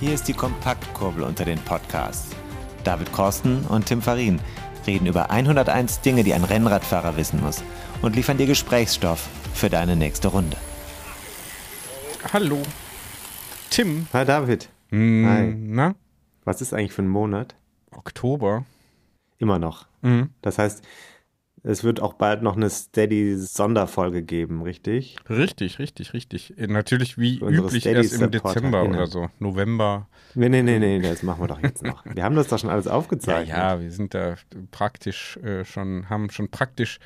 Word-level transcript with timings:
Hier 0.00 0.12
ist 0.12 0.28
die 0.28 0.34
Kompaktkurbel 0.34 1.22
unter 1.22 1.44
den 1.44 1.58
Podcasts. 1.60 2.34
David 2.84 3.12
Korsten 3.12 3.64
und 3.66 3.86
Tim 3.86 4.02
Farin 4.02 4.40
reden 4.86 5.06
über 5.06 5.30
101 5.30 6.02
Dinge, 6.02 6.22
die 6.22 6.34
ein 6.34 6.44
Rennradfahrer 6.44 7.16
wissen 7.16 7.40
muss 7.42 7.62
und 8.02 8.14
liefern 8.14 8.36
dir 8.36 8.46
Gesprächsstoff 8.46 9.28
für 9.54 9.70
deine 9.70 9.96
nächste 9.96 10.28
Runde. 10.28 10.56
Hallo. 12.32 12.60
Tim. 13.70 14.06
Hi 14.12 14.24
David. 14.24 14.68
Mm, 14.90 15.26
Hi. 15.26 15.54
Na? 15.56 15.94
Was 16.44 16.60
ist 16.60 16.72
eigentlich 16.74 16.92
für 16.92 17.02
ein 17.02 17.08
Monat? 17.08 17.56
Oktober. 17.90 18.64
Immer 19.38 19.58
noch. 19.58 19.86
Mhm. 20.02 20.30
Das 20.42 20.58
heißt, 20.58 20.84
es 21.66 21.84
wird 21.84 22.00
auch 22.00 22.14
bald 22.14 22.42
noch 22.42 22.56
eine 22.56 22.70
Steady-Sonderfolge 22.70 24.22
geben, 24.22 24.62
richtig? 24.62 25.16
Richtig, 25.28 25.78
richtig, 25.78 26.12
richtig. 26.14 26.56
Äh, 26.58 26.66
Natürlich 26.68 27.18
wie 27.18 27.38
üblich 27.40 27.86
erst 27.86 28.12
im 28.20 28.30
Dezember 28.30 28.82
genau. 28.82 28.94
oder 28.94 29.06
so. 29.06 29.28
November. 29.38 30.08
Nee, 30.34 30.48
nee, 30.48 30.62
nee, 30.62 30.78
nee, 30.78 31.00
das 31.00 31.22
machen 31.22 31.42
wir 31.42 31.48
doch 31.48 31.60
jetzt 31.60 31.82
noch. 31.82 32.04
Wir 32.04 32.22
haben 32.22 32.36
das 32.36 32.48
doch 32.48 32.58
schon 32.58 32.70
alles 32.70 32.84
Ja, 32.86 32.92
aufgezeichnet. 32.92 33.56
ja, 33.56 33.80
wir 33.80 33.90
sind 33.90 34.14
da 34.14 34.36
praktisch 34.70 35.36
äh, 35.38 35.64
schon, 35.64 36.08
haben 36.10 36.30
schon 36.30 36.50
praktisch 36.50 36.98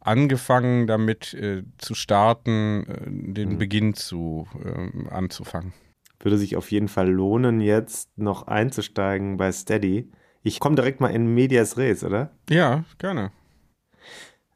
angefangen 0.00 0.86
damit 0.86 1.32
äh, 1.34 1.62
zu 1.78 1.94
starten, 1.94 2.84
äh, 2.86 3.08
Mhm. 3.10 3.34
den 3.34 3.58
Beginn 3.58 3.94
zu 3.94 4.46
ähm, 4.64 5.08
anzufangen. 5.10 5.72
Würde 6.20 6.38
sich 6.38 6.56
auf 6.56 6.70
jeden 6.70 6.88
Fall 6.88 7.10
lohnen, 7.10 7.60
jetzt 7.60 8.16
noch 8.18 8.46
einzusteigen 8.46 9.36
bei 9.36 9.50
Steady. 9.52 10.10
Ich 10.42 10.60
komme 10.60 10.76
direkt 10.76 11.00
mal 11.00 11.08
in 11.08 11.32
Medias 11.34 11.76
Res, 11.76 12.04
oder? 12.04 12.30
Ja, 12.50 12.84
gerne. 12.98 13.30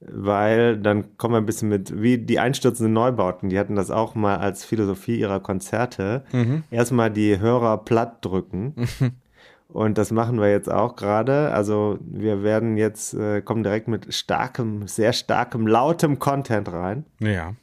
Weil 0.01 0.77
dann 0.77 1.17
kommen 1.17 1.35
wir 1.35 1.39
ein 1.39 1.47
bisschen 1.47 1.71
mit, 1.71 2.01
wie 2.03 2.19
die 2.19 2.39
einstürzenden 2.39 2.93
Neubauten, 2.93 3.49
die 3.49 3.59
hatten 3.59 3.77
das 3.77 3.91
auch 3.91 4.15
mal 4.15 4.37
als 4.37 4.65
Philosophie 4.65 5.19
ihrer 5.19 5.41
Konzerte. 5.41 6.25
Erstmal 6.71 7.11
die 7.11 7.39
Hörer 7.39 7.79
platt 7.79 8.25
drücken. 8.25 8.75
Und 9.69 9.99
das 9.99 10.13
machen 10.13 10.41
wir 10.41 10.51
jetzt 10.51 10.71
auch 10.71 10.97
gerade. 10.97 11.53
Also 11.53 11.99
wir 12.01 12.43
werden 12.43 12.77
jetzt, 12.77 13.15
äh, 13.15 13.43
kommen 13.43 13.63
direkt 13.63 13.89
mit 13.89 14.15
starkem, 14.15 14.87
sehr 14.87 15.13
starkem, 15.13 15.67
lautem 15.67 16.19
Content 16.19 16.73
rein. 16.73 17.05
Ja. 17.19 17.55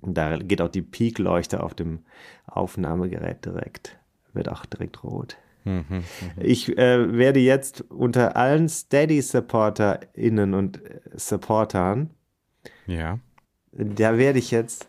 Und 0.00 0.18
da 0.18 0.36
geht 0.36 0.60
auch 0.60 0.68
die 0.68 0.82
Peak-Leuchte 0.82 1.62
auf 1.62 1.74
dem 1.74 2.00
Aufnahmegerät 2.46 3.44
direkt, 3.44 3.98
wird 4.32 4.48
auch 4.48 4.66
direkt 4.66 5.02
rot. 5.02 5.36
Ich 6.36 6.76
äh, 6.78 7.12
werde 7.18 7.40
jetzt 7.40 7.80
unter 7.90 8.36
allen 8.36 8.68
Steady-SupporterInnen 8.68 10.54
und 10.54 10.84
äh, 10.84 11.00
Supportern, 11.14 12.10
Ja. 12.86 13.18
da 13.72 14.16
werde 14.16 14.38
ich 14.38 14.50
jetzt 14.52 14.88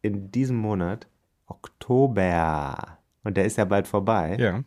in 0.00 0.30
diesem 0.30 0.56
Monat, 0.56 1.06
Oktober, 1.46 2.98
und 3.24 3.36
der 3.36 3.44
ist 3.46 3.56
ja 3.58 3.64
bald 3.64 3.86
vorbei, 3.88 4.36
Ja. 4.38 4.62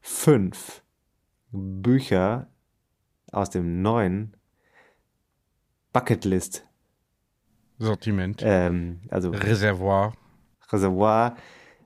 fünf 0.00 0.82
Bücher 1.50 2.46
aus 3.32 3.50
dem 3.50 3.82
neuen 3.82 4.36
Bucketlist, 5.92 6.66
Sortiment. 7.78 8.40
ähm, 8.44 9.00
also 9.08 9.30
Reservoir. 9.30 10.12
Reservoir 10.70 11.36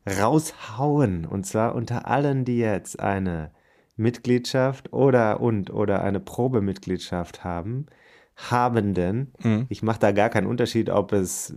raushauen. 0.07 1.25
Und 1.27 1.47
zwar 1.47 1.75
unter 1.75 2.07
allen, 2.09 2.45
die 2.45 2.59
jetzt 2.59 3.01
eine 3.01 3.51
Mitgliedschaft 3.97 4.93
oder 4.93 5.41
und 5.41 5.71
oder 5.71 6.03
eine 6.03 6.21
Probemitgliedschaft 6.21 7.45
haben, 7.45 7.87
Habenden. 8.51 9.33
Mhm. 9.43 9.67
Ich 9.69 9.83
mache 9.83 10.01
da 10.01 10.13
gar 10.13 10.31
keinen 10.31 10.47
Unterschied, 10.47 10.89
ob 10.91 11.13
es 11.13 11.55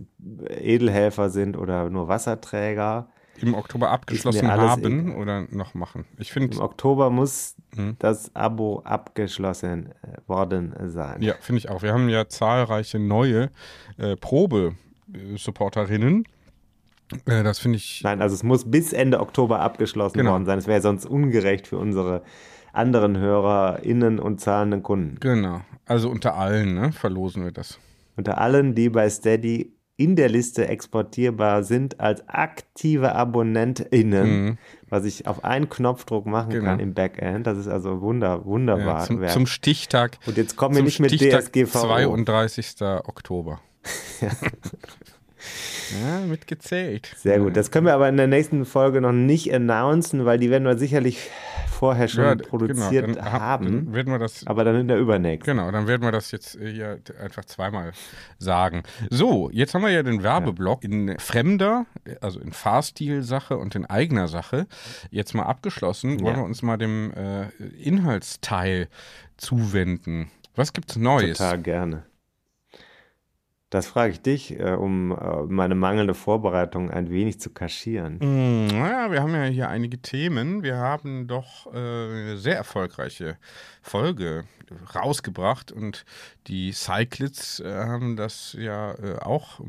Edelhelfer 0.48 1.30
sind 1.30 1.56
oder 1.56 1.88
nur 1.90 2.08
Wasserträger. 2.08 3.08
Im 3.40 3.54
Oktober 3.54 3.90
abgeschlossen 3.90 4.48
haben 4.50 5.14
oder 5.16 5.46
noch 5.50 5.74
machen. 5.74 6.04
Ich 6.18 6.34
Im 6.36 6.48
finde, 6.48 6.60
Oktober 6.60 7.10
muss 7.10 7.54
Mhm. 7.74 7.96
das 7.98 8.34
Abo 8.34 8.80
abgeschlossen 8.84 9.90
äh, 10.02 10.28
worden 10.28 10.74
sein. 10.86 11.20
ja, 11.20 11.34
finde 11.40 11.58
ich 11.58 11.68
auch. 11.68 11.82
Wir 11.82 11.92
haben 11.92 12.08
ja 12.08 12.26
zahlreiche 12.28 12.98
neue 12.98 13.50
äh, 13.98 14.16
Probe-Supporterinnen. 14.16 16.24
Äh, 17.26 17.42
das 17.42 17.58
finde 17.58 17.76
ich. 17.78 18.00
Nein, 18.02 18.20
also 18.20 18.34
es 18.34 18.42
muss 18.42 18.70
bis 18.70 18.92
Ende 18.92 19.20
Oktober 19.20 19.60
abgeschlossen 19.60 20.18
Genau. 20.18 20.32
worden 20.32 20.46
sein. 20.46 20.58
Es 20.58 20.66
wäre 20.66 20.80
sonst 20.80 21.06
ungerecht 21.06 21.66
für 21.66 21.78
unsere 21.78 22.22
anderen 22.72 23.16
HörerInnen 23.18 24.18
und 24.18 24.40
zahlenden 24.40 24.82
Kunden. 24.82 25.16
Genau. 25.20 25.60
Also 25.86 26.10
unter 26.10 26.34
allen, 26.36 26.74
ne, 26.74 26.92
verlosen 26.92 27.44
wir 27.44 27.52
das. 27.52 27.78
Unter 28.16 28.38
allen, 28.38 28.74
die 28.74 28.88
bei 28.90 29.08
Steady 29.08 29.72
in 29.98 30.14
der 30.14 30.28
Liste 30.28 30.68
exportierbar 30.68 31.62
sind 31.64 32.00
als 32.00 32.28
aktive 32.28 33.14
AbonnentInnen, 33.14 34.58
was 34.90 35.04
ich 35.06 35.26
auf 35.26 35.42
einen 35.44 35.70
Knopfdruck 35.70 36.26
machen 36.26 36.48
Mhm. 36.48 36.52
Genau. 36.54 36.64
kann 36.66 36.80
im 36.80 36.92
Backend. 36.94 37.46
Das 37.46 37.56
ist 37.56 37.68
also 37.68 38.02
wunder, 38.02 38.44
wunderbar. 38.44 39.00
Ja, 39.00 39.06
zum, 39.06 39.26
zum 39.28 39.46
Stichtag. 39.46 40.18
Und 40.26 40.36
jetzt 40.36 40.56
kommen 40.56 40.74
wir 40.76 40.82
nicht 40.82 41.00
mit 41.00 41.12
Stichtag 41.12 41.44
DSGVO. 41.52 41.78
32. 41.80 42.74
Oktober. 43.06 43.60
ja, 44.20 44.28
mitgezählt. 46.26 47.14
Sehr 47.16 47.38
gut. 47.38 47.56
Das 47.56 47.70
können 47.70 47.86
wir 47.86 47.94
aber 47.94 48.08
in 48.08 48.16
der 48.16 48.26
nächsten 48.26 48.64
Folge 48.64 49.00
noch 49.00 49.12
nicht 49.12 49.52
announcen, 49.54 50.24
weil 50.24 50.38
die 50.38 50.50
werden 50.50 50.64
wir 50.64 50.76
sicherlich 50.78 51.30
vorher 51.70 52.08
schon 52.08 52.24
Ja, 52.24 52.34
d- 52.34 52.44
produziert 52.44 53.06
genau, 53.06 53.22
haben. 53.24 53.92
Werden 53.94 54.12
wir 54.12 54.18
das 54.18 54.46
aber 54.46 54.64
dann 54.64 54.76
in 54.76 54.88
der 54.88 54.98
übernächsten. 54.98 55.56
Genau, 55.56 55.70
dann 55.70 55.86
werden 55.86 56.02
wir 56.02 56.12
das 56.12 56.30
jetzt 56.32 56.56
äh, 56.60 56.72
hier 56.72 56.98
einfach 57.22 57.44
zweimal 57.44 57.92
sagen. 58.38 58.82
So, 59.10 59.50
jetzt 59.52 59.74
haben 59.74 59.82
wir 59.82 59.90
ja 59.90 60.02
den 60.02 60.22
Werbeblock 60.22 60.84
in 60.84 61.18
fremder, 61.18 61.86
also 62.20 62.40
in 62.40 62.52
Fahrstil-Sache 62.52 63.56
und 63.56 63.74
in 63.74 63.84
eigener 63.86 64.26
Sache 64.28 64.66
jetzt 65.10 65.34
mal 65.34 65.44
abgeschlossen. 65.44 66.20
Wollen 66.20 66.34
Ja. 66.36 66.40
wir 66.40 66.44
uns 66.44 66.62
mal 66.62 66.78
dem 66.78 67.12
äh, 67.14 67.46
Inhaltsteil 67.82 68.88
zuwenden. 69.36 70.30
Was 70.54 70.72
gibt's 70.72 70.96
Neues? 70.96 71.36
Total 71.38 71.60
gerne. 71.60 72.04
Das 73.70 73.88
frage 73.88 74.12
ich 74.12 74.22
dich, 74.22 74.58
äh, 74.60 74.74
um 74.74 75.10
äh, 75.10 75.42
meine 75.48 75.74
mangelnde 75.74 76.14
Vorbereitung 76.14 76.88
ein 76.90 77.10
wenig 77.10 77.40
zu 77.40 77.50
kaschieren. 77.50 78.18
Mm, 78.18 78.68
Naja, 78.68 79.10
wir 79.10 79.22
haben 79.22 79.34
ja 79.34 79.44
hier 79.44 79.68
einige 79.68 79.98
Themen. 79.98 80.62
Wir 80.62 80.76
haben 80.76 81.26
doch 81.26 81.66
äh, 81.66 81.76
eine 81.76 82.36
sehr 82.38 82.56
erfolgreiche 82.56 83.38
Folge 83.82 84.44
rausgebracht 84.94 85.72
und 85.72 86.04
die 86.46 86.72
Cyclists 86.72 87.58
äh, 87.60 87.72
haben 87.72 88.16
das 88.16 88.56
ja 88.58 88.92
äh, 88.94 89.18
auch, 89.18 89.60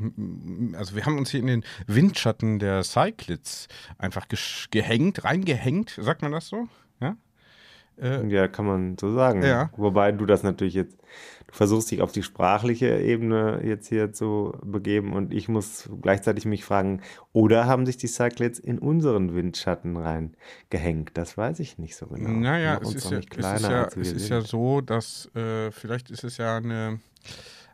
also 0.74 0.96
wir 0.96 1.06
haben 1.06 1.18
uns 1.18 1.31
hier 1.31 1.40
in 1.40 1.47
den 1.47 1.64
Windschatten 1.88 2.59
der 2.59 2.84
Cyclists 2.84 3.68
einfach 3.97 4.28
gehängt, 4.72 5.24
reingehängt, 5.24 5.97
sagt 6.00 6.22
man 6.22 6.31
das 6.31 6.47
so? 6.47 6.68
Ja? 7.00 7.16
Ja, 8.00 8.47
kann 8.47 8.66
man 8.68 8.96
so 9.00 9.12
sagen. 9.12 9.41
Ja. 9.41 9.72
Wobei 9.75 10.12
du 10.12 10.28
das 10.28 10.44
natürlich 10.44 10.75
jetzt, 10.75 11.00
du 11.47 11.53
versuchst 11.53 11.91
dich 11.91 12.02
auf 12.02 12.12
die 12.12 12.24
sprachliche 12.24 12.99
Ebene 12.99 13.61
jetzt 13.64 13.88
hier 13.88 14.14
zu 14.14 14.53
begeben 14.64 15.14
und 15.14 15.34
ich 15.34 15.47
muss 15.47 15.90
gleichzeitig 16.02 16.46
mich 16.46 16.64
fragen, 16.64 17.02
oder 17.34 17.66
haben 17.66 17.85
sich 17.85 17.97
die 17.97 18.08
Cyclists 18.08 18.59
in 18.59 18.79
unseren 18.79 19.34
Windschatten 19.35 19.97
reingehängt? 19.97 21.11
Das 21.14 21.38
weiß 21.38 21.59
ich 21.59 21.78
nicht 21.78 21.96
so 21.96 22.08
genau. 22.08 22.29
Naja, 22.29 22.79
es 22.82 22.94
ist 22.94 23.09
ja, 23.09 23.17
nicht 23.17 23.35
es 23.38 23.96
ist 23.96 24.16
es 24.16 24.29
ja 24.29 24.41
so, 24.41 24.82
dass 24.82 25.34
äh, 25.35 25.72
vielleicht 25.72 26.11
ist 26.11 26.23
es 26.23 26.38
ja 26.38 26.58
eine 26.58 26.99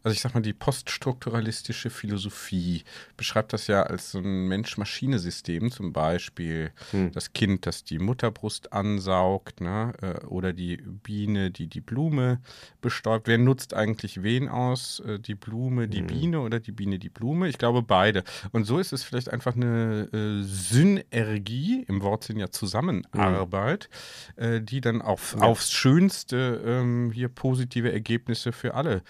Also 0.04 0.16
ich 0.16 0.22
sag 0.22 0.34
mal, 0.34 0.42
die 0.42 0.52
poststrukturalistische 0.52 1.90
Philosophie 1.90 2.84
beschreibt 3.16 3.54
das 3.54 3.68
ja 3.68 3.84
als 3.84 4.12
so 4.12 4.20
ein 4.20 4.48
Mensch-Maschine-System, 4.50 5.72
zum 5.72 5.94
Beispiel 5.94 6.72
hm. 6.92 7.14
das 7.14 7.32
Kind, 7.32 7.66
das 7.66 7.86
die 7.86 8.00
Mutterbrust 8.00 8.74
ansaugt, 8.74 9.62
ne? 9.62 9.94
Äh, 10.02 10.26
oder 10.26 10.52
die 10.52 10.76
Biene, 10.76 11.52
die 11.52 11.68
die 11.68 11.80
Blume 11.80 12.42
bestäubt. 12.82 13.28
Wer 13.28 13.38
nutzt 13.38 13.74
eigentlich 13.74 14.24
wen 14.24 14.50
aus? 14.50 15.00
Äh, 15.00 15.20
die 15.20 15.36
Blume, 15.36 15.88
die 15.88 16.00
hm. 16.00 16.08
Biene 16.08 16.42
oder 16.42 16.60
die 16.60 16.74
Biene, 16.74 17.00
die 17.00 17.10
Blume? 17.10 17.48
Ich 17.48 17.58
glaube 17.58 17.82
beide. 17.82 18.26
Und 18.52 18.66
so 18.66 18.80
ist 18.80 18.92
es 18.92 19.04
vielleicht 19.04 19.30
einfach 19.30 19.56
eine 19.56 20.10
äh, 20.12 20.44
Synergie, 20.44 21.86
im 21.88 22.02
Wortsinn 22.02 22.40
ja 22.40 22.50
Zusammenarbeit, 22.50 23.90
hm. 24.36 24.66
die 24.66 24.82
dann 24.82 25.02
auf, 25.02 25.38
ja. 25.40 25.44
aufs 25.44 25.72
Schönste 25.72 26.62
ähm, 26.66 27.12
hier 27.14 27.30
positive 27.30 27.90
Ergebnisse 27.90 28.52
für 28.52 28.74
alle 28.74 29.02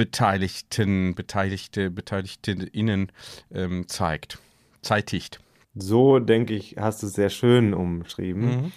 Beteiligten, 0.00 1.14
Beteiligte, 1.14 1.90
BeteiligtInnen 1.90 3.12
ähm, 3.52 3.86
zeigt, 3.86 4.38
zeitigt. 4.80 5.40
So, 5.74 6.20
denke 6.20 6.54
ich, 6.54 6.76
hast 6.78 7.02
du 7.02 7.06
es 7.06 7.12
sehr 7.12 7.28
schön 7.28 7.74
umschrieben. 7.74 8.44
Mhm. 8.44 8.72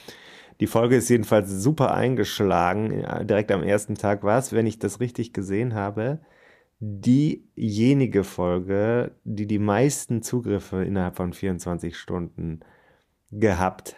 Die 0.60 0.68
Folge 0.68 0.98
ist 0.98 1.08
jedenfalls 1.08 1.50
super 1.50 1.94
eingeschlagen. 1.94 3.06
Direkt 3.26 3.54
am 3.54 3.64
ersten 3.64 3.96
Tag 3.96 4.24
war 4.24 4.38
es, 4.38 4.52
wenn 4.52 4.68
ich 4.68 4.80
das 4.80 5.00
richtig 5.00 5.32
gesehen 5.32 5.76
habe, 5.76 6.20
diejenige 6.82 8.26
Folge, 8.26 9.12
die 9.24 9.48
die 9.48 9.60
meisten 9.60 10.24
Zugriffe 10.24 10.84
innerhalb 10.84 11.16
von 11.16 11.32
24 11.32 11.96
Stunden 11.96 12.60
gehabt 13.32 13.96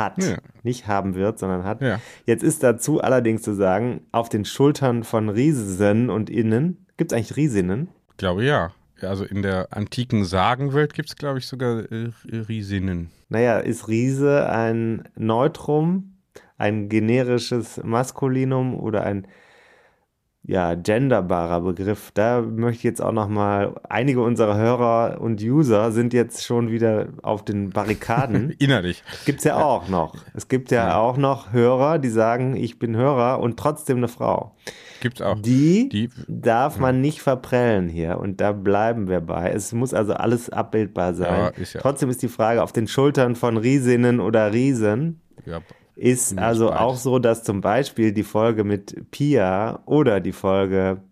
hat. 0.00 0.22
Ja. 0.22 0.38
Nicht 0.64 0.88
haben 0.88 1.14
wird, 1.14 1.38
sondern 1.38 1.64
hat. 1.64 1.80
Ja. 1.80 2.00
Jetzt 2.26 2.42
ist 2.42 2.64
dazu 2.64 3.00
allerdings 3.00 3.42
zu 3.42 3.54
sagen, 3.54 4.00
auf 4.10 4.28
den 4.28 4.44
Schultern 4.44 5.04
von 5.04 5.28
Riesen 5.28 6.10
und 6.10 6.28
Innen. 6.28 6.86
Gibt 6.96 7.12
es 7.12 7.16
eigentlich 7.16 7.36
Riesinnen? 7.36 7.88
Ich 8.10 8.16
glaube 8.16 8.44
ja. 8.44 8.72
Also 9.00 9.24
in 9.24 9.42
der 9.42 9.68
antiken 9.70 10.24
Sagenwelt 10.24 10.92
gibt 10.92 11.08
es, 11.08 11.16
glaube 11.16 11.38
ich, 11.38 11.46
sogar 11.46 11.84
äh, 11.90 12.10
Riesinnen. 12.26 13.10
Naja, 13.28 13.58
ist 13.58 13.88
Riese 13.88 14.50
ein 14.50 15.08
Neutrum, 15.16 16.16
ein 16.58 16.88
generisches 16.88 17.80
Maskulinum 17.82 18.78
oder 18.78 19.04
ein 19.04 19.26
ja, 20.42 20.74
genderbarer 20.74 21.60
Begriff. 21.60 22.10
Da 22.14 22.40
möchte 22.40 22.78
ich 22.78 22.82
jetzt 22.82 23.02
auch 23.02 23.12
noch 23.12 23.28
mal, 23.28 23.74
einige 23.88 24.22
unserer 24.22 24.56
Hörer 24.56 25.20
und 25.20 25.42
User 25.42 25.92
sind 25.92 26.14
jetzt 26.14 26.44
schon 26.44 26.70
wieder 26.70 27.08
auf 27.22 27.44
den 27.44 27.70
Barrikaden. 27.70 28.50
Innerlich. 28.58 29.02
Gibt 29.26 29.40
es 29.40 29.44
ja 29.44 29.62
auch 29.62 29.88
noch. 29.88 30.14
Es 30.34 30.48
gibt 30.48 30.70
ja, 30.70 30.88
ja, 30.88 30.98
auch 30.98 31.18
noch 31.18 31.52
Hörer, 31.52 31.98
die 31.98 32.08
sagen, 32.08 32.56
ich 32.56 32.78
bin 32.78 32.96
Hörer 32.96 33.40
und 33.40 33.58
trotzdem 33.58 33.98
eine 33.98 34.08
Frau. 34.08 34.56
Gibt's 35.00 35.20
auch. 35.20 35.40
Die, 35.40 35.88
die 35.90 36.10
darf 36.26 36.76
ja. 36.76 36.82
man 36.82 37.00
nicht 37.00 37.20
verprellen 37.20 37.88
hier 37.88 38.18
und 38.18 38.40
da 38.40 38.52
bleiben 38.52 39.08
wir 39.08 39.20
bei. 39.20 39.50
Es 39.50 39.72
muss 39.72 39.92
also 39.92 40.14
alles 40.14 40.50
abbildbar 40.50 41.14
sein. 41.14 41.52
Ja, 41.56 41.62
ist 41.62 41.76
trotzdem 41.78 42.08
ist 42.08 42.22
die 42.22 42.28
Frage 42.28 42.62
auf 42.62 42.72
den 42.72 42.88
Schultern 42.88 43.36
von 43.36 43.56
Riesinnen 43.56 44.20
oder 44.20 44.52
Riesen. 44.52 45.20
Ja, 45.46 45.60
ist 46.00 46.38
also 46.38 46.72
auch 46.72 46.96
so, 46.96 47.18
dass 47.18 47.44
zum 47.44 47.60
Beispiel 47.60 48.12
die 48.12 48.22
Folge 48.22 48.64
mit 48.64 49.10
Pia 49.10 49.82
oder 49.84 50.20
die 50.20 50.32
Folge 50.32 51.02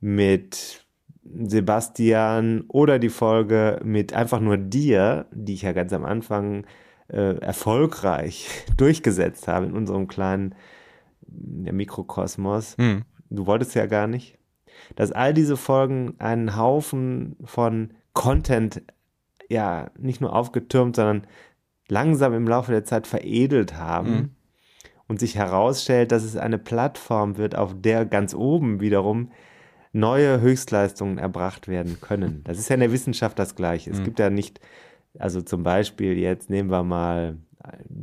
mit 0.00 0.84
Sebastian 1.22 2.64
oder 2.66 2.98
die 2.98 3.10
Folge 3.10 3.80
mit 3.84 4.12
einfach 4.12 4.40
nur 4.40 4.56
dir, 4.56 5.26
die 5.32 5.54
ich 5.54 5.62
ja 5.62 5.72
ganz 5.72 5.92
am 5.92 6.04
Anfang 6.04 6.66
äh, 7.06 7.38
erfolgreich 7.38 8.48
durchgesetzt 8.76 9.46
habe 9.46 9.66
in 9.66 9.72
unserem 9.72 10.08
kleinen 10.08 10.56
ja, 11.62 11.72
Mikrokosmos. 11.72 12.76
Hm. 12.76 13.04
Du 13.30 13.46
wolltest 13.46 13.76
ja 13.76 13.86
gar 13.86 14.08
nicht. 14.08 14.36
Dass 14.96 15.12
all 15.12 15.32
diese 15.32 15.56
Folgen 15.56 16.14
einen 16.18 16.56
Haufen 16.56 17.36
von 17.44 17.94
Content 18.14 18.82
ja 19.48 19.90
nicht 19.96 20.20
nur 20.20 20.34
aufgetürmt, 20.34 20.96
sondern 20.96 21.26
langsam 21.88 22.34
im 22.34 22.46
Laufe 22.46 22.72
der 22.72 22.84
Zeit 22.84 23.06
veredelt 23.06 23.76
haben 23.76 24.10
mhm. 24.10 24.30
und 25.08 25.20
sich 25.20 25.36
herausstellt, 25.36 26.12
dass 26.12 26.22
es 26.22 26.36
eine 26.36 26.58
Plattform 26.58 27.36
wird, 27.36 27.56
auf 27.56 27.74
der 27.76 28.04
ganz 28.04 28.34
oben 28.34 28.80
wiederum 28.80 29.32
neue 29.92 30.40
Höchstleistungen 30.40 31.18
erbracht 31.18 31.68
werden 31.68 32.00
können. 32.00 32.42
Das 32.44 32.58
ist 32.58 32.68
ja 32.68 32.74
in 32.74 32.80
der 32.80 32.92
Wissenschaft 32.92 33.38
das 33.38 33.54
Gleiche. 33.54 33.90
Es 33.90 34.00
mhm. 34.00 34.04
gibt 34.04 34.18
ja 34.18 34.30
nicht, 34.30 34.60
also 35.18 35.40
zum 35.40 35.62
Beispiel 35.62 36.18
jetzt 36.18 36.50
nehmen 36.50 36.70
wir 36.70 36.82
mal, 36.82 37.38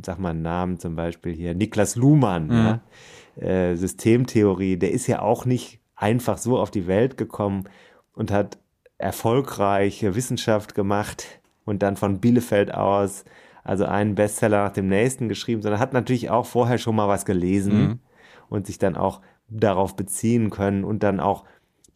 sag 0.04 0.20
mal 0.20 0.32
einen 0.32 0.42
Namen 0.42 0.80
zum 0.80 0.96
Beispiel 0.96 1.34
hier, 1.34 1.54
Niklas 1.54 1.96
Luhmann, 1.96 2.48
mhm. 2.48 2.52
ja? 2.52 2.82
äh, 3.42 3.76
Systemtheorie, 3.76 4.78
der 4.78 4.92
ist 4.92 5.08
ja 5.08 5.22
auch 5.22 5.46
nicht 5.46 5.80
einfach 5.96 6.38
so 6.38 6.60
auf 6.60 6.72
die 6.72 6.88
Welt 6.88 7.18
gekommen 7.18 7.66
und 8.14 8.32
hat 8.32 8.58
erfolgreiche 8.98 10.16
Wissenschaft 10.16 10.76
gemacht 10.76 11.40
und 11.66 11.84
dann 11.84 11.98
von 11.98 12.20
Bielefeld 12.20 12.74
aus 12.74 13.26
also 13.66 13.84
einen 13.84 14.16
Bestseller 14.16 14.64
nach 14.64 14.72
dem 14.72 14.88
nächsten 14.88 15.28
geschrieben, 15.28 15.62
sondern 15.62 15.82
hat 15.82 15.92
natürlich 15.92 16.30
auch 16.30 16.46
vorher 16.46 16.78
schon 16.78 16.96
mal 16.96 17.10
was 17.10 17.26
gelesen 17.26 17.78
mhm. 17.78 18.00
und 18.48 18.68
sich 18.68 18.78
dann 18.78 18.96
auch 18.96 19.20
darauf 19.50 19.98
beziehen 19.98 20.50
können 20.50 20.86
und 20.86 21.04
dann 21.04 21.20
auch 21.20 21.44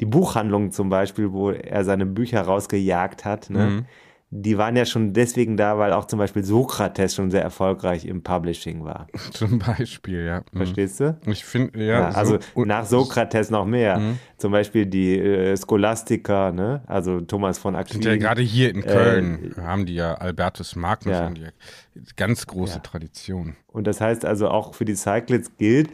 die 0.02 0.06
Buchhandlung 0.06 0.72
zum 0.72 0.90
Beispiel, 0.90 1.32
wo 1.32 1.52
er 1.52 1.86
seine 1.86 2.06
Bücher 2.06 2.42
rausgejagt 2.42 3.24
hat, 3.24 3.50
ne? 3.50 3.66
Mhm 3.66 3.86
die 4.32 4.60
waren 4.60 4.76
ja 4.76 4.86
schon 4.86 5.14
deswegen 5.14 5.58
da, 5.58 5.80
weil 5.80 5.92
auch 5.92 6.06
zum 6.06 6.20
Beispiel 6.20 6.44
Sokrates 6.44 7.16
schon 7.16 7.32
sehr 7.32 7.42
erfolgreich 7.42 8.06
im 8.06 8.22
Publishing 8.22 8.86
war. 8.86 9.08
Zum 9.32 9.58
Beispiel, 9.58 10.24
ja. 10.24 10.42
Mhm. 10.52 10.58
Verstehst 10.58 11.00
du? 11.00 11.18
Ich 11.26 11.44
finde, 11.44 11.84
ja. 11.84 12.02
ja. 12.02 12.10
also 12.10 12.38
so, 12.54 12.64
nach 12.64 12.86
Sokrates 12.86 13.50
noch 13.50 13.66
mehr. 13.66 13.98
Mhm. 13.98 14.20
Zum 14.38 14.52
Beispiel 14.52 14.86
die 14.86 15.18
äh, 15.18 15.58
Scholastiker, 15.58 16.52
ne? 16.52 16.84
also 16.86 17.22
Thomas 17.22 17.58
von 17.58 17.76
Aquin. 17.76 18.02
ja 18.02 18.18
gerade 18.18 18.44
hier 18.44 18.70
in 18.70 18.82
Köln 18.82 19.56
äh, 19.58 19.62
haben 19.62 19.88
die 19.88 19.96
ja 19.96 20.14
Albertus 20.14 20.76
Magnus 20.76 21.18
ja. 21.18 21.26
und 21.26 21.40
die 21.40 21.48
ganz 22.16 22.46
große 22.46 22.76
ja. 22.76 22.80
Tradition. 22.80 23.56
Und 23.68 23.88
das 23.88 24.00
heißt 24.00 24.26
also 24.26 24.48
auch 24.50 24.76
für 24.76 24.86
die 24.86 24.96
Cyclists 24.96 25.58
gilt, 25.58 25.90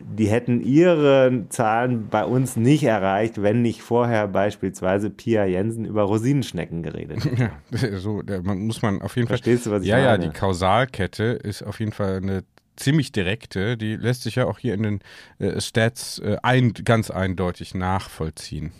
die 0.00 0.26
hätten 0.26 0.60
ihre 0.60 1.46
Zahlen 1.48 2.08
bei 2.08 2.24
uns 2.24 2.56
nicht 2.56 2.84
erreicht, 2.84 3.42
wenn 3.42 3.62
nicht 3.62 3.82
vorher 3.82 4.28
beispielsweise 4.28 5.10
Pia 5.10 5.44
Jensen 5.44 5.84
über 5.84 6.02
Rosinenschnecken 6.02 6.82
geredet 6.82 7.24
hätte. 7.24 7.36
Ja, 7.70 7.98
so 7.98 8.22
da 8.22 8.40
muss 8.42 8.82
man 8.82 9.02
auf 9.02 9.16
jeden 9.16 9.28
Verstehst 9.28 9.64
Fall. 9.64 9.64
Verstehst 9.64 9.66
du, 9.66 9.70
was 9.70 9.82
ich 9.82 9.88
ja, 9.88 9.96
meine? 9.96 10.08
Ja, 10.08 10.18
die 10.18 10.30
Kausalkette 10.30 11.24
ist 11.24 11.62
auf 11.62 11.80
jeden 11.80 11.92
Fall 11.92 12.16
eine 12.16 12.44
ziemlich 12.76 13.12
direkte. 13.12 13.76
Die 13.76 13.96
lässt 13.96 14.22
sich 14.22 14.36
ja 14.36 14.46
auch 14.46 14.58
hier 14.58 14.74
in 14.74 14.82
den 14.82 15.00
äh, 15.38 15.60
Stats 15.60 16.18
äh, 16.18 16.36
ein, 16.42 16.72
ganz 16.72 17.10
eindeutig 17.10 17.74
nachvollziehen. 17.74 18.72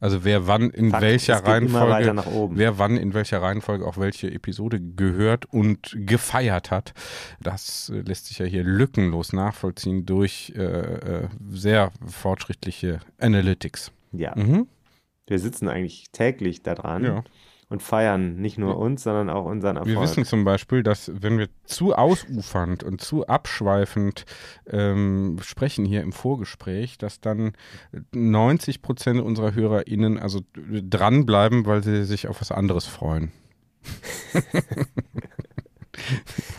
Also 0.00 0.24
wer 0.24 0.46
wann 0.46 0.70
in 0.70 0.90
Fakt, 0.90 1.02
welcher 1.02 1.44
Reihenfolge, 1.44 2.22
wer 2.52 2.78
wann 2.78 2.96
in 2.96 3.14
welcher 3.14 3.42
Reihenfolge 3.42 3.86
auch 3.86 3.98
welche 3.98 4.30
Episode 4.30 4.80
gehört 4.80 5.46
und 5.46 5.94
gefeiert 5.94 6.70
hat, 6.70 6.94
das 7.40 7.90
äh, 7.90 8.00
lässt 8.00 8.26
sich 8.26 8.38
ja 8.38 8.46
hier 8.46 8.64
lückenlos 8.64 9.32
nachvollziehen 9.32 10.06
durch 10.06 10.52
äh, 10.56 10.62
äh, 10.62 11.28
sehr 11.50 11.90
fortschrittliche 12.06 13.00
Analytics. 13.18 13.92
Ja. 14.12 14.34
Mhm. 14.36 14.68
Wir 15.26 15.38
sitzen 15.38 15.68
eigentlich 15.68 16.10
täglich 16.12 16.62
da 16.62 16.74
dran. 16.74 17.04
Ja 17.04 17.24
und 17.68 17.82
feiern 17.82 18.36
nicht 18.36 18.56
nur 18.56 18.78
uns, 18.78 19.02
sondern 19.02 19.28
auch 19.28 19.44
unseren 19.44 19.76
Erfolg. 19.76 19.94
Wir 19.94 20.00
wissen 20.02 20.24
zum 20.24 20.44
Beispiel, 20.44 20.82
dass 20.82 21.10
wenn 21.14 21.38
wir 21.38 21.48
zu 21.64 21.94
ausufernd 21.94 22.82
und 22.82 23.00
zu 23.00 23.26
abschweifend 23.26 24.24
ähm, 24.66 25.38
sprechen 25.42 25.84
hier 25.84 26.02
im 26.02 26.12
Vorgespräch, 26.12 26.96
dass 26.96 27.20
dann 27.20 27.52
90 28.12 28.80
Prozent 28.80 29.20
unserer 29.20 29.54
HörerInnen 29.54 30.18
also 30.18 30.40
dranbleiben, 30.54 31.66
weil 31.66 31.82
sie 31.82 32.04
sich 32.04 32.26
auf 32.28 32.40
was 32.40 32.52
anderes 32.52 32.86
freuen. 32.86 33.32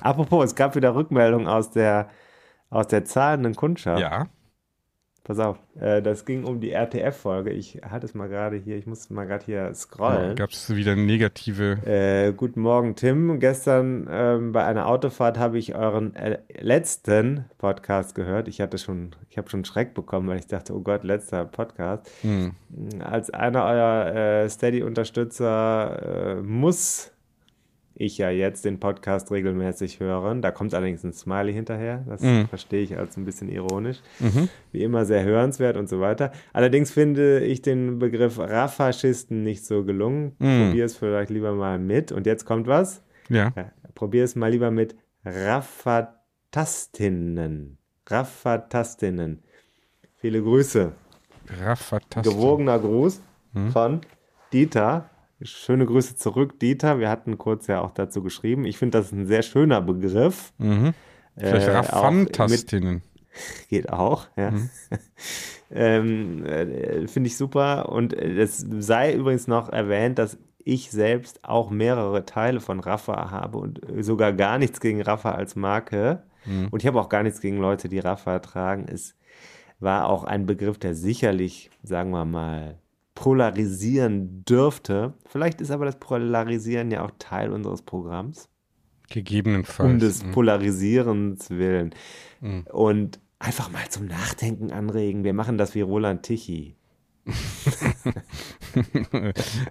Apropos, 0.01 0.45
es 0.45 0.55
gab 0.55 0.75
wieder 0.75 0.93
Rückmeldungen 0.93 1.47
aus 1.47 1.71
der, 1.71 2.09
aus 2.69 2.87
der 2.87 3.03
zahlenden 3.05 3.55
Kundschaft. 3.55 3.99
Ja. 3.99 4.27
Pass 5.23 5.39
auf, 5.39 5.59
äh, 5.79 6.01
das 6.01 6.25
ging 6.25 6.43
um 6.43 6.59
die 6.59 6.71
RTF-Folge. 6.71 7.51
Ich 7.51 7.81
hatte 7.87 8.05
es 8.05 8.15
mal 8.15 8.27
gerade 8.27 8.55
hier, 8.57 8.77
ich 8.77 8.87
muss 8.87 9.09
mal 9.09 9.25
gerade 9.25 9.45
hier 9.45 9.73
scrollen. 9.75 10.29
Ja, 10.29 10.33
Gab 10.33 10.49
es 10.49 10.75
wieder 10.75 10.95
negative. 10.95 11.77
Äh, 11.85 12.33
guten 12.33 12.61
Morgen, 12.61 12.95
Tim. 12.95 13.39
Gestern 13.39 14.07
ähm, 14.09 14.51
bei 14.53 14.65
einer 14.65 14.87
Autofahrt 14.87 15.37
habe 15.37 15.59
ich 15.59 15.75
euren 15.75 16.15
äh, 16.15 16.39
letzten 16.59 17.45
Podcast 17.59 18.15
gehört. 18.15 18.47
Ich 18.47 18.59
hatte 18.59 18.77
schon, 18.77 19.11
ich 19.29 19.37
habe 19.37 19.49
schon 19.49 19.65
Schreck 19.65 19.93
bekommen, 19.93 20.27
weil 20.27 20.39
ich 20.39 20.47
dachte, 20.47 20.73
oh 20.73 20.81
Gott, 20.81 21.03
letzter 21.03 21.45
Podcast. 21.45 22.09
Hm. 22.21 22.55
Als 22.99 23.29
einer 23.29 23.65
eurer 23.65 24.15
äh, 24.15 24.49
Steady-Unterstützer 24.49 26.37
äh, 26.37 26.41
muss 26.41 27.11
ich 27.99 28.17
ja 28.17 28.29
jetzt 28.29 28.63
den 28.63 28.79
Podcast 28.79 29.29
regelmäßig 29.29 29.99
hören. 29.99 30.41
Da 30.41 30.51
kommt 30.51 30.73
allerdings 30.73 31.03
ein 31.03 31.11
Smiley 31.11 31.51
hinterher. 31.53 32.05
Das 32.07 32.21
mhm. 32.21 32.47
verstehe 32.47 32.81
ich 32.81 32.97
als 32.97 33.17
ein 33.17 33.25
bisschen 33.25 33.49
ironisch. 33.49 33.97
Mhm. 34.19 34.47
Wie 34.71 34.83
immer 34.83 35.03
sehr 35.05 35.25
hörenswert 35.25 35.75
und 35.75 35.89
so 35.89 35.99
weiter. 35.99 36.31
Allerdings 36.53 36.91
finde 36.91 37.41
ich 37.41 37.61
den 37.61 37.99
Begriff 37.99 38.39
Rafaschisten 38.39 39.43
nicht 39.43 39.65
so 39.65 39.83
gelungen. 39.83 40.37
Mhm. 40.39 40.67
Probier 40.67 40.85
es 40.85 40.95
vielleicht 40.95 41.29
lieber 41.29 41.51
mal 41.53 41.77
mit. 41.77 42.13
Und 42.13 42.25
jetzt 42.25 42.45
kommt 42.45 42.67
was. 42.67 43.03
Ja. 43.27 43.51
probier 43.95 44.23
es 44.23 44.37
mal 44.37 44.49
lieber 44.49 44.71
mit 44.71 44.95
Raffatastinnen. 45.25 47.79
Raffatastinnen. 48.07 49.43
Viele 50.15 50.41
Grüße. 50.41 50.93
Raffatastic. 51.61 52.33
gewogener 52.33 52.79
Gruß 52.79 53.21
von 53.73 53.99
Dieter. 54.53 55.09
Schöne 55.41 55.85
Grüße 55.85 56.15
zurück, 56.15 56.59
Dieter. 56.59 56.99
Wir 56.99 57.09
hatten 57.09 57.37
kurz 57.37 57.67
ja 57.67 57.81
auch 57.81 57.91
dazu 57.91 58.21
geschrieben. 58.21 58.65
Ich 58.65 58.77
finde, 58.77 58.97
das 58.97 59.07
ist 59.07 59.13
ein 59.13 59.25
sehr 59.25 59.41
schöner 59.41 59.81
Begriff. 59.81 60.53
Vielleicht 61.37 61.67
Äh, 61.67 61.71
Raffantastinnen. 61.71 63.01
Geht 63.69 63.89
auch, 63.89 64.27
ja. 64.35 64.51
ähm, 65.71 66.43
äh, 66.45 67.07
Finde 67.07 67.27
ich 67.27 67.37
super. 67.37 67.89
Und 67.89 68.13
äh, 68.13 68.41
es 68.41 68.65
sei 68.79 69.13
übrigens 69.13 69.47
noch 69.47 69.69
erwähnt, 69.69 70.19
dass 70.19 70.37
ich 70.57 70.91
selbst 70.91 71.43
auch 71.45 71.69
mehrere 71.69 72.25
Teile 72.25 72.59
von 72.59 72.79
Rafa 72.79 73.31
habe 73.31 73.59
und 73.59 73.89
äh, 73.89 74.03
sogar 74.03 74.33
gar 74.33 74.57
nichts 74.57 74.81
gegen 74.81 75.01
Rafa 75.01 75.31
als 75.31 75.55
Marke. 75.55 76.23
Und 76.71 76.81
ich 76.81 76.87
habe 76.87 76.99
auch 76.99 77.09
gar 77.09 77.21
nichts 77.21 77.41
gegen 77.41 77.57
Leute, 77.57 77.89
die 77.89 77.99
Rafa 77.99 78.39
tragen. 78.39 78.87
Es 78.87 79.13
war 79.79 80.07
auch 80.07 80.23
ein 80.23 80.45
Begriff, 80.45 80.79
der 80.79 80.95
sicherlich, 80.95 81.69
sagen 81.83 82.11
wir 82.11 82.25
mal, 82.25 82.79
polarisieren 83.19 84.45
dürfte. 84.45 85.13
Vielleicht 85.25 85.59
ist 85.59 85.71
aber 85.71 85.83
das 85.83 85.99
Polarisieren 85.99 86.89
ja 86.89 87.03
auch 87.03 87.11
Teil 87.19 87.51
unseres 87.51 87.81
Programms 87.81 88.47
Gegebenenfalls. 89.09 89.89
um 89.91 89.99
des 89.99 90.23
Mhm. 90.23 90.31
Polarisierens 90.31 91.49
willen. 91.49 91.93
Und 92.71 93.19
einfach 93.37 93.69
mal 93.71 93.87
zum 93.89 94.05
Nachdenken 94.05 94.71
anregen. 94.71 95.25
Wir 95.25 95.33
machen 95.33 95.57
das 95.57 95.75
wie 95.75 95.81
Roland 95.81 96.23
Tichy. 96.23 96.77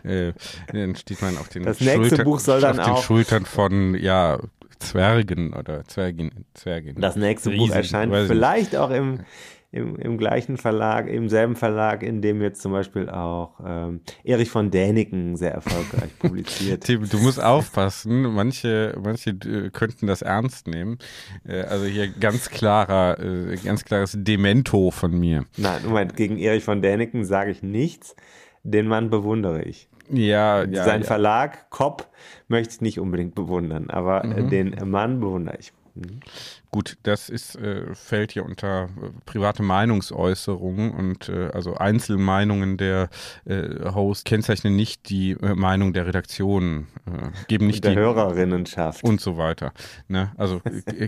äh, 0.04 0.32
dann 0.72 0.94
steht 0.96 1.22
man 1.22 1.38
auf 1.38 1.48
den, 1.48 1.62
Das 1.62 1.80
nächste 1.80 2.24
Buch 2.24 2.40
soll 2.40 2.60
dann 2.60 2.78
auf 2.78 2.84
den 2.86 2.94
auch- 2.94 3.02
Schultern 3.02 3.46
von 3.46 3.94
ja, 3.94 4.38
Zwergen 4.78 5.52
oder 5.52 5.84
Zwergin, 5.84 6.44
Zwergin. 6.54 7.00
Das 7.00 7.16
nächste 7.16 7.50
Buch 7.50 7.64
Riesen, 7.64 7.76
erscheint 7.76 8.12
weiß 8.12 8.24
ich 8.24 8.28
vielleicht 8.28 8.76
auch 8.76 8.90
im, 8.90 9.20
im, 9.70 9.96
im 9.96 10.16
gleichen 10.16 10.56
Verlag, 10.56 11.08
im 11.08 11.28
selben 11.28 11.54
Verlag, 11.54 12.02
in 12.02 12.22
dem 12.22 12.40
jetzt 12.40 12.62
zum 12.62 12.72
Beispiel 12.72 13.10
auch 13.10 13.60
ähm, 13.64 14.00
Erich 14.24 14.50
von 14.50 14.70
Däniken 14.70 15.36
sehr 15.36 15.52
erfolgreich 15.52 16.10
publiziert. 16.18 16.84
Tim, 16.84 17.08
du 17.08 17.18
musst 17.18 17.42
aufpassen. 17.42 18.22
Manche, 18.22 18.98
manche 19.02 19.30
äh, 19.30 19.70
könnten 19.70 20.06
das 20.06 20.22
ernst 20.22 20.66
nehmen. 20.68 20.98
Äh, 21.46 21.62
also 21.62 21.84
hier 21.84 22.08
ganz 22.08 22.48
klarer, 22.48 23.18
äh, 23.20 23.56
ganz 23.56 23.84
klares 23.84 24.14
Demento 24.16 24.90
von 24.90 25.18
mir. 25.18 25.44
Nein, 25.56 25.82
Moment, 25.84 26.16
gegen 26.16 26.38
Erich 26.38 26.64
von 26.64 26.80
Däniken 26.80 27.24
sage 27.24 27.50
ich 27.50 27.62
nichts. 27.62 28.16
Den 28.62 28.86
Mann 28.86 29.10
bewundere 29.10 29.62
ich. 29.62 29.88
Ja, 30.10 30.64
ja. 30.64 30.84
Sein 30.84 31.00
ja. 31.02 31.06
Verlag, 31.06 31.70
Kopp, 31.70 32.08
möchte 32.48 32.74
ich 32.74 32.80
nicht 32.80 32.98
unbedingt 33.00 33.34
bewundern, 33.34 33.90
aber 33.90 34.24
äh, 34.24 34.42
Mhm. 34.42 34.50
den 34.50 34.90
Mann 34.90 35.20
bewundere 35.20 35.56
ich. 35.58 35.72
Gut, 36.70 36.96
das 37.02 37.28
ist, 37.28 37.56
äh, 37.56 37.92
fällt 37.92 38.30
hier 38.30 38.44
unter 38.44 38.84
äh, 38.84 38.88
private 39.26 39.64
Meinungsäußerungen 39.64 40.92
und 40.92 41.28
äh, 41.28 41.48
also 41.52 41.74
Einzelmeinungen 41.74 42.76
der 42.76 43.08
äh, 43.46 43.90
Host 43.92 44.24
kennzeichnen 44.24 44.76
nicht 44.76 45.08
die 45.08 45.32
äh, 45.32 45.54
Meinung 45.56 45.92
der 45.92 46.06
Redaktion, 46.06 46.86
äh, 47.06 47.30
geben 47.48 47.66
nicht 47.66 47.82
der 47.82 47.92
die 47.94 47.98
Hörerinnenschaft. 47.98 49.02
und 49.02 49.20
so 49.20 49.38
weiter. 49.38 49.72
Ne? 50.06 50.30
Also 50.36 50.60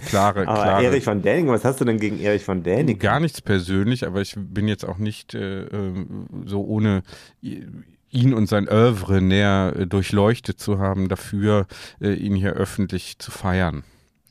klare, 0.09 0.41
Aber 0.49 0.63
klare. 0.63 0.85
Erich 0.87 1.05
von 1.05 1.23
Däniken, 1.23 1.51
was 1.53 1.65
hast 1.65 1.81
du 1.81 1.85
denn 1.85 2.01
gegen 2.01 2.19
Erich 2.19 2.43
von 2.45 2.65
Däniken? 2.65 2.99
Gar 2.99 3.21
nichts 3.21 3.41
persönlich, 3.41 4.05
aber 4.05 4.21
ich 4.23 4.35
bin 4.37 4.67
jetzt 4.67 4.85
auch 4.85 4.99
nicht 4.99 5.35
äh, 5.35 5.67
ähm, 5.67 6.27
so 6.47 6.65
ohne 6.65 7.03
ihn 8.11 8.35
und 8.35 8.47
sein 8.49 8.69
Oeuvre 8.69 9.21
näher 9.23 9.75
äh, 9.77 9.87
durchleuchtet 9.87 10.59
zu 10.61 10.79
haben, 10.79 11.09
dafür 11.09 11.67
äh, 12.01 12.13
ihn 12.15 12.35
hier 12.35 12.53
öffentlich 12.53 13.19
zu 13.19 13.31
feiern. 13.31 13.85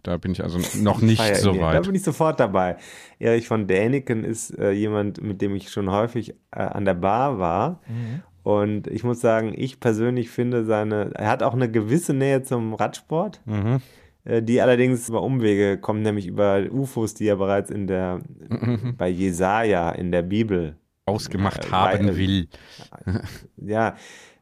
Da 0.04 0.16
bin 0.18 0.32
ich 0.32 0.44
also 0.44 0.60
noch 0.82 1.02
nicht 1.02 1.20
Feier- 1.22 1.36
so 1.36 1.52
nee, 1.52 1.60
Da 1.60 1.66
weit. 1.66 1.86
bin 1.86 1.96
ich 1.96 2.04
sofort 2.04 2.40
dabei. 2.40 2.78
Erich 3.20 3.48
von 3.48 3.68
Däniken 3.68 4.24
ist 4.24 4.58
äh, 4.58 4.72
jemand, 4.72 5.22
mit 5.22 5.42
dem 5.42 5.56
ich 5.56 5.70
schon 5.72 5.92
häufig 5.92 6.32
äh, 6.52 6.60
an 6.62 6.86
der 6.86 6.94
Bar 6.94 7.38
war. 7.40 7.82
Mhm. 7.88 8.22
Und 8.44 8.88
ich 8.88 9.04
muss 9.04 9.20
sagen, 9.20 9.54
ich 9.56 9.80
persönlich 9.82 10.30
finde 10.30 10.64
seine, 10.64 11.12
er 11.16 11.28
hat 11.30 11.44
auch 11.44 11.54
eine 11.54 11.70
gewisse 11.70 12.14
Nähe 12.14 12.42
zum 12.44 12.74
Radsport, 12.74 13.42
Mhm. 13.46 13.82
äh, 14.24 14.42
die 14.42 14.62
allerdings 14.62 15.10
über 15.10 15.22
Umwege 15.22 15.78
kommt, 15.78 16.02
nämlich 16.02 16.28
über 16.28 16.64
UFOs, 16.72 17.14
die 17.14 17.28
er 17.28 17.36
bereits 17.36 17.70
in 17.70 17.86
der, 17.88 18.22
Mhm. 18.50 18.96
bei 18.98 19.10
Jesaja 19.10 19.92
in 19.92 20.12
der 20.14 20.22
Bibel 20.22 20.78
Ausgemacht 21.10 21.66
Äh, 21.66 21.72
haben 21.72 22.08
weil- 22.08 22.18
will. 22.18 22.48
Ja, 23.58 23.96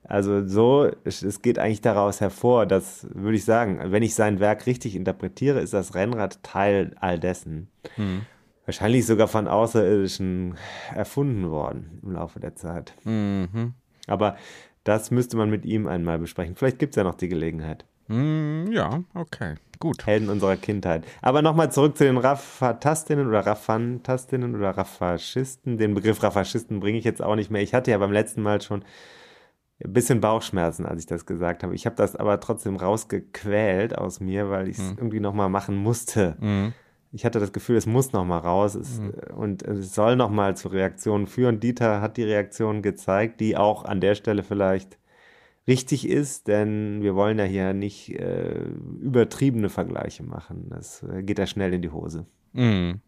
also 0.04 0.48
so, 0.48 0.90
es, 1.04 1.22
es 1.24 1.42
geht 1.42 1.60
eigentlich 1.60 1.82
daraus 1.82 2.22
hervor, 2.22 2.66
dass, 2.66 3.08
würde 3.14 3.36
ich 3.38 3.44
sagen, 3.46 3.80
wenn 3.92 4.04
ich 4.04 4.14
sein 4.16 4.40
Werk 4.40 4.66
richtig 4.66 4.96
interpretiere, 4.96 5.60
ist 5.60 5.74
das 5.74 5.96
Rennrad 5.96 6.42
Teil 6.44 6.96
all 7.02 7.20
dessen. 7.20 7.68
Hm. 7.96 8.22
Wahrscheinlich 8.66 9.06
sogar 9.06 9.28
von 9.28 9.48
Außerirdischen 9.48 10.56
erfunden 10.96 11.50
worden 11.50 12.00
im 12.04 12.12
Laufe 12.14 12.40
der 12.40 12.56
Zeit. 12.56 12.94
Mhm. 13.06 13.74
Aber 14.08 14.36
das 14.84 15.10
müsste 15.12 15.36
man 15.38 15.50
mit 15.50 15.66
ihm 15.66 15.88
einmal 15.88 16.20
besprechen. 16.20 16.56
Vielleicht 16.56 16.80
gibt 16.80 16.92
es 16.94 16.98
ja 16.98 17.04
noch 17.04 17.16
die 17.16 17.28
Gelegenheit. 17.30 17.86
Hm, 18.08 18.70
ja, 18.72 19.04
okay, 19.14 19.56
gut. 19.80 20.06
Helden 20.06 20.30
unserer 20.30 20.56
Kindheit. 20.56 21.06
Aber 21.22 21.42
nochmal 21.42 21.72
zurück 21.72 21.98
zu 21.98 22.04
den 22.04 22.18
Raffatastinnen 22.18 23.28
oder 23.28 23.46
Raffantastinnen 23.46 24.56
oder 24.56 24.72
Raffaschisten. 24.72 25.78
Den 25.78 25.94
Begriff 25.94 26.22
Raffaschisten 26.22 26.80
bringe 26.80 26.98
ich 26.98 27.06
jetzt 27.06 27.22
auch 27.22 27.36
nicht 27.36 27.52
mehr. 27.52 27.62
Ich 27.62 27.74
hatte 27.74 27.92
ja 27.92 27.98
beim 27.98 28.12
letzten 28.12 28.42
Mal 28.42 28.62
schon 28.62 28.84
ein 29.84 29.94
bisschen 29.94 30.22
Bauchschmerzen, 30.22 30.86
als 30.86 31.02
ich 31.02 31.06
das 31.06 31.26
gesagt 31.26 31.64
habe. 31.64 31.76
Ich 31.76 31.86
habe 31.86 31.96
das 31.96 32.16
aber 32.16 32.40
trotzdem 32.40 32.76
rausgequält 32.76 33.98
aus 33.98 34.20
mir, 34.20 34.50
weil 34.50 34.68
ich 34.70 34.80
es 34.80 34.90
irgendwie 34.98 35.20
nochmal 35.20 35.50
machen 35.50 35.76
musste. 35.76 36.36
Mhm. 36.40 36.74
Ich 37.12 37.26
hatte 37.26 37.40
das 37.40 37.54
Gefühl, 37.54 37.78
es 37.78 37.86
muss 37.86 38.12
nochmal 38.12 38.40
raus 38.40 38.76
es, 38.76 39.00
und 39.34 39.64
es 39.64 39.96
soll 39.96 40.16
nochmal 40.16 40.58
zu 40.58 40.68
Reaktionen 40.68 41.28
führen. 41.28 41.60
Dieter 41.60 42.02
hat 42.02 42.18
die 42.18 42.24
Reaktion 42.24 42.82
gezeigt, 42.82 43.40
die 43.40 43.56
auch 43.56 43.86
an 43.86 44.02
der 44.02 44.16
Stelle 44.16 44.44
vielleicht 44.44 44.98
richtig 45.68 46.08
ist, 46.08 46.48
denn 46.48 47.02
wir 47.02 47.16
wollen 47.16 47.38
ja 47.40 47.46
hier 47.46 47.74
nicht 47.74 48.10
äh, 48.10 48.64
übertriebene 49.02 49.70
Vergleiche 49.70 50.24
machen. 50.24 50.68
Das 50.70 51.04
äh, 51.04 51.24
geht 51.24 51.40
ja 51.40 51.48
schnell 51.48 51.74
in 51.74 51.82
die 51.82 51.92
Hose. 51.92 52.26
Mhm. 52.54 53.02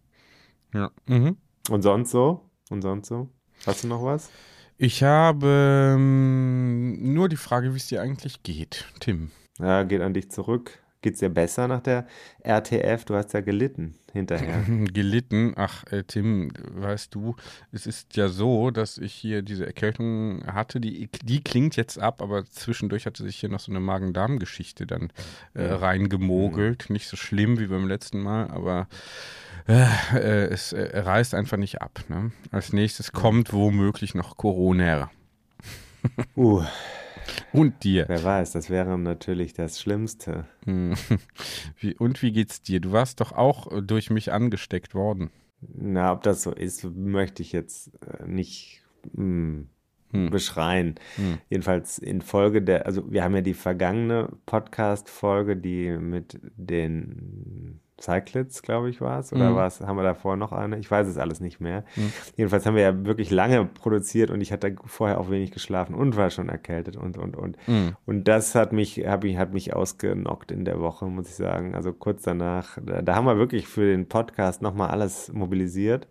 Ja. 0.74 0.92
Mhm. 1.08 1.38
Und 1.70 1.82
sonst 1.82 2.12
so? 2.12 2.50
Und 2.70 2.82
sonst 2.82 3.08
so? 3.08 3.30
Hast 3.66 3.84
du 3.84 3.88
noch 3.88 4.04
was? 4.04 4.30
Ich 4.78 5.04
habe 5.04 5.96
ähm, 5.96 7.14
nur 7.14 7.28
die 7.28 7.36
Frage, 7.36 7.74
wie 7.74 7.78
es 7.78 7.88
dir 7.88 8.02
eigentlich 8.02 8.44
geht, 8.44 8.86
Tim. 9.00 9.32
Ja, 9.60 9.84
geht 9.84 10.02
an 10.02 10.14
dich 10.14 10.32
zurück. 10.32 10.80
Geht's 11.02 11.20
dir 11.20 11.30
besser 11.30 11.70
nach 11.70 11.82
der 11.82 12.08
RTF? 12.44 13.06
Du 13.06 13.16
hast 13.16 13.34
ja 13.34 13.40
gelitten 13.40 13.96
hinterher. 14.12 14.64
Gelitten. 14.94 15.54
Ach, 15.56 15.86
äh, 15.92 16.04
Tim, 16.04 16.52
weißt 16.74 17.16
du, 17.16 17.36
es 17.72 17.88
ist 17.88 18.18
ja 18.18 18.28
so, 18.28 18.70
dass 18.70 18.98
ich 18.98 19.14
hier 19.14 19.42
diese 19.42 19.66
Erkältung 19.66 20.44
hatte, 20.46 20.82
die, 20.82 21.10
die 21.24 21.42
klingt 21.42 21.78
jetzt 21.78 22.00
ab, 22.00 22.22
aber 22.22 22.46
zwischendurch 22.46 23.06
hatte 23.06 23.24
sich 23.24 23.38
hier 23.38 23.48
noch 23.48 23.62
so 23.62 23.72
eine 23.72 23.80
Magen-Darm-Geschichte 23.80 24.86
dann 24.86 25.14
äh, 25.54 25.64
reingemogelt. 25.64 26.90
Nicht 26.90 27.08
so 27.08 27.16
schlimm 27.16 27.60
wie 27.60 27.68
beim 27.68 27.88
letzten 27.88 28.22
Mal, 28.22 28.50
aber 28.50 28.90
äh, 29.70 29.86
äh, 30.16 30.48
es 30.48 30.74
äh, 30.74 31.00
reißt 31.00 31.34
einfach 31.34 31.58
nicht 31.58 31.82
ab. 31.82 32.04
Ne? 32.10 32.32
Als 32.52 32.74
nächstes 32.74 33.14
kommt 33.14 33.54
womöglich 33.54 34.16
noch 34.16 34.36
Corona. 34.36 35.10
Uh, 36.36 36.64
Und 37.54 37.84
dir. 37.84 38.06
wer 38.08 38.24
weiß, 38.24 38.52
das 38.52 38.70
wäre 38.70 38.98
natürlich 38.98 39.54
das 39.54 39.80
Schlimmste. 39.82 40.46
Hm. 40.66 40.96
Wie, 41.80 41.96
und 41.96 42.22
wie 42.22 42.32
geht's 42.32 42.62
dir? 42.62 42.80
Du 42.80 42.92
warst 42.92 43.22
doch 43.22 43.32
auch 43.32 43.72
äh, 43.72 43.82
durch 43.82 44.10
mich 44.10 44.32
angesteckt 44.32 44.94
worden. 44.96 45.30
Na, 45.62 46.14
ob 46.14 46.24
das 46.24 46.44
so 46.44 46.52
ist, 46.52 46.84
möchte 46.84 47.42
ich 47.42 47.52
jetzt 47.52 47.92
äh, 48.06 48.26
nicht 48.26 48.82
mm, 49.14 49.64
Hm. 50.12 50.32
beschreien. 50.32 50.96
Hm. 51.18 51.38
Jedenfalls 51.50 52.00
in 52.00 52.22
Folge 52.22 52.64
der, 52.64 52.88
also 52.88 53.12
wir 53.12 53.24
haben 53.24 53.36
ja 53.36 53.42
die 53.42 53.54
vergangene 53.54 54.30
Podcast-Folge, 54.48 55.56
die 55.56 55.92
mit 55.98 56.40
den 56.56 57.80
Cyclids, 58.02 58.62
glaube 58.62 58.90
ich, 58.90 59.02
war 59.02 59.20
es. 59.20 59.34
Oder 59.34 59.52
Mhm. 59.52 59.56
was? 59.56 59.82
Haben 59.82 59.98
wir 59.98 60.04
davor 60.04 60.36
noch 60.38 60.52
eine? 60.52 60.80
Ich 60.80 60.90
weiß 60.90 61.08
es 61.08 61.18
alles 61.18 61.40
nicht 61.40 61.60
mehr. 61.60 61.84
Mhm. 61.96 62.14
Jedenfalls 62.38 62.66
haben 62.66 62.76
wir 62.76 62.84
ja 62.84 63.06
wirklich 63.06 63.30
lange 63.32 63.66
produziert 63.66 64.32
und 64.32 64.42
ich 64.42 64.52
hatte 64.52 64.76
vorher 64.86 65.20
auch 65.20 65.30
wenig 65.30 65.52
geschlafen 65.52 65.94
und 65.96 66.16
war 66.16 66.30
schon 66.30 66.50
erkältet 66.50 66.96
und, 66.96 67.18
und, 67.18 67.36
und. 67.36 67.58
Mhm. 67.68 67.96
Und 68.06 68.28
das 68.28 68.56
hat 68.56 68.72
mich, 68.74 69.06
hab 69.06 69.24
ich, 69.24 69.38
hat 69.38 69.54
mich 69.54 69.74
ausgenockt 69.74 70.52
in 70.52 70.66
der 70.66 70.80
Woche, 70.80 71.06
muss 71.06 71.28
ich 71.30 71.36
sagen. 71.36 71.76
Also 71.76 71.92
kurz 71.94 72.24
danach, 72.24 72.78
da, 72.84 73.02
da 73.02 73.16
haben 73.16 73.26
wir 73.26 73.38
wirklich 73.38 73.68
für 73.68 73.86
den 73.86 74.08
Podcast 74.08 74.62
nochmal 74.62 74.90
alles 74.92 75.32
mobilisiert. 75.34 76.08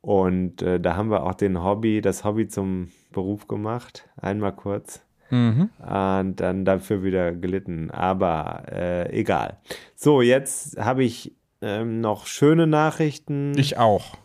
Und 0.00 0.62
äh, 0.62 0.80
da 0.80 0.96
haben 0.96 1.10
wir 1.10 1.24
auch 1.24 1.34
den 1.34 1.62
Hobby, 1.62 2.00
das 2.00 2.24
Hobby 2.24 2.48
zum 2.48 2.90
Beruf 3.12 3.46
gemacht. 3.48 4.08
Einmal 4.16 4.54
kurz. 4.54 5.02
Mhm. 5.30 5.70
Und 5.80 6.36
dann 6.36 6.64
dafür 6.64 7.02
wieder 7.02 7.32
gelitten. 7.32 7.90
Aber 7.90 8.64
äh, 8.70 9.12
egal. 9.18 9.58
So, 9.96 10.22
jetzt 10.22 10.78
habe 10.78 11.04
ich 11.04 11.34
ähm, 11.62 12.00
noch 12.00 12.26
schöne 12.26 12.66
Nachrichten. 12.66 13.52
Ich 13.58 13.78
auch. 13.78 14.16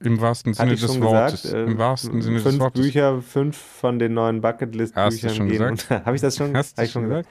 Im 0.00 0.20
wahrsten 0.20 0.52
Sinne 0.52 0.72
des 0.76 1.00
Wortes. 1.00 1.42
gesagt, 1.42 1.54
äh, 1.54 1.64
Im 1.64 1.78
wahrsten 1.78 2.20
Sinne 2.20 2.40
fünf 2.40 2.52
des 2.56 2.60
Wortes. 2.60 2.82
Bücher, 2.82 3.22
fünf 3.22 3.56
von 3.56 3.98
den 3.98 4.12
neuen 4.12 4.42
Bucketlist-Büchern 4.42 5.48
gehen. 5.48 5.62
unter- 5.62 6.04
Habe 6.04 6.14
ich 6.16 6.20
das 6.20 6.36
schon, 6.36 6.54
Hast 6.54 6.78
du 6.78 6.86
schon 6.86 7.04
gesagt? 7.04 7.28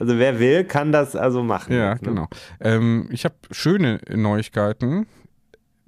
Also 0.00 0.18
wer 0.18 0.40
will, 0.40 0.64
kann 0.64 0.90
das 0.90 1.14
also 1.14 1.44
machen. 1.44 1.76
Ja, 1.76 1.94
ne? 1.94 2.00
genau. 2.02 2.26
Ähm, 2.60 3.08
ich 3.12 3.24
habe 3.24 3.36
schöne 3.52 4.00
Neuigkeiten. 4.12 5.06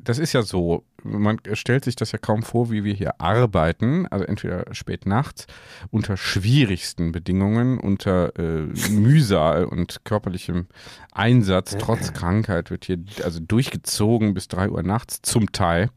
Das 0.03 0.19
ist 0.19 0.33
ja 0.33 0.43
so, 0.43 0.85
man 1.03 1.39
stellt 1.53 1.85
sich 1.85 1.97
das 1.97 2.13
ja 2.13 2.19
kaum 2.19 2.43
vor, 2.43 2.71
wie 2.71 2.85
wir 2.85 2.95
hier 2.95 3.21
arbeiten, 3.21 4.07
also 4.09 4.25
entweder 4.25 4.65
spät 4.73 5.07
nachts, 5.07 5.47
unter 5.91 6.17
schwierigsten 6.17 7.13
Bedingungen, 7.13 7.79
unter 7.79 8.37
äh, 8.39 8.67
Mühsal 8.91 9.65
und 9.65 10.05
körperlichem 10.05 10.67
Einsatz, 11.13 11.77
trotz 11.79 12.13
Krankheit 12.13 12.71
wird 12.71 12.85
hier 12.85 12.99
also 13.23 13.41
durchgezogen 13.41 14.35
bis 14.35 14.49
drei 14.49 14.71
Uhr 14.71 14.83
nachts, 14.83 15.21
zum 15.23 15.53
Teil, 15.53 15.91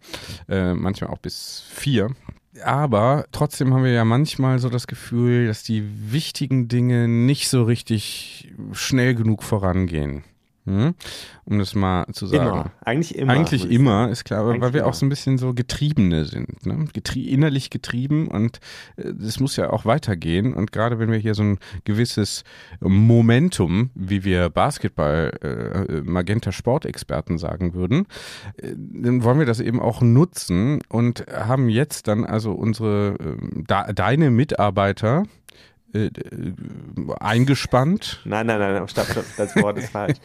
äh, 0.49 0.73
manchmal 0.73 1.09
auch 1.09 1.19
bis 1.19 1.63
vier. 1.69 2.09
Aber 2.63 3.25
trotzdem 3.31 3.73
haben 3.73 3.83
wir 3.83 3.91
ja 3.91 4.05
manchmal 4.05 4.59
so 4.59 4.69
das 4.69 4.85
Gefühl, 4.85 5.47
dass 5.47 5.63
die 5.63 6.11
wichtigen 6.11 6.67
Dinge 6.67 7.07
nicht 7.07 7.49
so 7.49 7.63
richtig 7.63 8.53
schnell 8.73 9.15
genug 9.15 9.43
vorangehen. 9.43 10.23
Hm? 10.65 10.95
Um 11.43 11.59
das 11.59 11.75
mal 11.75 12.05
zu 12.13 12.25
sagen. 12.25 12.47
Immer. 12.47 12.71
Eigentlich 12.81 13.15
immer. 13.15 13.33
Eigentlich 13.33 13.69
immer, 13.69 14.09
ist 14.09 14.23
klar, 14.23 14.47
Eigentlich 14.47 14.61
weil 14.61 14.73
wir 14.73 14.87
auch 14.87 14.93
so 14.93 15.05
ein 15.05 15.09
bisschen 15.09 15.37
so 15.37 15.53
Getriebene 15.53 16.23
sind, 16.23 16.65
ne? 16.65 16.85
Getrie 16.93 17.29
innerlich 17.29 17.69
getrieben 17.69 18.29
und 18.29 18.59
äh, 18.95 19.11
das 19.13 19.41
muss 19.41 19.57
ja 19.57 19.71
auch 19.71 19.83
weitergehen. 19.83 20.53
Und 20.53 20.71
gerade 20.71 20.99
wenn 20.99 21.11
wir 21.11 21.17
hier 21.17 21.35
so 21.35 21.43
ein 21.43 21.59
gewisses 21.83 22.43
Momentum, 22.79 23.89
wie 23.93 24.23
wir 24.23 24.49
Basketball, 24.49 25.31
äh, 25.41 26.01
Magenta 26.01 26.53
Sportexperten 26.53 27.37
sagen 27.37 27.73
würden, 27.73 28.07
äh, 28.55 28.73
dann 28.77 29.23
wollen 29.23 29.39
wir 29.39 29.45
das 29.45 29.59
eben 29.59 29.81
auch 29.81 30.01
nutzen 30.01 30.79
und 30.87 31.25
haben 31.27 31.67
jetzt 31.67 32.07
dann 32.07 32.23
also 32.23 32.53
unsere, 32.53 33.15
äh, 33.19 33.63
da, 33.67 33.91
deine 33.91 34.31
Mitarbeiter 34.31 35.23
äh, 35.93 36.05
äh, 36.07 36.11
eingespannt. 37.19 38.21
Nein, 38.25 38.47
nein, 38.47 38.59
nein, 38.59 38.87
stopp, 38.87 39.05
stopp, 39.07 39.25
das 39.37 39.55
Wort 39.55 39.77
ist 39.77 39.89
falsch. 39.89 40.17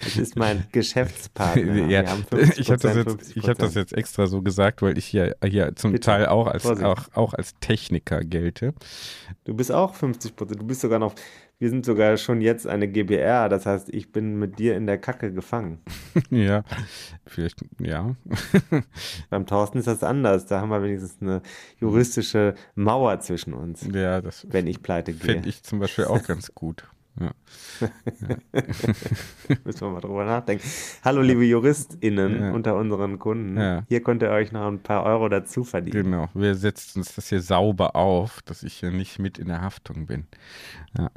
Es 0.00 0.16
ist 0.16 0.36
mein 0.36 0.64
Geschäftspartner. 0.72 1.64
Ja, 1.88 2.02
Wir 2.02 2.10
haben 2.10 2.24
50%, 2.30 2.58
ich 2.60 2.70
habe 2.70 2.78
das, 2.80 2.94
jetzt- 2.96 3.36
ich 3.36 3.48
hab 3.48 3.58
das 3.58 3.72
50%. 3.74 3.78
jetzt 3.78 3.92
extra 3.94 4.26
so 4.26 4.42
gesagt, 4.42 4.82
weil 4.82 4.96
ich 4.98 5.06
hier, 5.06 5.36
hier 5.44 5.74
zum 5.76 5.92
Bitte. 5.92 6.06
Teil 6.06 6.26
auch 6.26 6.46
als, 6.46 6.66
auch, 6.66 7.08
auch 7.14 7.34
als 7.34 7.54
Techniker 7.60 8.20
gelte. 8.24 8.74
Du 9.44 9.54
bist 9.54 9.72
auch 9.72 9.94
50 9.94 10.36
Prozent. 10.36 10.60
Du 10.60 10.66
bist 10.66 10.80
sogar 10.80 10.98
noch. 10.98 11.14
Wir 11.60 11.70
sind 11.70 11.86
sogar 11.86 12.16
schon 12.16 12.40
jetzt 12.40 12.66
eine 12.66 12.88
GBR. 12.88 13.48
Das 13.48 13.64
heißt, 13.64 13.88
ich 13.94 14.10
bin 14.10 14.38
mit 14.40 14.58
dir 14.58 14.76
in 14.76 14.86
der 14.86 14.98
Kacke 14.98 15.32
gefangen. 15.32 15.78
ja, 16.30 16.64
vielleicht, 17.26 17.60
ja. 17.80 18.16
Beim 19.30 19.46
Thorsten 19.46 19.78
ist 19.78 19.86
das 19.86 20.02
anders. 20.02 20.46
Da 20.46 20.60
haben 20.60 20.70
wir 20.70 20.82
wenigstens 20.82 21.16
eine 21.22 21.42
juristische 21.78 22.54
Mauer 22.74 23.20
zwischen 23.20 23.54
uns, 23.54 23.86
ja, 23.92 24.20
das 24.20 24.46
wenn 24.50 24.66
ich 24.66 24.82
pleite 24.82 25.13
gehe. 25.14 25.34
fände 25.34 25.48
ich 25.48 25.62
zum 25.62 25.78
Beispiel 25.78 26.04
auch 26.04 26.22
ganz 26.22 26.54
gut. 26.54 26.84
Ja. 27.20 27.30
Müssen 29.64 29.80
wir 29.82 29.90
mal 29.90 30.00
drüber 30.00 30.24
nachdenken. 30.24 30.64
Hallo, 31.04 31.22
liebe 31.22 31.44
JuristInnen 31.44 32.40
Ja. 32.42 32.50
unter 32.52 32.74
unseren 32.74 33.18
Kunden. 33.20 33.56
Ja. 33.56 33.84
Hier 33.88 34.02
könnt 34.02 34.22
ihr 34.22 34.30
euch 34.30 34.50
noch 34.50 34.66
ein 34.66 34.80
paar 34.80 35.04
Euro 35.04 35.28
dazu 35.28 35.62
verdienen. 35.64 36.04
Genau, 36.04 36.28
wir 36.34 36.54
setzen 36.56 36.98
uns 37.00 37.14
das 37.14 37.28
hier 37.28 37.40
sauber 37.40 37.94
auf, 37.94 38.42
dass 38.42 38.62
ich 38.64 38.74
hier 38.74 38.90
nicht 38.90 39.18
mit 39.20 39.38
in 39.38 39.46
der 39.48 39.60
Haftung 39.60 40.06
bin. 40.06 40.26
Ja. 40.98 41.10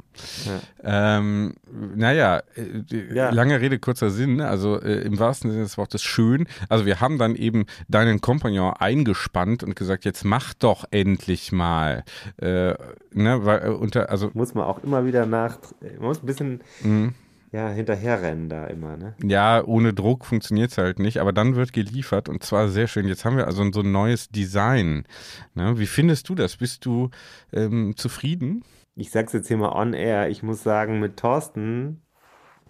Ähm, 0.82 1.54
naja, 1.94 2.42
äh, 2.56 3.14
Ja. 3.14 3.30
lange 3.30 3.60
Rede, 3.60 3.78
kurzer 3.78 4.10
Sinn. 4.10 4.40
Also 4.40 4.80
äh, 4.80 5.00
im 5.02 5.18
wahrsten 5.18 5.50
Sinne 5.50 5.62
des 5.64 5.78
Wortes 5.78 6.02
schön. 6.02 6.46
Also 6.68 6.86
wir 6.86 7.00
haben 7.00 7.18
dann 7.18 7.34
eben 7.34 7.66
deinen 7.88 8.20
Kompagnon 8.20 8.72
eingespannt 8.74 9.62
und 9.64 9.74
gesagt, 9.76 10.04
jetzt 10.04 10.24
mach 10.24 10.54
doch 10.54 10.84
endlich 10.90 11.50
mal. 11.52 12.04
Äh, 12.38 12.74
ne, 13.12 13.44
weil 13.44 13.64
äh, 13.66 13.68
unter, 13.70 14.10
also 14.10 14.30
Muss 14.34 14.54
man 14.54 14.64
auch 14.64 14.82
immer 14.84 15.04
wieder 15.04 15.26
nach. 15.26 15.58
Man 15.98 16.08
muss 16.08 16.22
ein 16.22 16.26
bisschen 16.26 16.60
mh, 16.82 17.12
ja, 17.52 17.70
hinterherrennen 17.70 18.48
da 18.48 18.66
immer, 18.66 18.96
ne? 18.96 19.14
ja, 19.22 19.64
ohne 19.64 19.94
Druck 19.94 20.26
funktioniert 20.26 20.70
es 20.70 20.78
halt 20.78 20.98
nicht, 20.98 21.18
aber 21.18 21.32
dann 21.32 21.56
wird 21.56 21.72
geliefert 21.72 22.28
und 22.28 22.42
zwar 22.42 22.68
sehr 22.68 22.86
schön. 22.88 23.08
Jetzt 23.08 23.24
haben 23.24 23.36
wir 23.36 23.46
also 23.46 23.70
so 23.72 23.80
ein 23.80 23.92
neues 23.92 24.28
Design. 24.28 25.04
Ne? 25.54 25.78
Wie 25.78 25.86
findest 25.86 26.28
du 26.28 26.34
das? 26.34 26.56
Bist 26.58 26.84
du 26.84 27.10
ähm, 27.52 27.94
zufrieden? 27.96 28.64
Ich 28.96 29.10
sag's 29.10 29.32
jetzt 29.32 29.48
hier 29.48 29.56
mal 29.56 29.72
on 29.72 29.94
air. 29.94 30.28
Ich 30.28 30.42
muss 30.42 30.62
sagen, 30.62 31.00
mit 31.00 31.16
Thorsten 31.16 32.02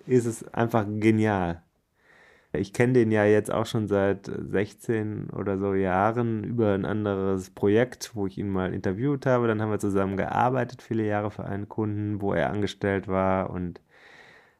ist 0.06 0.26
es 0.26 0.46
einfach 0.54 0.86
genial. 0.86 1.62
Ich 2.52 2.72
kenne 2.72 2.94
den 2.94 3.10
ja 3.10 3.24
jetzt 3.24 3.52
auch 3.52 3.66
schon 3.66 3.88
seit 3.88 4.26
16 4.26 5.30
oder 5.30 5.58
so 5.58 5.74
Jahren 5.74 6.44
über 6.44 6.72
ein 6.74 6.86
anderes 6.86 7.50
Projekt, 7.50 8.12
wo 8.14 8.26
ich 8.26 8.38
ihn 8.38 8.48
mal 8.48 8.72
interviewt 8.72 9.26
habe. 9.26 9.46
Dann 9.48 9.60
haben 9.60 9.70
wir 9.70 9.78
zusammen 9.78 10.16
gearbeitet, 10.16 10.80
viele 10.82 11.04
Jahre 11.04 11.30
für 11.30 11.44
einen 11.44 11.68
Kunden, 11.68 12.22
wo 12.22 12.32
er 12.32 12.50
angestellt 12.50 13.06
war. 13.06 13.50
Und 13.50 13.82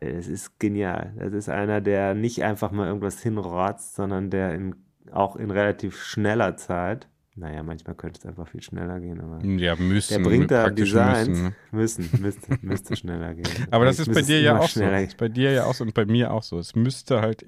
es 0.01 0.29
ist 0.29 0.59
genial. 0.61 1.15
Das 1.19 1.33
ist 1.33 1.49
einer, 1.49 1.81
der 1.81 2.15
nicht 2.15 2.45
einfach 2.45 2.73
mal 2.73 2.89
irgendwas 2.89 3.23
hinrotzt, 3.23 3.95
sondern 3.95 4.31
der 4.31 4.55
in, 4.55 4.77
auch 5.11 5.37
in 5.37 5.51
relativ 5.51 5.97
schneller 6.03 6.57
Zeit, 6.57 7.09
naja, 7.39 7.63
manchmal 7.63 7.95
könnte 7.95 8.19
es 8.19 8.27
einfach 8.27 8.49
viel 8.49 8.63
schneller 8.63 8.99
gehen, 9.01 9.21
aber 9.21 9.45
Ja, 9.45 9.77
müssen. 9.77 10.15
der 10.23 10.29
bringt 10.29 10.51
da 10.51 10.69
Designs. 10.71 11.29
müssen, 11.29 11.43
ne? 11.45 11.53
Müssen, 11.71 12.11
müsste, 12.21 12.59
müsste 12.63 12.97
schneller 12.97 13.35
gehen. 13.35 13.47
Aber 13.71 13.85
das 13.85 13.99
ist 13.99 14.13
bei 14.13 14.23
dir 14.23 14.41
ja 14.41 14.59
auch 14.59 14.69
so. 14.69 14.81
Das 14.81 14.91
gehen. 14.91 15.05
ist 15.09 15.17
bei 15.19 15.29
dir 15.29 15.53
ja 15.53 15.65
auch 15.67 15.75
so 15.75 15.85
und 15.85 15.93
bei 15.95 16.07
mir 16.07 16.33
auch 16.33 16.43
so. 16.43 16.59
Es 16.59 16.75
müsste 16.75 17.21
halt 17.21 17.45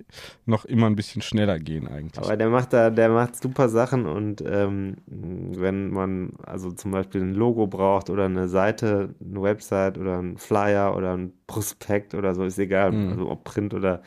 noch 0.46 0.64
immer 0.66 0.86
ein 0.86 0.94
bisschen 0.96 1.22
schneller 1.22 1.58
gehen 1.58 1.88
eigentlich. 1.88 2.18
Aber 2.24 2.36
der 2.36 2.50
macht 2.50 2.72
da, 2.72 2.90
der 2.90 3.08
macht 3.08 3.40
super 3.42 3.68
Sachen 3.68 4.06
und 4.06 4.42
ähm, 4.46 4.96
wenn 5.06 5.90
man 5.90 6.32
also 6.44 6.70
zum 6.72 6.90
Beispiel 6.90 7.22
ein 7.22 7.34
Logo 7.34 7.66
braucht 7.66 8.10
oder 8.10 8.26
eine 8.26 8.48
Seite, 8.48 9.14
eine 9.24 9.42
Website 9.42 9.96
oder 9.98 10.18
ein 10.18 10.36
Flyer 10.36 10.94
oder 10.96 11.14
ein 11.16 11.32
Prospekt 11.46 12.14
oder 12.14 12.34
so, 12.34 12.44
ist 12.44 12.58
egal, 12.58 12.92
Mhm. 12.92 13.10
also 13.10 13.30
ob 13.30 13.44
Print 13.44 13.74
oder 13.74 14.02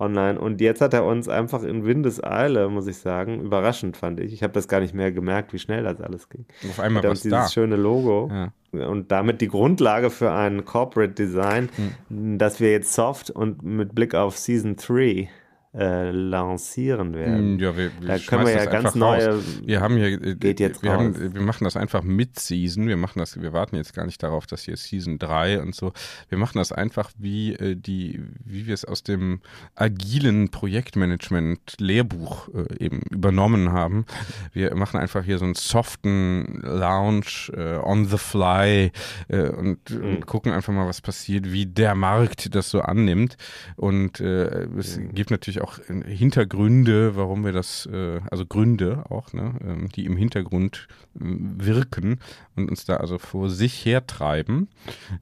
online. 0.00 0.40
Und 0.40 0.60
jetzt 0.60 0.80
hat 0.80 0.94
er 0.94 1.04
uns 1.04 1.28
einfach 1.28 1.62
in 1.62 1.84
Windeseile, 1.84 2.68
muss 2.68 2.86
ich 2.86 2.98
sagen, 2.98 3.40
überraschend 3.40 3.96
fand 3.96 4.20
ich. 4.20 4.32
Ich 4.32 4.42
habe 4.42 4.52
das 4.52 4.66
gar 4.68 4.80
nicht 4.80 4.94
mehr 4.94 5.12
gemerkt, 5.12 5.52
wie 5.52 5.58
schnell 5.58 5.82
das 5.84 6.00
alles 6.00 6.28
ging. 6.28 6.44
Auf 6.68 6.80
einmal 6.80 7.04
uns 7.06 7.22
dieses 7.22 7.38
da. 7.38 7.48
schöne 7.48 7.76
Logo 7.76 8.30
Ja. 8.72 8.86
und 8.88 9.10
damit 9.12 9.40
die 9.40 9.48
Grundlage 9.48 10.10
für 10.10 10.32
ein 10.32 10.64
Corporate 10.64 11.12
Design, 11.12 11.68
Hm. 12.08 12.38
das 12.38 12.60
wir 12.60 12.70
jetzt 12.72 12.92
soft 12.94 13.30
und 13.30 13.62
mit 13.62 13.94
Blick 13.94 14.14
auf 14.14 14.36
Season 14.38 14.76
3 14.76 15.28
äh, 15.72 16.10
lancieren 16.10 17.14
werden. 17.14 17.56
Mm, 17.56 17.58
Ja, 17.60 17.76
wir, 17.76 17.90
wir 18.00 18.08
Da 18.08 18.18
können 18.18 18.44
wir 18.46 18.54
ja 18.54 18.64
ganz 18.64 18.94
neue. 18.96 19.34
raus. 19.34 19.44
Wir 19.64 19.80
haben 19.80 19.96
hier, 19.96 20.20
äh, 20.20 20.34
geht 20.34 20.58
jetzt 20.58 20.82
wir, 20.82 20.92
haben, 20.92 21.32
wir 21.34 21.40
machen 21.42 21.62
das 21.64 21.76
einfach 21.76 22.02
mit 22.02 22.40
Season. 22.40 22.88
Wir 22.88 22.96
machen 22.96 23.20
das, 23.20 23.40
wir 23.40 23.52
warten 23.52 23.76
jetzt 23.76 23.94
gar 23.94 24.04
nicht 24.04 24.20
darauf, 24.22 24.46
dass 24.46 24.62
hier 24.64 24.76
Season 24.76 25.18
3 25.18 25.60
und 25.62 25.74
so. 25.76 25.92
Wir 26.28 26.38
machen 26.38 26.58
das 26.58 26.72
einfach 26.72 27.10
wie 27.18 27.54
äh, 27.54 27.76
die, 27.76 28.20
wie 28.44 28.66
wir 28.66 28.74
es 28.74 28.84
aus 28.84 29.04
dem 29.04 29.40
agilen 29.76 30.48
Projektmanagement 30.50 31.76
Lehrbuch 31.78 32.48
äh, 32.48 32.84
eben 32.84 33.02
übernommen 33.10 33.72
haben. 33.72 34.06
Wir 34.52 34.74
machen 34.74 34.98
einfach 34.98 35.24
hier 35.24 35.38
so 35.38 35.44
einen 35.44 35.54
soften 35.54 36.60
Lounge 36.62 37.50
äh, 37.56 37.76
on 37.76 38.06
the 38.06 38.18
fly 38.18 38.90
äh, 39.28 39.48
und, 39.50 39.78
Mhm. 39.90 40.02
und 40.16 40.26
gucken 40.26 40.52
einfach 40.52 40.72
mal, 40.72 40.86
was 40.88 41.00
passiert, 41.00 41.52
wie 41.52 41.66
der 41.66 41.94
Markt 41.94 42.54
das 42.54 42.70
so 42.70 42.80
annimmt. 42.80 43.36
Und 43.76 44.20
äh, 44.20 44.64
es 44.78 44.98
Mhm. 44.98 45.14
gibt 45.14 45.30
natürlich 45.30 45.59
auch 45.62 45.78
Hintergründe, 46.06 47.16
warum 47.16 47.44
wir 47.44 47.52
das, 47.52 47.86
äh, 47.86 48.20
also 48.30 48.46
Gründe 48.46 49.04
auch, 49.08 49.32
ne, 49.32 49.54
ähm, 49.64 49.88
die 49.94 50.04
im 50.06 50.16
Hintergrund 50.16 50.88
äh, 51.16 51.20
wirken 51.20 52.18
und 52.56 52.70
uns 52.70 52.84
da 52.84 52.96
also 52.96 53.18
vor 53.18 53.48
sich 53.50 53.84
hertreiben, 53.84 54.68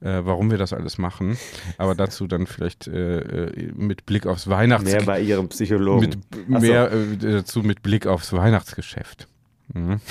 äh, 0.00 0.20
warum 0.22 0.50
wir 0.50 0.58
das 0.58 0.72
alles 0.72 0.98
machen. 0.98 1.36
Aber 1.76 1.94
dazu 1.94 2.26
dann 2.26 2.46
vielleicht 2.46 2.86
äh, 2.88 3.70
mit 3.74 4.06
Blick 4.06 4.26
aufs 4.26 4.48
Weihnachts 4.48 4.90
Mehr 4.90 5.02
bei 5.02 5.20
ihrem 5.20 5.48
Psychologen. 5.48 6.22
mit 6.46 6.60
so. 6.60 6.66
mehr 6.66 6.92
äh, 6.92 7.16
dazu 7.16 7.62
mit 7.62 7.82
Blick 7.82 8.06
aufs 8.06 8.32
Weihnachtsgeschäft. 8.32 9.28
Mhm. 9.72 10.00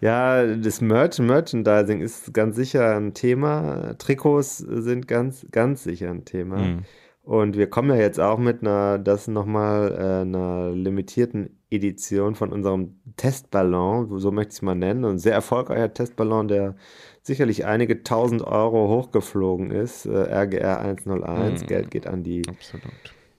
Ja, 0.00 0.46
das 0.46 0.80
Merch 0.80 1.18
Merchandising 1.18 2.00
ist 2.00 2.32
ganz 2.32 2.54
sicher 2.54 2.96
ein 2.96 3.14
Thema. 3.14 3.96
Trikots 3.98 4.58
sind 4.58 5.08
ganz, 5.08 5.44
ganz 5.50 5.82
sicher 5.82 6.10
ein 6.10 6.24
Thema. 6.24 6.58
Mhm. 6.58 6.84
Und 7.28 7.58
wir 7.58 7.68
kommen 7.68 7.90
ja 7.90 7.96
jetzt 7.96 8.18
auch 8.18 8.38
mit 8.38 8.62
einer, 8.62 8.98
das 8.98 9.28
nochmal, 9.28 9.92
äh, 9.92 10.22
einer 10.22 10.70
limitierten 10.70 11.58
Edition 11.68 12.34
von 12.34 12.50
unserem 12.50 13.00
Testballon, 13.18 14.18
so 14.18 14.30
möchte 14.30 14.52
ich 14.52 14.56
es 14.56 14.62
mal 14.62 14.74
nennen. 14.74 15.04
Ein 15.04 15.18
sehr 15.18 15.34
erfolgreicher 15.34 15.92
Testballon, 15.92 16.48
der 16.48 16.74
sicherlich 17.20 17.66
einige 17.66 18.02
tausend 18.02 18.40
Euro 18.40 18.88
hochgeflogen 18.88 19.70
ist. 19.70 20.06
Äh, 20.06 20.16
RGR 20.16 20.80
101. 20.80 21.60
Mhm. 21.60 21.66
Geld 21.66 21.90
geht 21.90 22.06
an 22.06 22.22
die 22.22 22.48
Absolut. 22.48 22.92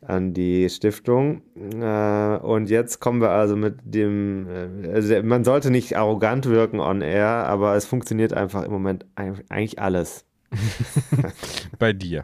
an 0.04 0.36
die 0.36 0.69
Stiftung. 0.69 1.41
Äh, 1.56 2.38
und 2.43 2.69
jetzt 2.69 2.99
kommen 2.99 3.21
wir 3.21 3.32
also 3.32 3.56
mit 3.56 3.80
dem, 3.86 4.47
äh, 4.84 4.89
also 4.89 5.23
man 5.23 5.43
sollte 5.43 5.71
nicht 5.71 5.97
arrogant 5.97 6.45
wirken 6.45 6.80
on 6.80 7.02
air, 7.02 7.47
aber 7.47 7.75
es 7.75 7.88
funktioniert 7.88 8.34
einfach 8.34 8.65
im 8.65 8.71
Moment 8.71 9.08
eigentlich 9.15 9.80
alles. 9.80 10.28
Bei 11.80 11.91
dir. 11.91 12.23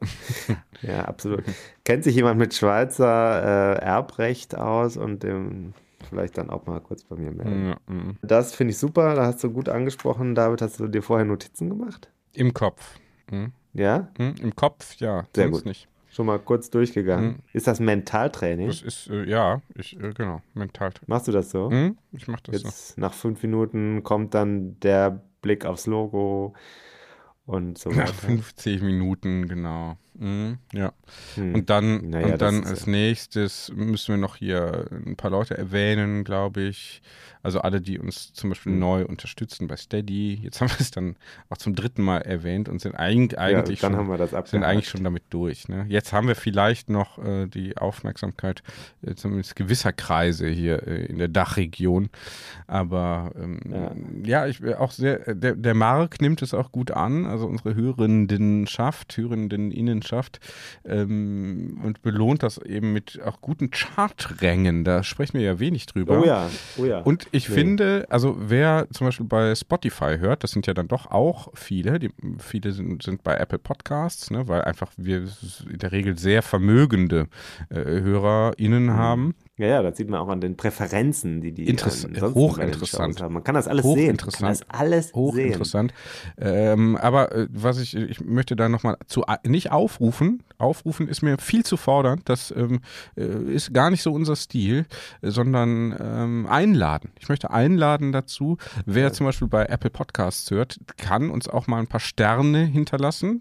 Ja, 0.82 1.06
absolut. 1.06 1.42
Kennt 1.84 2.04
sich 2.04 2.14
jemand 2.14 2.38
mit 2.38 2.54
Schweizer 2.54 3.76
äh, 3.76 3.82
Erbrecht 3.82 4.56
aus 4.56 4.96
und 4.96 5.22
dem 5.22 5.72
vielleicht 6.08 6.38
dann 6.38 6.50
auch 6.50 6.66
mal 6.66 6.80
kurz 6.80 7.04
bei 7.04 7.16
mir 7.16 7.32
melden. 7.32 7.68
Ja, 7.68 7.76
mhm. 7.86 8.16
Das 8.22 8.54
finde 8.54 8.72
ich 8.72 8.78
super, 8.78 9.14
da 9.14 9.26
hast 9.26 9.42
du 9.42 9.50
gut 9.50 9.68
angesprochen. 9.68 10.34
David, 10.34 10.62
hast 10.62 10.78
du 10.78 10.86
dir 10.86 11.02
vorher 11.02 11.24
Notizen 11.24 11.70
gemacht? 11.70 12.10
Im 12.32 12.52
Kopf. 12.52 12.98
Mhm. 13.30 13.52
Ja? 13.72 14.08
Mhm. 14.18 14.34
Im 14.40 14.54
Kopf, 14.54 14.96
ja. 14.96 15.26
Sehr 15.34 15.48
gut. 15.48 15.64
nicht. 15.64 15.88
schon 16.10 16.26
mal 16.26 16.38
kurz 16.38 16.70
durchgegangen. 16.70 17.28
Mhm. 17.28 17.38
Ist 17.52 17.66
das 17.66 17.80
Mentaltraining? 17.80 18.68
Das 18.68 18.82
ist, 18.82 19.08
äh, 19.08 19.24
ja, 19.24 19.60
ich, 19.74 19.98
äh, 19.98 20.12
genau, 20.12 20.42
Mentaltraining. 20.54 21.08
Machst 21.08 21.28
du 21.28 21.32
das 21.32 21.50
so? 21.50 21.70
Mhm, 21.70 21.98
ich 22.12 22.28
mach 22.28 22.40
das 22.40 22.62
Jetzt 22.62 22.88
so. 22.88 23.00
Nach 23.00 23.12
fünf 23.12 23.42
Minuten 23.42 24.02
kommt 24.02 24.34
dann 24.34 24.78
der 24.80 25.22
Blick 25.42 25.64
aufs 25.66 25.86
Logo 25.86 26.54
und 27.46 27.78
so 27.78 27.90
weiter. 27.90 28.04
Nach 28.04 28.14
50 28.14 28.82
Minuten, 28.82 29.48
genau. 29.48 29.96
Mhm, 30.14 30.58
ja. 30.72 30.92
Hm. 31.36 31.54
Und 31.54 31.70
dann, 31.70 32.10
naja, 32.10 32.32
und 32.32 32.42
dann 32.42 32.64
als 32.64 32.86
ja. 32.86 32.92
nächstes 32.92 33.72
müssen 33.74 34.14
wir 34.14 34.18
noch 34.18 34.36
hier 34.36 34.86
ein 34.90 35.16
paar 35.16 35.30
Leute 35.30 35.56
erwähnen, 35.56 36.24
glaube 36.24 36.62
ich. 36.62 37.02
Also 37.46 37.60
alle, 37.60 37.80
die 37.80 38.00
uns 38.00 38.32
zum 38.32 38.50
Beispiel 38.50 38.72
mhm. 38.72 38.80
neu 38.80 39.04
unterstützen 39.04 39.68
bei 39.68 39.76
Steady. 39.76 40.34
Jetzt 40.42 40.60
haben 40.60 40.68
wir 40.68 40.80
es 40.80 40.90
dann 40.90 41.14
auch 41.48 41.58
zum 41.58 41.76
dritten 41.76 42.02
Mal 42.02 42.22
erwähnt 42.22 42.68
und 42.68 42.80
sind 42.80 42.96
eigentlich, 42.96 43.38
eigentlich, 43.38 43.80
ja, 43.80 43.88
schon, 43.88 44.46
sind 44.46 44.64
eigentlich 44.64 44.88
schon 44.88 45.04
damit 45.04 45.22
durch. 45.30 45.68
Ne? 45.68 45.86
Jetzt 45.88 46.12
haben 46.12 46.26
wir 46.26 46.34
vielleicht 46.34 46.90
noch 46.90 47.24
äh, 47.24 47.46
die 47.46 47.76
Aufmerksamkeit 47.76 48.64
äh, 49.02 49.14
zumindest 49.14 49.54
gewisser 49.54 49.92
Kreise 49.92 50.48
hier 50.48 50.88
äh, 50.88 51.06
in 51.06 51.18
der 51.18 51.28
Dachregion. 51.28 52.10
Aber 52.66 53.30
ähm, 53.40 53.60
ja. 54.24 54.40
ja. 54.40 54.46
ich 54.48 54.58
bin 54.58 54.74
auch 54.74 54.90
sehr, 54.90 55.32
der, 55.32 55.54
der 55.54 55.74
Mark 55.74 56.20
nimmt 56.20 56.42
es 56.42 56.52
auch 56.52 56.72
gut 56.72 56.90
an, 56.90 57.26
also 57.26 57.46
unsere 57.46 57.76
Hörendenschaft, 57.76 59.16
Hörendeninnenschaft 59.16 60.40
ähm, 60.84 61.80
und 61.84 62.02
belohnt 62.02 62.42
das 62.42 62.58
eben 62.58 62.92
mit 62.92 63.20
auch 63.24 63.40
guten 63.40 63.70
Charträngen. 63.70 64.82
Da 64.82 65.04
sprechen 65.04 65.38
wir 65.38 65.46
ja 65.46 65.60
wenig 65.60 65.86
drüber. 65.86 66.20
Oh 66.20 66.24
ja, 66.24 66.50
oh 66.76 66.84
ja. 66.84 66.98
Und 67.02 67.28
ich 67.36 67.48
nee. 67.48 67.54
finde, 67.54 68.06
also 68.08 68.36
wer 68.38 68.86
zum 68.90 69.06
Beispiel 69.06 69.26
bei 69.26 69.54
Spotify 69.54 70.18
hört, 70.18 70.42
das 70.42 70.50
sind 70.50 70.66
ja 70.66 70.74
dann 70.74 70.88
doch 70.88 71.10
auch 71.10 71.48
viele, 71.54 71.98
die, 71.98 72.10
viele 72.38 72.72
sind, 72.72 73.02
sind 73.02 73.22
bei 73.22 73.36
Apple 73.36 73.58
Podcasts, 73.58 74.30
ne, 74.30 74.48
weil 74.48 74.62
einfach 74.62 74.92
wir 74.96 75.28
in 75.70 75.78
der 75.78 75.92
Regel 75.92 76.18
sehr 76.18 76.42
vermögende 76.42 77.28
äh, 77.70 77.84
HörerInnen 77.84 78.86
mhm. 78.86 78.92
haben. 78.92 79.34
Ja, 79.58 79.66
ja, 79.68 79.82
das 79.82 79.96
sieht 79.96 80.10
man 80.10 80.20
auch 80.20 80.28
an 80.28 80.42
den 80.42 80.54
Präferenzen, 80.58 81.40
die 81.40 81.52
die 81.52 81.66
Interess 81.66 82.06
hochinteressant 82.20 83.22
haben. 83.22 83.32
Man 83.32 83.42
kann 83.42 83.54
das 83.54 83.66
alles 83.66 83.86
sehen. 83.86 84.18
Man 84.20 84.30
kann 84.30 84.48
das 84.48 84.68
alles 84.68 85.14
hochinteressant. 85.14 85.94
Ähm, 86.36 86.96
aber 86.96 87.32
äh, 87.32 87.48
was 87.50 87.78
ich, 87.78 87.96
ich 87.96 88.20
möchte 88.20 88.54
da 88.54 88.68
nochmal 88.68 88.98
zu 89.06 89.24
nicht 89.44 89.72
aufrufen. 89.72 90.42
Aufrufen 90.58 91.08
ist 91.08 91.22
mir 91.22 91.38
viel 91.38 91.64
zu 91.64 91.78
fordernd. 91.78 92.28
Das 92.28 92.50
ähm, 92.50 92.80
äh, 93.16 93.22
ist 93.22 93.72
gar 93.72 93.90
nicht 93.90 94.02
so 94.02 94.12
unser 94.12 94.36
Stil, 94.36 94.84
sondern 95.22 95.96
ähm, 95.98 96.46
einladen. 96.46 97.12
Ich 97.18 97.30
möchte 97.30 97.50
einladen 97.50 98.12
dazu. 98.12 98.58
Wer 98.84 99.04
ja. 99.04 99.12
zum 99.12 99.24
Beispiel 99.24 99.48
bei 99.48 99.64
Apple 99.64 99.90
Podcasts 99.90 100.50
hört, 100.50 100.78
kann 100.98 101.30
uns 101.30 101.48
auch 101.48 101.66
mal 101.66 101.78
ein 101.78 101.86
paar 101.86 102.00
Sterne 102.00 102.66
hinterlassen. 102.66 103.40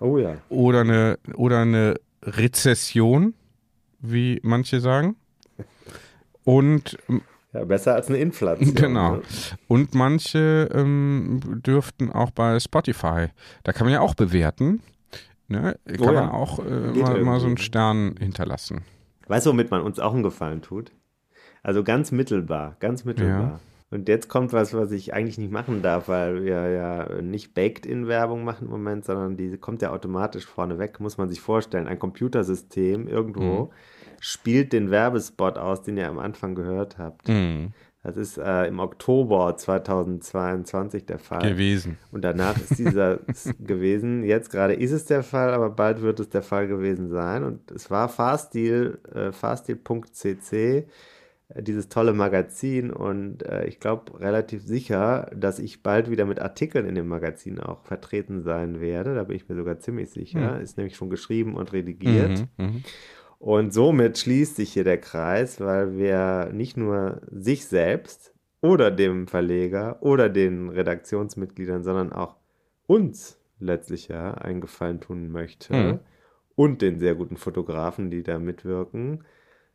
Oh 0.00 0.18
ja. 0.18 0.36
Oder 0.48 0.80
eine 0.80 1.18
oder 1.36 1.60
eine 1.60 2.00
Rezession 2.24 3.34
wie 4.02 4.40
manche 4.42 4.80
sagen. 4.80 5.16
Und 6.44 6.98
ja, 7.52 7.64
besser 7.64 7.94
als 7.94 8.08
eine 8.08 8.18
Inflation. 8.18 8.74
Genau. 8.74 9.16
Ne? 9.16 9.22
Und 9.68 9.94
manche 9.94 10.68
ähm, 10.72 11.40
dürften 11.64 12.10
auch 12.10 12.30
bei 12.30 12.58
Spotify, 12.58 13.28
da 13.64 13.72
kann 13.72 13.86
man 13.86 13.92
ja 13.92 14.00
auch 14.00 14.14
bewerten, 14.14 14.82
ne? 15.48 15.78
kann 15.86 16.00
oh 16.00 16.04
ja. 16.12 16.12
man 16.12 16.30
auch 16.30 16.58
äh, 16.58 16.98
mal, 16.98 17.22
mal, 17.22 17.40
so 17.40 17.46
einen 17.46 17.58
Stern 17.58 18.14
hinterlassen. 18.18 18.82
Weißt 19.28 19.46
du, 19.46 19.50
womit 19.50 19.70
man 19.70 19.82
uns 19.82 19.98
auch 19.98 20.14
einen 20.14 20.22
Gefallen 20.22 20.62
tut? 20.62 20.92
Also 21.62 21.84
ganz 21.84 22.10
mittelbar, 22.10 22.76
ganz 22.80 23.04
mittelbar. 23.04 23.40
Ja. 23.40 23.60
Und 23.92 24.08
jetzt 24.08 24.30
kommt 24.30 24.54
was, 24.54 24.72
was 24.72 24.90
ich 24.90 25.12
eigentlich 25.12 25.36
nicht 25.36 25.52
machen 25.52 25.82
darf, 25.82 26.08
weil 26.08 26.44
wir 26.44 26.70
ja 26.70 27.20
nicht 27.20 27.52
Baked-in-Werbung 27.52 28.42
machen 28.42 28.64
im 28.64 28.70
Moment, 28.70 29.04
sondern 29.04 29.36
die 29.36 29.58
kommt 29.58 29.82
ja 29.82 29.90
automatisch 29.90 30.46
vorneweg, 30.46 30.98
muss 30.98 31.18
man 31.18 31.28
sich 31.28 31.42
vorstellen. 31.42 31.86
Ein 31.86 31.98
Computersystem 31.98 33.06
irgendwo 33.06 33.64
mhm. 33.64 33.68
spielt 34.18 34.72
den 34.72 34.90
Werbespot 34.90 35.58
aus, 35.58 35.82
den 35.82 35.98
ihr 35.98 36.08
am 36.08 36.18
Anfang 36.18 36.54
gehört 36.54 36.96
habt. 36.96 37.28
Mhm. 37.28 37.74
Das 38.02 38.16
ist 38.16 38.38
äh, 38.38 38.64
im 38.64 38.80
Oktober 38.80 39.54
2022 39.58 41.04
der 41.04 41.18
Fall. 41.18 41.42
Gewesen. 41.42 41.98
Und 42.10 42.22
danach 42.22 42.56
ist 42.56 42.78
dieser 42.78 43.18
gewesen. 43.60 44.24
Jetzt 44.24 44.50
gerade 44.50 44.72
ist 44.72 44.92
es 44.92 45.04
der 45.04 45.22
Fall, 45.22 45.52
aber 45.52 45.68
bald 45.68 46.00
wird 46.00 46.18
es 46.18 46.30
der 46.30 46.42
Fall 46.42 46.66
gewesen 46.66 47.10
sein. 47.10 47.44
Und 47.44 47.70
es 47.70 47.90
war 47.90 48.08
Fahrstil, 48.08 48.98
äh, 49.14 49.32
fahrstil.cc 49.32 50.86
dieses 51.60 51.88
tolle 51.88 52.12
Magazin 52.12 52.90
und 52.90 53.42
äh, 53.44 53.66
ich 53.66 53.80
glaube 53.80 54.18
relativ 54.20 54.62
sicher, 54.62 55.30
dass 55.34 55.58
ich 55.58 55.82
bald 55.82 56.10
wieder 56.10 56.24
mit 56.24 56.40
Artikeln 56.40 56.86
in 56.86 56.94
dem 56.94 57.08
Magazin 57.08 57.60
auch 57.60 57.84
vertreten 57.84 58.42
sein 58.42 58.80
werde. 58.80 59.14
Da 59.14 59.24
bin 59.24 59.36
ich 59.36 59.48
mir 59.48 59.56
sogar 59.56 59.78
ziemlich 59.78 60.10
sicher. 60.10 60.56
Mhm. 60.56 60.62
Ist 60.62 60.76
nämlich 60.78 60.96
schon 60.96 61.10
geschrieben 61.10 61.54
und 61.54 61.72
redigiert. 61.72 62.46
Mhm, 62.58 62.64
mh. 62.64 62.72
Und 63.38 63.74
somit 63.74 64.18
schließt 64.18 64.56
sich 64.56 64.72
hier 64.72 64.84
der 64.84 64.98
Kreis, 64.98 65.60
weil 65.60 65.96
wir 65.96 66.50
nicht 66.52 66.76
nur 66.76 67.22
sich 67.28 67.66
selbst 67.66 68.32
oder 68.60 68.92
dem 68.92 69.26
Verleger 69.26 69.98
oder 70.00 70.28
den 70.28 70.68
Redaktionsmitgliedern, 70.68 71.82
sondern 71.82 72.12
auch 72.12 72.36
uns 72.86 73.40
letztlich 73.58 74.08
ja 74.08 74.34
einen 74.34 74.60
Gefallen 74.60 75.00
tun 75.00 75.30
möchte 75.30 75.74
mhm. 75.74 75.98
und 76.54 76.82
den 76.82 76.98
sehr 76.98 77.16
guten 77.16 77.36
Fotografen, 77.36 78.10
die 78.10 78.22
da 78.22 78.38
mitwirken 78.38 79.24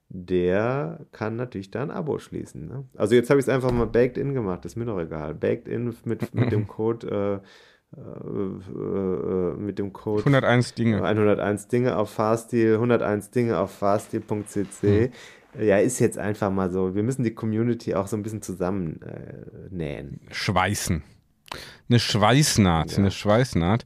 der 0.10 1.06
kann 1.12 1.36
natürlich 1.36 1.72
da 1.72 1.84
ein 1.84 1.92
Abo 1.92 2.18
schließen. 2.20 2.68
Ne? 2.68 2.86
Also 2.96 3.16
jetzt 3.16 3.30
habe 3.30 3.40
ich 3.40 3.46
es 3.46 3.50
einfach 3.50 3.72
mal 3.72 3.88
Baked 3.88 4.18
In 4.18 4.34
gemacht, 4.34 4.64
ist 4.66 4.78
mir 4.78 4.86
doch 4.86 5.00
egal. 5.00 5.34
Baked 5.34 5.68
In 5.68 5.94
mit, 6.06 6.34
mit 6.34 6.52
dem 6.52 6.68
Code 6.68 7.42
äh, 7.96 7.98
äh, 7.98 8.02
äh 8.02 9.54
mit 9.58 9.80
dem 9.80 9.92
Code 9.92 10.22
101 10.22 10.76
Dinge. 10.76 11.04
101 11.04 11.68
Dinge 11.68 11.98
auf 11.98 12.10
Fahrstil, 12.10 12.76
101 12.76 13.32
Dinge 13.32 13.58
auf 13.58 13.72
fahrstil.cc. 13.72 14.82
Hm. 14.82 15.12
Ja, 15.60 15.78
ist 15.78 16.00
jetzt 16.00 16.18
einfach 16.18 16.52
mal 16.52 16.72
so. 16.72 16.96
Wir 16.96 17.04
müssen 17.04 17.24
die 17.24 17.34
Community 17.34 17.96
auch 17.96 18.08
so 18.08 18.16
ein 18.16 18.24
bisschen 18.24 18.42
zusammennähen. 18.42 20.22
Äh, 20.30 20.34
Schweißen. 20.34 21.04
Eine 21.90 22.00
Schweißnaht, 22.00 22.92
ja. 22.92 22.98
eine 22.98 23.12
Schweißnaht. 23.12 23.86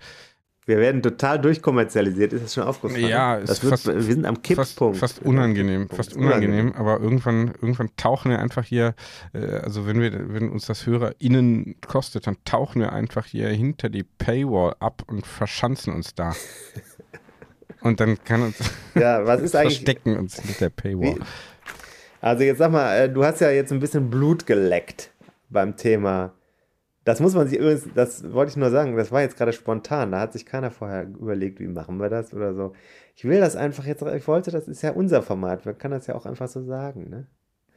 Wir 0.68 0.78
werden 0.78 1.02
total 1.02 1.40
durchkommerzialisiert, 1.40 2.34
ist 2.34 2.44
das 2.44 2.54
schon 2.54 2.64
aufgefallen? 2.64 3.08
Ja, 3.08 3.40
das 3.40 3.64
wird, 3.64 3.72
fast, 3.72 3.88
wir 3.88 4.02
sind 4.02 4.26
am 4.26 4.44
Kipppunkt. 4.44 4.98
Fast, 4.98 5.16
fast 5.16 5.26
unangenehm, 5.26 5.90
fast 5.90 6.16
unangenehm, 6.16 6.68
unangenehm, 6.68 6.76
aber 6.76 7.00
irgendwann, 7.02 7.48
irgendwann 7.62 7.90
tauchen 7.98 8.30
wir 8.30 8.38
einfach 8.38 8.64
hier, 8.64 8.94
äh, 9.34 9.40
also 9.40 9.88
wenn 9.88 10.00
wir, 10.00 10.34
wenn 10.34 10.50
uns 10.50 10.68
das 10.68 10.86
HörerInnen 10.86 11.78
kostet, 11.86 12.28
dann 12.28 12.38
tauchen 12.46 12.80
wir 12.82 12.94
einfach 12.94 13.26
hier 13.26 13.50
hinter 13.50 13.90
die 13.90 14.04
Paywall 14.04 14.76
ab 14.80 15.02
und 15.08 15.26
verschanzen 15.26 15.94
uns 15.96 16.14
da. 16.14 16.36
und 17.82 18.00
dann 18.00 18.24
kann 18.24 18.44
uns 18.44 18.58
ja, 18.94 19.26
was 19.26 19.42
ist 19.42 19.56
eigentlich, 19.56 19.78
verstecken 19.78 20.16
uns 20.16 20.40
hinter 20.40 20.60
der 20.60 20.70
Paywall. 20.70 21.16
Wie, 21.16 21.22
also 22.22 22.44
jetzt 22.44 22.60
sag 22.60 22.72
mal, 22.72 22.96
äh, 22.96 23.10
du 23.10 23.26
hast 23.26 23.42
ja 23.42 23.50
jetzt 23.50 23.72
ein 23.72 23.80
bisschen 23.80 24.12
Blut 24.12 24.46
geleckt 24.46 25.10
beim 25.50 25.76
Thema 25.76 26.34
das 27.04 27.20
muss 27.20 27.34
man 27.34 27.48
sich 27.48 27.58
übrigens, 27.58 27.88
das 27.96 28.32
wollte 28.32 28.52
ich 28.52 28.58
nur 28.58 28.70
sagen, 28.70 28.96
das 28.96 29.12
war 29.12 29.22
jetzt 29.22 29.38
gerade 29.38 29.54
spontan. 29.54 30.12
Da 30.12 30.20
hat 30.20 30.34
sich 30.34 30.46
keiner 30.46 30.70
vorher 30.70 31.04
überlegt, 31.04 31.60
wie 31.60 31.68
machen 31.68 31.98
wir 31.98 32.10
das 32.10 32.34
oder 32.34 32.54
so. 32.54 32.74
Ich 33.16 33.26
will 33.26 33.40
das 33.40 33.56
einfach 33.56 33.86
jetzt, 33.86 34.04
ich 34.04 34.28
wollte, 34.28 34.52
das 34.52 34.68
ist 34.68 34.84
ja 34.84 34.92
unser 34.92 35.22
Format. 35.24 35.66
Man 35.66 35.78
kann 35.78 35.92
das 35.92 36.08
ja 36.08 36.16
auch 36.16 36.26
einfach 36.26 36.48
so 36.48 36.64
sagen, 36.64 37.10
ne? 37.10 37.28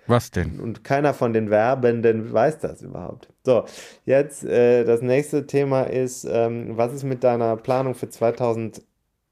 Was 0.06 0.30
denn? 0.30 0.60
Und 0.60 0.84
keiner 0.84 1.14
von 1.14 1.32
den 1.32 1.48
Werbenden 1.48 2.30
weiß 2.30 2.58
das 2.58 2.82
überhaupt. 2.82 3.32
So, 3.42 3.64
jetzt 4.04 4.44
äh, 4.44 4.84
das 4.84 5.00
nächste 5.00 5.46
Thema 5.46 5.84
ist, 5.84 6.26
ähm, 6.28 6.76
was 6.76 6.92
ist 6.92 7.04
mit 7.04 7.24
deiner 7.24 7.56
Planung 7.56 7.94
für 7.94 8.10
2000? 8.10 8.82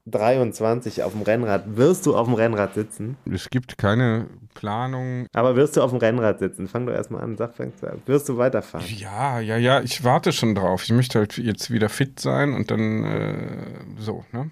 23 0.05 1.03
auf 1.03 1.13
dem 1.13 1.21
Rennrad. 1.21 1.77
Wirst 1.77 2.05
du 2.05 2.15
auf 2.15 2.27
dem 2.27 2.33
Rennrad 2.33 2.73
sitzen? 2.73 3.17
Es 3.31 3.49
gibt 3.49 3.77
keine 3.77 4.27
Planung. 4.53 5.27
Aber 5.33 5.55
wirst 5.55 5.77
du 5.77 5.81
auf 5.81 5.91
dem 5.91 5.99
Rennrad 5.99 6.39
sitzen? 6.39 6.67
Fang 6.67 6.85
doch 6.85 6.93
erstmal 6.93 7.23
an, 7.23 7.37
sag, 7.37 7.55
fängst 7.55 7.81
du 7.83 7.87
an. 7.87 8.01
Wirst 8.05 8.27
du 8.27 8.37
weiterfahren? 8.37 8.85
Ja, 8.97 9.39
ja, 9.39 9.55
ja, 9.57 9.81
ich 9.81 10.03
warte 10.03 10.33
schon 10.33 10.55
drauf. 10.55 10.83
Ich 10.83 10.91
möchte 10.91 11.19
halt 11.19 11.37
jetzt 11.37 11.71
wieder 11.71 11.87
fit 11.89 12.19
sein 12.19 12.53
und 12.53 12.69
dann 12.69 13.03
äh, 13.05 13.57
so, 13.97 14.25
ne? 14.31 14.51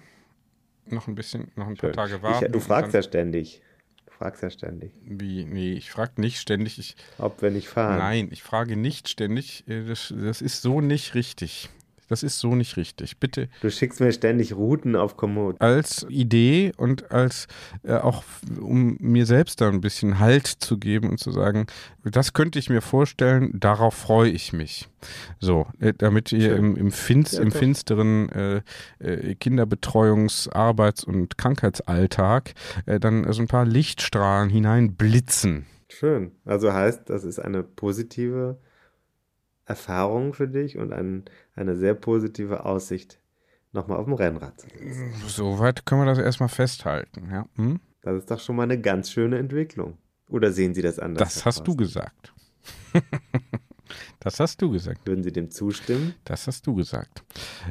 Noch 0.86 1.06
ein 1.06 1.14
bisschen, 1.14 1.50
noch 1.54 1.68
ein 1.68 1.76
Schön. 1.76 1.92
paar 1.92 2.06
Tage 2.08 2.22
warten. 2.22 2.46
Ich, 2.46 2.52
du 2.52 2.60
fragst 2.60 2.94
ja 2.94 3.02
ständig. 3.02 3.62
Du 4.06 4.12
fragst 4.12 4.42
ja 4.42 4.50
ständig. 4.50 4.92
Wie? 5.04 5.44
Nee, 5.44 5.74
ich 5.74 5.90
frage 5.90 6.20
nicht 6.20 6.40
ständig. 6.40 6.78
Ich, 6.78 6.96
Ob 7.18 7.40
wir 7.42 7.50
nicht 7.50 7.68
fahren. 7.68 7.98
Nein, 7.98 8.28
ich 8.30 8.42
frage 8.42 8.76
nicht 8.76 9.08
ständig. 9.08 9.64
Äh, 9.68 9.84
das, 9.84 10.12
das 10.16 10.40
ist 10.40 10.62
so 10.62 10.80
nicht 10.80 11.14
richtig. 11.14 11.68
Das 12.12 12.22
ist 12.22 12.40
so 12.40 12.54
nicht 12.54 12.76
richtig. 12.76 13.16
Bitte. 13.16 13.48
Du 13.62 13.70
schickst 13.70 13.98
mir 13.98 14.12
ständig 14.12 14.54
Routen 14.54 14.96
auf 14.96 15.16
Komoot. 15.16 15.58
Als 15.62 16.04
Idee 16.10 16.72
und 16.76 17.10
als 17.10 17.46
äh, 17.84 17.94
auch, 17.94 18.22
um 18.60 18.98
mir 19.00 19.24
selbst 19.24 19.62
da 19.62 19.70
ein 19.70 19.80
bisschen 19.80 20.18
Halt 20.18 20.46
zu 20.46 20.76
geben 20.76 21.08
und 21.08 21.20
zu 21.20 21.30
sagen, 21.30 21.68
das 22.04 22.34
könnte 22.34 22.58
ich 22.58 22.68
mir 22.68 22.82
vorstellen, 22.82 23.58
darauf 23.58 23.94
freue 23.94 24.28
ich 24.28 24.52
mich. 24.52 24.90
So, 25.40 25.68
äh, 25.80 25.94
damit 25.96 26.32
ihr 26.32 26.54
im, 26.54 26.76
im, 26.76 26.92
Finst, 26.92 27.38
im 27.38 27.50
finsteren 27.50 28.28
äh, 28.28 28.60
äh, 28.98 29.34
Kinderbetreuungs-, 29.34 30.52
Arbeits- 30.52 31.04
und 31.04 31.38
Krankheitsalltag 31.38 32.52
äh, 32.84 33.00
dann 33.00 33.32
so 33.32 33.40
ein 33.40 33.48
paar 33.48 33.64
Lichtstrahlen 33.64 34.50
hineinblitzen. 34.50 35.64
Schön. 35.88 36.32
Also 36.44 36.74
heißt, 36.74 37.08
das 37.08 37.24
ist 37.24 37.38
eine 37.38 37.62
positive 37.62 38.58
Erfahrung 39.64 40.34
für 40.34 40.48
dich 40.48 40.76
und 40.76 40.92
ein, 40.92 41.24
eine 41.54 41.76
sehr 41.76 41.94
positive 41.94 42.64
Aussicht 42.64 43.20
nochmal 43.72 43.98
auf 43.98 44.04
dem 44.04 44.14
Rennrad 44.14 44.60
zu 44.60 44.68
sitzen. 44.68 45.12
Soweit 45.26 45.86
können 45.86 46.02
wir 46.02 46.06
das 46.06 46.18
erstmal 46.18 46.48
festhalten, 46.48 47.30
ja. 47.30 47.46
Hm? 47.56 47.80
Das 48.02 48.16
ist 48.18 48.30
doch 48.30 48.40
schon 48.40 48.56
mal 48.56 48.64
eine 48.64 48.80
ganz 48.80 49.10
schöne 49.10 49.38
Entwicklung. 49.38 49.98
Oder 50.28 50.52
sehen 50.52 50.74
Sie 50.74 50.82
das 50.82 50.98
anders? 50.98 51.34
Das 51.34 51.46
hast 51.46 51.66
du 51.66 51.76
gesagt. 51.76 52.34
Das 54.20 54.40
hast 54.40 54.62
du 54.62 54.70
gesagt. 54.70 55.06
Würden 55.06 55.24
Sie 55.24 55.32
dem 55.32 55.50
zustimmen? 55.50 56.14
Das 56.24 56.46
hast 56.46 56.66
du 56.66 56.74
gesagt. 56.74 57.22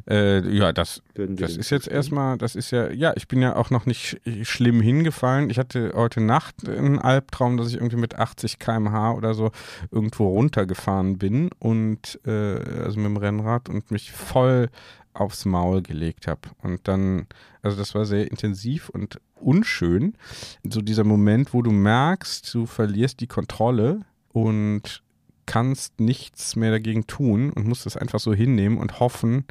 Äh, 0.10 0.47
ja, 0.49 0.73
das, 0.73 1.01
das 1.15 1.57
ist 1.57 1.69
jetzt 1.69 1.88
erstmal, 1.88 2.38
das 2.38 2.55
ist 2.55 2.71
ja, 2.71 2.89
ja, 2.89 3.13
ich 3.15 3.27
bin 3.27 3.41
ja 3.41 3.55
auch 3.55 3.69
noch 3.69 3.86
nicht 3.86 4.19
schlimm 4.43 4.81
hingefallen. 4.81 5.49
Ich 5.49 5.57
hatte 5.60 5.93
heute 5.95 6.21
Nacht 6.21 6.67
einen 6.67 6.99
Albtraum, 6.99 7.57
dass 7.57 7.67
ich 7.69 7.75
irgendwie 7.75 7.97
mit 7.97 8.15
80 8.15 8.60
km/h 8.60 9.13
oder 9.13 9.34
so 9.34 9.51
irgendwo 9.91 10.27
runtergefahren 10.27 11.17
bin 11.17 11.49
und 11.60 12.19
äh, 12.25 12.31
also 12.31 12.99
mit 12.99 13.05
dem 13.05 13.17
Rennrad 13.17 13.69
und 13.69 13.91
mich 13.91 14.12
voll 14.12 14.69
aufs 15.13 15.45
Maul 15.45 15.81
gelegt 15.81 16.27
habe. 16.27 16.41
Und 16.62 16.88
dann, 16.88 17.27
also 17.62 17.77
das 17.77 17.95
war 17.95 18.05
sehr 18.05 18.29
intensiv 18.29 18.89
und 18.89 19.19
unschön. 19.36 20.15
So 20.63 20.81
dieser 20.81 21.03
Moment, 21.03 21.53
wo 21.53 21.62
du 21.62 21.71
merkst, 21.71 22.53
du 22.53 22.65
verlierst 22.65 23.19
die 23.19 23.27
Kontrolle 23.27 24.01
und 24.31 25.03
kannst 25.52 26.00
nichts 26.00 26.56
mehr 26.56 26.72
dagegen 26.72 27.08
tun 27.08 27.52
und 27.52 27.68
musst 27.68 27.86
es 27.86 27.98
einfach 27.98 28.22
so 28.22 28.34
hinnehmen 28.34 28.78
und 28.78 29.02
hoffen, 29.02 29.44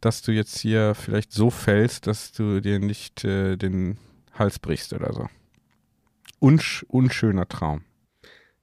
dass 0.00 0.22
du 0.22 0.32
jetzt 0.32 0.58
hier 0.58 0.94
vielleicht 0.94 1.30
so 1.30 1.50
fällst, 1.50 2.06
dass 2.06 2.32
du 2.32 2.62
dir 2.62 2.78
nicht 2.78 3.22
äh, 3.26 3.56
den 3.58 3.98
Hals 4.32 4.58
brichst 4.58 4.94
oder 4.94 5.12
so. 5.12 5.28
Unsch 6.38 6.86
unschöner 6.88 7.46
Traum. 7.48 7.82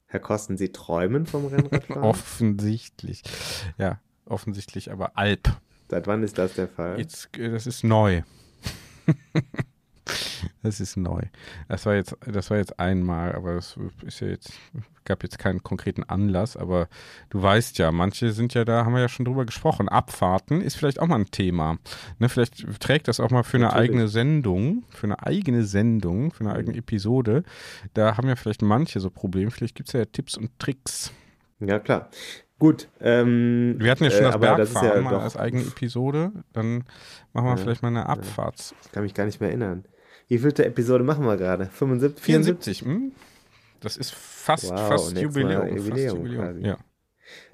Herr 0.07 0.19
Kosten, 0.19 0.57
Sie 0.57 0.71
träumen 0.71 1.27
vom 1.27 1.45
Rennradfahren? 1.45 2.01
offensichtlich. 2.03 3.21
Ja, 3.77 4.01
offensichtlich, 4.25 4.91
aber 4.91 5.15
Alp. 5.15 5.61
Seit 5.91 6.07
wann 6.07 6.23
ist 6.23 6.39
das 6.39 6.55
der 6.55 6.69
Fall? 6.69 6.97
Jetzt, 6.97 7.37
äh, 7.37 7.51
das 7.51 7.67
ist 7.67 7.83
neu. 7.83 8.23
Das 10.61 10.79
ist 10.79 10.97
neu. 10.97 11.21
Das 11.67 11.85
war 11.85 11.95
jetzt, 11.95 12.17
das 12.25 12.49
war 12.49 12.57
jetzt 12.57 12.79
einmal, 12.79 13.33
aber 13.33 13.53
es 13.53 13.77
ist 14.05 14.19
ja 14.19 14.27
jetzt, 14.27 14.51
gab 15.05 15.23
jetzt 15.23 15.39
keinen 15.39 15.63
konkreten 15.63 16.03
Anlass, 16.03 16.57
aber 16.57 16.89
du 17.29 17.41
weißt 17.41 17.77
ja, 17.77 17.91
manche 17.91 18.31
sind 18.31 18.53
ja 18.53 18.65
da, 18.65 18.85
haben 18.85 18.93
wir 18.93 19.01
ja 19.01 19.07
schon 19.07 19.25
drüber 19.25 19.45
gesprochen. 19.45 19.87
Abfahrten 19.87 20.61
ist 20.61 20.75
vielleicht 20.75 20.99
auch 20.99 21.07
mal 21.07 21.19
ein 21.19 21.31
Thema. 21.31 21.77
Ne, 22.19 22.27
vielleicht 22.27 22.65
trägt 22.81 23.07
das 23.07 23.19
auch 23.19 23.31
mal 23.31 23.43
für 23.43 23.57
Natürlich. 23.57 23.73
eine 23.73 23.83
eigene 23.83 24.07
Sendung, 24.09 24.83
für 24.89 25.07
eine 25.07 25.25
eigene 25.25 25.63
Sendung, 25.63 26.31
für 26.31 26.41
eine 26.41 26.53
eigene. 26.53 26.77
Episode. 26.77 27.43
Da 27.93 28.17
haben 28.17 28.27
ja 28.27 28.35
vielleicht 28.35 28.61
manche 28.61 28.99
so 28.99 29.09
Probleme. 29.09 29.51
Vielleicht 29.51 29.75
gibt 29.75 29.89
es 29.89 29.93
ja 29.93 30.05
Tipps 30.05 30.37
und 30.37 30.57
Tricks. 30.59 31.11
Ja, 31.59 31.79
klar. 31.79 32.09
Gut. 32.59 32.89
Ähm, 32.99 33.75
wir 33.79 33.89
hatten 33.89 34.03
ja 34.03 34.11
schon 34.11 34.25
äh, 34.25 34.31
das 34.31 34.39
Bergfahren 34.39 34.87
ja 34.87 35.01
mal 35.01 35.19
als 35.19 35.37
eigene 35.37 35.63
Episode. 35.63 36.31
Dann 36.51 36.83
machen 37.31 37.45
wir 37.45 37.51
ja, 37.51 37.57
vielleicht 37.57 37.81
mal 37.81 37.87
eine 37.87 38.05
Abfahrt. 38.07 38.75
Ich 38.83 38.91
kann 38.91 39.03
mich 39.03 39.13
gar 39.13 39.25
nicht 39.25 39.39
mehr 39.39 39.49
erinnern. 39.49 39.85
Wie 40.29 40.37
vielte 40.37 40.63
Episode 40.63 41.03
machen 41.03 41.25
wir 41.25 41.37
gerade? 41.37 41.65
75? 41.65 42.23
74. 42.23 42.81
Hm? 42.83 43.11
Das 43.81 43.97
ist 43.97 44.13
fast, 44.13 44.69
wow, 44.69 44.87
fast 44.87 45.17
Jubiläum. 45.17 45.75
Jubiläum, 45.75 46.17
fast 46.17 46.17
Jubiläum. 46.17 46.61
Ja. 46.61 46.77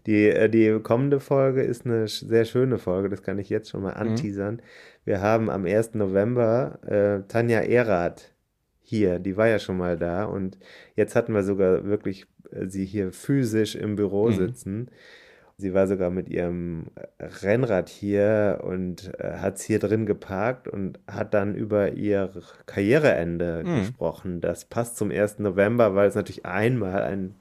Die, 0.06 0.28
äh, 0.28 0.50
die 0.50 0.80
kommende 0.82 1.20
Folge 1.20 1.64
ist 1.64 1.86
eine 1.86 2.08
sehr 2.08 2.46
schöne 2.46 2.78
Folge, 2.78 3.10
das 3.10 3.24
kann 3.24 3.40
ich 3.40 3.50
jetzt 3.50 3.70
schon 3.70 3.82
mal 3.82 3.94
mhm. 3.94 4.10
anteasern. 4.12 4.56
Mhm. 4.56 4.62
Wir 5.06 5.22
haben 5.22 5.50
am 5.50 5.66
1. 5.66 5.94
November 5.96 6.80
äh, 6.86 7.28
Tanja 7.28 7.62
Erath 7.62 8.34
hier, 8.82 9.20
die 9.20 9.38
war 9.38 9.48
ja 9.48 9.60
schon 9.60 9.78
mal 9.78 9.98
da 9.98 10.26
und 10.26 10.60
jetzt 10.96 11.16
hatten 11.16 11.34
wir 11.34 11.44
sogar 11.44 11.86
wirklich 11.86 12.28
äh, 12.52 12.68
sie 12.68 12.86
hier 12.86 13.12
physisch 13.12 13.76
im 13.76 13.96
Büro 13.96 14.28
mhm. 14.30 14.36
sitzen. 14.36 14.92
Sie 15.58 15.74
war 15.74 15.88
sogar 15.88 16.10
mit 16.10 16.28
ihrem 16.28 16.88
Rennrad 17.20 17.88
hier 17.88 18.62
und 18.64 19.14
äh, 19.20 19.38
hat 19.38 19.56
es 19.56 19.62
hier 19.62 19.80
drin 19.80 20.06
geparkt 20.06 20.68
und 20.68 21.00
hat 21.08 21.34
dann 21.34 21.56
über 21.56 21.94
ihr 21.94 22.32
Karriereende 22.66 23.64
mhm. 23.66 23.80
gesprochen. 23.80 24.42
Das 24.42 24.66
passt 24.66 24.98
zum 24.98 25.12
1. 25.12 25.40
November, 25.40 25.96
weil 25.96 26.10
es 26.10 26.16
natürlich 26.16 26.46
einmal 26.46 27.04
ein 27.04 27.36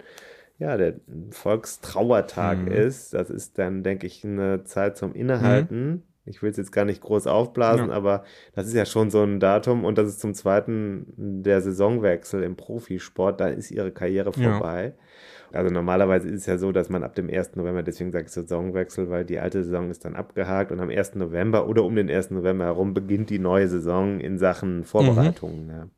ja, 0.58 0.76
der 0.76 0.94
Volkstrauertag 1.30 2.58
mhm. 2.58 2.68
ist. 2.68 3.14
Das 3.14 3.30
ist 3.30 3.58
dann, 3.58 3.82
denke 3.82 4.06
ich, 4.06 4.24
eine 4.24 4.62
Zeit 4.62 4.96
zum 4.96 5.12
Innehalten. 5.14 5.90
Mhm. 5.90 6.02
Ich 6.26 6.42
will 6.42 6.50
es 6.50 6.56
jetzt 6.56 6.72
gar 6.72 6.84
nicht 6.84 7.02
groß 7.02 7.26
aufblasen, 7.26 7.88
ja. 7.88 7.94
aber 7.94 8.24
das 8.54 8.66
ist 8.66 8.74
ja 8.74 8.86
schon 8.86 9.10
so 9.10 9.22
ein 9.22 9.40
Datum 9.40 9.84
und 9.84 9.98
das 9.98 10.08
ist 10.08 10.20
zum 10.20 10.32
zweiten 10.32 11.42
der 11.42 11.60
Saisonwechsel 11.60 12.42
im 12.42 12.56
Profisport. 12.56 13.40
Da 13.40 13.48
ist 13.48 13.70
ihre 13.70 13.90
Karriere 13.90 14.32
vorbei. 14.32 14.94
Ja. 14.96 15.04
Also 15.52 15.72
normalerweise 15.72 16.28
ist 16.28 16.40
es 16.40 16.46
ja 16.46 16.58
so, 16.58 16.72
dass 16.72 16.88
man 16.88 17.02
ab 17.02 17.14
dem 17.14 17.30
1. 17.30 17.56
November, 17.56 17.82
deswegen 17.82 18.12
sage 18.12 18.26
ich 18.26 18.32
Saisonwechsel, 18.32 19.10
weil 19.10 19.24
die 19.24 19.38
alte 19.38 19.62
Saison 19.62 19.90
ist 19.90 20.04
dann 20.04 20.16
abgehakt 20.16 20.72
und 20.72 20.80
am 20.80 20.90
1. 20.90 21.14
November 21.16 21.68
oder 21.68 21.84
um 21.84 21.94
den 21.94 22.10
1. 22.10 22.30
November 22.30 22.64
herum 22.64 22.94
beginnt 22.94 23.30
die 23.30 23.38
neue 23.38 23.68
Saison 23.68 24.20
in 24.20 24.38
Sachen 24.38 24.84
Vorbereitungen. 24.84 25.66
Mhm. 25.66 25.70
Ja. 25.70 25.88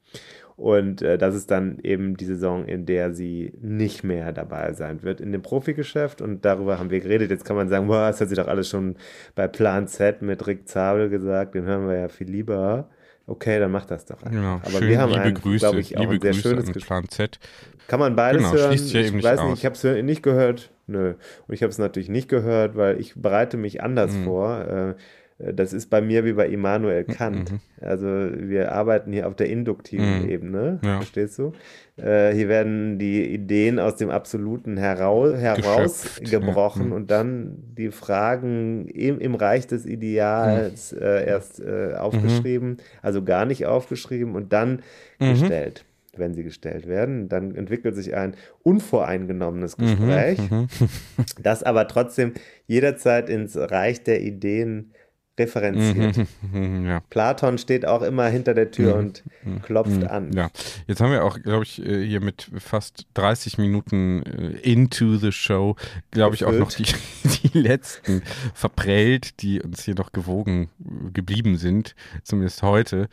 Und 0.57 1.03
äh, 1.03 1.19
das 1.19 1.35
ist 1.35 1.51
dann 1.51 1.79
eben 1.83 2.17
die 2.17 2.25
Saison, 2.25 2.65
in 2.65 2.87
der 2.87 3.13
sie 3.13 3.53
nicht 3.61 4.05
mehr 4.05 4.33
dabei 4.33 4.73
sein 4.73 5.03
wird 5.03 5.21
in 5.21 5.31
dem 5.31 5.43
Profigeschäft. 5.43 6.23
Und 6.23 6.47
darüber 6.47 6.79
haben 6.79 6.91
wir 6.91 7.01
geredet. 7.01 7.31
Jetzt 7.31 7.45
kann 7.45 7.57
man 7.57 7.69
sagen, 7.69 7.89
boah, 7.89 8.09
das 8.09 8.23
hat 8.23 8.31
sie 8.31 8.37
doch 8.37 8.49
alles 8.49 8.69
schon 8.71 8.97
bei 9.35 9.49
Plan 9.49 9.87
Z 9.87 10.23
mit 10.23 10.47
Rick 10.47 10.67
Zabel 10.67 11.11
gesagt. 11.11 11.55
Den 11.55 11.67
hören 11.67 11.87
wir 11.87 11.97
ja 11.99 12.09
viel 12.09 12.31
lieber. 12.31 12.89
Okay, 13.29 13.59
dann 13.59 13.73
macht 13.73 13.91
das 13.91 14.05
doch 14.05 14.17
einfach. 14.17 14.31
Genau. 14.31 14.55
Aber 14.55 14.71
Schön, 14.71 14.89
wir 14.89 15.01
haben 15.01 15.11
liebe 15.13 15.33
Grüße, 15.33 15.59
glaube 15.59 15.81
ich, 15.81 15.91
liebe 15.91 16.15
ein 16.15 16.21
sehr 16.21 16.31
Grüße 16.33 16.49
schönes. 16.49 16.85
Plan 16.85 17.09
Z. 17.09 17.41
Kann 17.89 17.99
man 17.99 18.15
beides 18.15 18.43
genau, 18.43 18.55
hören? 18.55 18.77
Schließt 18.77 18.93
ja 18.93 19.01
ich 19.01 19.07
eben 19.09 19.23
weiß 19.23 19.43
nicht, 19.45 19.59
ich 19.59 19.65
habe 19.65 19.75
es 19.75 20.05
nicht 20.05 20.23
gehört. 20.23 20.71
Nö. 20.87 21.15
Und 21.49 21.55
ich 21.55 21.63
habe 21.63 21.71
es 21.71 21.79
natürlich 21.79 22.09
nicht 22.09 22.29
gehört, 22.29 22.77
weil 22.77 23.01
ich 23.01 23.15
bereite 23.17 23.57
mich 23.57 23.83
anders 23.83 24.13
mhm. 24.13 24.25
vor. 24.25 24.61
Äh, 24.69 24.95
das 25.39 25.75
ist 25.75 25.91
bei 25.91 26.01
mir 26.01 26.25
wie 26.25 26.33
bei 26.33 26.49
Immanuel 26.49 27.05
Kant. 27.05 27.53
Mhm. 27.53 27.61
Also 27.81 28.07
wir 28.07 28.73
arbeiten 28.73 29.13
hier 29.13 29.29
auf 29.29 29.37
der 29.37 29.51
induktiven 29.51 30.23
mhm. 30.23 30.29
Ebene, 30.31 30.79
ja. 30.83 30.97
verstehst 30.97 31.39
du? 31.39 31.53
Äh, 31.97 32.33
hier 32.33 32.49
werden 32.49 32.99
die 32.99 33.35
Ideen 33.35 33.79
aus 33.79 33.97
dem 33.97 34.09
Absoluten 34.09 34.79
herau 34.79 35.35
herausgebrochen 35.35 36.91
ja. 36.91 36.97
und 36.97 37.11
dann 37.11 37.59
die 37.77 37.91
Fragen 37.91 38.87
im, 38.89 39.19
im 39.19 39.35
Reich 39.35 39.67
des 39.67 39.85
Ideals 39.85 40.93
mhm. 40.93 41.03
äh, 41.03 41.27
erst 41.27 41.61
äh, 41.61 41.95
aufgeschrieben, 41.95 42.69
mhm. 42.71 42.77
also 43.03 43.23
gar 43.23 43.45
nicht 43.45 43.67
aufgeschrieben 43.67 44.35
und 44.37 44.53
dann 44.55 44.83
mhm. 45.19 45.31
gestellt 45.31 45.85
wenn 46.19 46.33
sie 46.33 46.45
gestellt 46.45 46.89
werden. 46.89 47.29
Dann 47.29 47.55
entwickelt 47.55 47.95
sich 47.95 48.15
ein 48.15 48.37
unvoreingenommenes 48.63 49.77
mhm, 49.77 49.85
Gespräch, 49.85 50.51
mhm, 50.51 50.69
das 51.43 51.63
aber 51.63 51.89
trotzdem 51.89 52.33
jederzeit 52.67 53.29
ins 53.29 53.55
Reich 53.55 54.03
der 54.03 54.23
Ideen 54.23 54.93
referenziert. 55.39 56.17
Mhm, 56.17 56.27
mhm, 56.53 56.79
mhm, 56.81 56.87
ja. 56.87 57.01
Platon 57.11 57.59
steht 57.59 57.87
auch 57.87 58.03
immer 58.03 58.27
hinter 58.29 58.55
der 58.55 58.71
Tür 58.71 58.95
mhm, 58.95 59.01
und 59.01 59.25
mhm, 59.45 59.63
klopft 59.63 60.05
an. 60.05 60.33
Ja, 60.33 60.51
jetzt 60.87 61.01
haben 61.01 61.13
wir 61.13 61.25
auch, 61.25 61.41
glaube 61.41 61.65
ich, 61.65 61.85
äh, 61.85 62.07
hier 62.07 62.21
mit 62.21 62.51
fast 62.59 63.07
30 63.15 63.59
Minuten 63.59 64.23
äh, 64.23 64.71
into 64.71 65.17
the 65.17 65.33
show, 65.33 65.77
glaube 66.11 66.35
ich, 66.35 66.45
auch 66.45 66.53
noch 66.53 66.73
die, 66.73 66.85
die 67.25 67.59
letzten 67.59 68.23
verprellt, 68.55 69.43
die 69.43 69.61
uns 69.61 69.85
hier 69.85 69.95
noch 69.95 70.13
gewogen 70.13 70.71
geblieben 71.13 71.57
sind, 71.57 71.95
zumindest 72.23 72.63
heute. 72.63 73.09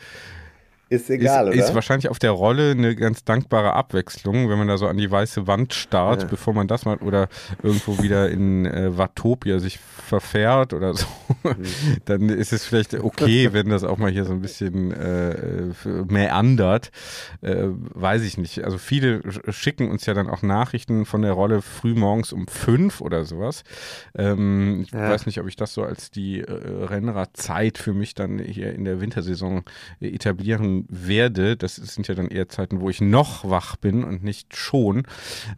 Ist 0.94 1.10
egal, 1.10 1.48
ist, 1.48 1.56
oder? 1.56 1.66
Ist 1.66 1.74
wahrscheinlich 1.74 2.10
auf 2.10 2.20
der 2.20 2.32
Rolle 2.32 2.72
eine 2.72 2.96
ganz 2.96 3.24
dankbare 3.24 3.74
Abwechslung, 3.74 4.48
wenn 4.50 4.60
man 4.60 4.68
da 4.68 4.78
so 4.78 4.88
an 4.88 4.98
die 4.98 5.10
weiße 5.10 5.48
Wand 5.48 5.74
starrt, 5.74 6.22
ja. 6.22 6.28
bevor 6.28 6.54
man 6.54 6.68
das 6.68 6.86
mal 6.86 6.98
oder 6.98 7.30
irgendwo 7.64 8.02
wieder 8.04 8.30
in 8.30 8.66
äh, 8.66 8.96
Watopia 8.96 9.58
sich 9.58 9.80
verfährt 9.80 10.74
oder 10.74 10.94
so. 10.94 11.08
Mhm. 11.44 11.56
Dann 12.06 12.30
ist 12.30 12.54
es 12.54 12.66
vielleicht 12.66 12.94
okay, 12.94 13.50
wenn 13.54 13.70
das 13.70 13.84
auch 13.84 13.98
mal 13.98 14.12
hier 14.12 14.26
so 14.26 14.34
ein 14.34 14.42
bisschen 14.42 14.92
äh, 14.92 15.72
meandert. 16.08 16.92
Äh, 17.42 17.70
weiß 17.70 18.22
ich 18.22 18.38
nicht. 18.38 18.64
Also 18.64 18.78
viele 18.78 19.22
schicken 19.50 19.90
uns 19.90 20.06
ja 20.06 20.14
dann 20.14 20.30
auch 20.30 20.44
Nachrichten 20.44 21.06
von 21.06 21.24
der 21.24 21.32
Rolle 21.32 21.62
frühmorgens 21.62 22.34
um 22.34 22.48
fünf 22.48 23.02
oder 23.02 23.26
sowas. 23.26 23.64
Ähm, 24.16 24.82
ich 24.84 24.92
ja. 24.92 25.10
weiß 25.10 25.26
nicht, 25.26 25.40
ob 25.40 25.48
ich 25.48 25.56
das 25.56 25.74
so 25.74 25.84
als 25.84 26.12
die 26.12 26.42
äh, 26.42 26.52
Rennradzeit 26.86 27.78
für 27.78 27.94
mich 27.94 28.14
dann 28.14 28.38
hier 28.40 28.74
in 28.74 28.86
der 28.86 29.02
Wintersaison 29.02 29.64
etablieren 30.00 30.83
werde, 30.90 31.56
das 31.56 31.76
sind 31.76 32.08
ja 32.08 32.16
dann 32.16 32.28
eher 32.28 32.50
Zeiten, 32.50 32.82
wo 32.82 32.90
ich 32.90 33.02
noch 33.02 33.50
wach 33.50 33.76
bin 33.76 34.04
und 34.04 34.24
nicht 34.24 34.56
schon 34.56 35.04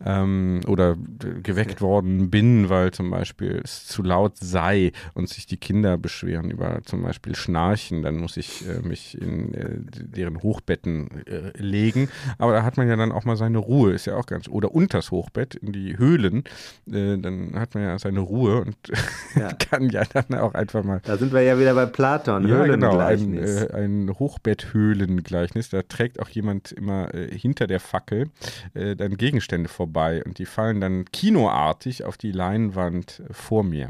ähm, 0.06 0.62
oder 0.68 0.96
geweckt 1.44 1.82
worden 1.82 2.30
bin, 2.30 2.70
weil 2.70 2.92
zum 2.92 3.10
Beispiel 3.10 3.62
es 3.64 3.88
zu 3.88 4.04
laut 4.04 4.38
sei 4.38 4.92
und 5.14 5.30
sich 5.30 5.46
die 5.46 5.58
Kinder 5.58 5.98
beschweren 5.98 6.52
über 6.52 6.82
zum 6.86 7.04
Beispiel 7.04 7.36
Schnarchen, 7.36 8.04
dann 8.04 8.18
muss 8.18 8.38
ich 8.38 8.68
äh, 8.68 8.86
mich 8.86 9.20
in 9.20 9.54
äh, 9.54 9.80
deren 9.80 10.42
Hochbetten 10.42 11.26
äh, 11.26 11.52
legen. 11.58 12.10
Aber 12.38 12.54
da 12.54 12.64
hat 12.64 12.78
man 12.78 12.88
ja 12.88 12.96
dann 12.96 13.12
auch 13.12 13.26
mal 13.26 13.36
seine 13.36 13.58
Ruhe, 13.58 13.94
ist 13.94 14.06
ja 14.06 14.16
auch 14.16 14.26
ganz, 14.26 14.48
oder 14.48 14.74
unters 14.74 15.12
Hochbett 15.12 15.56
in 15.56 15.72
die 15.72 15.98
Höhlen, 15.98 16.44
äh, 16.92 17.18
dann 17.18 17.58
hat 17.60 17.76
man 17.76 17.84
ja 17.84 18.00
seine 18.00 18.20
Ruhe 18.20 18.62
und 18.62 18.76
ja. 19.36 19.52
kann 19.60 19.90
ja 19.90 20.04
dann 20.06 20.40
auch 20.40 20.54
einfach 20.54 20.84
mal. 20.84 21.02
Da 21.04 21.18
sind 21.18 21.34
wir 21.34 21.42
ja 21.42 21.60
wieder 21.60 21.74
bei 21.74 21.86
Platon, 21.86 22.48
ja, 22.48 22.66
genau, 22.66 22.98
ein, 22.98 23.38
äh, 23.38 23.68
ein 23.74 24.12
Hochbetthöhlen 24.18 25.05
Fackeln-Gleichnis. 25.06 25.70
Da 25.70 25.82
trägt 25.84 26.20
auch 26.20 26.30
jemand 26.30 26.72
immer 26.72 27.13
äh, 27.13 27.28
hinter 27.32 27.68
der 27.68 27.80
Fackel 27.80 28.30
äh, 28.74 28.96
dann 28.96 29.18
Gegenstände 29.18 29.70
vorbei 29.70 30.24
und 30.26 30.39
die 30.39 30.46
fallen 30.46 30.82
dann 30.82 31.06
kinoartig 31.12 32.04
auf 32.04 32.18
die 32.18 32.32
Leinwand 32.32 33.24
vor 33.32 33.63
mir. 33.63 33.89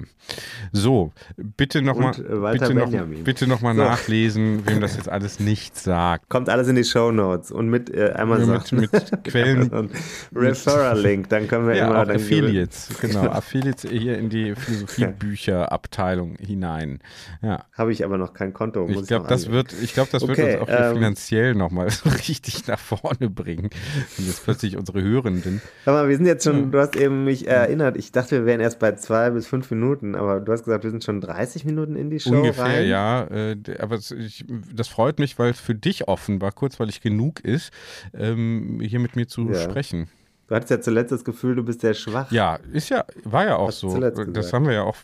So, 0.71 1.11
bitte 1.37 1.81
nochmal 1.81 2.13
äh, 2.19 2.57
bitte 2.57 2.73
noch, 2.73 2.91
bitte 3.23 3.47
noch 3.47 3.61
mal 3.61 3.75
so. 3.75 3.81
nachlesen, 3.81 4.65
wem 4.67 4.81
das 4.81 4.95
jetzt 4.95 5.09
alles 5.09 5.39
nicht 5.39 5.77
sagt. 5.77 6.29
Kommt 6.29 6.49
alles 6.49 6.67
in 6.67 6.75
die 6.75 6.83
Show 6.83 7.11
Notes 7.11 7.51
und 7.51 7.69
mit 7.69 7.89
äh, 7.89 8.13
Amazon. 8.15 8.79
mit, 8.79 8.91
mit 8.91 9.23
Quellen. 9.23 9.89
Referral-Link, 10.35 11.29
dann 11.29 11.47
können 11.47 11.67
wir 11.67 11.75
ja, 11.75 11.87
immer. 11.87 12.03
Auch 12.03 12.09
Affiliates, 12.09 12.89
genau. 12.99 13.21
Affiliates 13.31 13.89
hier 13.89 14.17
in 14.17 14.29
die 14.29 14.55
Philosophiebücherabteilung 14.55 16.35
hinein. 16.39 16.99
Ja. 17.41 17.65
Habe 17.73 17.91
ich 17.91 18.03
aber 18.03 18.17
noch 18.17 18.33
kein 18.33 18.53
Konto. 18.53 18.87
Ich 18.89 19.07
glaube, 19.07 19.27
das 19.27 19.49
wird, 19.51 19.73
ich 19.81 19.93
glaube, 19.93 20.09
das 20.11 20.23
okay, 20.23 20.37
wird 20.37 20.61
uns 20.61 20.69
auch 20.69 20.95
ähm, 20.95 21.01
finanziell 21.05 21.55
nochmal 21.55 21.89
so 21.91 22.09
richtig 22.09 22.67
nach 22.67 22.79
vorne 22.79 23.29
bringen. 23.29 23.69
Und 24.17 24.27
jetzt 24.27 24.43
plötzlich 24.43 24.77
unsere 24.77 25.01
Hörenden. 25.01 25.61
Aber 25.85 26.07
wir 26.09 26.15
sind 26.15 26.25
jetzt 26.25 26.43
schon, 26.43 26.71
du 26.71 26.79
hast 26.79 26.95
eben 26.95 27.25
mich 27.25 27.47
erinnert, 27.47 27.97
ich 27.97 28.11
dachte, 28.11 28.39
wir 28.39 28.45
wären 28.45 28.59
erst 28.59 28.79
bei 28.79 28.93
zwei 28.93 29.29
bis 29.29 29.47
fünf 29.47 29.69
Minuten, 29.71 30.15
aber 30.15 30.39
du 30.39 30.51
hast 30.51 30.65
gesagt, 30.65 30.83
wir 30.83 30.91
sind 30.91 31.03
schon 31.03 31.21
30 31.21 31.65
Minuten 31.65 31.95
in 31.95 32.09
die 32.09 32.19
Show. 32.19 32.31
Ungefähr, 32.31 32.65
rein. 32.65 32.87
ja. 32.87 33.23
Äh, 33.27 33.57
aber 33.79 33.97
das 33.97 34.87
freut 34.87 35.19
mich, 35.19 35.37
weil 35.37 35.51
es 35.51 35.59
für 35.59 35.75
dich 35.75 36.07
offenbar 36.07 36.51
kurzweilig 36.51 37.01
genug 37.01 37.39
ist, 37.41 37.71
ähm, 38.13 38.79
hier 38.81 38.99
mit 38.99 39.15
mir 39.15 39.27
zu 39.27 39.49
ja. 39.49 39.59
sprechen. 39.59 40.09
Du 40.47 40.55
hattest 40.55 40.69
ja 40.69 40.79
zuletzt 40.79 41.11
das 41.11 41.23
Gefühl, 41.23 41.55
du 41.55 41.63
bist 41.63 41.81
sehr 41.81 41.95
schwach. 41.95 42.31
Ja, 42.31 42.59
ist 42.71 42.89
ja, 42.89 43.03
war 43.23 43.45
ja 43.45 43.55
auch 43.55 43.71
so. 43.71 43.99
Das 43.99 44.53
haben 44.53 44.67
wir 44.67 44.73
ja 44.73 44.83
auch. 44.83 44.95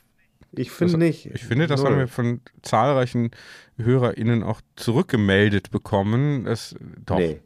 Ich 0.54 0.72
finde 0.72 0.98
nicht. 0.98 1.26
Ich 1.28 1.44
finde, 1.46 1.68
das 1.68 1.82
Null. 1.82 1.92
haben 1.92 2.00
wir 2.00 2.08
von 2.08 2.42
zahlreichen 2.62 3.32
HörerInnen 3.78 4.44
auch 4.44 4.62
zurückgemeldet 4.76 5.72
bekommen. 5.72 6.46
Es, 6.46 6.76
doch. 7.06 7.18
Nee. 7.18 7.42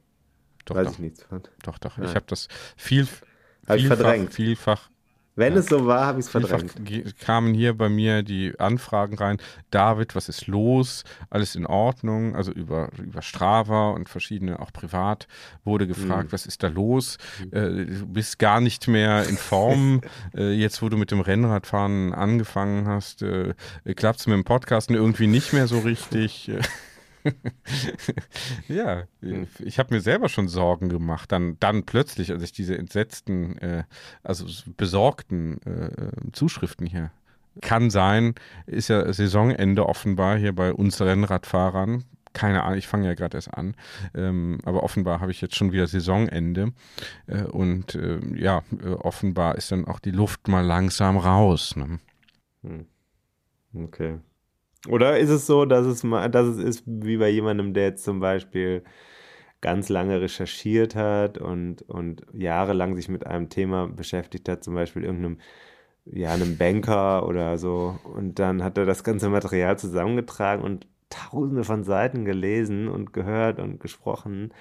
Doch, 0.66 0.76
Weiß 0.76 0.88
doch. 0.88 0.94
ich 0.94 1.00
nichts 1.00 1.24
von. 1.24 1.44
Doch, 1.64 1.78
doch. 1.78 1.98
Nein. 1.98 2.10
Ich 2.10 2.16
habe 2.16 2.26
das 2.28 2.48
viel, 2.76 3.08
vielfach, 3.68 4.32
vielfach 4.32 4.90
wenn 5.36 5.54
ja. 5.54 5.60
es 5.60 5.68
so 5.68 5.86
war, 5.86 6.06
habe 6.06 6.20
ich 6.20 6.26
es 6.26 6.32
verdrängt. 6.32 6.74
kamen 7.20 7.54
hier 7.54 7.78
bei 7.78 7.90
mir 7.90 8.24
die 8.24 8.58
Anfragen 8.58 9.18
rein. 9.18 9.38
David, 9.70 10.16
was 10.16 10.30
ist 10.30 10.48
los? 10.48 11.04
Alles 11.30 11.56
in 11.56 11.66
Ordnung? 11.66 12.36
Also 12.36 12.52
über, 12.52 12.90
über 12.98 13.22
Strava 13.22 13.92
und 13.92 14.08
verschiedene, 14.08 14.60
auch 14.60 14.72
privat, 14.72 15.28
wurde 15.64 15.88
gefragt, 15.88 16.30
mhm. 16.30 16.32
was 16.32 16.46
ist 16.46 16.64
da 16.64 16.68
los? 16.68 17.18
Mhm. 17.44 17.58
Äh, 17.58 17.86
du 17.86 18.08
bist 18.08 18.40
gar 18.40 18.62
nicht 18.62 18.88
mehr 18.88 19.28
in 19.28 19.38
Form. 19.38 20.02
äh, 20.36 20.54
jetzt, 20.54 20.82
wo 20.82 20.90
du 20.90 20.98
mit 20.98 21.12
dem 21.12 21.20
Rennradfahren 21.20 22.14
angefangen 22.14 22.88
hast, 22.88 23.22
äh, 23.22 23.54
klappt 23.96 24.22
es 24.22 24.28
mit 24.28 24.36
dem 24.36 24.46
Podcasten 24.46 24.96
irgendwie 24.96 25.28
nicht 25.28 25.52
mehr 25.52 25.68
so 25.68 25.80
richtig. 25.80 26.52
ja, 28.68 29.04
hm. 29.22 29.48
ich 29.60 29.80
habe 29.80 29.94
mir 29.94 30.02
selber 30.02 30.30
schon 30.30 30.48
Sorgen 30.48 30.90
gemacht. 30.90 31.32
Dann, 31.32 31.58
dann 31.60 31.84
plötzlich, 31.84 32.32
als 32.32 32.44
ich 32.44 32.52
diese 32.52 32.78
entsetzten, 32.78 33.58
äh, 33.58 33.84
also 34.24 34.46
besorgten 34.78 35.62
äh, 35.64 36.32
Zuschriften 36.32 36.88
hier. 36.88 37.12
Kann 37.62 37.90
sein, 37.90 38.36
ist 38.66 38.90
ja 38.90 39.12
Saisonende 39.14 39.88
offenbar 39.88 40.38
hier 40.38 40.54
bei 40.54 40.74
uns 40.74 41.00
Rennradfahrern. 41.00 42.04
Keine 42.34 42.64
Ahnung, 42.64 42.78
ich 42.78 42.88
fange 42.88 43.08
ja 43.08 43.14
gerade 43.14 43.38
erst 43.38 43.54
an. 43.54 43.76
Ähm, 44.14 44.60
aber 44.66 44.84
offenbar 44.84 45.22
habe 45.22 45.32
ich 45.32 45.40
jetzt 45.40 45.56
schon 45.56 45.72
wieder 45.72 45.88
Saisonende. 45.88 46.74
Äh, 47.28 47.44
und 47.44 47.96
äh, 47.96 48.20
ja, 48.36 48.64
äh, 48.84 48.90
offenbar 48.90 49.56
ist 49.56 49.72
dann 49.72 49.86
auch 49.86 50.00
die 50.00 50.12
Luft 50.12 50.50
mal 50.50 50.66
langsam 50.66 51.18
raus. 51.18 51.78
Ne? 51.78 52.00
Hm. 52.64 52.86
Okay. 53.74 54.20
Oder 54.88 55.20
ist 55.20 55.30
es 55.30 55.46
so, 55.46 55.66
dass 55.66 55.86
es, 55.86 56.04
mal, 56.04 56.30
dass 56.30 56.48
es 56.48 56.58
ist 56.58 56.84
wie 56.86 57.18
bei 57.18 57.30
jemandem, 57.30 57.74
der 57.74 57.86
jetzt 57.86 58.04
zum 58.04 58.20
Beispiel 58.20 58.84
ganz 59.62 59.90
lange 59.90 60.22
recherchiert 60.22 60.96
hat 60.96 61.38
und, 61.38 61.82
und 61.84 62.22
jahrelang 62.34 62.96
sich 62.96 63.10
mit 63.10 63.26
einem 63.26 63.50
Thema 63.50 63.88
beschäftigt 63.88 64.48
hat, 64.48 64.64
zum 64.64 64.76
Beispiel 64.76 65.04
irgendeinem, 65.04 65.40
ja, 66.06 66.32
einem 66.32 66.58
Banker 66.58 67.28
oder 67.28 67.58
so. 67.58 67.98
Und 68.04 68.38
dann 68.38 68.64
hat 68.64 68.78
er 68.78 68.86
das 68.86 69.04
ganze 69.04 69.30
Material 69.30 69.78
zusammengetragen 69.80 70.64
und 70.64 70.88
tausende 71.10 71.64
von 71.64 71.84
Seiten 71.84 72.26
gelesen 72.26 72.88
und 72.88 73.14
gehört 73.14 73.60
und 73.60 73.80
gesprochen. 73.80 74.54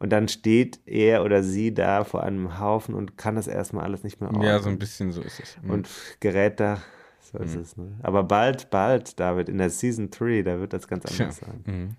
Und 0.00 0.10
dann 0.10 0.28
steht 0.28 0.80
er 0.86 1.24
oder 1.24 1.42
sie 1.42 1.74
da 1.74 2.04
vor 2.04 2.22
einem 2.22 2.60
Haufen 2.60 2.94
und 2.94 3.16
kann 3.16 3.34
das 3.34 3.48
erstmal 3.48 3.84
alles 3.84 4.04
nicht 4.04 4.20
mehr 4.20 4.30
ordnen. 4.30 4.46
Ja, 4.46 4.58
so 4.60 4.68
ein 4.68 4.78
bisschen 4.78 5.12
so 5.12 5.20
ist 5.20 5.40
es. 5.40 5.58
Mhm. 5.62 5.70
Und 5.70 5.88
gerät 6.20 6.60
da 6.60 6.78
so 7.30 7.38
ist 7.38 7.54
mhm. 7.54 7.60
es. 7.60 7.76
Ne? 7.76 7.92
Aber 8.02 8.22
bald, 8.24 8.70
bald, 8.70 9.18
David, 9.20 9.48
in 9.48 9.58
der 9.58 9.70
Season 9.70 10.10
3, 10.10 10.42
da 10.42 10.60
wird 10.60 10.72
das 10.72 10.88
ganz 10.88 11.04
anders 11.04 11.40
ja. 11.40 11.46
sein. 11.46 11.64
Mhm. 11.66 11.96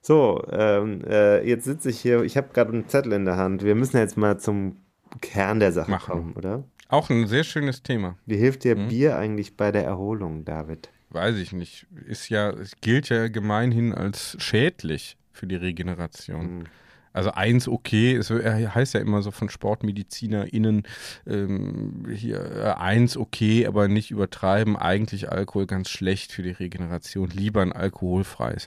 So, 0.00 0.44
ähm, 0.50 1.00
äh, 1.06 1.46
jetzt 1.48 1.64
sitze 1.64 1.90
ich 1.90 2.00
hier, 2.00 2.22
ich 2.24 2.36
habe 2.36 2.48
gerade 2.52 2.72
einen 2.72 2.88
Zettel 2.88 3.12
in 3.12 3.24
der 3.24 3.36
Hand. 3.36 3.62
Wir 3.62 3.74
müssen 3.74 3.96
jetzt 3.96 4.16
mal 4.16 4.38
zum 4.38 4.76
Kern 5.20 5.60
der 5.60 5.72
Sache 5.72 5.90
Machen. 5.90 6.12
kommen, 6.12 6.32
oder? 6.34 6.64
Auch 6.88 7.08
ein 7.08 7.26
sehr 7.26 7.44
schönes 7.44 7.82
Thema. 7.82 8.18
Wie 8.26 8.36
hilft 8.36 8.64
dir 8.64 8.76
mhm. 8.76 8.88
Bier 8.88 9.16
eigentlich 9.16 9.56
bei 9.56 9.72
der 9.72 9.84
Erholung, 9.84 10.44
David? 10.44 10.90
Weiß 11.10 11.36
ich 11.36 11.52
nicht. 11.52 11.86
Ist 12.06 12.28
ja, 12.28 12.50
es 12.50 12.72
gilt 12.80 13.08
ja 13.08 13.28
gemeinhin 13.28 13.94
als 13.94 14.36
schädlich 14.40 15.16
für 15.32 15.46
die 15.46 15.56
Regeneration. 15.56 16.68
Also 17.14 17.30
eins 17.30 17.68
okay, 17.68 18.16
es 18.16 18.28
heißt 18.28 18.94
ja 18.94 19.00
immer 19.00 19.22
so 19.22 19.30
von 19.30 19.48
SportmedizinerInnen, 19.48 20.82
ähm, 21.26 22.04
hier 22.12 22.40
äh, 22.40 22.72
eins 22.72 23.16
okay, 23.16 23.66
aber 23.66 23.86
nicht 23.86 24.10
übertreiben. 24.10 24.76
Eigentlich 24.76 25.30
Alkohol 25.30 25.66
ganz 25.66 25.88
schlecht 25.88 26.32
für 26.32 26.42
die 26.42 26.50
Regeneration. 26.50 27.30
Lieber 27.30 27.62
ein 27.62 27.72
alkoholfreies. 27.72 28.66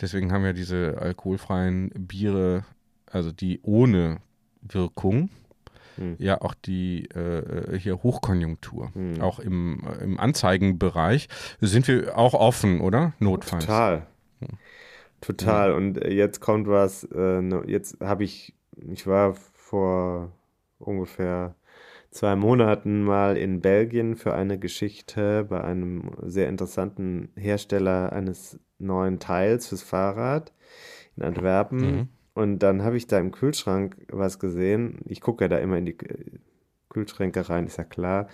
Deswegen 0.00 0.32
haben 0.32 0.44
ja 0.44 0.52
diese 0.52 0.98
alkoholfreien 1.00 1.90
Biere, 1.90 2.64
also 3.06 3.30
die 3.30 3.60
ohne 3.62 4.18
Wirkung, 4.60 5.30
hm. 5.96 6.16
ja 6.18 6.40
auch 6.40 6.54
die 6.54 7.04
äh, 7.10 7.78
hier 7.78 8.02
Hochkonjunktur. 8.02 8.90
Hm. 8.92 9.20
Auch 9.20 9.38
im, 9.38 9.84
äh, 9.86 10.02
im 10.02 10.18
Anzeigenbereich 10.18 11.28
sind 11.60 11.86
wir 11.86 12.18
auch 12.18 12.34
offen, 12.34 12.80
oder? 12.80 13.12
Notfalls. 13.20 13.66
Total. 13.66 14.06
Total. 15.20 15.72
Und 15.72 16.04
jetzt 16.04 16.40
kommt 16.40 16.68
was, 16.68 17.04
äh, 17.14 17.40
jetzt 17.66 18.00
habe 18.00 18.24
ich, 18.24 18.54
ich 18.76 19.06
war 19.06 19.34
vor 19.34 20.32
ungefähr 20.78 21.54
zwei 22.10 22.36
Monaten 22.36 23.02
mal 23.02 23.36
in 23.36 23.60
Belgien 23.60 24.16
für 24.16 24.34
eine 24.34 24.58
Geschichte 24.58 25.44
bei 25.44 25.62
einem 25.62 26.10
sehr 26.22 26.48
interessanten 26.48 27.30
Hersteller 27.36 28.12
eines 28.12 28.58
neuen 28.78 29.18
Teils 29.18 29.68
fürs 29.68 29.82
Fahrrad 29.82 30.52
in 31.16 31.24
Antwerpen. 31.24 31.78
Mhm. 31.78 32.08
Und 32.34 32.60
dann 32.60 32.82
habe 32.82 32.96
ich 32.96 33.06
da 33.08 33.18
im 33.18 33.32
Kühlschrank 33.32 33.96
was 34.10 34.38
gesehen. 34.38 35.00
Ich 35.06 35.20
gucke 35.20 35.44
ja 35.44 35.48
da 35.48 35.58
immer 35.58 35.76
in 35.76 35.86
die 35.86 35.96
Kühlschränke 36.88 37.48
rein, 37.48 37.66
ist 37.66 37.78
ja 37.78 37.84
klar. 37.84 38.28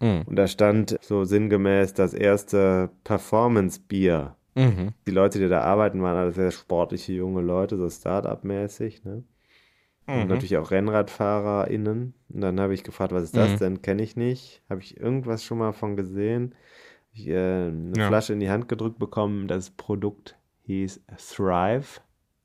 Mhm. 0.00 0.22
Und 0.26 0.36
da 0.36 0.46
stand 0.46 0.96
so 1.00 1.24
sinngemäß 1.24 1.94
das 1.94 2.14
erste 2.14 2.90
Performance-Bier 3.04 4.36
Mhm. 4.60 4.92
Die 5.06 5.12
Leute, 5.12 5.38
die 5.38 5.48
da 5.48 5.62
arbeiten, 5.62 6.02
waren 6.02 6.16
alle 6.16 6.32
sehr 6.32 6.50
sportliche 6.50 7.12
junge 7.12 7.40
Leute, 7.40 7.76
so 7.76 7.88
Start-up-mäßig. 7.88 9.04
Ne? 9.04 9.24
Und 10.06 10.22
mhm. 10.22 10.28
natürlich 10.28 10.56
auch 10.56 10.70
RennradfahrerInnen. 10.70 12.14
Und 12.28 12.40
dann 12.40 12.60
habe 12.60 12.74
ich 12.74 12.84
gefragt, 12.84 13.12
was 13.12 13.24
ist 13.24 13.36
das 13.36 13.52
mhm. 13.52 13.58
denn? 13.58 13.82
Kenne 13.82 14.02
ich 14.02 14.16
nicht. 14.16 14.62
Habe 14.68 14.80
ich 14.80 14.98
irgendwas 14.98 15.44
schon 15.44 15.58
mal 15.58 15.72
von 15.72 15.96
gesehen? 15.96 16.54
Ich, 17.12 17.28
äh, 17.28 17.68
eine 17.68 17.92
ja. 17.96 18.08
Flasche 18.08 18.32
in 18.32 18.40
die 18.40 18.50
Hand 18.50 18.68
gedrückt 18.68 18.98
bekommen. 18.98 19.48
Das 19.48 19.70
Produkt 19.70 20.36
hieß 20.66 21.00
Thrive. 21.16 22.00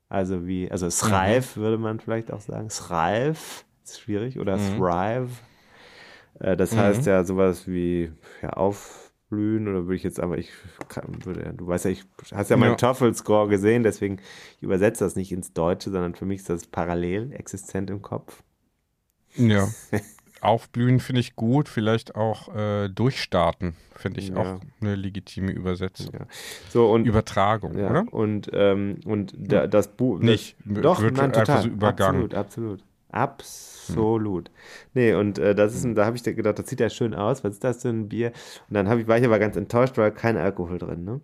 Also 0.08 0.46
wie, 0.46 0.70
also 0.70 0.88
Thrive 0.88 1.56
mhm. 1.56 1.60
würde 1.60 1.78
man 1.78 2.00
vielleicht 2.00 2.32
auch 2.32 2.40
sagen. 2.40 2.68
Thrive 2.68 3.64
ist 3.84 4.00
schwierig. 4.00 4.38
Oder 4.38 4.56
mhm. 4.56 4.78
Thrive. 4.78 5.30
Äh, 6.40 6.56
das 6.56 6.76
heißt 6.76 7.02
mhm. 7.02 7.08
ja 7.08 7.24
sowas 7.24 7.66
wie 7.66 8.12
ja, 8.42 8.50
auf 8.50 9.05
blühen 9.28 9.68
oder 9.68 9.84
würde 9.84 9.96
ich 9.96 10.02
jetzt 10.02 10.20
aber 10.20 10.38
ich 10.38 10.50
kann, 10.88 11.24
würde, 11.24 11.52
du 11.54 11.66
weißt 11.66 11.86
ja, 11.86 11.90
ich 11.90 12.04
hast 12.32 12.50
ja 12.50 12.56
meinen 12.56 12.70
ja. 12.70 12.76
TOEFL-Score 12.76 13.48
gesehen, 13.48 13.82
deswegen 13.82 14.18
ich 14.56 14.62
übersetze 14.62 15.04
das 15.04 15.16
nicht 15.16 15.32
ins 15.32 15.52
Deutsche, 15.52 15.90
sondern 15.90 16.14
für 16.14 16.26
mich 16.26 16.40
ist 16.40 16.50
das 16.50 16.66
parallel 16.66 17.32
existent 17.32 17.90
im 17.90 18.02
Kopf. 18.02 18.42
Ja. 19.36 19.68
Aufblühen 20.42 21.00
finde 21.00 21.20
ich 21.20 21.34
gut, 21.34 21.68
vielleicht 21.68 22.14
auch 22.14 22.54
äh, 22.54 22.88
durchstarten, 22.88 23.74
finde 23.96 24.20
ich 24.20 24.28
ja. 24.28 24.36
auch 24.36 24.60
eine 24.80 24.94
legitime 24.94 25.50
Übersetzung. 25.50 26.12
Ja. 26.12 26.26
So, 26.68 26.90
und, 26.90 27.06
Übertragung, 27.06 27.76
ja, 27.76 27.90
oder? 27.90 28.12
Und, 28.12 28.50
ähm, 28.52 29.00
und 29.06 29.34
da, 29.36 29.66
das 29.66 29.88
Buch. 29.88 30.20
Nicht, 30.20 30.56
doch, 30.64 31.00
wird 31.00 31.16
nein, 31.16 31.32
total. 31.32 31.62
so 31.62 31.68
übergangen. 31.68 32.24
Absolut, 32.24 32.34
absolut. 32.34 32.84
Absolut. 33.16 34.48
Hm. 34.48 34.54
Nee, 34.94 35.14
und 35.14 35.38
äh, 35.38 35.54
das 35.54 35.74
ist 35.74 35.84
ein, 35.84 35.94
da 35.94 36.04
habe 36.04 36.16
ich 36.16 36.22
gedacht, 36.22 36.58
das 36.58 36.68
sieht 36.68 36.80
ja 36.80 36.90
schön 36.90 37.14
aus. 37.14 37.44
Was 37.44 37.54
ist 37.54 37.64
das 37.64 37.82
für 37.82 37.88
ein 37.88 38.08
Bier? 38.08 38.32
Und 38.68 38.74
dann 38.74 38.98
ich, 38.98 39.08
war 39.08 39.18
ich 39.18 39.24
aber 39.24 39.38
ganz 39.38 39.56
enttäuscht, 39.56 39.96
weil 39.96 40.12
kein 40.12 40.36
Alkohol 40.36 40.78
drin, 40.78 41.04
ne? 41.04 41.20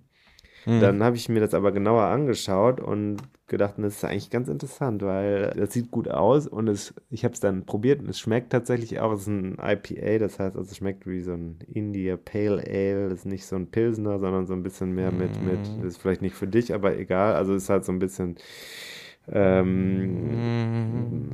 Mhm. 0.64 0.80
Dann 0.80 1.02
habe 1.02 1.16
ich 1.16 1.28
mir 1.28 1.40
das 1.40 1.54
aber 1.54 1.72
genauer 1.72 2.04
angeschaut 2.04 2.80
und 2.80 3.16
gedacht, 3.48 3.74
das 3.78 3.96
ist 3.96 4.04
eigentlich 4.04 4.30
ganz 4.30 4.48
interessant, 4.48 5.02
weil 5.02 5.52
das 5.56 5.72
sieht 5.72 5.90
gut 5.90 6.08
aus 6.08 6.46
und 6.46 6.68
es, 6.68 6.94
ich 7.10 7.24
habe 7.24 7.34
es 7.34 7.40
dann 7.40 7.66
probiert 7.66 8.00
und 8.00 8.08
es 8.08 8.18
schmeckt 8.18 8.50
tatsächlich 8.50 9.00
auch. 9.00 9.12
Es 9.12 9.22
ist 9.22 9.26
ein 9.26 9.58
IPA, 9.60 10.18
das 10.18 10.38
heißt, 10.38 10.56
also 10.56 10.70
es 10.70 10.76
schmeckt 10.76 11.06
wie 11.06 11.20
so 11.20 11.32
ein 11.32 11.58
India 11.72 12.16
Pale 12.16 12.62
Ale. 12.64 13.08
Das 13.08 13.20
ist 13.20 13.26
nicht 13.26 13.44
so 13.44 13.56
ein 13.56 13.70
Pilsner, 13.70 14.20
sondern 14.20 14.46
so 14.46 14.54
ein 14.54 14.62
bisschen 14.62 14.92
mehr 14.92 15.10
mit, 15.12 15.42
mit, 15.42 15.58
das 15.78 15.94
ist 15.94 15.98
vielleicht 15.98 16.22
nicht 16.22 16.36
für 16.36 16.46
dich, 16.46 16.72
aber 16.72 16.96
egal. 16.96 17.34
Also 17.34 17.54
es 17.54 17.64
ist 17.64 17.68
halt 17.68 17.84
so 17.84 17.92
ein 17.92 17.98
bisschen 17.98 18.36
ähm, 19.30 20.30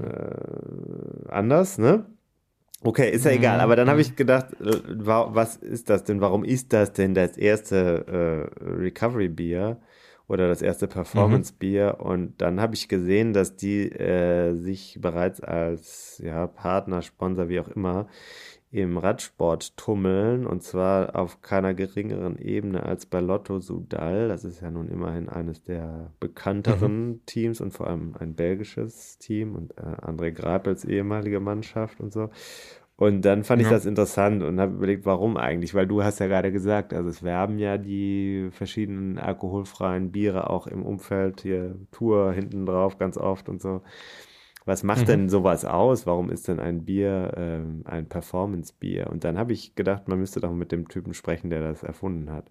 äh, 0.02 1.28
anders, 1.30 1.78
ne? 1.78 2.06
Okay, 2.84 3.10
ist 3.10 3.24
ja 3.24 3.32
egal, 3.32 3.60
aber 3.60 3.74
dann 3.74 3.90
habe 3.90 4.00
ich 4.00 4.14
gedacht, 4.14 4.52
äh, 4.60 4.80
was 4.86 5.56
ist 5.56 5.90
das 5.90 6.04
denn? 6.04 6.20
Warum 6.20 6.44
ist 6.44 6.72
das 6.72 6.92
denn 6.92 7.12
das 7.12 7.36
erste 7.36 8.06
äh, 8.06 8.64
Recovery 8.64 9.28
Bier 9.28 9.80
oder 10.28 10.46
das 10.46 10.62
erste 10.62 10.86
Performance 10.86 11.52
Bier? 11.58 11.96
Mhm. 11.98 12.06
Und 12.06 12.40
dann 12.40 12.60
habe 12.60 12.76
ich 12.76 12.88
gesehen, 12.88 13.32
dass 13.32 13.56
die 13.56 13.90
äh, 13.90 14.54
sich 14.54 14.98
bereits 15.00 15.40
als 15.40 16.22
ja, 16.24 16.46
Partner, 16.46 17.02
Sponsor, 17.02 17.48
wie 17.48 17.58
auch 17.58 17.68
immer, 17.68 18.06
im 18.70 18.98
Radsport 18.98 19.76
tummeln 19.78 20.46
und 20.46 20.62
zwar 20.62 21.16
auf 21.16 21.40
keiner 21.40 21.72
geringeren 21.72 22.38
Ebene 22.38 22.82
als 22.82 23.06
bei 23.06 23.20
Lotto 23.20 23.60
Sudal. 23.60 24.28
Das 24.28 24.44
ist 24.44 24.60
ja 24.60 24.70
nun 24.70 24.88
immerhin 24.88 25.28
eines 25.28 25.62
der 25.62 26.12
bekannteren 26.20 27.08
mhm. 27.08 27.20
Teams 27.24 27.60
und 27.62 27.72
vor 27.72 27.86
allem 27.86 28.14
ein 28.18 28.34
belgisches 28.34 29.18
Team 29.18 29.54
und 29.54 29.72
äh, 29.78 29.82
André 29.82 30.32
Greipels 30.32 30.84
ehemalige 30.84 31.40
Mannschaft 31.40 32.00
und 32.00 32.12
so. 32.12 32.28
Und 32.96 33.22
dann 33.22 33.44
fand 33.44 33.62
ja. 33.62 33.68
ich 33.68 33.72
das 33.72 33.86
interessant 33.86 34.42
und 34.42 34.58
habe 34.60 34.74
überlegt, 34.74 35.06
warum 35.06 35.36
eigentlich? 35.36 35.72
Weil 35.72 35.86
du 35.86 36.02
hast 36.02 36.18
ja 36.18 36.26
gerade 36.26 36.50
gesagt, 36.50 36.92
also 36.92 37.08
es 37.08 37.22
werben 37.22 37.58
ja 37.58 37.78
die 37.78 38.48
verschiedenen 38.50 39.18
alkoholfreien 39.18 40.10
Biere 40.10 40.50
auch 40.50 40.66
im 40.66 40.84
Umfeld 40.84 41.42
hier 41.42 41.76
Tour 41.92 42.32
hinten 42.32 42.66
drauf 42.66 42.98
ganz 42.98 43.16
oft 43.16 43.48
und 43.48 43.62
so. 43.62 43.82
Was 44.68 44.82
macht 44.82 45.04
mhm. 45.04 45.06
denn 45.06 45.28
sowas 45.30 45.64
aus? 45.64 46.04
Warum 46.04 46.28
ist 46.28 46.46
denn 46.46 46.60
ein 46.60 46.84
Bier 46.84 47.32
ähm, 47.38 47.84
ein 47.86 48.06
Performance-Bier? 48.06 49.06
Und 49.10 49.24
dann 49.24 49.38
habe 49.38 49.54
ich 49.54 49.74
gedacht, 49.74 50.08
man 50.08 50.18
müsste 50.18 50.40
doch 50.40 50.52
mit 50.52 50.72
dem 50.72 50.88
Typen 50.88 51.14
sprechen, 51.14 51.48
der 51.48 51.60
das 51.60 51.82
erfunden 51.82 52.30
hat. 52.30 52.50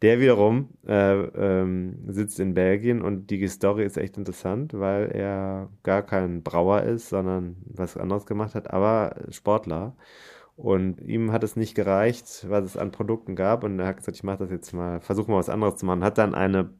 Der 0.00 0.20
wiederum 0.20 0.68
äh, 0.86 1.16
ähm, 1.16 1.98
sitzt 2.06 2.38
in 2.38 2.54
Belgien 2.54 3.02
und 3.02 3.30
die 3.30 3.48
Story 3.48 3.84
ist 3.84 3.96
echt 3.96 4.16
interessant, 4.16 4.72
weil 4.72 5.10
er 5.10 5.68
gar 5.82 6.02
kein 6.02 6.44
Brauer 6.44 6.84
ist, 6.84 7.08
sondern 7.08 7.56
was 7.64 7.96
anderes 7.96 8.24
gemacht 8.24 8.54
hat, 8.54 8.72
aber 8.72 9.16
Sportler. 9.30 9.96
Und 10.54 11.00
ihm 11.00 11.32
hat 11.32 11.42
es 11.42 11.56
nicht 11.56 11.74
gereicht, 11.74 12.46
was 12.48 12.66
es 12.66 12.76
an 12.76 12.92
Produkten 12.92 13.34
gab. 13.34 13.64
Und 13.64 13.80
er 13.80 13.86
hat 13.88 13.96
gesagt, 13.96 14.16
ich 14.16 14.22
mache 14.22 14.38
das 14.38 14.52
jetzt 14.52 14.72
mal, 14.72 15.00
versuche 15.00 15.28
mal 15.28 15.38
was 15.38 15.48
anderes 15.48 15.74
zu 15.74 15.86
machen. 15.86 16.04
Hat 16.04 16.18
dann 16.18 16.36
eine 16.36 16.70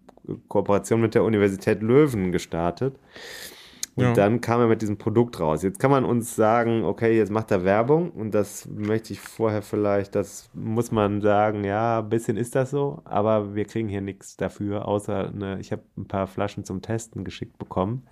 Kooperation 0.47 1.01
mit 1.01 1.17
der 1.17 1.25
Universität 1.25 1.83
Löwen 1.83 2.31
gestartet 2.31 2.95
und 3.99 4.05
ja. 4.05 4.13
dann 4.13 4.41
kam 4.41 4.61
er 4.61 4.69
mit 4.69 4.81
diesem 4.81 4.97
Produkt 4.97 5.41
raus. 5.41 5.65
Jetzt 5.65 5.81
kann 5.81 5.91
man 5.91 6.05
uns 6.05 6.37
sagen, 6.37 6.85
okay, 6.85 7.17
jetzt 7.17 7.33
macht 7.33 7.51
er 7.51 7.65
Werbung 7.65 8.13
und 8.13 8.33
das 8.33 8.69
möchte 8.69 9.13
ich 9.13 9.19
vorher 9.19 9.61
vielleicht, 9.61 10.15
das 10.15 10.51
muss 10.55 10.93
man 10.93 11.21
sagen, 11.21 11.65
ja, 11.65 11.99
ein 11.99 12.09
bisschen 12.09 12.37
ist 12.37 12.55
das 12.55 12.71
so, 12.71 13.03
aber 13.05 13.57
wir 13.57 13.65
kriegen 13.65 13.89
hier 13.89 14.01
nichts 14.01 14.37
dafür, 14.37 14.87
außer 14.87 15.31
eine, 15.31 15.59
ich 15.59 15.73
habe 15.73 15.83
ein 15.97 16.07
paar 16.07 16.29
Flaschen 16.29 16.63
zum 16.63 16.81
Testen 16.81 17.25
geschickt 17.25 17.59
bekommen. 17.59 18.07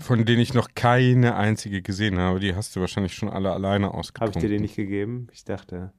Von 0.00 0.24
denen 0.24 0.40
ich 0.40 0.52
noch 0.52 0.70
keine 0.74 1.36
einzige 1.36 1.80
gesehen 1.80 2.18
habe. 2.18 2.40
Die 2.40 2.56
hast 2.56 2.74
du 2.74 2.80
wahrscheinlich 2.80 3.14
schon 3.14 3.28
alle 3.28 3.52
alleine 3.52 3.94
ausgetrunken. 3.94 4.34
Habe 4.34 4.44
ich 4.44 4.50
dir 4.50 4.56
die 4.56 4.60
nicht 4.60 4.74
gegeben? 4.74 5.28
Ich 5.32 5.44
dachte. 5.44 5.92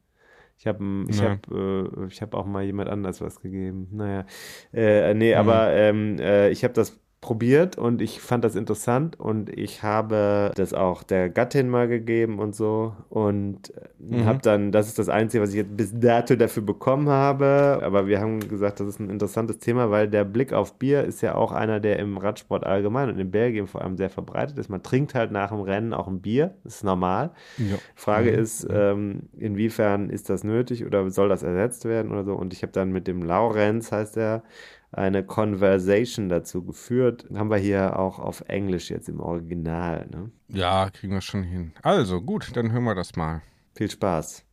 Ich 0.58 0.68
habe 0.68 0.84
ich 1.08 1.22
hab, 1.22 1.50
äh, 1.50 2.06
ich 2.08 2.22
hab 2.22 2.34
auch 2.34 2.45
mal 2.45 2.66
jemand 2.66 2.89
anders 2.89 3.22
was 3.22 3.39
gegeben. 3.39 3.88
Naja. 3.91 4.26
Äh, 4.74 5.14
nee, 5.14 5.34
mhm. 5.34 5.39
aber 5.39 5.72
ähm, 5.72 6.20
äh, 6.20 6.50
ich 6.50 6.66
habe 6.66 6.74
das 6.74 7.00
probiert 7.22 7.78
und 7.78 8.01
ich 8.01 8.22
fand 8.22 8.45
das 8.45 8.55
interessant 8.55 9.20
und 9.20 9.49
ich 9.49 9.84
habe 9.84 10.51
das 10.55 10.74
auch 10.74 11.03
der 11.03 11.30
Gattin 11.30 11.67
mal 11.67 11.89
gegeben 11.89 12.39
und 12.39 12.55
so 12.55 12.95
und 13.09 13.74
mhm. 13.99 14.26
habe 14.26 14.39
dann, 14.41 14.72
das 14.72 14.88
ist 14.88 14.99
das 14.99 15.09
Einzige, 15.09 15.43
was 15.43 15.49
ich 15.49 15.57
jetzt 15.57 15.76
bis 15.76 15.91
dato 15.93 16.38
dafür 16.38 16.63
bekommen 16.63 17.09
habe, 17.09 17.82
aber 17.84 18.07
wir 18.07 18.22
haben 18.22 18.39
gesagt, 18.39 18.80
das 18.80 18.88
ist 18.88 18.99
ein 18.99 19.09
interessantes 19.09 19.59
Thema, 19.59 19.91
weil 19.91 20.07
der 20.07 20.24
Blick 20.24 20.53
auf 20.53 20.80
Bier 20.80 21.03
ist 21.03 21.22
ja 21.22 21.36
auch 21.36 21.51
einer, 21.51 21.82
der 21.82 21.99
im 21.99 22.17
Radsport 22.17 22.65
allgemein 22.65 23.09
und 23.09 23.20
in 23.20 23.32
Belgien 23.32 23.67
vor 23.67 23.82
allem 23.82 23.97
sehr 23.97 24.09
verbreitet 24.09 24.57
ist. 24.57 24.70
Man 24.70 24.82
trinkt 24.82 25.13
halt 25.13 25.32
nach 25.32 25.49
dem 25.49 25.59
Rennen 25.59 25.93
auch 25.93 26.07
ein 26.07 26.22
Bier, 26.22 26.55
das 26.63 26.76
ist 26.76 26.84
normal. 26.86 27.32
Ja. 27.57 27.76
Frage 27.95 28.32
mhm. 28.32 28.39
ist, 28.39 28.65
ähm, 28.72 29.24
inwiefern 29.38 30.09
ist 30.09 30.30
das 30.30 30.45
nötig 30.45 30.86
oder 30.86 31.09
soll 31.09 31.28
das 31.28 31.43
ersetzt 31.43 31.84
werden 31.84 32.13
oder 32.13 32.24
so 32.24 32.34
und 32.34 32.53
ich 32.53 32.61
habe 32.61 32.72
dann 32.72 32.93
mit 32.93 33.07
dem 33.07 33.24
Laurenz, 33.24 33.91
heißt 33.91 34.15
er, 34.15 34.43
eine 34.92 35.24
Conversation 35.24 36.30
dazu 36.30 36.64
geführt. 36.64 37.26
Haben 37.34 37.50
wir 37.50 37.58
hier 37.58 38.00
auch 38.00 38.20
auf 38.20 38.42
Englisch 38.48 38.90
jetzt 38.90 39.10
im 39.10 39.20
Original. 39.20 40.08
Ne? 40.12 40.32
Ja, 40.48 40.90
kriegen 40.90 41.14
wir 41.14 41.22
schon 41.22 41.44
hin. 41.44 41.74
Also 41.84 42.22
gut, 42.22 42.56
dann 42.56 42.72
hören 42.72 42.84
wir 42.84 42.96
das 42.96 43.16
mal. 43.16 43.42
Viel 43.76 43.90
Spaß. 43.90 44.46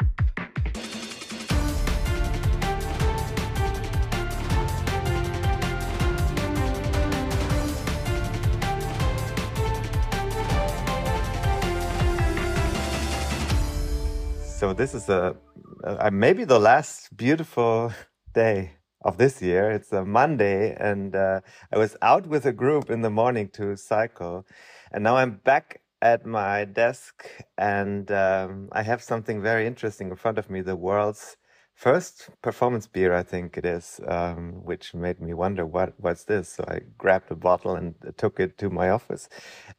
So 14.59 14.73
this 14.73 14.95
is 14.95 15.11
a, 15.11 15.35
a 15.83 16.11
maybe 16.11 16.47
the 16.47 16.59
last 16.59 17.15
beautiful 17.15 17.93
day 18.35 18.76
of 19.07 19.19
this 19.19 19.41
year. 19.41 19.71
It's 19.71 19.93
a 19.93 20.05
Monday, 20.05 20.75
and 20.75 21.15
uh, 21.15 21.41
I 21.73 21.79
was 21.79 21.97
out 22.03 22.27
with 22.27 22.45
a 22.45 22.53
group 22.53 22.91
in 22.91 23.03
the 23.03 23.11
morning 23.11 23.49
to 23.51 23.77
cycle, 23.77 24.45
and 24.91 25.05
now 25.05 25.17
I'm 25.17 25.37
back 25.45 25.81
at 26.03 26.27
my 26.27 26.65
desk, 26.65 27.25
and 27.57 28.11
um, 28.11 28.69
I 28.73 28.83
have 28.83 29.01
something 29.01 29.41
very 29.41 29.65
interesting 29.65 30.11
in 30.11 30.17
front 30.17 30.39
of 30.39 30.51
me. 30.51 30.61
The 30.61 30.75
world's 30.75 31.37
first 31.73 32.31
performance 32.43 32.89
beer, 32.89 33.15
I 33.15 33.23
think 33.23 33.57
it 33.57 33.65
is, 33.65 34.01
um, 34.09 34.65
which 34.65 34.93
made 34.93 35.21
me 35.21 35.33
wonder 35.35 35.65
what 35.65 35.95
what's 35.99 36.25
this. 36.25 36.49
So 36.55 36.65
I 36.67 36.81
grabbed 36.99 37.31
a 37.31 37.37
bottle 37.37 37.77
and 37.77 37.95
took 38.17 38.41
it 38.41 38.59
to 38.59 38.71
my 38.71 38.91
office, 38.91 39.29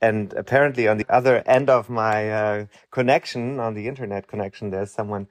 and 0.01 0.32
apparently 0.34 0.88
on 0.88 0.97
the 0.97 1.09
other 1.09 1.43
end 1.45 1.69
of 1.69 1.89
my 1.89 2.32
uh, 2.32 2.65
connection, 2.91 3.59
on 3.59 3.73
the 3.73 3.89
internet 3.89 4.30
connection, 4.30 4.69
there's 4.69 4.91
someone 4.91 5.28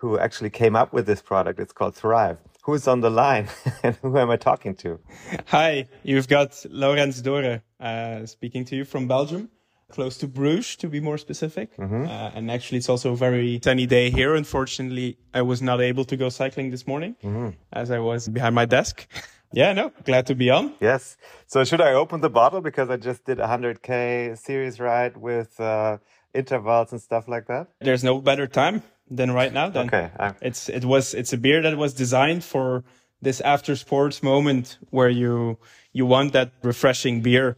who 0.00 0.18
actually 0.18 0.50
came 0.50 0.74
up 0.74 0.92
with 0.92 1.06
this 1.06 1.22
product. 1.22 1.60
It's 1.60 1.72
called 1.72 1.94
Thrive 1.94 2.38
who's 2.62 2.86
on 2.86 3.00
the 3.00 3.10
line 3.10 3.48
and 3.82 3.96
who 3.96 4.16
am 4.18 4.30
I 4.30 4.36
talking 4.36 4.74
to? 4.76 5.00
Hi, 5.46 5.88
you've 6.02 6.28
got 6.28 6.64
Laurens 6.70 7.22
Dore 7.22 7.62
uh, 7.80 8.26
speaking 8.26 8.64
to 8.66 8.76
you 8.76 8.84
from 8.84 9.08
Belgium, 9.08 9.50
close 9.90 10.18
to 10.18 10.28
Bruges 10.28 10.76
to 10.76 10.88
be 10.88 11.00
more 11.00 11.18
specific. 11.18 11.76
Mm-hmm. 11.76 12.06
Uh, 12.06 12.30
and 12.34 12.50
actually, 12.50 12.78
it's 12.78 12.88
also 12.88 13.12
a 13.12 13.16
very 13.16 13.60
sunny 13.62 13.86
day 13.86 14.10
here. 14.10 14.34
Unfortunately, 14.34 15.18
I 15.34 15.42
was 15.42 15.62
not 15.62 15.80
able 15.80 16.04
to 16.04 16.16
go 16.16 16.28
cycling 16.28 16.70
this 16.70 16.86
morning 16.86 17.16
mm-hmm. 17.22 17.50
as 17.72 17.90
I 17.90 17.98
was 17.98 18.28
behind 18.28 18.54
my 18.54 18.66
desk. 18.66 19.06
Yeah, 19.52 19.72
no, 19.72 19.92
glad 20.04 20.28
to 20.28 20.36
be 20.36 20.48
on. 20.48 20.74
Yes. 20.80 21.16
So 21.48 21.64
should 21.64 21.80
I 21.80 21.94
open 21.94 22.20
the 22.20 22.30
bottle 22.30 22.60
because 22.60 22.88
I 22.88 22.96
just 22.96 23.24
did 23.24 23.40
a 23.40 23.48
100k 23.48 24.38
series 24.38 24.78
ride 24.78 25.16
with 25.16 25.58
uh, 25.58 25.98
intervals 26.32 26.92
and 26.92 27.00
stuff 27.00 27.26
like 27.26 27.48
that? 27.48 27.66
There's 27.80 28.04
no 28.04 28.20
better 28.20 28.46
time 28.46 28.84
than 29.10 29.32
right 29.32 29.52
now. 29.52 29.68
Then 29.68 29.86
okay, 29.86 30.10
I'm... 30.18 30.34
it's 30.40 30.68
it 30.68 30.84
was 30.84 31.14
it's 31.14 31.32
a 31.32 31.36
beer 31.38 31.62
that 31.62 31.76
was 31.76 31.94
designed 31.94 32.44
for 32.44 32.84
this 33.20 33.40
after 33.40 33.76
sports 33.76 34.22
moment 34.22 34.78
where 34.90 35.08
you 35.08 35.58
you 35.92 36.06
want 36.06 36.32
that 36.32 36.52
refreshing 36.62 37.20
beer, 37.20 37.56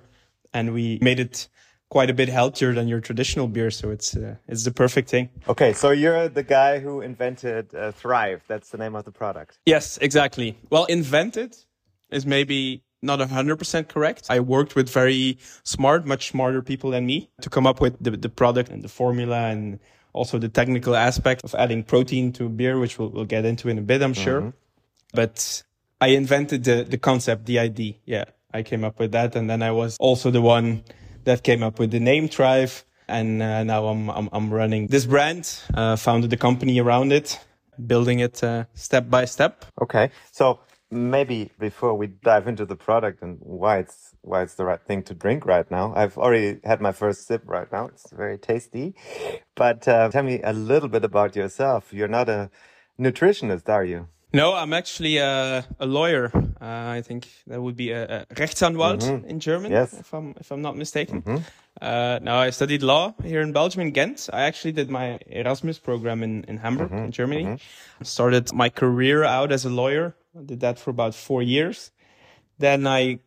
and 0.53 0.73
we 0.73 0.99
made 1.01 1.21
it 1.21 1.49
quite 1.91 2.09
a 2.09 2.15
bit 2.15 2.31
healthier 2.31 2.73
than 2.73 2.89
your 2.89 3.01
traditional 3.01 3.47
beer. 3.47 3.71
So 3.71 3.91
it's 3.91 4.17
uh, 4.17 4.37
it's 4.49 4.65
the 4.65 4.73
perfect 4.73 5.11
thing. 5.11 5.29
Okay, 5.49 5.73
so 5.73 5.91
you're 5.91 6.29
the 6.29 6.43
guy 6.43 6.79
who 6.79 7.01
invented 7.01 7.75
uh, 7.75 7.93
Thrive. 7.93 8.43
That's 8.49 8.71
the 8.71 8.79
name 8.79 8.95
of 8.97 9.05
the 9.05 9.13
product. 9.13 9.59
Yes, 9.67 9.99
exactly. 9.99 10.57
Well, 10.71 10.87
invented 10.87 11.57
is 12.11 12.27
maybe 12.27 12.83
not 13.03 13.19
100% 13.19 13.89
correct. 13.89 14.27
I 14.31 14.39
worked 14.41 14.77
with 14.77 14.89
very 14.89 15.39
smart, 15.65 16.07
much 16.07 16.29
smarter 16.31 16.63
people 16.63 16.91
than 16.91 17.05
me 17.05 17.31
to 17.41 17.51
come 17.51 17.67
up 17.67 17.81
with 17.81 17.97
the, 18.01 18.13
the 18.13 18.29
product 18.29 18.71
and 18.71 18.83
the 18.83 18.89
formula 18.89 19.49
and 19.49 19.81
also 20.13 20.39
the 20.39 20.49
technical 20.49 20.95
aspect 20.95 21.45
of 21.45 21.55
adding 21.55 21.83
protein 21.83 22.33
to 22.33 22.49
beer, 22.49 22.79
which 22.79 22.99
we'll, 22.99 23.11
we'll 23.11 23.25
get 23.25 23.45
into 23.45 23.69
in 23.69 23.79
a 23.79 23.83
bit, 23.83 24.03
I'm 24.03 24.15
sure. 24.15 24.41
Mm-hmm. 24.41 24.51
But 25.15 25.63
I 26.01 26.09
invented 26.09 26.65
the, 26.65 26.85
the 26.85 26.99
concept, 26.99 27.47
the 27.47 27.59
ID. 27.59 28.01
Yeah, 28.05 28.25
I 28.53 28.63
came 28.63 28.85
up 28.85 28.99
with 28.99 29.13
that. 29.13 29.37
And 29.37 29.49
then 29.49 29.63
I 29.63 29.71
was 29.71 29.97
also 29.99 30.31
the 30.31 30.43
one 30.43 30.85
that 31.25 31.43
came 31.43 31.63
up 31.63 31.79
with 31.79 31.91
the 31.91 32.01
name 32.01 32.29
Thrive. 32.29 32.85
And 33.09 33.43
uh, 33.43 33.65
now 33.65 33.87
I'm, 33.87 34.09
I'm, 34.11 34.29
I'm, 34.33 34.53
running 34.53 34.87
this 34.87 35.07
brand, 35.07 35.59
uh, 35.75 35.97
founded 35.97 36.31
the 36.31 36.37
company 36.37 36.81
around 36.81 37.13
it, 37.13 37.39
building 37.87 38.21
it 38.21 38.43
uh, 38.43 38.65
step 38.75 39.11
by 39.11 39.27
step. 39.27 39.67
Okay. 39.81 40.11
So 40.31 40.61
maybe 40.93 41.51
before 41.59 41.95
we 41.95 42.07
dive 42.09 42.47
into 42.47 42.65
the 42.67 42.77
product 42.77 43.23
and 43.23 43.39
why 43.41 43.79
it's 43.79 44.15
why 44.21 44.43
it's 44.43 44.55
the 44.55 44.65
right 44.65 44.81
thing 44.89 45.03
to 45.05 45.15
drink 45.15 45.45
right 45.47 45.69
now. 45.71 45.93
I've 45.97 46.17
already 46.19 46.61
had 46.65 46.81
my 46.81 46.93
first 46.93 47.27
sip 47.27 47.43
right 47.47 47.71
now. 47.73 47.87
It's 47.87 48.11
very 48.13 48.39
tasty. 48.39 48.95
But 49.57 49.89
uh, 49.89 50.11
tell 50.11 50.23
me 50.23 50.41
a 50.45 50.53
little 50.53 50.89
bit 50.89 51.05
about 51.05 51.35
yourself. 51.35 51.93
You're 51.93 52.09
not 52.19 52.29
a 52.29 52.51
nutritionist, 53.01 53.69
are 53.69 53.85
you? 53.85 54.07
No, 54.35 54.55
I'm 54.55 54.73
actually 54.73 55.19
a, 55.19 55.65
a 55.81 55.87
lawyer. 55.87 56.31
Uh, 56.61 56.99
I 56.99 57.03
think 57.03 57.29
that 57.49 57.61
would 57.61 57.77
be 57.77 57.91
a, 57.91 58.21
a 58.23 58.27
Rechtsanwalt 58.35 59.25
in 59.27 59.41
German, 59.41 59.73
Yes. 59.73 59.93
if 59.93 60.15
I'm 60.15 60.35
if 60.41 60.51
I'm 60.53 60.63
not 60.63 60.77
mistaken. 60.77 61.23
Uh, 61.81 62.19
now 62.23 62.39
I 62.39 62.51
studied 62.51 62.83
law 62.83 63.15
here 63.25 63.41
in 63.43 63.53
Belgium 63.53 63.83
in 63.83 63.91
Ghent. 63.91 64.29
I 64.33 64.43
actually 64.43 64.73
did 64.73 64.89
my 64.91 65.19
Erasmus 65.27 65.79
program 65.79 66.23
in 66.23 66.45
in 66.45 66.59
Hamburg 66.59 66.93
in 66.93 67.11
Germany. 67.11 67.59
Started 68.03 68.53
my 68.55 68.71
career 68.71 69.25
out 69.25 69.53
as 69.53 69.65
a 69.67 69.71
lawyer. 69.71 70.15
I 70.39 70.43
did 70.43 70.61
that 70.61 70.79
for 70.79 70.91
about 70.91 71.15
four 71.15 71.43
years. 71.43 71.91
Then 72.59 72.87
I 72.87 73.21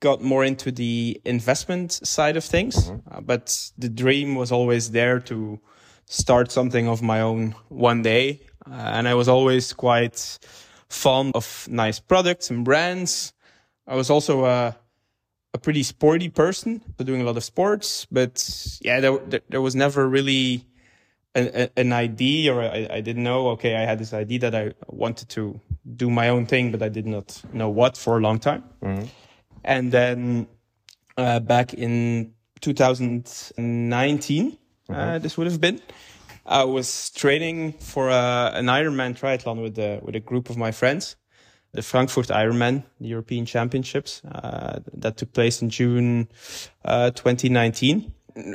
got 0.00 0.20
more 0.20 0.44
into 0.44 0.70
the 0.70 1.20
investment 1.24 1.92
side 1.92 2.36
of 2.36 2.44
things, 2.44 2.90
uh, 3.10 3.20
but 3.20 3.72
the 3.78 3.88
dream 3.88 4.34
was 4.34 4.52
always 4.52 4.90
there 4.90 5.20
to 5.20 5.60
start 6.06 6.50
something 6.50 6.88
of 6.88 7.02
my 7.02 7.20
own 7.20 7.54
one 7.68 8.02
day. 8.02 8.40
Uh, 8.68 8.74
and 8.74 9.08
I 9.08 9.14
was 9.14 9.28
always 9.28 9.72
quite 9.72 10.38
fond 10.88 11.34
of 11.34 11.66
nice 11.70 11.98
products 12.00 12.50
and 12.50 12.64
brands. 12.64 13.32
I 13.86 13.94
was 13.96 14.10
also 14.10 14.44
a, 14.44 14.76
a 15.54 15.58
pretty 15.58 15.82
sporty 15.82 16.28
person, 16.28 16.82
so 16.98 17.04
doing 17.04 17.22
a 17.22 17.24
lot 17.24 17.36
of 17.36 17.44
sports, 17.44 18.06
but 18.10 18.44
yeah, 18.80 19.00
there, 19.00 19.18
there, 19.18 19.40
there 19.48 19.60
was 19.60 19.74
never 19.74 20.08
really 20.08 20.64
a- 21.34 21.70
an 21.76 21.92
idea 21.92 22.54
or 22.54 22.62
I, 22.62 22.88
I 22.90 23.00
didn't 23.00 23.24
know, 23.24 23.48
okay, 23.50 23.74
I 23.76 23.80
had 23.80 23.98
this 23.98 24.12
idea 24.12 24.38
that 24.40 24.54
I 24.54 24.72
wanted 24.88 25.28
to 25.30 25.60
do 25.96 26.10
my 26.10 26.28
own 26.28 26.46
thing, 26.46 26.70
but 26.70 26.82
I 26.82 26.88
did 26.88 27.06
not 27.06 27.42
know 27.52 27.68
what 27.68 27.96
for 27.96 28.18
a 28.18 28.20
long 28.20 28.38
time. 28.38 28.64
And 29.64 29.92
then 29.92 30.46
uh, 31.16 31.40
back 31.40 31.74
in 31.74 32.32
2019, 32.60 34.58
uh, 34.88 35.18
this 35.18 35.36
would 35.36 35.46
have 35.46 35.60
been. 35.60 35.80
I 36.44 36.64
was 36.64 37.10
training 37.10 37.74
for 37.74 38.08
a, 38.08 38.50
an 38.54 38.66
Ironman 38.66 39.16
triathlon 39.18 39.62
with 39.62 39.78
a, 39.78 40.00
with 40.02 40.16
a 40.16 40.20
group 40.20 40.50
of 40.50 40.56
my 40.56 40.72
friends, 40.72 41.16
the 41.72 41.82
Frankfurt 41.82 42.28
Ironman, 42.28 42.84
the 43.00 43.08
European 43.08 43.46
Championships, 43.46 44.22
uh, 44.24 44.80
that 44.94 45.16
took 45.16 45.32
place 45.32 45.62
in 45.62 45.70
June 45.70 46.28
uh, 46.84 47.10
2019. 47.10 48.12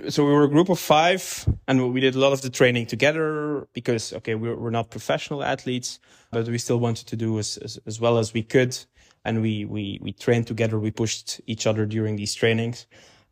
So 0.10 0.26
we 0.26 0.32
were 0.32 0.44
a 0.44 0.50
group 0.50 0.70
of 0.70 0.80
five, 0.80 1.48
and 1.68 1.94
we 1.94 2.00
did 2.02 2.16
a 2.16 2.20
lot 2.20 2.34
of 2.34 2.42
the 2.42 2.50
training 2.50 2.88
together 2.88 3.68
because, 3.74 4.14
okay, 4.14 4.36
we're, 4.36 4.56
we're 4.56 4.72
not 4.72 4.90
professional 4.90 5.44
athletes, 5.44 6.00
but 6.32 6.48
we 6.48 6.58
still 6.58 6.80
wanted 6.80 7.08
to 7.08 7.16
do 7.16 7.38
as, 7.38 7.58
as, 7.58 7.80
as 7.86 8.00
well 8.00 8.18
as 8.18 8.34
we 8.34 8.44
could. 8.44 8.78
And 9.24 9.42
we, 9.42 9.66
we, 9.66 10.00
we 10.02 10.14
trained 10.14 10.48
together. 10.48 10.80
We 10.80 10.92
pushed 10.92 11.42
each 11.46 11.68
other 11.68 11.86
during 11.86 12.16
these 12.16 12.34
trainings. 12.34 12.88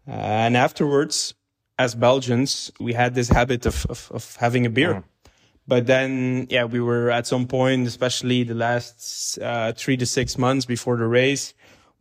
Uh, 0.08 0.12
and 0.12 0.56
afterwards, 0.56 1.34
as 1.80 1.96
Belgians, 1.96 2.72
we 2.80 2.93
had 2.93 3.16
this 3.16 3.30
habit 3.30 3.66
of, 3.66 3.86
of, 3.89 4.12
of 4.14 4.36
having 4.36 4.66
a 4.66 4.70
beer. 4.70 5.04
But 5.68 5.88
then, 5.88 6.46
yeah, 6.50 6.66
we 6.66 6.80
were 6.80 7.10
at 7.10 7.26
some 7.26 7.48
point, 7.48 7.88
especially 7.88 8.43
the 8.43 8.54
last 8.54 9.39
uh, 9.39 9.74
three 9.74 9.98
to 9.98 10.06
six 10.06 10.38
months 10.38 10.66
before 10.66 10.98
the 10.98 11.08
race, 11.08 11.54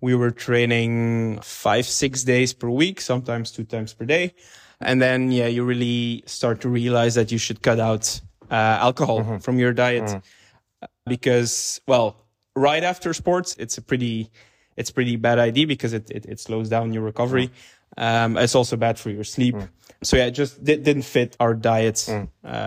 we 0.05 0.15
were 0.15 0.31
training 0.31 1.41
five, 1.41 1.87
six 1.87 2.25
days 2.25 2.53
per 2.53 2.69
week, 2.69 3.01
sometimes 3.01 3.51
two 3.51 3.65
times 3.65 3.95
per 3.95 4.05
day. 4.05 4.35
And 4.83 5.01
then, 5.01 5.33
yeah, 5.33 5.47
you 5.47 5.65
really 5.65 6.23
start 6.27 6.61
to 6.61 6.69
realize 6.69 7.15
that 7.15 7.33
you 7.33 7.39
should 7.39 7.63
cut 7.63 7.81
out 7.81 8.21
uh, 8.51 8.85
alcohol 8.85 9.21
mm-hmm. 9.21 9.39
from 9.39 9.59
your 9.59 9.73
diet 9.73 10.05
mm-hmm. 10.05 10.87
because, 11.07 11.81
well, 11.89 12.21
right 12.55 12.85
after 12.85 13.15
sports, 13.15 13.57
it's 13.59 13.79
a 13.79 13.83
pretty, 13.83 14.31
it's 14.77 14.91
pretty 14.91 15.17
bad 15.17 15.39
idea 15.39 15.67
because 15.67 15.95
it, 15.95 16.11
it, 16.11 16.27
it 16.27 16.39
slows 16.39 16.69
down 16.69 16.93
your 16.93 17.03
recovery. 17.03 17.47
Mm-hmm. 17.49 17.84
Um, 17.97 18.37
it's 18.37 18.55
also 18.55 18.77
bad 18.77 18.99
for 18.99 19.11
your 19.11 19.25
sleep. 19.25 19.57
So 20.03 20.17
yeah, 20.17 20.27
it 20.27 20.33
just 20.33 20.63
di- 20.63 20.77
didn't 20.77 21.05
fit 21.05 21.37
our 21.41 21.55
diets 21.55 22.09
uh, 22.09 22.27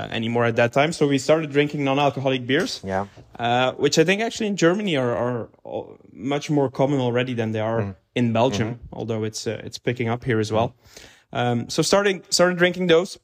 anymore 0.10 0.46
at 0.46 0.56
that 0.56 0.74
time. 0.74 0.92
So 0.94 1.08
we 1.08 1.18
started 1.20 1.52
drinking 1.52 1.84
non-alcoholic 1.84 2.48
beers, 2.48 2.82
Yeah. 2.84 3.06
uh, 3.38 3.74
which 3.74 4.00
I 4.00 4.04
think 4.04 4.22
actually 4.22 4.48
in 4.48 4.56
Germany 4.56 4.96
are, 4.98 5.16
are 5.16 5.50
much 6.12 6.50
more 6.50 6.70
common 6.72 7.00
already 7.00 7.34
than 7.36 7.52
they 7.52 7.60
are 7.60 7.96
in 8.16 8.34
Belgium, 8.34 8.80
although 8.92 9.24
it's 9.24 9.46
uh, 9.46 9.62
it's 9.64 9.78
picking 9.78 10.10
up 10.10 10.24
here 10.24 10.40
as 10.40 10.52
well. 10.52 10.74
Um, 11.34 11.70
so 11.70 11.84
starting 11.84 12.24
started 12.30 12.58
drinking 12.58 12.88
those, 12.88 13.20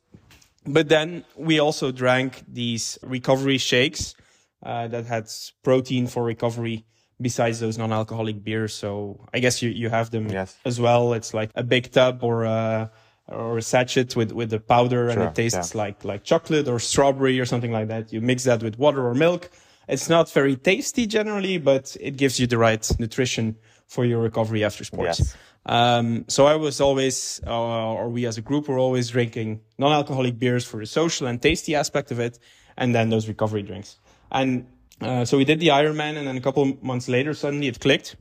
but 0.66 0.90
then 0.90 1.24
we 1.36 1.60
also 1.60 1.92
drank 1.92 2.44
these 2.48 3.00
recovery 3.02 3.58
shakes 3.58 4.14
uh, 4.62 4.88
that 4.90 5.06
had 5.06 5.26
protein 5.64 6.08
for 6.08 6.24
recovery 6.24 6.86
besides 7.20 7.60
those 7.60 7.78
non-alcoholic 7.78 8.44
beers. 8.44 8.74
So 8.74 9.26
I 9.34 9.40
guess 9.40 9.62
you, 9.62 9.70
you 9.70 9.90
have 9.90 10.12
them 10.12 10.30
Yes. 10.30 10.56
as 10.66 10.80
well. 10.80 11.14
It's 11.14 11.34
like 11.34 11.52
a 11.56 11.64
big 11.64 11.92
tub 11.92 12.24
or 12.24 12.44
a, 12.44 12.92
or 13.28 13.58
a 13.58 13.62
sachet 13.62 14.16
with, 14.16 14.32
with 14.32 14.50
the 14.50 14.60
powder 14.60 15.10
and 15.10 15.22
it 15.22 15.36
tastes 15.36 15.74
yeah. 15.74 15.82
like, 15.82 16.04
like 16.04 16.24
chocolate 16.24 16.68
or 16.68 16.80
strawberry 16.80 17.40
or 17.40 17.46
something 17.46 17.72
like 17.72 17.88
that. 17.88 18.12
You 18.12 18.22
mix 18.22 18.44
that 18.44 18.62
with 18.62 18.78
water 18.78 19.08
or 19.08 19.14
milk. 19.14 19.50
It's 19.88 20.10
not 20.10 20.32
very 20.32 20.56
tasty 20.56 21.06
generally, 21.08 21.58
but 21.58 21.96
it 22.00 22.18
gives 22.18 22.40
you 22.40 22.48
the 22.48 22.58
right 22.58 22.90
nutrition 23.00 23.58
for 23.88 24.06
your 24.06 24.22
recovery 24.22 24.64
after 24.64 24.84
sports. 24.84 25.20
Yes. 25.20 25.36
Um, 25.66 26.26
so 26.28 26.46
I 26.46 26.56
was 26.56 26.82
always, 26.82 27.40
uh, 27.48 27.94
or 27.94 28.10
we 28.10 28.26
as 28.26 28.38
a 28.38 28.42
group 28.42 28.68
were 28.68 28.80
always 28.80 29.10
drinking 29.10 29.62
non-alcoholic 29.78 30.38
beers 30.38 30.66
for 30.66 30.80
the 30.80 30.86
social 30.86 31.28
and 31.28 31.42
tasty 31.42 31.76
aspect 31.76 32.12
of 32.12 32.20
it, 32.20 32.40
and 32.76 32.94
then 32.94 33.10
those 33.10 33.28
recovery 33.28 33.62
drinks. 33.62 33.98
And 34.32 34.66
uh, 35.06 35.26
so 35.26 35.38
we 35.38 35.46
did 35.46 35.60
the 35.60 35.68
Ironman, 35.70 36.18
and 36.18 36.28
then 36.28 36.38
a 36.38 36.42
couple 36.42 36.78
months 36.82 37.08
later, 37.08 37.34
suddenly 37.34 37.68
it 37.68 37.80
clicked. 37.80 38.16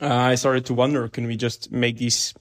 Uh, 0.00 0.06
I 0.06 0.34
started 0.36 0.66
to 0.66 0.74
wonder, 0.74 1.08
can 1.08 1.26
we 1.26 1.36
just 1.36 1.72
make 1.72 1.96
these 1.98 2.34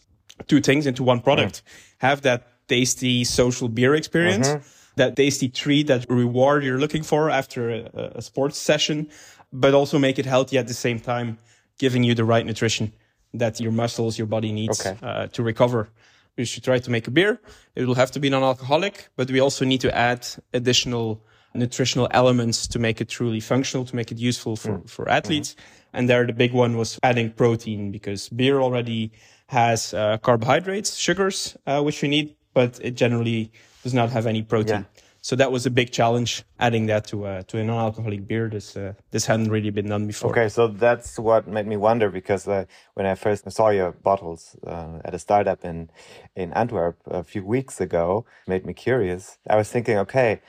two 0.47 0.61
things 0.61 0.85
into 0.85 1.03
one 1.03 1.21
product? 1.21 1.63
Have 1.99 2.21
that 2.21 2.47
tasty 2.67 3.23
social 3.23 3.67
beer 3.69 3.95
experience, 3.95 4.47
that 4.95 5.15
tasty 5.15 5.49
treat, 5.49 5.87
that 5.87 6.05
reward 6.09 6.63
you're 6.63 6.79
looking 6.79 7.03
for 7.03 7.29
after 7.29 7.69
a, 7.71 8.11
a 8.15 8.21
sports 8.21 8.57
session, 8.57 9.09
but 9.51 9.73
also 9.73 9.97
make 9.97 10.19
it 10.19 10.25
healthy 10.25 10.57
at 10.57 10.67
the 10.67 10.73
same 10.73 10.99
time, 10.99 11.37
giving 11.79 12.03
you 12.03 12.13
the 12.13 12.25
right 12.25 12.45
nutrition 12.45 12.91
that 13.33 13.59
your 13.59 13.71
muscles, 13.71 14.17
your 14.17 14.27
body 14.27 14.51
needs 14.51 14.85
Okay. 14.85 14.97
uh, 15.01 15.27
to 15.27 15.43
recover. 15.43 15.89
We 16.37 16.45
should 16.45 16.63
try 16.63 16.79
to 16.79 16.91
make 16.91 17.07
a 17.07 17.11
beer. 17.11 17.39
It 17.75 17.85
will 17.87 17.95
have 17.95 18.11
to 18.11 18.19
be 18.19 18.29
non-alcoholic, 18.29 19.09
but 19.15 19.31
we 19.31 19.39
also 19.39 19.65
need 19.65 19.81
to 19.81 19.95
add 19.95 20.27
additional 20.53 21.23
nutritional 21.57 22.07
elements 22.11 22.67
to 22.67 22.79
make 22.79 23.01
it 23.01 23.09
truly 23.09 23.39
functional, 23.39 23.85
to 23.85 23.95
make 23.95 24.11
it 24.11 24.17
useful 24.17 24.55
for, 24.55 24.81
for 24.85 25.09
athletes. 25.09 25.55
And 25.93 26.09
there, 26.09 26.25
the 26.25 26.33
big 26.33 26.53
one 26.53 26.77
was 26.77 26.99
adding 27.03 27.31
protein 27.31 27.91
because 27.91 28.29
beer 28.29 28.61
already 28.61 29.11
has 29.47 29.93
uh, 29.93 30.17
carbohydrates, 30.17 30.95
sugars, 30.95 31.57
uh, 31.65 31.81
which 31.81 32.01
we 32.01 32.07
need, 32.07 32.35
but 32.53 32.79
it 32.81 32.91
generally 32.91 33.51
does 33.83 33.93
not 33.93 34.09
have 34.11 34.25
any 34.25 34.43
protein. 34.43 34.81
Yeah. 34.81 35.01
So 35.21 35.35
that 35.35 35.51
was 35.51 35.65
a 35.65 35.69
big 35.69 35.91
challenge, 35.91 36.43
adding 36.57 36.85
that 36.85 37.07
to 37.07 37.25
uh, 37.25 37.41
to 37.47 37.57
a 37.57 37.63
non-alcoholic 37.63 38.27
beer. 38.27 38.47
This 38.49 38.77
uh, 38.77 38.93
this 39.11 39.25
hadn't 39.25 39.49
really 39.49 39.71
been 39.71 39.89
done 39.89 40.07
before. 40.07 40.31
Okay, 40.31 40.47
so 40.47 40.67
that's 40.67 41.19
what 41.19 41.47
made 41.47 41.67
me 41.67 41.75
wonder 41.75 42.09
because 42.09 42.47
uh, 42.47 42.63
when 42.93 43.05
I 43.05 43.15
first 43.15 43.51
saw 43.51 43.69
your 43.69 43.91
bottles 43.91 44.55
uh, 44.65 44.99
at 45.03 45.13
a 45.13 45.19
startup 45.19 45.65
in 45.65 45.89
in 46.35 46.53
Antwerp 46.53 46.95
a 47.07 47.23
few 47.23 47.43
weeks 47.43 47.81
ago, 47.81 48.25
made 48.47 48.65
me 48.65 48.73
curious. 48.73 49.37
I 49.49 49.57
was 49.57 49.69
thinking, 49.69 49.97
okay, 49.97 50.39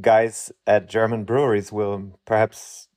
guys 0.00 0.52
at 0.66 0.88
German 0.88 1.24
breweries 1.24 1.72
will 1.72 2.18
perhaps 2.24 2.88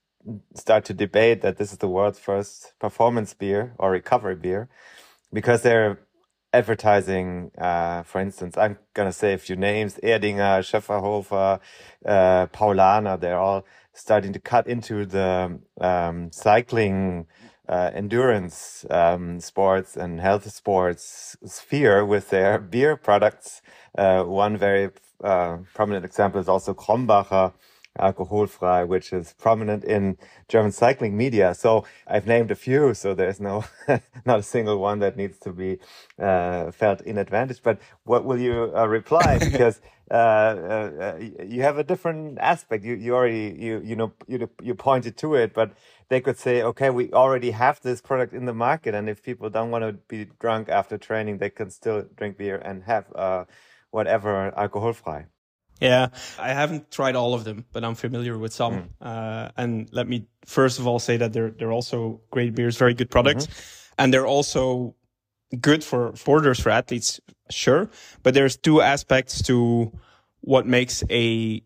start 0.56 0.86
to 0.86 0.94
debate 0.94 1.42
that 1.42 1.58
this 1.58 1.72
is 1.72 1.80
the 1.80 1.88
world's 1.88 2.20
first 2.20 2.74
performance 2.80 3.34
beer 3.34 3.74
or 3.78 3.92
recovery 3.92 4.36
beer 4.36 4.70
because 5.32 5.62
they're 5.64 6.00
advertising, 6.54 7.52
uh, 7.58 8.04
for 8.04 8.22
instance, 8.22 8.58
I'm 8.58 8.78
going 8.94 9.10
to 9.10 9.14
say 9.14 9.34
a 9.34 9.38
few 9.38 9.56
names, 9.56 10.00
Erdinger, 10.04 10.62
Schäferhofer, 10.62 11.60
uh, 12.06 12.48
Paulaner, 12.48 13.20
they're 13.20 13.40
all 13.40 13.66
starting 13.94 14.34
to 14.34 14.40
cut 14.40 14.68
into 14.68 15.06
the 15.06 15.60
um, 15.82 16.32
cycling, 16.32 17.26
uh, 17.68 17.90
endurance 17.94 18.86
um, 18.90 19.40
sports 19.40 19.96
and 19.98 20.20
health 20.20 20.50
sports 20.52 21.38
sphere 21.46 22.06
with 22.06 22.30
their 22.30 22.60
beer 22.60 22.96
products. 22.96 23.62
Uh, 23.98 24.24
one 24.24 24.58
very 24.58 24.90
uh, 25.24 25.58
prominent 25.74 26.06
example 26.06 26.42
is 26.42 26.50
also 26.50 26.74
Krombacher, 26.74 27.54
alcoholfrei, 28.00 28.88
which 28.88 29.14
is 29.14 29.36
prominent 29.40 29.84
in 29.84 30.18
German 30.50 30.72
cycling 30.72 31.16
media. 31.18 31.54
So 31.54 31.86
I've 32.08 32.28
named 32.28 32.52
a 32.52 32.56
few, 32.56 32.94
so 32.94 33.14
there's 33.14 33.40
no, 33.40 33.66
not 34.26 34.40
a 34.40 34.44
single 34.44 34.80
one 34.80 35.00
that 35.00 35.18
needs 35.18 35.40
to 35.40 35.52
be 35.52 35.80
uh, 36.20 36.72
felt 36.72 37.02
in 37.02 37.18
advantage. 37.18 37.62
But 37.64 37.80
what 38.06 38.26
will 38.26 38.40
you 38.40 38.74
uh, 38.76 38.88
reply? 38.88 39.40
Because 39.52 39.82
uh, 40.12 40.16
uh, 40.16 40.92
uh, 41.02 41.20
you 41.46 41.62
have 41.62 41.78
a 41.78 41.84
different 41.84 42.38
aspect. 42.40 42.84
You 42.84 42.96
you 42.96 43.16
already 43.16 43.56
you 43.60 43.82
you 43.84 43.96
know 43.96 44.14
you 44.28 44.50
you 44.62 44.76
pointed 44.76 45.18
to 45.18 45.36
it, 45.36 45.54
but 45.54 45.74
they 46.10 46.22
could 46.22 46.38
say, 46.38 46.62
okay, 46.64 46.90
we 46.90 47.12
already 47.14 47.52
have 47.52 47.82
this 47.82 48.02
product 48.02 48.34
in 48.34 48.46
the 48.46 48.54
market, 48.54 48.96
and 48.96 49.10
if 49.10 49.24
people 49.24 49.50
don't 49.50 49.72
want 49.72 49.84
to 49.84 49.94
be 49.94 50.28
drunk 50.40 50.70
after 50.70 50.98
training, 50.98 51.38
they 51.40 51.50
can 51.50 51.72
still 51.72 52.06
drink 52.18 52.38
beer 52.38 52.58
and 52.58 52.84
have 52.84 53.06
uh, 53.94 54.52
alcohol 54.56 54.94
free. 54.94 55.26
Yeah, 55.80 56.10
I 56.40 56.50
haven't 56.50 56.92
tried 56.92 57.16
all 57.16 57.34
of 57.34 57.44
them, 57.44 57.66
but 57.74 57.84
I'm 57.84 57.96
familiar 57.96 58.38
with 58.38 58.54
some. 58.54 58.90
Uh, 59.02 59.50
and 59.58 59.90
let 59.92 60.08
me 60.08 60.28
first 60.46 60.80
of 60.80 60.88
all 60.88 61.00
say 61.00 61.18
that 61.18 61.34
they're 61.34 61.50
they're 61.50 61.72
also 61.72 62.22
great 62.32 62.56
beers, 62.56 62.78
very 62.78 62.94
good 62.94 63.10
products, 63.10 63.48
and 63.98 64.14
they're 64.14 64.28
also 64.28 64.96
good 65.60 65.84
for 65.84 66.12
sporters 66.14 66.62
for 66.62 66.70
athletes, 66.70 67.20
sure. 67.50 67.90
But 68.24 68.34
there's 68.34 68.56
two 68.58 68.82
aspects 68.82 69.42
to 69.44 69.92
what 70.42 70.66
makes 70.66 71.04
a 71.10 71.64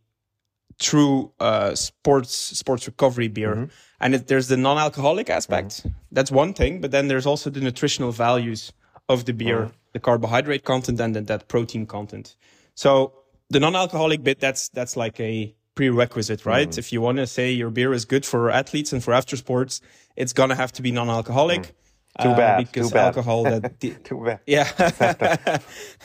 true 0.80 1.32
uh, 1.40 1.76
sports 1.76 2.32
sports 2.32 2.88
recovery 2.88 3.28
beer. 3.28 3.56
Mm-hmm. 3.56 3.72
And 4.00 4.16
it, 4.16 4.28
there's 4.28 4.48
the 4.48 4.58
non-alcoholic 4.58 5.30
aspect. 5.30 5.86
That's 6.12 6.32
one 6.32 6.54
thing, 6.54 6.82
but 6.82 6.92
then 6.92 7.08
there's 7.08 7.26
also 7.26 7.50
the 7.50 7.62
nutritional 7.62 8.12
values 8.12 8.72
of 9.10 9.26
the 9.26 9.34
beer, 9.34 9.60
Mm-hmm. 9.60 9.74
the 9.94 10.00
carbohydrate 10.00 10.64
content 10.64 11.00
and 11.00 11.16
then 11.16 11.26
that 11.26 11.48
protein 11.48 11.86
content. 11.86 12.36
So 12.76 13.14
the 13.50 13.60
non-alcoholic 13.60 14.24
bit, 14.24 14.40
that's 14.40 14.70
that's 14.70 14.96
like 14.98 15.20
a 15.20 15.56
prerequisite, 15.76 16.46
right? 16.46 16.70
Mm-hmm. 16.70 16.80
If 16.80 16.92
you 16.94 17.02
want 17.02 17.18
to 17.18 17.28
say 17.28 17.52
your 17.52 17.70
beer 17.70 17.94
is 17.94 18.06
good 18.06 18.26
for 18.26 18.50
athletes 18.52 18.92
and 18.94 19.04
for 19.04 19.14
after 19.14 19.36
sports, 19.38 19.82
it's 20.16 20.34
gonna 20.34 20.56
have 20.56 20.72
to 20.74 20.82
be 20.82 20.92
non-alcoholic. 20.92 21.62
Mm. 21.62 21.72
Too 22.24 22.30
uh, 22.30 22.36
bad, 22.36 22.58
because 22.58 22.88
too 22.90 22.94
bad. 22.96 23.06
alcohol 23.08 23.44
that 23.44 23.80
Too 24.04 24.24
bad. 24.26 24.40
yeah. 24.48 24.68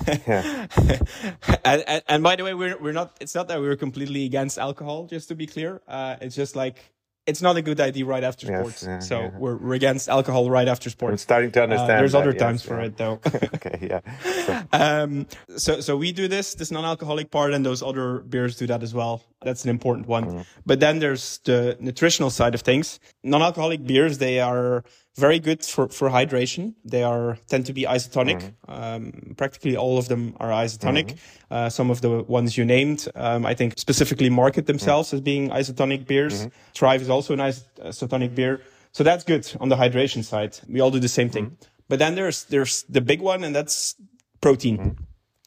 Yeah. 0.07 0.66
and, 1.64 1.84
and, 1.86 2.03
and 2.09 2.22
by 2.22 2.36
the 2.36 2.44
way, 2.44 2.55
we're 2.55 2.76
we're 2.78 2.92
not. 2.92 3.16
It's 3.20 3.34
not 3.34 3.48
that 3.48 3.61
we're 3.61 3.76
completely 3.76 4.24
against 4.26 4.59
alcohol. 4.59 5.07
Just 5.07 5.28
to 5.28 5.34
be 5.34 5.46
clear, 5.46 5.80
uh, 5.88 6.16
it's 6.20 6.34
just 6.36 6.55
like 6.57 6.92
it's 7.26 7.40
not 7.42 7.56
a 7.56 7.62
good 7.62 7.80
idea 7.80 8.04
right 8.04 8.24
after 8.24 8.46
Yes, 8.46 8.60
sports. 8.60 8.82
yeah, 8.82 8.98
so 8.98 9.20
yeah. 9.20 9.30
we're 9.38 9.56
we're 9.56 9.74
against 9.74 10.08
alcohol 10.08 10.50
right 10.50 10.66
after 10.68 10.90
sports. 10.90 11.12
I'm 11.12 11.18
starting 11.18 11.50
to 11.52 11.60
Uh, 11.60 11.64
understand. 11.64 12.00
there's 12.00 12.12
that, 12.12 12.18
other 12.22 12.32
yes, 12.32 12.40
times 12.40 12.62
for 12.62 12.80
it 12.80 12.96
though. 12.96 13.20
okay, 13.56 13.78
yeah. 13.90 14.00
So, 14.46 14.62
um, 14.72 15.26
so 15.56 15.80
so 15.80 15.96
we 15.96 16.12
do 16.12 16.26
this 16.28 16.54
this 16.54 16.70
non-alcoholic 16.70 17.30
part, 17.30 17.52
and 17.54 17.64
those 17.64 17.82
other 17.82 18.18
beers 18.20 18.56
do 18.56 18.66
that 18.66 18.82
as 18.82 18.92
well. 18.94 19.22
That's 19.45 19.64
an 19.64 19.70
important 19.70 20.07
one. 20.09 20.24
Mm-hmm. 20.24 20.40
But 20.66 20.80
then 20.80 20.99
there's 20.99 21.38
the 21.45 21.76
nutritional 21.80 22.30
side 22.30 22.55
of 22.55 22.61
things. 22.62 23.01
Non-alcoholic 23.22 23.86
beers 23.86 24.18
they 24.18 24.40
are 24.40 24.84
very 25.16 25.38
good 25.38 25.64
for 25.64 25.88
for 25.88 26.09
hydration. 26.11 26.74
They 26.84 27.03
are 27.03 27.36
tend 27.49 27.66
to 27.66 27.72
be 27.72 27.82
isotonic. 27.82 28.40
Mm-hmm. 28.40 28.72
Um, 28.72 29.34
practically 29.36 29.76
all 29.76 29.99
of 29.99 30.07
them 30.09 30.34
are 30.40 30.51
isotonic. 30.51 31.16
Uh, 31.51 31.68
some 31.68 31.90
of 31.90 32.01
the 32.01 32.22
ones 32.22 32.57
you 32.57 32.64
named, 32.64 33.09
um, 33.14 33.45
I 33.45 33.55
think, 33.55 33.78
specifically 33.78 34.30
market 34.30 34.66
themselves 34.66 35.09
Mm-hmm. 35.09 35.16
as 35.16 35.20
being 35.20 35.51
isotonic 35.51 36.07
beers. 36.07 36.49
Thrive 36.74 37.03
is 37.03 37.11
also 37.11 37.34
an 37.34 37.40
is- 37.40 37.64
isotonic 37.84 38.34
beer. 38.34 38.61
So 38.93 39.05
that's 39.05 39.24
good 39.24 39.45
on 39.61 39.68
the 39.68 39.76
hydration 39.76 40.22
side. 40.24 40.59
We 40.68 40.80
all 40.80 40.90
do 40.90 41.01
the 41.01 41.09
same 41.09 41.30
thing. 41.30 41.57
But 41.88 41.99
then 41.99 42.14
there's 42.14 42.45
there's 42.45 42.84
the 42.88 43.01
big 43.01 43.20
one, 43.20 43.45
and 43.45 43.55
that's 43.55 43.97
protein. 44.40 44.97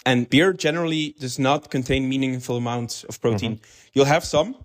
And 0.06 0.30
beer 0.30 0.54
generally 0.54 1.16
does 1.20 1.39
not 1.39 1.70
contain 1.72 2.08
meaningful 2.08 2.58
amounts 2.58 3.04
of 3.06 3.20
protein. 3.20 3.60
You'll 3.96 4.06
have 4.06 4.26
some, 4.26 4.56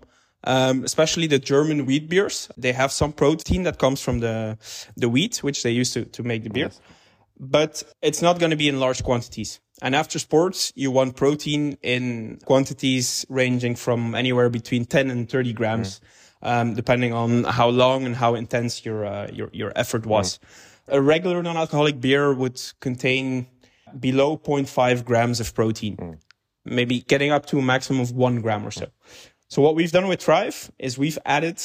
um, 0.43 0.83
especially 0.83 1.25
the 1.25 1.39
German 1.39 1.85
wheat 1.85 2.09
beers. 2.09 2.49
They 2.57 2.73
have 2.73 2.91
some 2.91 3.13
protein 3.13 3.63
that 3.63 3.79
comes 3.79 4.01
from 4.01 4.19
the 4.19 4.57
the 4.97 5.09
wheat, 5.09 5.37
which 5.37 5.63
they 5.63 5.71
use 5.71 5.93
to, 5.93 6.05
to 6.05 6.21
make 6.21 6.43
the 6.43 6.49
beer. 6.49 6.69
But 7.39 7.81
it's 8.01 8.21
not 8.21 8.37
going 8.39 8.51
to 8.51 8.57
be 8.57 8.67
in 8.67 8.79
large 8.79 9.03
quantities. 9.03 9.59
And 9.81 9.95
after 9.95 10.19
sports, 10.19 10.71
you 10.75 10.91
want 10.91 11.15
protein 11.15 11.77
in 11.81 12.39
quantities 12.45 13.25
ranging 13.29 13.75
from 13.75 14.13
anywhere 14.13 14.49
between 14.49 14.85
10 14.85 15.09
and 15.09 15.27
30 15.27 15.53
grams, 15.53 16.01
um, 16.43 16.75
depending 16.75 17.13
on 17.13 17.45
how 17.45 17.69
long 17.69 18.05
and 18.05 18.15
how 18.15 18.35
intense 18.35 18.85
your 18.85 19.05
uh, 19.05 19.27
your 19.31 19.49
your 19.53 19.71
effort 19.75 20.05
was. 20.05 20.39
A 20.87 21.01
regular 21.01 21.41
non-alcoholic 21.41 22.01
beer 22.01 22.33
would 22.33 22.61
contain 22.81 23.47
below 23.97 24.37
0.5 24.37 25.05
grams 25.05 25.39
of 25.39 25.53
protein, 25.55 26.19
maybe 26.65 27.01
getting 27.01 27.31
up 27.31 27.45
to 27.47 27.59
a 27.59 27.61
maximum 27.61 28.01
of 28.01 28.11
one 28.11 28.41
gram 28.41 28.65
or 28.65 28.71
so. 28.71 28.87
So 29.47 29.61
what 29.61 29.75
we've 29.75 29.91
done 29.91 30.07
with 30.07 30.21
Thrive 30.21 30.71
is 30.79 30.97
we've 30.97 31.19
added 31.25 31.61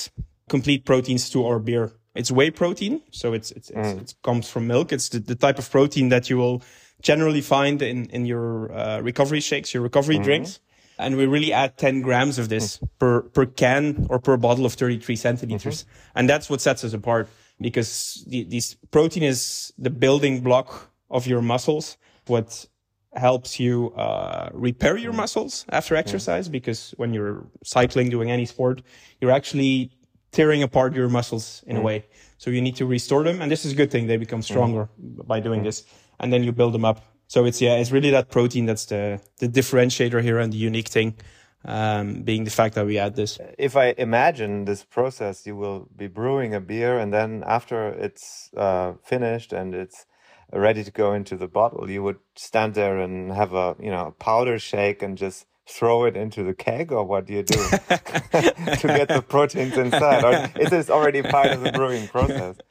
complete 0.48 0.84
proteins 0.84 1.30
to 1.30 1.46
our 1.46 1.58
beer. 1.58 1.92
It's 2.14 2.30
whey 2.30 2.50
protein, 2.50 3.02
so 3.10 3.32
it's, 3.32 3.50
it's, 3.52 3.70
it's 3.70 3.88
mm. 3.88 4.00
it 4.00 4.14
comes 4.22 4.48
from 4.48 4.66
milk. 4.66 4.92
It's 4.92 5.10
the, 5.10 5.18
the 5.18 5.34
type 5.34 5.58
of 5.58 5.70
protein 5.70 6.08
that 6.08 6.30
you 6.30 6.38
will 6.38 6.62
generally 7.02 7.42
find 7.42 7.82
in 7.82 8.06
in 8.06 8.24
your 8.24 8.72
uh, 8.72 9.00
recovery 9.00 9.40
shakes, 9.40 9.74
your 9.74 9.82
recovery 9.82 10.16
mm. 10.16 10.24
drinks. 10.24 10.60
And 10.98 11.18
we 11.18 11.26
really 11.26 11.52
add 11.52 11.76
10 11.76 12.00
grams 12.00 12.38
of 12.38 12.48
this 12.48 12.78
mm. 12.78 12.88
per 12.98 13.22
per 13.22 13.44
can 13.44 14.06
or 14.08 14.18
per 14.18 14.38
bottle 14.38 14.64
of 14.64 14.72
33 14.72 15.14
centiliters, 15.14 15.84
mm-hmm. 15.84 16.18
and 16.18 16.28
that's 16.28 16.48
what 16.48 16.62
sets 16.62 16.84
us 16.84 16.94
apart 16.94 17.28
because 17.60 18.24
the, 18.26 18.44
this 18.44 18.74
protein 18.90 19.22
is 19.22 19.72
the 19.78 19.90
building 19.90 20.40
block 20.40 20.90
of 21.10 21.26
your 21.26 21.42
muscles. 21.42 21.98
What 22.26 22.66
helps 23.16 23.58
you 23.58 23.92
uh, 23.96 24.50
repair 24.52 24.96
your 24.96 25.12
muscles 25.12 25.64
after 25.70 25.96
exercise 25.96 26.48
because 26.48 26.94
when 26.96 27.14
you're 27.14 27.46
cycling, 27.64 28.10
doing 28.10 28.30
any 28.30 28.46
sport, 28.46 28.82
you're 29.20 29.30
actually 29.30 29.90
tearing 30.32 30.62
apart 30.62 30.94
your 30.94 31.08
muscles 31.08 31.64
in 31.66 31.76
a 31.76 31.80
way. 31.80 32.04
So 32.38 32.50
you 32.50 32.60
need 32.60 32.76
to 32.76 32.86
restore 32.86 33.24
them. 33.24 33.40
And 33.40 33.50
this 33.50 33.64
is 33.64 33.72
a 33.72 33.74
good 33.74 33.90
thing. 33.90 34.06
They 34.06 34.18
become 34.18 34.42
stronger 34.42 34.88
by 34.98 35.40
doing 35.40 35.62
this. 35.62 35.84
And 36.20 36.32
then 36.32 36.44
you 36.44 36.52
build 36.52 36.74
them 36.74 36.84
up. 36.84 37.04
So 37.28 37.44
it's, 37.44 37.60
yeah, 37.60 37.76
it's 37.76 37.90
really 37.90 38.10
that 38.10 38.30
protein 38.30 38.66
that's 38.66 38.86
the, 38.86 39.20
the 39.38 39.48
differentiator 39.48 40.22
here 40.22 40.38
and 40.38 40.52
the 40.52 40.58
unique 40.58 40.88
thing, 40.88 41.16
um, 41.64 42.22
being 42.22 42.44
the 42.44 42.50
fact 42.50 42.74
that 42.74 42.86
we 42.86 42.98
add 42.98 43.16
this. 43.16 43.38
if 43.58 43.76
I 43.76 43.94
imagine 43.98 44.64
this 44.64 44.84
process, 44.84 45.46
you 45.46 45.56
will 45.56 45.88
be 45.96 46.06
brewing 46.06 46.54
a 46.54 46.60
beer, 46.60 46.98
and 46.98 47.12
then 47.12 47.42
after 47.46 47.88
it's 47.88 48.50
uh, 48.56 48.92
finished 49.02 49.52
and 49.52 49.74
it's 49.74 50.06
ready 50.52 50.84
to 50.84 50.90
go 50.90 51.12
into 51.12 51.36
the 51.36 51.48
bottle, 51.48 51.90
you 51.90 52.02
would 52.02 52.18
stand 52.34 52.74
there 52.74 52.98
and 52.98 53.32
have 53.32 53.52
a 53.52 53.76
you 53.80 53.90
know 53.90 54.06
a 54.06 54.12
powder 54.12 54.58
shake 54.58 55.02
and 55.02 55.18
just 55.18 55.46
throw 55.68 56.04
it 56.04 56.16
into 56.16 56.42
the 56.44 56.54
keg, 56.54 56.92
or 56.92 57.04
what 57.04 57.26
do 57.26 57.34
you 57.34 57.42
do 57.42 57.56
to 57.68 58.82
get 58.86 59.08
the 59.08 59.22
proteins 59.28 59.76
inside? 59.76 60.24
Or 60.24 60.60
is 60.60 60.70
this 60.70 60.88
already 60.88 61.22
part 61.22 61.48
of 61.48 61.60
the 61.60 61.72
brewing 61.72 62.06
process? 62.08 62.56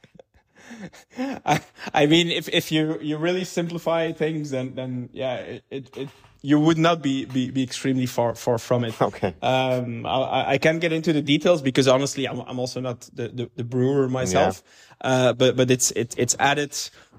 I, 1.46 1.62
I 1.94 2.06
mean, 2.06 2.30
if, 2.30 2.50
if 2.50 2.72
you, 2.72 3.00
you 3.02 3.18
really 3.18 3.44
simplify 3.44 4.12
things, 4.12 4.52
then, 4.52 4.76
then 4.76 5.10
yeah, 5.14 5.36
it, 5.36 5.64
it, 5.70 5.98
it 5.98 6.10
you 6.42 6.60
would 6.60 6.78
not 6.78 7.02
be, 7.02 7.26
be, 7.26 7.50
be 7.50 7.64
extremely 7.64 8.06
far, 8.06 8.36
far 8.36 8.60
from 8.60 8.84
it. 8.84 9.02
Okay. 9.02 9.34
Um, 9.42 10.06
I, 10.06 10.52
I 10.52 10.58
can't 10.60 10.80
get 10.80 10.94
into 10.94 11.12
the 11.12 11.22
details 11.22 11.64
because 11.64 11.88
honestly, 11.88 12.28
I'm, 12.28 12.40
I'm 12.42 12.60
also 12.60 12.80
not 12.80 13.10
the, 13.14 13.30
the, 13.30 13.52
the 13.56 13.64
brewer 13.64 14.08
myself. 14.08 14.62
Yeah. 14.64 14.72
Uh, 15.02 15.34
but, 15.34 15.56
but 15.56 15.72
it's, 15.72 15.90
it, 15.92 16.14
it's 16.18 16.36
added, 16.40 16.78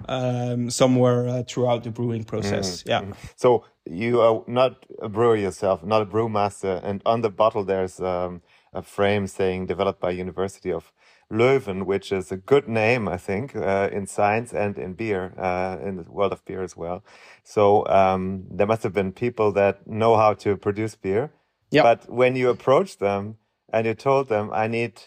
um, 0.08 0.70
somewhere 0.70 1.28
uh, 1.28 1.42
throughout 1.42 1.82
the 1.82 1.90
brewing 1.90 2.22
process. 2.22 2.84
Yeah. 2.86 3.02
So 3.34 3.64
you 3.84 4.20
are 4.20 4.44
not 4.46 4.86
a 5.02 5.08
brewer 5.08 5.36
yourself, 5.36 5.82
not 5.82 6.02
a 6.02 6.06
brewmaster, 6.06 6.80
and 6.84 7.02
on 7.04 7.22
the 7.22 7.30
bottle 7.30 7.64
there's 7.64 8.00
um, 8.00 8.42
a 8.72 8.82
frame 8.82 9.26
saying 9.26 9.66
developed 9.66 10.00
by 10.00 10.10
University 10.10 10.72
of 10.72 10.92
Leuven, 11.30 11.84
which 11.86 12.12
is 12.12 12.30
a 12.30 12.36
good 12.36 12.68
name, 12.68 13.08
I 13.08 13.16
think, 13.16 13.56
uh, 13.56 13.88
in 13.92 14.06
science 14.06 14.52
and 14.52 14.78
in 14.78 14.94
beer, 14.94 15.34
uh, 15.38 15.76
in 15.82 15.96
the 15.96 16.04
world 16.04 16.32
of 16.32 16.44
beer 16.44 16.62
as 16.62 16.76
well. 16.76 17.04
So 17.42 17.86
um, 17.88 18.44
there 18.50 18.66
must 18.66 18.82
have 18.84 18.92
been 18.92 19.12
people 19.12 19.50
that 19.52 19.86
know 19.86 20.16
how 20.16 20.34
to 20.34 20.56
produce 20.56 20.94
beer. 20.94 21.32
Yeah. 21.70 21.82
But 21.82 22.08
when 22.08 22.36
you 22.36 22.48
approached 22.50 23.00
them 23.00 23.36
and 23.72 23.86
you 23.86 23.94
told 23.94 24.28
them, 24.28 24.50
I 24.52 24.68
need 24.68 25.02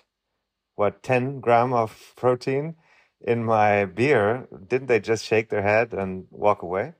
what 0.76 1.04
10 1.04 1.40
gram 1.40 1.74
of 1.74 2.14
protein 2.16 2.76
in 3.22 3.44
my 3.44 3.86
beer, 3.86 4.48
didn't 4.68 4.88
they 4.88 5.00
just 5.00 5.26
shake 5.26 5.50
their 5.50 5.62
head 5.62 5.94
and 5.94 6.26
walk 6.32 6.62
away? 6.62 6.94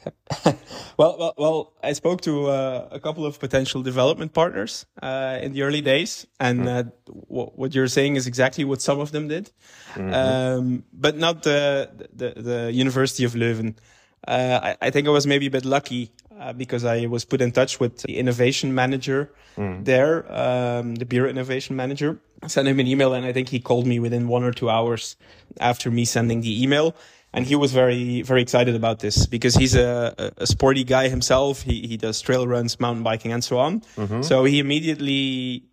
Well, 0.98 1.16
well, 1.18 1.34
well. 1.38 1.72
I 1.82 1.94
spoke 1.94 2.20
to 2.22 2.46
uh, 2.48 2.88
a 2.90 3.00
couple 3.00 3.24
of 3.24 3.38
potential 3.40 3.82
development 3.82 4.32
partners 4.32 4.86
uh, 5.02 5.38
in 5.42 5.52
the 5.52 5.62
early 5.62 5.80
days, 5.80 6.26
and 6.38 6.68
uh, 6.68 6.84
what, 7.06 7.58
what 7.58 7.74
you're 7.74 7.88
saying 7.88 8.16
is 8.16 8.26
exactly 8.26 8.64
what 8.64 8.82
some 8.82 9.00
of 9.00 9.10
them 9.10 9.28
did, 9.28 9.50
um, 9.96 10.84
but 10.92 11.16
not 11.16 11.42
the, 11.42 11.90
the 12.14 12.40
the 12.40 12.72
University 12.72 13.24
of 13.24 13.32
Leuven. 13.32 13.74
Uh, 14.28 14.60
I, 14.62 14.86
I 14.86 14.90
think 14.90 15.08
I 15.08 15.10
was 15.10 15.26
maybe 15.26 15.46
a 15.46 15.50
bit 15.50 15.64
lucky 15.64 16.12
uh, 16.38 16.52
because 16.52 16.84
I 16.84 17.06
was 17.06 17.24
put 17.24 17.40
in 17.40 17.50
touch 17.50 17.80
with 17.80 18.02
the 18.02 18.18
innovation 18.18 18.74
manager 18.74 19.32
there, 19.56 20.24
um, 20.32 20.94
the 20.96 21.04
bureau 21.06 21.28
innovation 21.28 21.74
manager. 21.74 22.20
I 22.42 22.48
sent 22.48 22.68
him 22.68 22.78
an 22.80 22.86
email, 22.86 23.14
and 23.14 23.24
I 23.26 23.32
think 23.32 23.48
he 23.48 23.60
called 23.60 23.86
me 23.86 23.98
within 23.98 24.28
one 24.28 24.44
or 24.44 24.52
two 24.52 24.68
hours 24.68 25.16
after 25.58 25.90
me 25.90 26.04
sending 26.04 26.42
the 26.42 26.62
email 26.62 26.94
and 27.32 27.46
he 27.46 27.56
was 27.56 27.72
very 27.72 28.22
very 28.22 28.42
excited 28.42 28.74
about 28.74 29.00
this 29.00 29.26
because 29.26 29.54
he's 29.54 29.74
a, 29.74 30.32
a, 30.36 30.46
sporty 30.46 30.84
guy 30.84 31.08
himself. 31.08 31.62
He 31.62 31.86
he 31.86 31.96
does 31.96 32.20
trail 32.20 32.46
runs, 32.46 32.78
mountain 32.78 33.02
biking, 33.02 33.32
and 33.32 33.42
so 33.42 33.58
on. 33.58 33.80
Mm-hmm. 33.96 34.22
So 34.22 34.44
he 34.44 34.58
immediately 34.58 35.64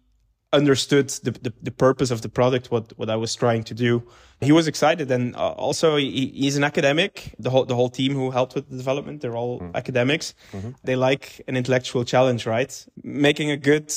understood 0.52 1.10
the, 1.10 1.32
the 1.32 1.54
the 1.62 1.72
purpose 1.72 2.12
of 2.12 2.22
the 2.22 2.30
product, 2.30 2.72
what 2.72 2.98
what 2.98 3.10
I 3.10 3.16
was 3.16 3.36
trying 3.36 3.64
to 3.66 3.74
do. 3.74 4.04
He 4.42 4.52
was 4.52 4.68
excited, 4.68 5.12
and 5.12 5.36
uh, 5.36 5.50
also 5.52 5.98
he, 5.98 6.28
he's 6.28 6.56
an 6.56 6.64
academic. 6.64 7.36
The 7.40 7.50
whole 7.50 7.66
the 7.66 7.76
whole 7.76 7.90
team 7.90 8.14
who 8.14 8.32
helped 8.32 8.56
with 8.56 8.70
the 8.70 8.78
development, 8.78 9.22
they're 9.22 9.36
all 9.36 9.60
mm. 9.60 9.76
academics. 9.76 10.34
Mm-hmm. 10.54 10.72
They 10.84 10.96
like 10.96 11.42
an 11.48 11.58
intellectual 11.58 12.06
challenge, 12.06 12.46
right? 12.46 12.74
Making 13.04 13.52
a 13.52 13.58
good 13.58 13.94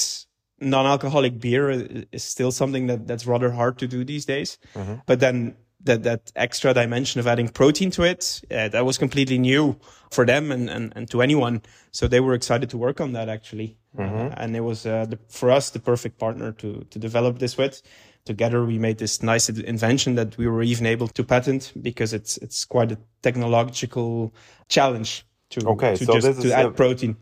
non-alcoholic 0.61 1.41
beer 1.41 1.71
is 2.13 2.23
still 2.23 2.53
something 2.53 2.87
that 2.87 3.07
that's 3.07 3.27
rather 3.27 3.51
hard 3.51 3.79
to 3.79 3.87
do 3.87 4.05
these 4.05 4.25
days. 4.25 4.59
Mm-hmm. 4.75 4.95
But 5.07 5.21
then 5.21 5.57
that 5.85 6.03
that 6.05 6.33
extra 6.37 6.73
dimension 6.75 7.21
of 7.21 7.27
adding 7.27 7.49
protein 7.49 7.91
to 7.93 8.03
it, 8.05 8.41
uh, 8.51 8.69
that 8.69 8.85
was 8.85 8.99
completely 8.99 9.39
new 9.39 9.77
for 10.11 10.25
them 10.27 10.53
and, 10.53 10.71
and, 10.71 10.93
and 10.97 11.11
to 11.11 11.23
anyone. 11.23 11.63
So 11.91 12.07
they 12.09 12.21
were 12.21 12.35
excited 12.35 12.71
to 12.71 12.79
work 12.79 13.01
on 13.01 13.13
that 13.13 13.29
actually. 13.29 13.77
Uh, 13.99 14.31
and 14.39 14.57
it 14.57 14.61
was 14.61 14.87
uh, 14.87 15.05
the, 15.05 15.19
for 15.29 15.51
us 15.51 15.71
the 15.71 15.79
perfect 15.79 16.19
partner 16.19 16.53
to 16.53 16.85
to 16.91 16.99
develop 16.99 17.39
this 17.39 17.59
with. 17.59 17.83
Together 18.25 18.65
we 18.65 18.79
made 18.79 18.97
this 18.99 19.23
nice 19.23 19.49
invention 19.51 20.15
that 20.15 20.39
we 20.39 20.47
were 20.47 20.63
even 20.63 20.87
able 20.87 21.09
to 21.09 21.23
patent 21.25 21.73
because 21.83 22.15
it's 22.15 22.39
it's 22.39 22.65
quite 22.65 22.91
a 22.93 22.99
technological 23.23 24.33
challenge 24.69 25.27
to, 25.51 25.67
Okay, 25.69 25.97
to 25.97 26.05
so 26.05 26.15
just 26.15 26.27
this 26.27 26.43
to 26.45 26.53
add 26.57 26.67
a- 26.67 26.71
protein. 26.71 27.17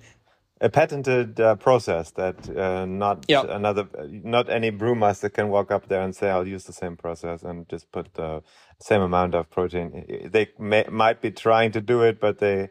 A 0.60 0.68
patented 0.68 1.40
uh, 1.40 1.56
process 1.56 2.10
that 2.12 2.36
uh, 2.56 2.84
not 2.86 3.24
Yeah. 3.28 3.44
another, 3.48 3.88
not 4.10 4.50
any 4.50 4.70
brewmaster 4.70 5.32
can 5.32 5.48
walk 5.48 5.70
up 5.70 5.88
there 5.88 6.02
and 6.02 6.14
say, 6.14 6.28
"I'll 6.30 6.46
use 6.46 6.64
the 6.64 6.72
same 6.72 6.96
process 6.96 7.42
and 7.42 7.68
just 7.68 7.90
put 7.92 8.14
the 8.14 8.42
same 8.78 9.00
amount 9.02 9.34
of 9.34 9.48
protein." 9.50 10.04
They 10.30 10.48
may, 10.58 10.84
might 10.90 11.20
be 11.22 11.30
trying 11.30 11.72
to 11.72 11.80
do 11.80 12.02
it, 12.02 12.20
but 12.20 12.38
they 12.38 12.68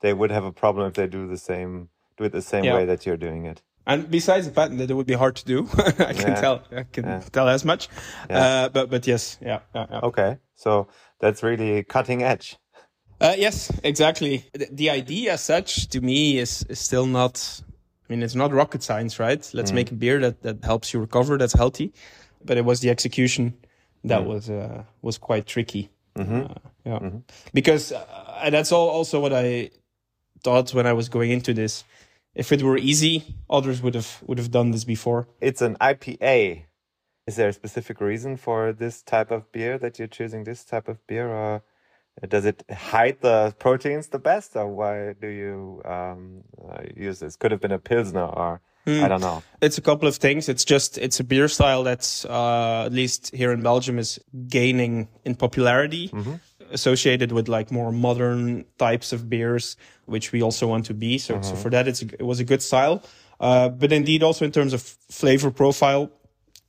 they 0.00 0.12
would 0.14 0.30
have 0.30 0.44
a 0.44 0.52
problem 0.52 0.86
if 0.88 0.94
they 0.94 1.06
do 1.06 1.26
the 1.28 1.38
same 1.38 1.88
do 2.16 2.24
it 2.24 2.32
the 2.32 2.42
same 2.42 2.64
Yeah. 2.64 2.74
way 2.74 2.86
that 2.86 3.06
you're 3.06 3.16
doing 3.28 3.46
it. 3.46 3.62
And 3.86 4.10
besides 4.10 4.46
the 4.46 4.52
patent, 4.52 4.78
that 4.80 4.90
it 4.90 4.94
would 4.94 5.06
be 5.06 5.14
hard 5.14 5.36
to 5.36 5.44
do. 5.46 5.66
I 5.78 6.12
can 6.12 6.28
Yeah. 6.32 6.40
tell. 6.40 6.62
I 6.72 6.82
can 6.92 7.04
Yeah. 7.04 7.20
tell 7.32 7.48
as 7.48 7.64
much. 7.64 7.88
Yeah. 8.28 8.38
Uh, 8.64 8.68
but 8.68 8.90
but 8.90 9.06
yes, 9.06 9.38
yeah. 9.40 9.60
Okay, 10.02 10.38
so 10.54 10.88
that's 11.20 11.42
really 11.42 11.84
cutting 11.84 12.22
edge. 12.22 12.58
Uh, 13.20 13.34
yes, 13.36 13.72
exactly. 13.82 14.44
The, 14.52 14.68
the 14.70 14.90
idea 14.90 15.32
as 15.32 15.42
such 15.42 15.88
to 15.88 16.00
me 16.00 16.38
is, 16.38 16.64
is 16.68 16.78
still 16.78 17.06
not, 17.06 17.62
I 18.08 18.12
mean, 18.12 18.22
it's 18.22 18.34
not 18.34 18.52
rocket 18.52 18.82
science, 18.82 19.18
right? 19.18 19.48
Let's 19.52 19.72
make 19.72 19.90
a 19.90 19.94
beer 19.94 20.20
that, 20.20 20.42
that 20.42 20.64
helps 20.64 20.94
you 20.94 21.00
recover, 21.00 21.36
that's 21.36 21.52
healthy. 21.52 21.92
But 22.44 22.56
it 22.56 22.64
was 22.64 22.80
the 22.80 22.90
execution 22.90 23.54
that 24.04 24.24
was, 24.24 24.48
uh, 24.48 24.84
was 25.02 25.18
quite 25.18 25.46
tricky. 25.46 25.90
Uh, 26.16 26.48
yeah. 26.84 27.10
Because, 27.52 27.92
uh, 27.92 28.40
and 28.42 28.54
that's 28.54 28.72
all 28.72 28.88
also 28.88 29.20
what 29.20 29.32
I 29.32 29.70
thought 30.42 30.72
when 30.72 30.86
I 30.86 30.92
was 30.92 31.08
going 31.08 31.30
into 31.30 31.52
this. 31.52 31.84
If 32.34 32.52
it 32.52 32.62
were 32.62 32.78
easy, 32.78 33.34
others 33.50 33.82
would 33.82 33.94
have, 33.94 34.22
would 34.26 34.38
have 34.38 34.52
done 34.52 34.70
this 34.70 34.84
before. 34.84 35.26
It's 35.40 35.60
an 35.60 35.76
IPA. 35.80 36.64
Is 37.26 37.36
there 37.36 37.48
a 37.48 37.52
specific 37.52 38.00
reason 38.00 38.36
for 38.36 38.72
this 38.72 39.02
type 39.02 39.32
of 39.32 39.50
beer 39.50 39.76
that 39.78 39.98
you're 39.98 40.08
choosing 40.08 40.44
this 40.44 40.64
type 40.64 40.88
of 40.88 41.04
beer, 41.06 41.28
or 41.28 41.62
does 42.26 42.44
it 42.44 42.64
hide 42.70 43.20
the 43.20 43.54
proteins 43.58 44.08
the 44.08 44.18
best, 44.18 44.56
or 44.56 44.66
why 44.68 45.14
do 45.20 45.28
you 45.28 45.82
um, 45.84 46.42
uh, 46.68 46.82
use 46.96 47.20
this? 47.20 47.36
Could 47.36 47.52
have 47.52 47.60
been 47.60 47.72
a 47.72 47.78
pilsner, 47.78 48.24
or 48.26 48.60
I 48.86 49.08
don't 49.08 49.20
know. 49.20 49.42
It's 49.60 49.76
a 49.76 49.82
couple 49.82 50.08
of 50.08 50.16
things. 50.16 50.48
It's 50.48 50.64
just 50.64 50.96
it's 50.98 51.20
a 51.20 51.24
beer 51.24 51.46
style 51.48 51.84
that's 51.84 52.24
uh, 52.24 52.84
at 52.86 52.92
least 52.92 53.34
here 53.34 53.52
in 53.52 53.60
Belgium 53.62 53.98
is 53.98 54.18
gaining 54.48 55.08
in 55.24 55.34
popularity, 55.34 56.10
associated 56.72 57.32
with 57.32 57.48
like 57.48 57.70
more 57.70 57.92
modern 57.92 58.64
types 58.78 59.12
of 59.12 59.28
beers, 59.28 59.76
which 60.06 60.32
we 60.32 60.42
also 60.42 60.66
want 60.66 60.86
to 60.86 60.94
be. 60.94 61.18
So, 61.18 61.34
so 61.42 61.54
for 61.56 61.70
that, 61.70 61.86
it's 61.86 62.02
a, 62.02 62.06
it 62.18 62.22
was 62.24 62.40
a 62.40 62.44
good 62.44 62.62
style. 62.62 63.02
Uh, 63.40 63.68
but 63.68 63.92
indeed, 63.92 64.22
also 64.22 64.44
in 64.44 64.52
terms 64.52 64.72
of 64.72 64.82
flavor 65.10 65.50
profile, 65.50 66.10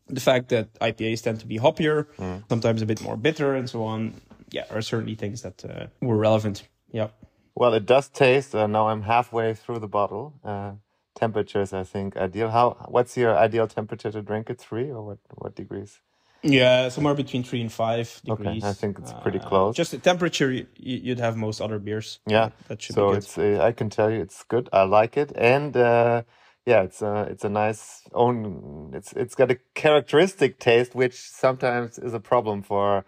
the 0.07 0.19
fact 0.21 0.49
that 0.49 0.73
IPAs 0.79 1.23
tend 1.23 1.39
to 1.39 1.47
be 1.47 1.57
hoppier, 1.57 2.05
sometimes 2.49 2.81
a 2.81 2.85
bit 2.85 3.01
more 3.01 3.15
bitter, 3.17 3.55
and 3.55 3.69
so 3.69 3.83
on. 3.83 4.19
Yeah, 4.51 4.65
are 4.71 4.81
certainly 4.81 5.15
things 5.15 5.41
that 5.43 5.65
uh, 5.65 5.87
were 6.01 6.17
relevant. 6.17 6.67
Yeah. 6.91 7.09
Well, 7.55 7.73
it 7.73 7.85
does 7.85 8.09
taste. 8.09 8.55
Uh, 8.55 8.67
now 8.67 8.87
I'm 8.89 9.03
halfway 9.03 9.53
through 9.53 9.79
the 9.79 9.87
bottle. 9.87 10.33
Uh, 10.43 10.73
temperatures, 11.15 11.73
I 11.73 11.83
think, 11.83 12.17
ideal. 12.17 12.49
How? 12.49 12.85
What's 12.89 13.17
your 13.17 13.37
ideal 13.37 13.67
temperature 13.67 14.11
to 14.11 14.21
drink 14.21 14.49
it? 14.49 14.59
Three 14.59 14.89
or 14.91 15.03
what? 15.05 15.19
What 15.35 15.55
degrees? 15.55 15.99
Yeah, 16.41 16.87
somewhere 16.89 17.15
between 17.15 17.43
three 17.43 17.61
and 17.61 17.71
five 17.71 18.21
degrees. 18.23 18.63
Okay. 18.63 18.69
I 18.69 18.73
think 18.73 18.97
it's 18.99 19.11
pretty 19.13 19.39
Uh, 19.39 19.49
close. 19.49 19.75
Just 19.75 19.91
the 19.91 19.97
temperature 19.97 20.49
you'd 20.77 21.19
have 21.19 21.35
most 21.35 21.59
other 21.61 21.79
beers. 21.79 22.19
Yeah, 22.27 22.51
that 22.69 22.81
should 22.81 22.95
so 22.95 23.07
be 23.07 23.15
good. 23.15 23.17
it's 23.23 23.37
uh, 23.37 23.59
I 23.61 23.73
can 23.73 23.89
tell 23.89 24.09
you 24.09 24.21
it's 24.21 24.43
good. 24.43 24.69
I 24.71 24.83
like 24.83 25.17
it, 25.17 25.33
and 25.35 25.75
uh, 25.75 26.23
yeah, 26.65 26.83
it's 26.83 27.01
a 27.01 27.27
it's 27.29 27.43
a 27.43 27.49
nice 27.49 28.03
own. 28.13 28.91
It's 28.95 29.11
it's 29.13 29.35
got 29.35 29.51
a 29.51 29.57
characteristic 29.75 30.59
taste, 30.59 30.95
which 30.95 31.15
sometimes 31.19 31.99
is 31.99 32.13
a 32.13 32.21
problem 32.21 32.63
for 32.63 33.03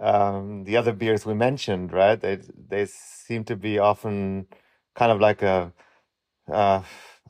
um, 0.00 0.64
the 0.64 0.76
other 0.76 0.92
beers 0.92 1.26
we 1.26 1.34
mentioned. 1.34 1.92
Right? 1.92 2.20
They 2.20 2.40
they 2.68 2.86
seem 2.86 3.44
to 3.44 3.56
be 3.56 3.78
often 3.78 4.46
kind 4.96 5.12
of 5.12 5.20
like 5.20 5.42
a 5.42 5.72
uh, 6.52 6.82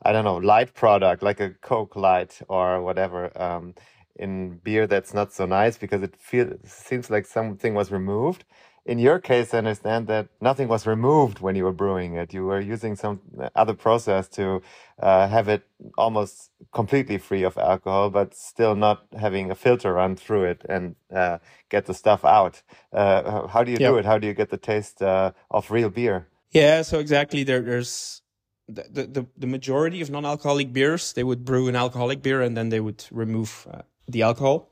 I 0.02 0.12
don't 0.12 0.24
know 0.24 0.36
light 0.36 0.74
product, 0.74 1.22
like 1.22 1.40
a 1.40 1.50
Coke 1.62 1.96
Light 1.96 2.40
or 2.48 2.82
whatever. 2.82 3.30
Um, 3.40 3.74
in 4.16 4.58
beer 4.64 4.86
that's 4.86 5.14
not 5.14 5.32
so 5.32 5.46
nice 5.46 5.78
because 5.78 6.02
it 6.02 6.16
feels 6.18 6.54
seems 6.64 7.10
like 7.10 7.26
something 7.26 7.74
was 7.74 7.92
removed 7.92 8.44
in 8.89 8.99
your 8.99 9.18
case, 9.18 9.53
I 9.53 9.59
understand 9.59 10.07
that 10.07 10.28
nothing 10.41 10.66
was 10.66 10.86
removed 10.86 11.41
when 11.41 11.55
you 11.55 11.64
were 11.64 11.72
brewing 11.72 12.14
it. 12.14 12.32
You 12.32 12.47
were 12.47 12.59
using 12.59 12.97
some 12.97 13.20
other 13.55 13.74
process 13.74 14.28
to 14.30 14.62
uh, 14.99 15.28
have 15.28 15.47
it 15.49 15.62
almost 15.99 16.51
completely 16.72 17.18
free 17.18 17.43
of 17.43 17.59
alcohol, 17.59 18.09
but 18.09 18.34
still 18.34 18.74
not 18.74 19.05
having 19.20 19.51
a 19.51 19.55
filter 19.55 19.93
run 19.93 20.16
through 20.16 20.45
it 20.45 20.64
and 20.70 20.97
uh, 21.14 21.36
get 21.68 21.84
the 21.84 21.93
stuff 21.93 22.24
out. 22.24 22.62
Uh, 22.91 23.47
how 23.49 23.62
do 23.62 23.70
you 23.70 23.76
do 23.76 23.99
it? 23.99 24.07
How 24.07 24.16
do 24.16 24.26
you 24.26 24.32
get 24.32 24.49
the 24.49 24.57
taste 24.57 25.03
uh, 25.03 25.32
of 25.51 25.70
real 25.70 25.91
beer? 25.91 26.26
Yeah, 26.53 26.80
so 26.80 26.99
exactly. 26.99 27.45
There, 27.45 27.61
there's 27.61 28.22
the, 28.68 29.03
the 29.16 29.26
the 29.36 29.47
majority 29.47 30.01
of 30.01 30.09
non-alcoholic 30.11 30.72
beers. 30.72 31.12
They 31.12 31.24
would 31.24 31.45
brew 31.45 31.68
an 31.68 31.76
alcoholic 31.76 32.22
beer 32.22 32.41
and 32.41 32.57
then 32.57 32.70
they 32.70 32.80
would 32.80 33.05
remove 33.11 33.68
uh, 33.70 33.82
the 34.09 34.22
alcohol. 34.22 34.70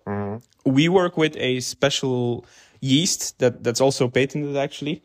We 0.64 0.89
work 0.89 1.17
with 1.17 1.37
a 1.37 1.61
special 1.61 2.45
yeast 2.81 3.39
that 3.39 3.62
that's 3.64 3.81
also 3.81 4.09
patented 4.09 4.57
actually. 4.57 5.03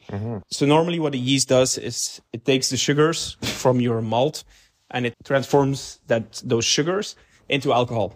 So 0.49 0.65
normally, 0.65 0.99
what 0.99 1.13
a 1.13 1.17
yeast 1.17 1.49
does 1.49 1.77
is 1.77 2.21
it 2.33 2.45
takes 2.45 2.69
the 2.69 2.77
sugars 2.77 3.37
from 3.41 3.79
your 3.79 4.01
malt 4.01 4.43
and 4.89 5.05
it 5.05 5.15
transforms 5.23 5.99
that 6.07 6.41
those 6.45 6.65
sugars 6.65 7.15
into 7.49 7.71
alcohol. 7.73 8.15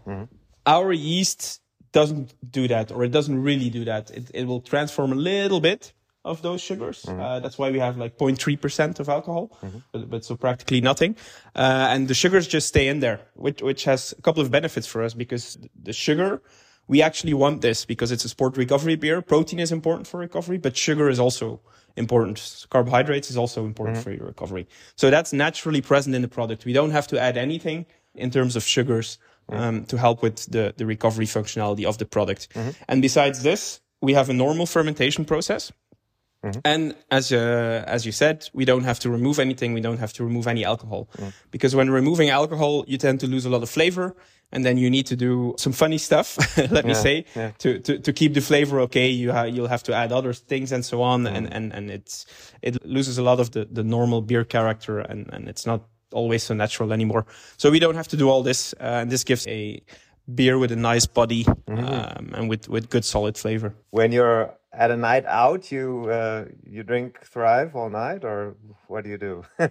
Our 0.66 0.92
yeast 0.94 1.62
doesn't 1.92 2.34
do 2.52 2.68
that, 2.68 2.92
or 2.92 3.04
it 3.06 3.12
doesn't 3.12 3.42
really 3.42 3.70
do 3.70 3.86
that. 3.86 4.12
It 4.12 4.32
it 4.34 4.46
will 4.48 4.62
transform 4.62 5.12
a 5.12 5.16
little 5.16 5.60
bit 5.62 5.94
of 6.26 6.42
those 6.42 6.60
sugars. 6.60 7.06
Uh, 7.08 7.40
that's 7.40 7.58
why 7.60 7.70
we 7.72 7.78
have 7.80 7.98
like 7.98 8.18
0.3% 8.18 9.00
of 9.00 9.08
alcohol, 9.10 9.56
but, 9.92 10.10
but 10.10 10.26
so 10.26 10.36
practically 10.36 10.82
nothing. 10.82 11.16
Uh, 11.56 11.88
and 11.92 12.08
the 12.08 12.16
sugars 12.16 12.48
just 12.48 12.68
stay 12.68 12.88
in 12.88 13.00
there, 13.00 13.20
which, 13.36 13.62
which 13.62 13.84
has 13.84 14.12
a 14.18 14.22
couple 14.24 14.42
of 14.42 14.50
benefits 14.50 14.88
for 14.88 15.04
us 15.04 15.14
because 15.14 15.56
the 15.84 15.94
sugar, 15.94 16.42
we 16.88 17.02
actually 17.02 17.34
want 17.34 17.62
this 17.62 17.86
because 17.86 18.12
it's 18.12 18.26
a 18.26 18.30
sport 18.30 18.58
recovery 18.58 18.96
beer. 18.96 19.22
Protein 19.22 19.60
is 19.60 19.72
important 19.72 20.08
for 20.08 20.20
recovery, 20.20 20.58
but 20.58 20.78
sugar 20.78 21.10
is 21.10 21.20
also 21.20 21.60
important. 21.96 22.66
Carbohydrates 22.70 23.30
is 23.30 23.38
also 23.38 23.66
important 23.66 23.98
mm-hmm. 23.98 24.04
for 24.04 24.12
your 24.12 24.28
recovery. 24.28 24.68
So 24.96 25.10
that's 25.10 25.34
naturally 25.34 25.82
present 25.82 26.16
in 26.16 26.22
the 26.22 26.28
product. 26.28 26.66
We 26.66 26.74
don't 26.74 26.92
have 26.92 27.08
to 27.08 27.20
add 27.20 27.38
anything 27.38 27.86
in 28.14 28.30
terms 28.32 28.56
of 28.56 28.64
sugars 28.64 29.18
mm-hmm. 29.50 29.62
um, 29.62 29.86
to 29.86 29.98
help 29.98 30.22
with 30.22 30.46
the, 30.52 30.74
the 30.78 30.86
recovery 30.86 31.26
functionality 31.26 31.86
of 31.86 31.98
the 31.98 32.06
product. 32.06 32.50
Mm-hmm. 32.54 32.70
And 32.88 33.02
besides 33.02 33.44
this, 33.44 33.82
we 34.02 34.14
have 34.14 34.30
a 34.30 34.34
normal 34.34 34.66
fermentation 34.66 35.26
process. 35.26 35.72
And 36.64 36.96
as 37.12 37.32
uh, 37.32 37.84
as 37.88 38.06
you 38.06 38.12
said, 38.12 38.50
we 38.54 38.66
don't 38.66 38.84
have 38.84 39.00
to 39.00 39.10
remove 39.10 39.40
anything. 39.40 39.74
We 39.74 39.82
don't 39.82 40.00
have 40.00 40.14
to 40.14 40.24
remove 40.24 40.48
any 40.48 40.66
alcohol, 40.66 41.08
because 41.52 41.76
when 41.76 41.90
removing 41.90 42.30
alcohol, 42.30 42.86
you 42.88 42.98
tend 42.98 43.20
to 43.22 43.28
lose 43.28 43.46
a 43.46 43.50
lot 43.50 43.64
of 43.64 43.70
flavor, 43.70 44.16
and 44.52 44.64
then 44.64 44.78
you 44.78 44.90
need 44.90 45.06
to 45.08 45.16
do 45.16 45.56
some 45.58 45.74
funny 45.74 45.98
stuff. 45.98 46.38
let 46.72 46.86
me 46.86 46.94
say 46.94 47.26
yeah. 47.36 47.52
to, 47.60 47.80
to 47.80 48.00
to 48.00 48.14
keep 48.14 48.34
the 48.34 48.42
flavor 48.42 48.80
okay. 48.82 49.10
You 49.10 49.32
ha- 49.32 49.44
you'll 49.44 49.68
have 49.68 49.84
to 49.84 49.94
add 49.94 50.12
other 50.12 50.34
things 50.34 50.72
and 50.72 50.84
so 50.86 51.02
on, 51.02 51.28
and 51.28 51.52
and 51.54 51.74
and 51.74 51.92
it's 51.92 52.26
it 52.62 52.86
loses 52.86 53.18
a 53.18 53.24
lot 53.24 53.40
of 53.40 53.52
the 53.52 53.66
the 53.66 53.84
normal 53.84 54.22
beer 54.22 54.46
character, 54.46 55.00
and 55.00 55.30
and 55.34 55.50
it's 55.50 55.66
not 55.66 55.82
always 56.14 56.44
so 56.44 56.54
natural 56.54 56.94
anymore. 56.94 57.26
So 57.58 57.70
we 57.72 57.80
don't 57.80 57.96
have 57.96 58.08
to 58.10 58.18
do 58.18 58.30
all 58.30 58.44
this, 58.44 58.74
uh, 58.80 59.02
and 59.02 59.12
this 59.12 59.24
gives 59.24 59.46
a 59.48 59.82
beer 60.34 60.58
with 60.58 60.72
a 60.72 60.76
nice 60.76 61.06
body 61.06 61.46
um, 61.68 62.32
and 62.34 62.50
with 62.50 62.68
with 62.70 62.90
good 62.90 63.06
solid 63.06 63.38
flavor. 63.38 63.76
When 63.92 64.12
you're 64.12 64.54
at 64.78 64.92
a 64.92 64.98
night 64.98 65.26
out, 65.26 65.72
you 65.72 66.10
uh, 66.10 66.46
you 66.64 66.84
drink 66.84 67.20
Thrive 67.26 67.76
all 67.76 67.90
night, 67.90 68.24
or 68.24 68.56
what 68.88 69.04
do 69.04 69.10
you 69.10 69.18
do? 69.18 69.44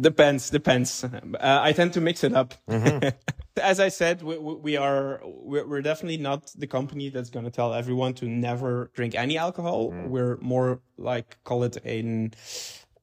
depends 0.00 0.50
depends. 0.50 1.04
Uh, 1.04 1.10
i 1.40 1.72
tend 1.72 1.92
to 1.94 2.00
mix 2.00 2.24
it 2.24 2.34
up. 2.34 2.54
As 3.60 3.80
i 3.80 3.88
said 3.88 4.22
we, 4.22 4.38
we 4.38 4.76
are 4.76 5.20
we're, 5.24 5.66
we're 5.66 5.82
definitely 5.82 6.18
not 6.18 6.52
the 6.56 6.66
company 6.66 7.08
that's 7.08 7.30
going 7.30 7.44
to 7.44 7.50
tell 7.50 7.74
everyone 7.74 8.14
to 8.14 8.26
never 8.26 8.90
drink 8.94 9.14
any 9.14 9.38
alcohol. 9.38 9.92
We're 10.06 10.36
more 10.38 10.80
like 10.96 11.38
call 11.44 11.64
it 11.64 11.76
an 11.84 12.32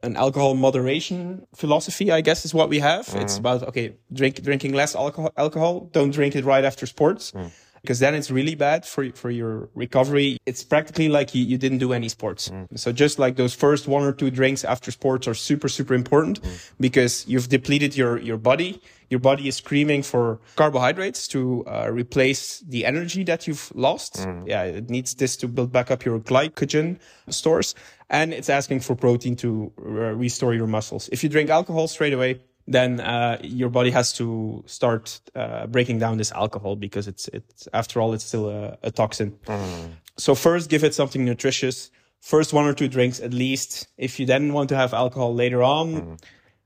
an 0.04 0.16
alcohol 0.18 0.54
moderation 0.54 1.48
philosophy 1.56 2.12
i 2.12 2.22
guess 2.22 2.46
is 2.46 2.54
what 2.54 2.70
we 2.70 2.80
have. 2.80 3.08
It's 3.16 3.38
about 3.38 3.64
okay 3.64 3.96
drink 4.14 4.42
drinking 4.44 4.74
less 4.74 4.96
alcohol 4.96 5.32
alcohol 5.36 5.90
don't 5.92 6.12
drink 6.12 6.36
it 6.36 6.46
right 6.46 6.64
after 6.64 6.86
sports 6.86 7.34
because 7.86 8.00
then 8.00 8.16
it's 8.16 8.32
really 8.32 8.56
bad 8.56 8.86
for 8.86 9.12
for 9.12 9.30
your 9.30 9.70
recovery. 9.76 10.38
It's 10.46 10.64
practically 10.64 11.10
like 11.10 11.36
you, 11.36 11.46
you 11.46 11.58
didn't 11.58 11.78
do 11.80 11.94
any 11.94 12.10
sports. 12.10 12.52
So 12.76 12.92
just 12.92 13.20
like 13.20 13.36
those 13.36 13.54
first 13.54 13.88
one 13.88 14.04
or 14.04 14.12
two 14.12 14.32
drinks 14.32 14.64
after 14.66 14.92
sports 14.92 15.28
are 15.28 15.36
super 15.36 15.70
super 15.70 15.94
important 15.94 16.40
because 16.80 17.26
you've 17.28 17.48
depleted 17.50 17.96
your 17.96 18.20
your 18.20 18.38
body. 18.38 18.82
Your 19.10 19.20
body 19.20 19.48
is 19.48 19.58
screaming 19.58 20.02
for 20.04 20.40
carbohydrates 20.56 21.28
to 21.28 21.64
uh, 21.68 21.90
replace 21.92 22.60
the 22.68 22.86
energy 22.86 23.24
that 23.26 23.46
you've 23.48 23.72
lost. 23.76 24.26
Yeah, 24.48 24.64
it 24.64 24.90
needs 24.90 25.14
this 25.14 25.38
to 25.38 25.48
build 25.48 25.72
back 25.72 25.92
up 25.92 26.04
your 26.04 26.20
glycogen 26.20 26.98
stores, 27.30 27.76
and 28.10 28.34
it's 28.34 28.50
asking 28.50 28.80
for 28.82 28.96
protein 28.96 29.36
to 29.38 29.72
uh, 29.78 30.16
restore 30.18 30.56
your 30.56 30.68
muscles. 30.68 31.08
If 31.12 31.24
you 31.24 31.30
drink 31.30 31.52
alcohol 31.52 31.88
straight 31.88 32.14
away, 32.14 32.42
then 32.68 33.00
uh, 33.00 33.38
your 33.44 33.70
body 33.70 33.92
has 33.92 34.12
to 34.14 34.64
start 34.66 35.22
uh, 35.36 35.68
breaking 35.68 36.00
down 36.00 36.18
this 36.18 36.32
alcohol 36.32 36.76
because 36.76 37.08
it's 37.08 37.28
it's 37.30 37.68
after 37.74 38.02
all 38.02 38.14
it's 38.14 38.24
still 38.26 38.50
a, 38.50 38.78
a 38.84 38.92
toxin. 38.92 39.38
So 40.18 40.34
first, 40.36 40.70
give 40.70 40.84
it 40.84 40.94
something 40.94 41.24
nutritious. 41.24 41.92
First 42.22 42.54
one 42.54 42.66
or 42.66 42.74
two 42.74 42.88
drinks 42.88 43.20
at 43.20 43.34
least. 43.34 43.88
If 43.98 44.20
you 44.20 44.26
then 44.26 44.52
want 44.54 44.70
to 44.70 44.76
have 44.76 44.94
alcohol 44.94 45.36
later 45.36 45.62
on, 45.62 46.18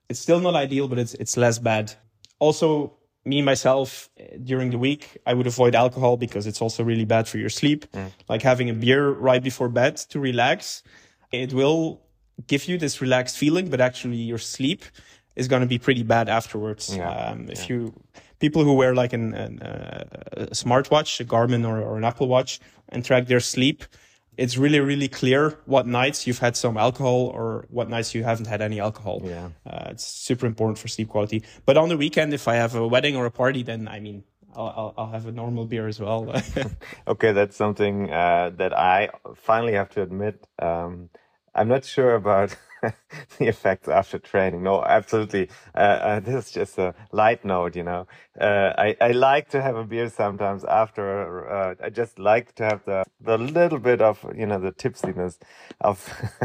it's 0.08 0.20
still 0.20 0.40
not 0.40 0.56
ideal, 0.56 0.88
but 0.88 1.00
it's 1.00 1.16
it's 1.16 1.36
less 1.36 1.60
bad. 1.60 1.94
Also, 2.40 2.94
me 3.26 3.42
myself 3.42 4.10
during 4.44 4.72
the 4.72 4.78
week, 4.78 5.18
I 5.26 5.34
would 5.34 5.48
avoid 5.48 5.76
alcohol 5.76 6.16
because 6.16 6.48
it's 6.48 6.62
also 6.62 6.84
really 6.84 7.06
bad 7.06 7.28
for 7.28 7.38
your 7.40 7.50
sleep. 7.50 7.86
Like 8.30 8.42
having 8.42 8.70
a 8.70 8.74
beer 8.74 9.10
right 9.10 9.44
before 9.44 9.68
bed 9.68 9.98
to 10.12 10.20
relax, 10.20 10.82
it 11.34 11.52
will 11.52 12.02
give 12.48 12.70
you 12.70 12.78
this 12.78 13.02
relaxed 13.02 13.38
feeling, 13.38 13.70
but 13.70 13.82
actually 13.82 14.16
your 14.16 14.38
sleep 14.38 14.86
is 15.36 15.48
going 15.48 15.62
to 15.62 15.68
be 15.68 15.78
pretty 15.78 16.04
bad 16.04 16.30
afterwards. 16.30 16.96
Yeah, 16.96 17.10
Um, 17.10 17.48
if 17.50 17.70
you 17.70 17.94
people 18.40 18.64
who 18.64 18.74
wear 18.74 18.94
like 18.96 19.14
an, 19.14 19.34
an 19.34 19.62
uh, 19.62 20.04
a 20.34 20.46
smartwatch, 20.56 21.20
a 21.20 21.26
Garmin 21.26 21.68
or, 21.68 21.82
or 21.82 21.98
an 21.98 22.04
Apple 22.04 22.28
Watch, 22.28 22.60
and 22.90 23.04
track 23.06 23.28
their 23.28 23.40
sleep, 23.40 23.84
it's 24.38 24.58
really 24.58 24.80
really 24.80 25.08
clear 25.08 25.58
what 25.66 25.86
nights 25.88 26.26
you've 26.26 26.40
had 26.40 26.56
some 26.56 26.78
alcohol 26.78 27.32
or 27.34 27.66
what 27.70 27.90
nights 27.90 28.16
you 28.16 28.24
haven't 28.24 28.48
had 28.48 28.62
any 28.62 28.80
alcohol. 28.80 29.22
Yeah. 29.24 29.50
Uh, 29.66 29.88
it's 29.92 30.06
super 30.06 30.46
important 30.46 30.78
for 30.78 30.88
sleep 30.88 31.10
quality. 31.10 31.44
But 31.66 31.78
on 31.78 31.90
the 31.90 31.98
weekend, 31.98 32.34
if 32.34 32.48
I 32.48 32.56
have 32.56 32.76
a 32.76 32.88
wedding 32.88 33.16
or 33.16 33.26
a 33.26 33.32
party, 33.32 33.64
then 33.64 33.88
I 33.88 34.00
mean, 34.00 34.24
I'll, 34.56 34.74
I'll, 34.78 34.94
I'll 34.98 35.12
have 35.12 35.26
a 35.28 35.32
normal 35.32 35.66
beer 35.66 35.88
as 35.88 36.00
well. 36.00 36.34
Okay, 37.08 37.32
that's 37.34 37.56
something 37.56 38.12
uh, 38.12 38.52
that 38.58 38.74
I 38.78 39.10
finally 39.36 39.74
have 39.74 39.90
to 39.90 40.02
admit. 40.02 40.46
Um, 40.60 41.10
I'm 41.56 41.68
not 41.68 41.84
sure 41.86 42.16
about 42.16 42.56
the 43.40 43.48
effects 43.48 43.88
after 43.88 44.20
training. 44.20 44.64
No, 44.64 44.84
absolutely. 44.84 45.50
Uh, 45.76 45.80
uh, 45.80 46.20
this 46.22 46.48
is 46.48 46.52
just 46.52 46.78
a 46.78 46.94
light 47.12 47.44
note, 47.46 47.76
you 47.76 47.84
know. 47.84 48.08
Uh, 48.40 48.74
I, 48.78 48.96
I 49.02 49.12
like 49.12 49.50
to 49.50 49.62
have 49.62 49.76
a 49.76 49.84
beer 49.84 50.10
sometimes 50.10 50.64
after. 50.66 51.50
Uh, 51.50 51.76
I 51.84 51.90
just 51.90 52.20
like 52.20 52.56
to 52.56 52.64
have 52.66 52.86
the 52.86 53.04
the 53.22 53.38
little 53.38 53.80
bit 53.80 54.02
of 54.02 54.26
you 54.36 54.46
know 54.46 54.60
the 54.60 54.72
tipsiness 54.72 55.38
of 55.82 55.98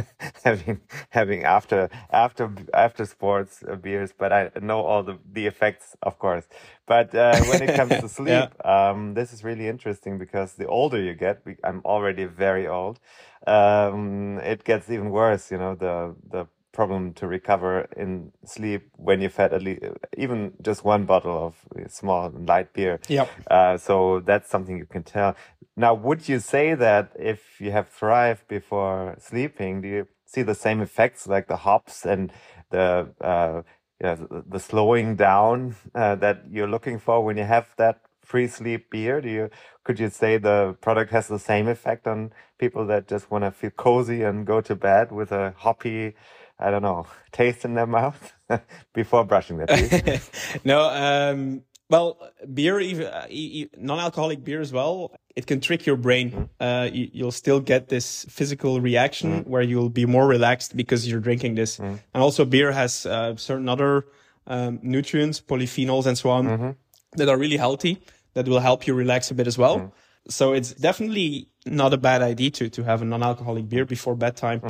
having 0.45 0.81
having 1.11 1.45
after 1.45 1.89
after 2.11 2.51
after 2.75 3.05
sports 3.07 3.63
uh, 3.69 3.77
beers. 3.77 4.13
But 4.17 4.33
I 4.33 4.51
know 4.61 4.83
all 4.83 5.03
the 5.03 5.19
the 5.33 5.47
effects, 5.47 5.97
of 6.03 6.19
course. 6.19 6.49
But 6.87 7.15
uh, 7.15 7.43
when 7.43 7.63
it 7.63 7.73
comes 7.75 7.99
to 7.99 8.09
sleep, 8.09 8.55
um, 8.65 9.15
this 9.15 9.33
is 9.33 9.45
really 9.45 9.69
interesting 9.69 10.19
because 10.19 10.55
the 10.55 10.67
older 10.67 11.01
you 11.01 11.15
get, 11.15 11.43
I'm 11.65 11.81
already 11.85 12.25
very 12.25 12.67
old. 12.69 13.01
Um, 13.47 14.39
it 14.39 14.65
gets 14.65 14.91
even 14.91 15.11
worse. 15.11 15.51
You 15.51 15.59
know 15.59 15.75
the 15.75 16.15
the 16.31 16.47
problem 16.73 17.13
to 17.15 17.27
recover 17.27 17.87
in 17.97 18.33
sleep 18.45 18.91
when 18.97 19.21
you've 19.21 19.37
had 19.37 19.53
at 19.53 19.63
least 19.63 19.83
even 20.19 20.53
just 20.61 20.85
one 20.85 21.05
bottle 21.05 21.47
of 21.47 21.91
small 21.91 22.31
light 22.31 22.73
beer. 22.73 22.99
Yep. 23.09 23.31
Uh, 23.49 23.77
so 23.79 24.21
that's 24.21 24.51
something 24.51 24.77
you 24.77 24.87
can 24.87 25.05
tell. 25.05 25.37
Now, 25.77 25.95
would 25.95 26.29
you 26.29 26.41
say 26.41 26.75
that 26.75 27.13
if 27.19 27.61
you 27.61 27.71
have 27.71 27.89
thrived 27.89 28.47
before 28.49 29.17
sleeping, 29.19 29.83
do 29.83 29.89
you 29.89 30.09
see 30.27 30.43
the 30.43 30.55
same 30.55 30.81
effects 30.81 31.27
like 31.27 31.47
the 31.47 31.57
hops 31.57 32.05
and 32.05 32.33
the 32.71 33.09
uh, 33.21 33.63
you 34.01 34.07
know, 34.07 34.15
the, 34.17 34.45
the 34.47 34.61
slowing 34.61 35.17
down 35.17 35.77
uh, 35.95 36.15
that 36.17 36.45
you're 36.51 36.69
looking 36.69 36.99
for 36.99 37.25
when 37.25 37.37
you 37.37 37.45
have 37.45 37.69
that 37.77 38.01
pre-sleep 38.27 38.91
beer? 38.91 39.21
Do 39.21 39.29
you 39.29 39.51
could 39.85 40.01
you 40.01 40.09
say 40.11 40.39
the 40.39 40.77
product 40.81 41.11
has 41.13 41.29
the 41.29 41.39
same 41.39 41.69
effect 41.69 42.07
on 42.07 42.33
people 42.59 42.87
that 42.87 43.07
just 43.07 43.31
want 43.31 43.45
to 43.45 43.51
feel 43.51 43.71
cozy 43.71 44.23
and 44.23 44.47
go 44.47 44.61
to 44.63 44.75
bed 44.75 45.13
with 45.13 45.31
a 45.31 45.55
hoppy, 45.59 46.15
I 46.59 46.71
don't 46.71 46.83
know, 46.83 47.07
taste 47.33 47.65
in 47.65 47.75
their 47.75 47.87
mouth 47.87 48.33
before 48.95 49.25
brushing 49.25 49.59
their 49.59 49.67
teeth? 49.67 50.61
no, 50.65 50.89
um, 50.89 51.63
well, 51.91 52.19
beer, 52.53 52.81
even 52.81 53.07
uh, 53.07 53.27
e- 53.29 53.65
e- 53.65 53.71
non-alcoholic 53.77 54.43
beer 54.43 54.63
as 54.63 54.73
well, 54.73 55.15
it 55.37 55.47
can 55.47 55.61
trick 55.61 55.85
your 55.85 55.97
brain. 55.97 56.49
Uh, 56.59 56.89
you, 56.91 57.11
you'll 57.13 57.31
still 57.31 57.61
get 57.61 57.89
this 57.89 58.25
physical 58.31 58.81
reaction 58.81 59.45
where 59.45 59.63
you'll 59.63 59.91
be 59.91 60.07
more 60.07 60.27
relaxed 60.27 60.77
because 60.77 61.07
you're 61.07 61.21
drinking 61.21 61.57
this. 61.57 61.79
And 61.79 62.01
also, 62.15 62.47
beer 62.47 62.73
has 62.73 63.05
uh, 63.05 63.37
certain 63.37 63.69
other 63.69 64.07
um, 64.47 64.79
nutrients, 64.83 65.43
polyphenols, 65.43 66.07
and 66.07 66.17
so 66.17 66.31
on 66.31 66.77
that 67.17 67.29
are 67.29 67.37
really 67.39 67.57
healthy 67.57 68.03
that 68.35 68.47
will 68.49 68.61
help 68.61 68.87
you 68.87 68.95
relax 68.95 69.31
a 69.31 69.35
bit 69.35 69.47
as 69.47 69.57
well. 69.59 69.93
So 70.29 70.53
it's 70.55 70.73
definitely 70.75 71.49
not 71.67 71.93
a 71.93 71.99
bad 71.99 72.23
idea 72.23 72.51
to 72.51 72.69
to 72.71 72.83
have 72.83 73.03
a 73.03 73.05
non-alcoholic 73.05 73.69
beer 73.69 73.85
before 73.85 74.15
bedtime 74.17 74.61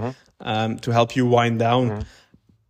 um, 0.41 0.79
to 0.81 0.91
help 0.91 1.15
you 1.17 1.27
wind 1.27 1.59
down. 1.59 2.05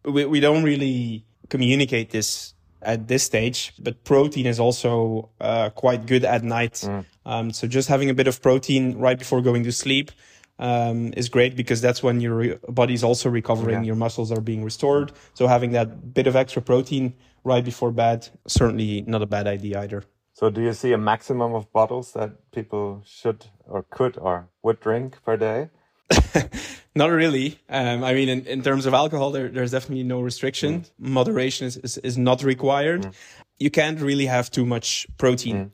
We 0.05 0.25
we 0.27 0.41
don't 0.41 0.64
really 0.64 1.25
communicate 1.49 2.11
this 2.11 2.55
at 2.83 3.09
this 3.09 3.22
stage, 3.22 3.72
but 3.79 4.05
protein 4.05 4.47
is 4.47 4.61
also 4.61 5.31
uh, 5.41 5.70
quite 5.70 6.05
good 6.07 6.25
at 6.25 6.43
night. 6.43 6.85
Um, 7.25 7.51
so 7.53 7.66
just 7.66 7.89
having 7.89 8.11
a 8.11 8.14
bit 8.14 8.27
of 8.29 8.43
protein 8.43 8.99
right 8.99 9.18
before 9.18 9.41
going 9.41 9.64
to 9.64 9.72
sleep 9.72 10.11
um, 10.59 11.13
is 11.17 11.29
great 11.29 11.57
because 11.57 11.81
that's 11.81 12.03
when 12.03 12.21
your 12.21 12.35
re- 12.35 12.59
body 12.69 12.95
is 12.95 13.05
also 13.05 13.29
recovering, 13.29 13.85
your 13.85 13.97
muscles 13.97 14.31
are 14.31 14.41
being 14.41 14.65
restored. 14.65 15.13
So 15.35 15.47
having 15.47 15.73
that 15.73 16.15
bit 16.15 16.27
of 16.27 16.37
extra 16.37 16.63
protein 16.63 17.15
right 17.43 17.65
before 17.65 17.91
bed 17.91 18.29
certainly 18.47 19.03
not 19.07 19.23
a 19.23 19.27
bad 19.27 19.47
idea 19.47 19.81
either. 19.81 20.05
So, 20.33 20.51
do 20.51 20.61
you 20.61 20.73
see 20.73 20.93
a 20.93 20.99
maximum 20.99 21.55
of 21.55 21.73
bottles 21.73 22.13
that 22.15 22.51
people 22.51 23.03
should 23.07 23.47
or 23.69 23.85
could 23.89 24.19
or 24.19 24.49
would 24.65 24.81
drink 24.81 25.23
per 25.25 25.37
day? 25.37 25.71
Not 26.97 27.11
really. 27.11 27.61
Um, 27.69 28.05
I 28.05 28.15
mean, 28.15 28.29
in, 28.29 28.47
in 28.47 28.63
terms 28.63 28.87
of 28.87 28.95
alcohol, 28.95 29.31
there, 29.31 29.49
there's 29.49 29.73
definitely 29.73 30.05
no 30.05 30.21
restriction. 30.21 30.85
Moderation 30.99 31.67
is, 31.67 31.77
is, 31.79 31.99
is 31.99 32.19
not 32.19 32.43
required. 32.43 33.11
You 33.59 33.71
can't 33.71 34.01
really 34.01 34.27
have 34.27 34.51
too 34.51 34.65
much 34.65 35.07
protein. 35.19 35.73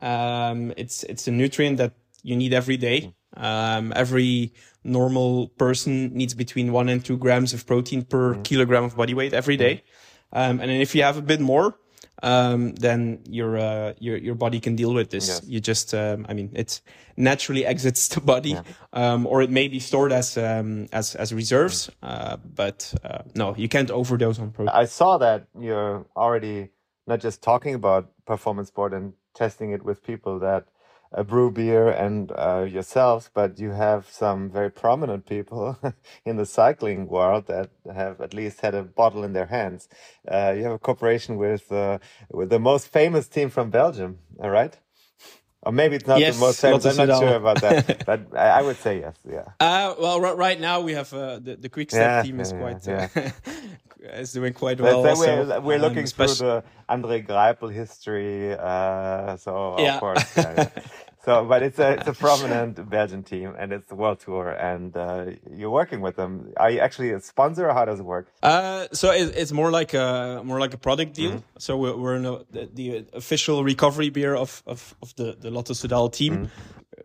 Um, 0.00 0.72
it's 0.76 1.02
it's 1.04 1.26
a 1.26 1.30
nutrient 1.30 1.78
that 1.78 1.92
you 2.22 2.36
need 2.36 2.52
every 2.52 2.76
day. 2.76 3.14
Um, 3.36 3.92
every 3.94 4.52
normal 4.82 5.48
person 5.48 6.12
needs 6.14 6.34
between 6.34 6.72
one 6.72 6.88
and 6.88 7.04
two 7.04 7.16
grams 7.16 7.52
of 7.52 7.66
protein 7.66 8.04
per 8.04 8.34
kilogram 8.42 8.84
of 8.84 8.96
body 8.96 9.14
weight 9.14 9.32
every 9.32 9.56
day. 9.56 9.84
Um, 10.32 10.60
and 10.60 10.70
then 10.70 10.80
if 10.80 10.94
you 10.94 11.02
have 11.02 11.16
a 11.16 11.22
bit 11.22 11.40
more, 11.40 11.76
um, 12.22 12.74
then 12.74 13.20
your 13.28 13.56
uh, 13.56 13.94
your 13.98 14.16
your 14.16 14.34
body 14.34 14.60
can 14.60 14.76
deal 14.76 14.92
with 14.92 15.10
this. 15.10 15.28
Yes. 15.28 15.42
You 15.46 15.60
just, 15.60 15.94
um, 15.94 16.26
I 16.28 16.34
mean, 16.34 16.50
it 16.54 16.80
naturally 17.16 17.64
exits 17.72 18.08
the 18.08 18.20
body, 18.20 18.58
um, 18.92 19.26
or 19.26 19.42
it 19.42 19.50
may 19.50 19.68
be 19.68 19.80
stored 19.80 20.12
as 20.12 20.36
um, 20.36 20.86
as 20.92 21.14
as 21.14 21.32
reserves. 21.32 21.90
Uh, 22.02 22.36
but 22.36 22.92
uh, 23.04 23.22
no, 23.34 23.54
you 23.56 23.68
can't 23.68 23.90
overdose 23.90 24.38
on 24.38 24.50
protein. 24.50 24.74
I 24.74 24.84
saw 24.84 25.18
that 25.18 25.46
you're 25.58 26.06
already 26.16 26.70
not 27.06 27.20
just 27.20 27.42
talking 27.42 27.74
about 27.74 28.10
performance 28.26 28.68
sport 28.68 28.92
and 28.92 29.14
testing 29.34 29.72
it 29.72 29.82
with 29.82 30.02
people 30.02 30.38
that 30.40 30.66
uh, 31.14 31.24
brew 31.24 31.50
beer 31.50 31.88
and 31.88 32.32
uh, 32.32 32.66
yourselves, 32.68 33.30
but 33.34 33.58
you 33.58 33.70
have 33.72 34.08
some 34.10 34.50
very 34.50 34.70
prominent 34.70 35.26
people 35.26 35.78
in 36.26 36.36
the 36.36 36.46
cycling 36.46 37.08
world 37.08 37.46
that 37.48 37.70
have 37.94 38.20
at 38.20 38.34
least 38.34 38.62
had 38.62 38.74
a 38.74 38.82
bottle 38.84 39.24
in 39.24 39.32
their 39.34 39.46
hands. 39.46 39.88
Uh, 40.28 40.54
you 40.56 40.64
have 40.64 40.72
a 40.72 40.78
cooperation 40.80 41.36
with 41.36 41.72
uh, 41.72 41.98
with 42.32 42.50
the 42.50 42.60
most 42.60 42.88
famous 42.88 43.28
team 43.28 43.50
from 43.50 43.70
Belgium, 43.70 44.18
all 44.40 44.50
right? 44.50 44.78
Or 45.62 45.72
maybe 45.72 45.96
it's 45.96 46.06
not 46.08 46.26
Yes, 46.26 46.26
the 46.26 46.34
most 46.34 46.60
famous. 46.60 46.86
I'm 46.86 46.96
not 46.96 47.14
sure 47.14 47.36
about 47.36 47.60
that, 47.62 47.82
but 48.06 48.28
I, 48.36 48.60
I 48.60 48.62
would 48.62 48.80
say 48.80 49.00
yes. 49.00 49.16
Yeah. 49.28 49.44
Uh, 49.60 49.94
well, 50.00 50.20
ri- 50.20 50.36
right 50.36 50.60
now 50.60 50.80
we 50.82 50.94
have 50.94 51.12
uh, 51.14 51.40
the 51.40 51.56
the 51.56 51.68
quick 51.70 51.90
step 51.90 52.16
Yeah, 52.16 52.18
team 52.18 52.40
is 52.40 52.52
yeah, 52.52 52.52
quite 52.52 52.86
yeah, 52.86 53.08
Uh, 53.16 53.30
is 54.02 54.32
doing 54.32 54.52
quite 54.54 54.80
well. 54.80 55.06
also. 55.06 55.46
we're, 55.46 55.60
we're 55.60 55.74
Um, 55.76 55.82
looking 55.82 56.06
through 56.06 56.34
the 56.34 56.64
Andre 56.88 57.22
Greipel 57.22 57.72
history, 57.72 58.52
uh, 58.54 59.36
so 59.36 59.74
of 59.74 59.80
Yeah. 59.80 59.98
course. 60.00 60.24
yeah, 60.36 60.54
yeah. 60.56 60.68
So, 61.22 61.44
but 61.44 61.62
it's 61.62 61.78
a 61.78 61.90
it's 61.98 62.08
a 62.08 62.14
prominent 62.14 62.88
Belgian 62.88 63.22
team, 63.22 63.54
and 63.58 63.74
it's 63.74 63.86
the 63.88 63.94
world 63.94 64.20
tour, 64.20 64.48
and 64.48 64.96
uh, 64.96 65.26
you're 65.54 65.68
working 65.70 66.00
with 66.00 66.16
them. 66.16 66.50
Are 66.56 66.70
you 66.70 66.80
actually 66.80 67.10
a 67.12 67.20
sponsor, 67.20 67.68
or 67.68 67.74
how 67.74 67.84
does 67.84 68.00
it 68.00 68.04
work? 68.06 68.32
Uh, 68.42 68.86
so 68.94 69.10
it, 69.10 69.36
it's 69.36 69.52
more 69.52 69.70
like 69.70 69.92
a 69.92 70.40
more 70.42 70.58
like 70.58 70.72
a 70.72 70.78
product 70.78 71.12
deal. 71.12 71.44
So 71.58 71.76
we're, 71.76 71.94
we're 71.94 72.16
in 72.16 72.24
a, 72.24 72.38
the, 72.50 72.70
the 72.72 73.04
official 73.12 73.62
recovery 73.64 74.08
beer 74.08 74.34
of 74.34 74.62
of, 74.66 74.94
of 75.02 75.14
the 75.16 75.36
the 75.38 75.50
Lotto 75.50 75.74
Soudal 75.74 76.10
team. 76.10 76.50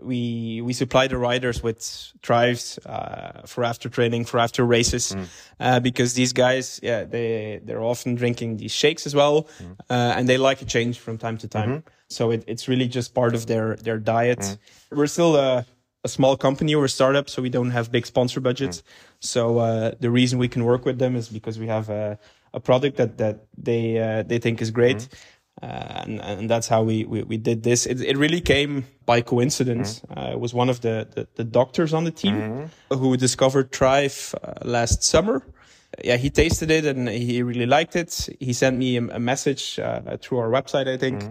We 0.06 0.62
we 0.62 0.74
supply 0.74 1.08
the 1.08 1.18
riders 1.18 1.64
with 1.64 1.80
drives 2.22 2.78
uh, 2.86 3.42
for 3.46 3.64
after 3.64 3.90
training, 3.90 4.26
for 4.26 4.40
after 4.40 4.64
races, 4.66 5.16
uh, 5.60 5.80
because 5.80 6.14
these 6.14 6.34
guys, 6.34 6.80
yeah, 6.84 7.04
they 7.04 7.60
they're 7.66 7.84
often 7.84 8.16
drinking 8.16 8.58
these 8.58 8.72
shakes 8.72 9.06
as 9.08 9.14
well, 9.16 9.48
uh, 9.90 10.18
and 10.18 10.28
they 10.30 10.38
like 10.38 10.62
a 10.62 10.66
change 10.66 11.00
from 11.00 11.18
time 11.18 11.38
to 11.40 11.48
time. 11.48 11.70
So 12.08 12.32
it, 12.32 12.44
it's 12.48 12.68
really 12.68 12.88
just 12.88 13.14
part 13.14 13.34
of 13.36 13.46
their 13.48 13.76
their 13.78 14.00
diet. 14.00 14.58
We're 14.92 15.08
still 15.08 15.36
a 15.36 15.66
a 16.04 16.08
small 16.08 16.38
company 16.38 16.76
or 16.76 16.86
a 16.86 16.90
startup, 16.90 17.30
so 17.30 17.42
we 17.42 17.50
don't 17.50 17.72
have 17.72 17.92
big 17.92 18.06
sponsor 18.06 18.40
budgets. 18.40 18.84
So 19.20 19.58
uh, 19.58 19.92
the 20.00 20.12
reason 20.12 20.38
we 20.40 20.48
can 20.48 20.64
work 20.64 20.86
with 20.86 21.00
them 21.00 21.16
is 21.16 21.30
because 21.30 21.58
we 21.60 21.68
have 21.68 21.90
a, 21.90 22.20
a 22.54 22.60
product 22.60 22.98
that 22.98 23.18
that 23.18 23.36
they 23.58 23.98
uh, 23.98 24.22
they 24.30 24.40
think 24.40 24.62
is 24.62 24.70
great, 24.72 25.10
uh, 25.66 26.04
and, 26.04 26.22
and 26.22 26.50
that's 26.50 26.68
how 26.68 26.82
we, 26.84 27.06
we, 27.06 27.24
we 27.24 27.38
did 27.38 27.64
this. 27.64 27.86
It, 27.88 28.00
it 28.02 28.18
really 28.18 28.42
came 28.42 28.86
by 29.06 29.22
coincidence. 29.22 30.02
Uh, 30.16 30.32
it 30.34 30.40
was 30.40 30.54
one 30.54 30.70
of 30.70 30.82
the, 30.82 31.08
the, 31.16 31.28
the 31.36 31.44
doctors 31.44 31.92
on 31.94 32.04
the 32.04 32.12
team 32.12 32.36
who 32.90 33.18
discovered 33.18 33.72
Thrive 33.72 34.36
uh, 34.44 34.54
last 34.64 35.04
summer. 35.04 35.42
Yeah, 36.04 36.18
he 36.18 36.30
tasted 36.30 36.70
it 36.72 36.86
and 36.86 37.08
he 37.10 37.42
really 37.42 37.66
liked 37.66 37.96
it. 37.96 38.30
He 38.40 38.54
sent 38.54 38.78
me 38.78 38.98
a, 38.98 39.04
a 39.16 39.20
message 39.20 39.80
uh, 39.80 40.18
through 40.22 40.40
our 40.40 40.50
website, 40.50 40.88
I 40.88 40.98
think. 40.98 41.24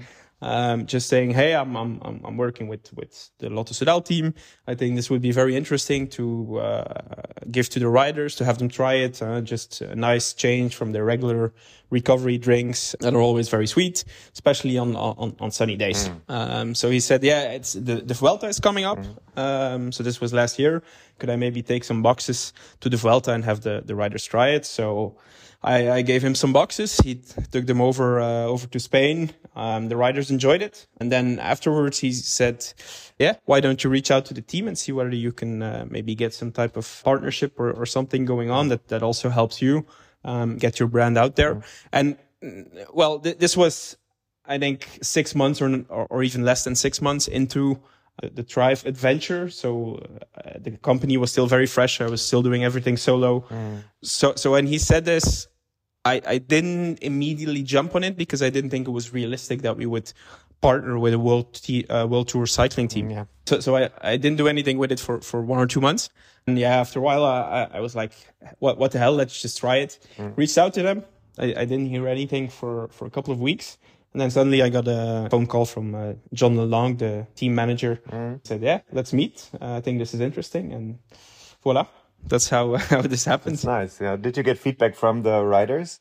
Um, 0.43 0.87
just 0.87 1.09
saying, 1.09 1.31
"Hey, 1.31 1.55
I'm 1.55 1.77
I'm 1.77 1.99
I'm 2.03 2.21
I'm 2.25 2.37
working 2.37 2.69
with 2.69 2.93
with 2.93 3.31
the 3.39 3.49
Lotto 3.49 3.73
Soudal 3.73 4.05
team. 4.05 4.35
I 4.67 4.75
think 4.75 4.97
this 4.97 5.09
would 5.11 5.23
be 5.23 5.33
very 5.33 5.57
interesting 5.57 6.09
to 6.09 6.59
uh, 6.59 7.03
give 7.51 7.69
to 7.71 7.79
the 7.79 7.89
riders 7.89 8.35
to 8.37 8.45
have 8.45 8.59
them 8.59 8.69
try 8.69 8.95
it. 8.95 9.23
Uh, 9.23 9.41
just 9.41 9.81
a 9.81 9.95
nice 9.95 10.35
change 10.35 10.75
from 10.75 10.93
their 10.93 11.05
regular 11.05 11.53
recovery 11.91 12.39
drinks 12.39 12.95
that 13.01 13.15
are 13.15 13.21
always 13.21 13.49
very 13.49 13.67
sweet, 13.67 14.05
especially 14.33 14.77
on 14.77 14.97
on, 14.97 15.35
on 15.41 15.51
sunny 15.51 15.77
days." 15.77 16.11
Um, 16.29 16.75
so 16.75 16.91
he 16.91 17.01
said, 17.01 17.23
"Yeah, 17.25 17.53
it's 17.53 17.73
the 17.73 18.03
the 18.05 18.15
Vuelta 18.15 18.47
is 18.47 18.61
coming 18.61 18.85
up. 18.85 18.99
Um, 19.37 19.93
so 19.93 20.03
this 20.03 20.21
was 20.21 20.33
last 20.33 20.59
year. 20.59 20.83
Could 21.19 21.31
I 21.31 21.37
maybe 21.37 21.63
take 21.63 21.85
some 21.85 22.03
boxes 22.03 22.53
to 22.81 22.89
the 22.91 22.97
Vuelta 22.97 23.33
and 23.33 23.45
have 23.45 23.61
the 23.61 23.83
the 23.85 23.95
riders 23.95 24.25
try 24.25 24.51
it?" 24.51 24.67
So. 24.67 25.17
I, 25.65 25.91
I 25.91 26.03
gave 26.03 26.23
him 26.23 26.35
some 26.35 26.53
boxes. 26.53 26.99
He 26.99 27.15
took 27.51 27.67
them 27.67 27.81
over 27.81 28.21
uh, 28.21 28.45
over 28.45 28.67
to 28.67 28.79
Spain. 28.79 29.31
Um, 29.57 29.89
the 29.89 29.97
riders 29.97 30.31
enjoyed 30.31 30.61
it, 30.61 30.87
and 31.01 31.11
then 31.11 31.39
afterwards 31.39 32.01
he 32.01 32.13
said, 32.13 32.73
"Yeah, 33.19 33.37
why 33.47 33.61
don't 33.61 33.83
you 33.83 33.89
reach 33.89 34.11
out 34.11 34.27
to 34.27 34.35
the 34.35 34.43
team 34.43 34.69
and 34.69 34.77
see 34.77 34.93
whether 34.93 35.15
you 35.15 35.33
can 35.33 35.63
uh, 35.63 35.87
maybe 35.89 36.15
get 36.15 36.35
some 36.35 36.53
type 36.53 36.77
of 36.77 37.01
partnership 37.03 37.59
or, 37.59 37.73
or 37.73 37.87
something 37.87 38.27
going 38.27 38.51
on 38.51 38.69
that 38.69 38.89
that 38.89 39.03
also 39.03 39.31
helps 39.31 39.63
you 39.63 39.87
um, 40.23 40.59
get 40.59 40.79
your 40.79 40.89
brand 40.89 41.17
out 41.17 41.37
there." 41.37 41.63
And 41.93 42.19
mm, 42.43 42.85
well, 42.93 43.19
th- 43.19 43.39
this 43.39 43.57
was, 43.57 43.97
I 44.45 44.59
think, 44.59 44.99
six 45.01 45.35
months 45.35 45.63
or 45.63 45.85
or, 45.89 46.07
or 46.11 46.23
even 46.23 46.45
less 46.45 46.65
than 46.65 46.75
six 46.75 47.01
months 47.01 47.27
into 47.27 47.81
uh, 48.23 48.29
the 48.35 48.43
Thrive 48.43 48.85
adventure. 48.85 49.49
So 49.49 49.99
uh, 50.37 50.59
the 50.59 50.73
company 50.73 51.17
was 51.17 51.33
still 51.33 51.47
very 51.47 51.67
fresh. 51.67 52.03
I 52.03 52.11
was 52.11 52.21
still 52.21 52.43
doing 52.43 52.65
everything 52.65 52.99
solo. 52.99 53.47
So 54.03 54.35
so 54.35 54.51
when 54.51 54.67
he 54.67 54.79
said 54.79 55.07
this, 55.07 55.49
I, 56.05 56.21
I 56.27 56.39
didn't 56.39 56.99
immediately 57.03 57.63
jump 57.63 57.95
on 57.95 58.05
it 58.05 58.17
because 58.17 58.43
I 58.43 58.51
didn't 58.51 58.71
think 58.71 58.87
it 58.89 58.91
was 58.91 59.13
realistic 59.13 59.63
that 59.63 59.77
we 59.77 59.87
would 59.87 60.13
partner 60.61 60.99
with 60.99 61.15
a 61.15 61.19
world 61.19 61.55
t- 61.55 61.87
uh, 61.87 62.07
world 62.07 62.29
tour 62.29 62.47
cycling 62.47 62.89
team. 62.89 63.11
Yeah. 63.11 63.25
So 63.47 63.61
so 63.61 63.77
I, 63.77 63.91
I 64.03 64.17
didn't 64.17 64.37
do 64.39 64.49
anything 64.49 64.79
with 64.79 64.93
it 64.93 65.01
for, 65.01 65.21
for 65.21 65.43
one 65.43 65.59
or 65.59 65.67
two 65.67 65.81
months. 65.81 66.11
And 66.47 66.59
yeah, 66.59 66.77
after 66.81 66.99
a 66.99 67.03
while, 67.03 67.25
I, 67.25 67.69
I- 67.73 67.81
was 67.81 67.95
like, 67.95 68.13
what 68.59 68.77
what 68.79 68.93
the 68.93 68.99
hell? 68.99 69.13
Let's 69.15 69.41
just 69.43 69.59
try 69.59 69.77
it. 69.77 69.99
Reached 70.37 70.59
out 70.59 70.75
to 70.75 70.83
them. 70.83 71.05
I, 71.39 71.47
I 71.63 71.65
didn't 71.65 71.87
hear 71.87 72.07
anything 72.07 72.49
for, 72.49 72.89
for 72.89 73.07
a 73.07 73.11
couple 73.11 73.33
of 73.33 73.41
weeks. 73.41 73.79
And 74.13 74.21
then 74.21 74.31
suddenly 74.31 74.63
I 74.63 74.69
got 74.69 74.87
a 74.87 75.27
phone 75.31 75.47
call 75.47 75.65
from 75.67 75.95
uh, 75.95 76.13
John 76.33 76.55
Lalonde, 76.55 76.99
the 76.99 77.27
team 77.35 77.55
manager. 77.55 78.01
Said, 78.45 78.63
yeah, 78.63 78.81
let's 78.93 79.13
meet. 79.13 79.51
Uh, 79.61 79.75
I 79.79 79.81
think 79.81 79.99
this 79.99 80.15
is 80.15 80.21
interesting. 80.21 80.73
And 80.73 80.99
voila, 81.65 81.87
that's 82.27 82.49
how, 82.49 82.77
how 82.91 83.03
this 83.03 83.25
happens. 83.25 83.65
Nice. 83.65 84.01
Yeah. 84.01 84.17
Did 84.17 84.37
you 84.37 84.43
get 84.43 84.59
feedback 84.59 84.95
from 84.95 85.23
the 85.23 85.45
riders? 85.45 86.01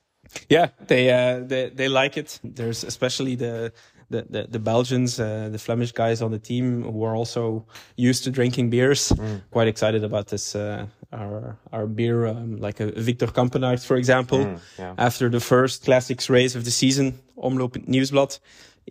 Yeah, 0.49 0.69
they 0.88 1.11
uh, 1.11 1.41
they 1.45 1.69
they 1.69 1.89
like 1.89 2.17
it. 2.17 2.39
There's 2.43 2.84
especially 2.84 3.36
the 3.36 3.74
the 4.09 4.26
the, 4.30 4.47
the 4.49 4.59
Belgians, 4.59 5.19
uh, 5.19 5.49
the 5.51 5.59
Flemish 5.59 5.91
guys 5.91 6.21
on 6.21 6.32
the 6.32 6.39
team 6.39 6.84
who 6.84 7.03
are 7.03 7.15
also 7.15 7.65
used 7.97 8.24
to 8.24 8.32
drinking 8.32 8.69
beers. 8.69 9.11
Quite 9.51 9.67
excited 9.67 10.03
about 10.03 10.28
this. 10.28 10.55
Uh, 10.55 10.88
our 11.11 11.57
our 11.71 11.86
beer, 11.88 12.26
um, 12.26 12.57
like 12.57 12.80
a 12.80 12.91
Victor 12.91 13.28
Kampenaert, 13.28 13.86
for 13.86 13.97
example. 13.97 14.59
yeah. 14.80 14.95
After 14.97 15.30
the 15.30 15.39
first 15.39 15.84
classics 15.84 16.30
race 16.30 16.55
of 16.55 16.63
the 16.63 16.71
season, 16.71 17.19
Omloop 17.38 17.86
Nieuwsblad, 17.88 18.39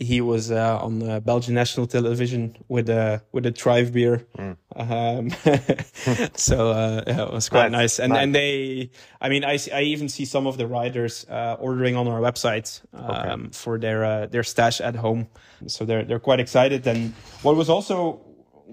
he 0.00 0.20
was 0.20 0.50
uh, 0.50 0.78
on 0.82 1.02
uh, 1.02 1.20
Belgian 1.20 1.54
national 1.54 1.86
television 1.86 2.56
with 2.68 2.88
a 2.88 3.22
with 3.32 3.44
a 3.46 3.52
Thrive 3.52 3.92
beer. 3.92 4.26
Um, 4.74 5.30
so 6.34 6.70
uh, 6.70 7.02
yeah, 7.06 7.22
it 7.24 7.32
was 7.32 7.48
quite 7.48 7.70
Nice, 7.70 7.98
nice. 7.98 8.00
And 8.00 8.12
nice. 8.12 8.22
and 8.22 8.34
they, 8.34 8.90
I 9.20 9.28
mean, 9.28 9.44
I 9.44 9.56
see, 9.56 9.70
I 9.72 9.82
even 9.82 10.08
see 10.08 10.24
some 10.24 10.46
of 10.46 10.56
the 10.56 10.66
riders 10.66 11.26
uh, 11.28 11.56
ordering 11.60 11.96
on 11.96 12.08
our 12.08 12.20
website 12.20 12.80
um, 12.94 13.50
for 13.50 13.78
their 13.78 14.04
uh, 14.04 14.26
their 14.26 14.42
stash 14.42 14.80
at 14.80 14.96
home. 14.96 15.28
So 15.66 15.84
they're 15.84 16.04
they're 16.04 16.18
quite 16.20 16.40
excited. 16.40 16.86
And 16.86 17.12
what 17.42 17.56
was 17.56 17.68
also 17.68 18.20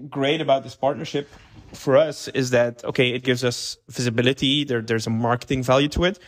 great 0.08 0.40
about 0.40 0.62
this 0.62 0.74
partnership 0.74 1.28
for 1.74 1.96
us 1.96 2.28
is 2.28 2.50
that 2.50 2.84
okay, 2.84 3.10
it 3.10 3.22
gives 3.22 3.44
us 3.44 3.76
visibility. 3.90 4.64
There 4.64 4.80
there's 4.82 5.06
a 5.06 5.10
marketing 5.10 5.62
value 5.62 5.88
to 5.88 6.04
it, 6.04 6.18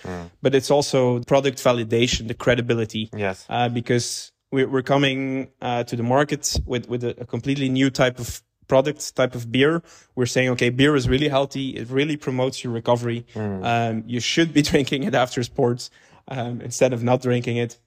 but 0.43 0.55
it's 0.55 0.71
also 0.71 1.21
product 1.21 1.59
validation, 1.59 2.29
the 2.29 2.35
credibility 2.35 3.11
Yes. 3.17 3.47
uh, 3.49 3.69
because 3.69 4.32
we're, 4.53 4.69
we're 4.69 4.83
coming 4.83 5.49
uh, 5.61 5.83
to 5.85 5.97
the 5.97 6.03
market 6.03 6.61
with, 6.67 6.89
with 6.89 7.03
a, 7.03 7.15
completely 7.25 7.69
new 7.69 7.91
type 7.91 8.21
of 8.21 8.43
product, 8.69 9.17
type 9.17 9.35
of 9.35 9.51
beer. 9.51 9.83
We're 10.15 10.27
saying, 10.27 10.51
okay, 10.51 10.71
beer 10.71 10.95
is 10.95 11.09
really 11.09 11.29
healthy. 11.29 11.71
It 11.71 11.89
really 11.89 12.17
promotes 12.17 12.63
your 12.63 12.73
recovery. 12.73 13.27
Um, 13.63 14.05
you 14.07 14.21
should 14.21 14.53
be 14.53 14.63
drinking 14.71 15.03
it 15.05 15.15
after 15.15 15.43
sports 15.43 15.91
um, 16.29 16.61
instead 16.61 16.93
of 16.93 17.03
not 17.03 17.23
drinking 17.23 17.57
it. 17.57 17.79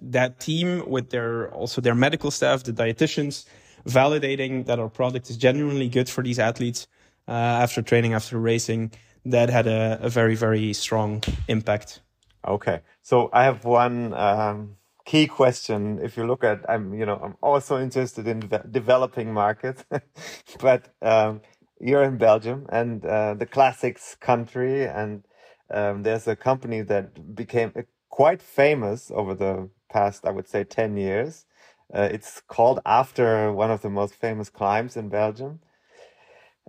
That 0.00 0.38
team 0.38 0.88
with 0.88 1.10
their 1.10 1.50
also 1.50 1.80
their 1.80 1.94
medical 1.94 2.30
staff, 2.30 2.64
the 2.64 2.72
dietitians, 2.72 3.46
validating 3.86 4.66
that 4.66 4.78
our 4.78 4.90
product 4.90 5.30
is 5.30 5.36
genuinely 5.36 5.88
good 5.88 6.08
for 6.10 6.22
these 6.22 6.38
athletes 6.38 6.86
uh, 7.26 7.32
after 7.32 7.80
training, 7.80 8.12
after 8.12 8.38
racing. 8.38 8.92
That 9.24 9.48
had 9.48 9.66
a, 9.66 9.98
a 10.02 10.10
very 10.10 10.34
very 10.34 10.74
strong 10.74 11.22
impact. 11.48 12.02
Okay. 12.46 12.80
So 13.00 13.30
I 13.32 13.44
have 13.44 13.64
one 13.64 14.12
um, 14.12 14.76
key 15.04 15.26
question. 15.26 15.98
If 16.02 16.16
you 16.16 16.26
look 16.26 16.44
at, 16.44 16.68
I'm, 16.68 16.94
you 16.94 17.06
know, 17.06 17.20
I'm 17.22 17.36
also 17.42 17.80
interested 17.80 18.26
in 18.26 18.40
de- 18.40 18.64
developing 18.70 19.32
markets, 19.32 19.84
but 20.60 20.94
um, 21.02 21.42
you're 21.80 22.02
in 22.02 22.18
Belgium 22.18 22.66
and 22.70 23.04
uh, 23.04 23.34
the 23.34 23.46
classics 23.46 24.16
country, 24.20 24.86
and 24.86 25.24
um, 25.70 26.02
there's 26.02 26.26
a 26.26 26.36
company 26.36 26.82
that 26.82 27.34
became 27.34 27.72
uh, 27.76 27.82
quite 28.08 28.42
famous 28.42 29.10
over 29.14 29.34
the 29.34 29.68
past, 29.90 30.24
I 30.26 30.30
would 30.30 30.48
say, 30.48 30.64
10 30.64 30.96
years. 30.96 31.46
Uh, 31.92 32.08
it's 32.10 32.40
called 32.48 32.80
after 32.86 33.52
one 33.52 33.70
of 33.70 33.82
the 33.82 33.90
most 33.90 34.14
famous 34.14 34.48
climbs 34.48 34.96
in 34.96 35.08
Belgium. 35.08 35.60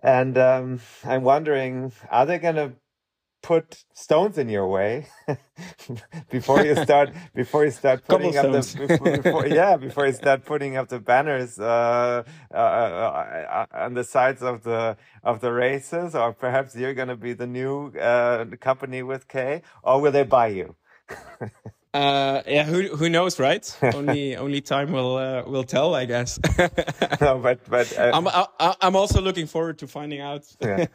And 0.04 0.38
um, 0.38 0.82
I'm 1.04 1.24
wondering, 1.24 1.92
are 2.12 2.26
they 2.26 2.38
going 2.38 2.56
to 2.56 2.74
put 3.46 3.86
stones 3.94 4.40
in 4.40 4.50
your 4.50 4.68
way 4.68 5.06
before 6.32 6.66
you 6.66 6.76
start 6.76 7.12
before 7.36 7.64
you 7.64 7.70
start 7.70 8.04
putting 8.14 8.36
up 8.36 8.52
the 8.52 8.64
before, 8.88 9.18
before, 9.18 9.48
yeah 9.62 9.78
before 9.78 10.08
you 10.08 10.14
start 10.14 10.44
putting 10.44 10.76
up 10.78 10.88
the 10.90 11.00
banners 11.00 11.60
uh, 11.60 12.24
uh, 12.52 12.58
uh, 12.58 12.58
uh, 12.58 13.86
on 13.86 13.94
the 13.94 14.04
sides 14.04 14.42
of 14.42 14.64
the 14.64 14.98
of 15.24 15.42
the 15.42 15.52
races 15.52 16.16
or 16.16 16.34
perhaps 16.34 16.76
you're 16.76 16.96
going 16.96 17.08
to 17.08 17.22
be 17.28 17.34
the 17.34 17.46
new 17.46 17.90
uh, 18.00 18.46
company 18.60 19.04
with 19.04 19.28
K 19.28 19.62
or 19.84 20.02
will 20.02 20.12
they 20.12 20.24
buy 20.24 20.48
you 20.48 20.76
Uh, 21.96 22.42
yeah, 22.48 22.64
who 22.66 22.96
who 22.98 23.08
knows, 23.10 23.40
right? 23.40 23.66
only 23.96 24.36
only 24.36 24.62
time 24.62 24.92
will 24.92 25.16
uh, 25.18 25.44
will 25.48 25.64
tell, 25.64 25.96
I 25.96 26.06
guess. 26.06 26.40
no 27.22 27.40
but 27.40 27.60
but 27.70 27.88
uh, 27.98 28.12
I'm 28.14 28.28
I, 28.28 28.76
I'm 28.82 28.96
also 28.96 29.22
looking 29.22 29.48
forward 29.48 29.78
to 29.80 29.88
finding 29.88 30.20
out. 30.20 30.44
yeah. 30.62 30.88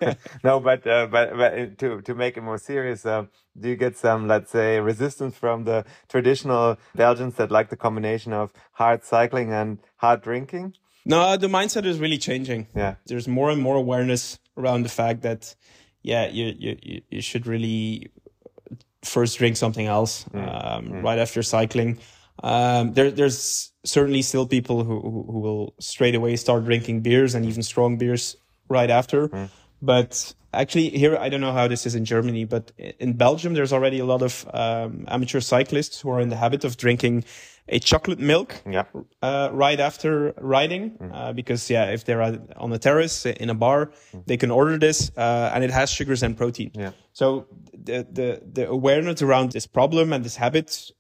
no, 0.45 0.61
but, 0.61 0.87
uh, 0.87 1.07
but 1.07 1.37
but 1.37 1.53
uh, 1.59 1.67
to 1.79 2.03
to 2.03 2.15
make 2.15 2.37
it 2.37 2.43
more 2.43 2.59
serious, 2.59 3.07
uh, 3.07 3.25
do 3.59 3.69
you 3.69 3.77
get 3.77 3.97
some, 3.97 4.29
let's 4.29 4.51
say, 4.51 4.79
resistance 4.81 5.37
from 5.39 5.65
the 5.65 5.85
traditional 6.09 6.77
Belgians 6.95 7.35
that 7.37 7.51
like 7.51 7.69
the 7.71 7.77
combination 7.77 8.33
of 8.35 8.53
hard 8.73 9.03
cycling 9.03 9.53
and 9.53 9.79
hard 9.97 10.21
drinking? 10.23 10.75
no, 11.07 11.37
the 11.39 11.49
mindset 11.49 11.87
is 11.87 11.99
really 11.99 12.19
changing. 12.19 12.67
Yeah. 12.77 12.97
There's 13.07 13.27
more 13.27 13.51
and 13.51 13.61
more 13.63 13.77
awareness 13.77 14.39
around 14.57 14.83
the 14.83 14.91
fact 14.91 15.23
that, 15.23 15.57
yeah, 16.03 16.29
you 16.29 16.55
you- 16.59 17.03
you 17.11 17.23
should 17.23 17.47
really 17.47 18.11
first 19.03 19.39
drink 19.39 19.57
something 19.57 19.87
else 19.87 20.27
um, 20.35 20.93
right 21.03 21.19
after 21.19 21.43
cycling. 21.43 21.99
Um, 22.43 22.95
there, 22.95 23.11
there's 23.11 23.73
certainly 23.85 24.23
still 24.23 24.47
people 24.47 24.85
who, 24.85 25.01
who 25.01 25.41
will 25.41 25.75
straight 25.79 26.15
away 26.15 26.37
start 26.37 26.65
drinking 26.65 27.01
beers 27.01 27.35
and 27.35 27.45
even 27.45 27.63
strong 27.63 27.99
beers 27.99 28.37
right 28.69 28.91
after. 28.91 29.29
But 29.83 30.35
actually, 30.53 30.91
here 30.91 31.17
I 31.17 31.29
don't 31.29 31.41
know 31.41 31.53
how 31.53 31.69
this 31.69 31.87
is 31.87 31.95
in 31.95 32.05
Germany, 32.05 32.45
but 32.45 32.73
in 32.99 33.15
Belgium 33.15 33.55
there's 33.55 33.73
already 33.73 33.99
a 33.99 34.05
lot 34.05 34.23
of 34.23 34.49
um, 34.53 35.05
amateur 35.09 35.41
cyclists 35.41 36.01
who 36.01 36.11
are 36.11 36.21
in 36.21 36.29
the 36.29 36.37
habit 36.37 36.65
of 36.65 36.77
drinking 36.77 37.25
a 37.71 37.79
chocolate 37.79 38.19
milk 38.19 38.55
Yeah. 38.69 38.85
uh, 39.23 39.49
right 39.53 39.81
after 39.81 40.35
riding 40.41 40.91
mm. 40.99 41.11
uh, 41.15 41.33
because 41.33 41.71
yeah 41.71 41.87
if 41.95 42.05
they're 42.05 42.23
on 42.57 42.73
a 42.73 42.79
terrace 42.79 43.25
uh, 43.27 43.33
in 43.43 43.49
a 43.51 43.55
bar 43.55 43.91
mm. 44.13 44.27
they 44.27 44.37
can 44.37 44.51
order 44.51 44.77
this 44.79 45.11
uh, 45.17 45.51
and 45.55 45.65
it 45.65 45.71
has 45.71 45.91
sugars 45.91 46.23
and 46.23 46.37
protein. 46.37 46.71
Yeah. 46.75 46.93
so 47.13 47.47
the, 47.73 48.07
the 48.13 48.43
the 48.53 48.69
awareness 48.69 49.23
around 49.23 49.53
this 49.53 49.67
problem 49.67 50.13
and 50.13 50.25
this 50.25 50.37
habit 50.37 50.91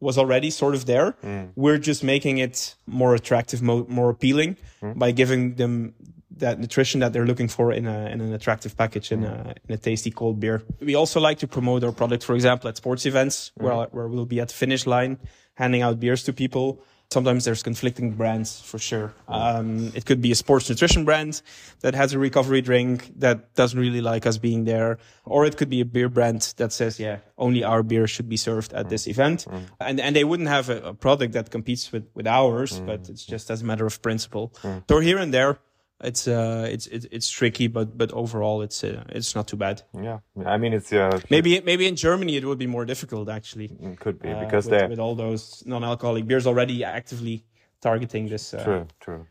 was 0.00 0.16
already 0.16 0.50
sort 0.50 0.74
of 0.76 0.84
there. 0.86 1.16
Mm. 1.24 1.50
We're 1.56 1.78
just 1.78 2.04
making 2.04 2.38
it 2.38 2.76
more 2.86 3.14
attractive 3.16 3.60
mo- 3.62 3.86
more 3.88 4.10
appealing 4.10 4.56
by 4.94 5.10
giving 5.10 5.56
them 5.56 5.94
that 6.36 6.58
nutrition 6.60 7.00
that 7.00 7.12
they're 7.12 7.26
looking 7.26 7.48
for 7.48 7.72
in 7.72 7.86
a 7.86 8.06
in 8.06 8.20
an 8.20 8.32
attractive 8.32 8.76
package 8.76 9.10
in 9.12 9.24
a 9.24 9.54
in 9.68 9.74
a 9.74 9.78
tasty 9.78 10.10
cold 10.10 10.38
beer. 10.40 10.62
We 10.80 10.94
also 10.94 11.20
like 11.20 11.38
to 11.40 11.48
promote 11.48 11.82
our 11.84 11.92
product, 11.92 12.22
for 12.24 12.34
example, 12.34 12.68
at 12.68 12.76
sports 12.76 13.06
events 13.06 13.50
where 13.56 13.74
where 13.90 14.08
we'll 14.08 14.26
be 14.26 14.40
at 14.40 14.48
the 14.48 14.54
finish 14.54 14.86
line 14.86 15.18
handing 15.60 15.82
out 15.82 15.98
beers 16.00 16.22
to 16.24 16.32
people. 16.32 16.68
sometimes 17.10 17.44
there's 17.46 17.62
conflicting 17.62 18.12
brands 18.20 18.60
for 18.60 18.78
sure. 18.78 19.08
Um, 19.28 19.68
it 19.98 20.04
could 20.04 20.20
be 20.20 20.30
a 20.30 20.34
sports 20.34 20.68
nutrition 20.68 21.04
brand 21.08 21.40
that 21.80 21.94
has 21.94 22.12
a 22.12 22.18
recovery 22.18 22.60
drink 22.60 22.96
that 23.24 23.36
doesn't 23.60 23.80
really 23.80 24.02
like 24.02 24.28
us 24.28 24.36
being 24.36 24.66
there, 24.72 24.98
or 25.24 25.46
it 25.48 25.56
could 25.56 25.70
be 25.70 25.80
a 25.80 25.88
beer 25.94 26.10
brand 26.16 26.40
that 26.60 26.70
says, 26.70 27.00
"Yeah, 27.00 27.16
only 27.38 27.64
our 27.64 27.82
beer 27.82 28.06
should 28.06 28.28
be 28.28 28.36
served 28.36 28.70
at 28.76 28.88
this 28.92 29.06
event," 29.08 29.46
and 29.80 29.96
and 30.04 30.12
they 30.16 30.24
wouldn't 30.30 30.50
have 30.56 30.68
a, 30.68 30.92
a 30.92 30.94
product 31.04 31.32
that 31.32 31.48
competes 31.50 31.84
with 31.92 32.04
with 32.14 32.26
ours, 32.26 32.72
but 32.88 33.08
it's 33.08 33.24
just 33.24 33.48
as 33.50 33.62
a 33.62 33.64
matter 33.64 33.86
of 33.86 33.96
principle. 34.02 34.52
So 34.88 35.00
here 35.00 35.16
and 35.24 35.32
there, 35.32 35.52
it's 36.00 36.28
uh, 36.28 36.68
it's 36.70 36.86
it's, 36.86 37.06
it's 37.10 37.30
tricky, 37.30 37.66
but 37.66 37.96
but 37.98 38.12
overall, 38.12 38.62
it's 38.62 38.84
uh, 38.84 39.02
it's 39.08 39.34
not 39.34 39.48
too 39.48 39.56
bad. 39.56 39.82
Yeah, 39.94 40.18
I 40.46 40.56
mean 40.56 40.72
it's 40.72 40.92
uh, 40.92 41.20
Maybe 41.30 41.60
maybe 41.60 41.86
in 41.86 41.96
Germany 41.96 42.36
it 42.36 42.44
would 42.44 42.58
be 42.58 42.66
more 42.66 42.84
difficult 42.84 43.28
actually. 43.28 43.70
it 43.80 43.98
could 43.98 44.20
be 44.20 44.30
uh, 44.30 44.44
because 44.44 44.66
with, 44.66 44.78
they're 44.78 44.88
with 44.88 45.00
all 45.00 45.14
those 45.14 45.62
non-alcoholic 45.66 46.26
beers 46.26 46.46
already 46.46 46.84
actively 46.84 47.44
targeting 47.80 48.28
this 48.28 48.54
uh, 48.54 48.64
true, 48.64 48.86
true. 49.00 49.26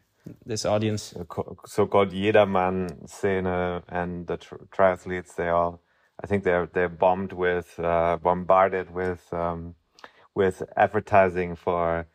this 0.46 0.66
audience. 0.66 1.14
So-called 1.66 2.12
Jedermann 2.12 3.10
scene 3.10 3.46
and 3.48 4.28
the 4.28 4.38
tr- 4.38 4.56
triathletes, 4.72 5.36
they 5.36 5.50
all, 5.50 5.82
I 6.24 6.28
think 6.28 6.44
they're 6.44 6.68
they're 6.68 6.90
bombed 6.90 7.34
with, 7.34 7.80
uh, 7.80 8.18
bombarded 8.22 8.94
with, 8.94 9.32
um, 9.34 9.76
with 10.36 10.64
advertising 10.76 11.56
for, 11.56 12.08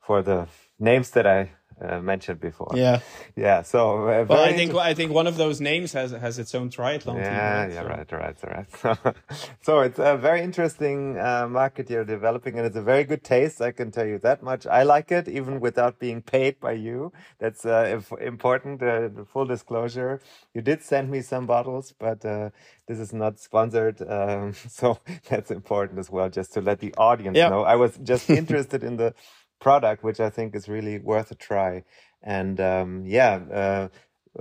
for 0.00 0.22
the 0.22 0.48
names 0.78 1.10
that 1.10 1.26
I 1.26 1.52
uh, 1.80 2.00
mentioned 2.00 2.40
before. 2.40 2.70
Yeah. 2.74 3.00
yeah. 3.36 3.62
So 3.62 4.08
uh, 4.08 4.24
Well, 4.28 4.42
I 4.42 4.52
think 4.52 4.74
I 4.74 4.94
think 4.94 5.12
one 5.12 5.26
of 5.26 5.36
those 5.36 5.60
names 5.60 5.92
has 5.92 6.10
has 6.12 6.38
its 6.38 6.54
own 6.54 6.70
triathlon 6.70 7.14
team. 7.14 7.24
Yeah, 7.24 7.60
right? 7.62 7.72
yeah, 7.72 7.82
So- 7.82 7.88
right, 7.88 8.12
right, 8.12 8.36
right. 8.54 8.68
so 8.82 8.96
so 9.62 9.80
it's 9.80 9.98
a 9.98 10.16
very 10.16 10.42
interesting 10.42 11.18
uh, 11.18 11.46
market 11.48 11.90
you're 11.90 12.04
developing, 12.04 12.56
and 12.58 12.66
it's 12.66 12.76
a 12.76 12.82
very 12.82 13.04
good 13.04 13.22
taste. 13.24 13.60
I 13.60 13.72
can 13.72 13.90
tell 13.90 14.06
you 14.06 14.18
that 14.18 14.42
much. 14.42 14.66
I 14.66 14.82
like 14.84 15.10
it, 15.12 15.28
even 15.28 15.60
without 15.60 15.98
being 15.98 16.22
paid 16.22 16.60
by 16.60 16.72
you. 16.72 17.12
That's 17.38 17.64
uh, 17.66 18.00
important. 18.20 18.82
Uh, 18.82 19.08
full 19.32 19.46
disclosure: 19.46 20.20
you 20.54 20.62
did 20.62 20.82
send 20.82 21.10
me 21.10 21.22
some 21.22 21.46
bottles, 21.46 21.92
but 21.98 22.24
uh, 22.24 22.50
this 22.88 22.98
is 22.98 23.12
not 23.12 23.38
sponsored. 23.38 24.00
Um, 24.14 24.52
so 24.68 24.98
that's 25.28 25.50
important 25.50 25.98
as 25.98 26.08
well, 26.10 26.28
just 26.30 26.52
to 26.54 26.60
let 26.60 26.78
the 26.78 26.94
audience 26.96 27.36
Yeah. 27.36 27.48
know. 27.48 27.62
I 27.62 27.76
was 27.76 27.98
just 28.02 28.30
interested 28.30 28.82
in 28.84 28.96
the 28.96 29.12
product, 29.60 30.04
which 30.04 30.20
I 30.20 30.30
think 30.30 30.54
is 30.54 30.68
really 30.68 30.98
worth 30.98 31.30
a 31.30 31.34
try. 31.34 31.84
And 32.22 32.60
um, 32.60 33.04
yeah, 33.06 33.34
uh, 33.52 33.88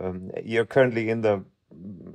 um, 0.02 0.32
you're 0.44 0.66
currently 0.66 1.10
in 1.10 1.22
the 1.22 1.44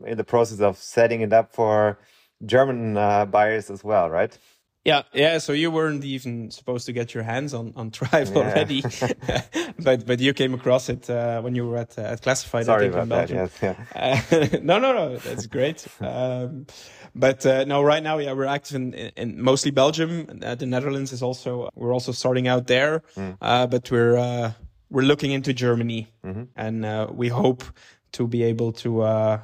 in 0.07 0.17
the 0.17 0.25
process 0.25 0.61
of 0.61 0.77
setting 0.79 1.21
it 1.21 1.33
up 1.33 1.53
for 1.53 1.99
German 2.47 2.97
uh, 2.97 3.27
buyers 3.27 3.71
as 3.71 3.83
well, 3.83 4.09
right? 4.11 4.37
Yeah, 4.85 5.03
yeah. 5.13 5.39
So 5.39 5.53
you 5.53 5.71
weren't 5.71 6.05
even 6.05 6.51
supposed 6.51 6.87
to 6.87 6.93
get 6.93 7.13
your 7.13 7.23
hands 7.25 7.53
on 7.53 7.73
on 7.77 7.91
Thrive 7.91 8.31
Yeah. 8.31 8.39
already, 8.39 8.83
but 9.79 10.07
but 10.07 10.21
you 10.21 10.33
came 10.33 10.55
across 10.55 10.89
it 10.89 11.11
uh, 11.11 11.41
when 11.43 11.55
you 11.55 11.67
were 11.69 11.77
at 11.77 11.99
uh, 11.99 12.03
at 12.13 12.23
Classified. 12.23 12.63
I 12.63 12.65
Sorry 12.65 12.85
think, 12.85 12.95
in 12.95 13.01
about 13.01 13.29
that. 13.29 13.35
Yes, 13.35 13.53
yeah. 13.63 13.75
Uh, 13.95 14.59
no, 14.63 14.79
no, 14.79 14.93
no. 14.93 15.17
That's 15.19 15.47
great. 15.47 15.87
Um, 16.01 16.67
but 17.15 17.45
uh, 17.45 17.65
no, 17.65 17.83
right 17.83 18.03
now, 18.03 18.19
yeah, 18.19 18.33
we're 18.33 18.45
active 18.47 18.77
in, 18.77 18.95
in, 18.95 19.43
mostly 19.43 19.73
Belgium. 19.73 20.41
Uh, 20.43 20.55
the 20.55 20.67
Netherlands 20.67 21.13
is 21.13 21.23
also 21.23 21.69
we're 21.75 21.93
also 21.93 22.13
starting 22.13 22.47
out 22.49 22.67
there, 22.67 23.03
uh, 23.43 23.67
but 23.67 23.91
we're 23.91 24.17
uh, 24.17 24.53
we're 24.91 25.03
looking 25.03 25.33
into 25.33 25.53
Germany, 25.53 26.09
and 26.57 26.85
uh, 26.85 27.09
we 27.13 27.29
hope 27.29 27.65
to 28.13 28.27
be 28.27 28.43
able 28.45 28.73
to 28.73 29.03
uh, 29.03 29.41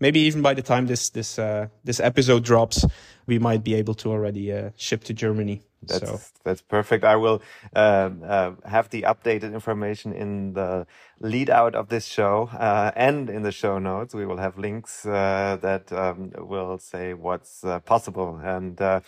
maybe 0.00 0.20
even 0.20 0.42
by 0.42 0.54
the 0.54 0.62
time 0.62 0.86
this 0.86 1.10
this 1.10 1.38
uh, 1.38 1.68
this 1.84 2.00
episode 2.00 2.44
drops, 2.44 2.84
we 3.26 3.38
might 3.38 3.64
be 3.64 3.74
able 3.74 3.94
to 3.94 4.10
already 4.10 4.52
uh, 4.52 4.70
ship 4.76 5.04
to 5.04 5.14
Germany. 5.14 5.62
That's 5.86 6.08
so 6.08 6.20
that's 6.44 6.62
perfect. 6.62 7.04
I 7.04 7.16
will 7.16 7.42
um, 7.74 8.22
uh, 8.26 8.52
have 8.64 8.88
the 8.90 9.02
updated 9.02 9.52
information 9.52 10.12
in 10.12 10.54
the 10.54 10.86
lead 11.20 11.50
out 11.50 11.74
of 11.74 11.88
this 11.88 12.06
show 12.06 12.48
uh, 12.52 12.90
and 12.96 13.28
in 13.30 13.42
the 13.42 13.52
show 13.52 13.78
notes. 13.78 14.14
We 14.14 14.26
will 14.26 14.38
have 14.38 14.58
links 14.58 15.04
uh, 15.04 15.58
that 15.60 15.92
um, 15.92 16.32
will 16.38 16.78
say 16.78 17.14
what's 17.14 17.64
uh, 17.64 17.80
possible. 17.80 18.40
And 18.42 18.80
uh, 18.80 19.00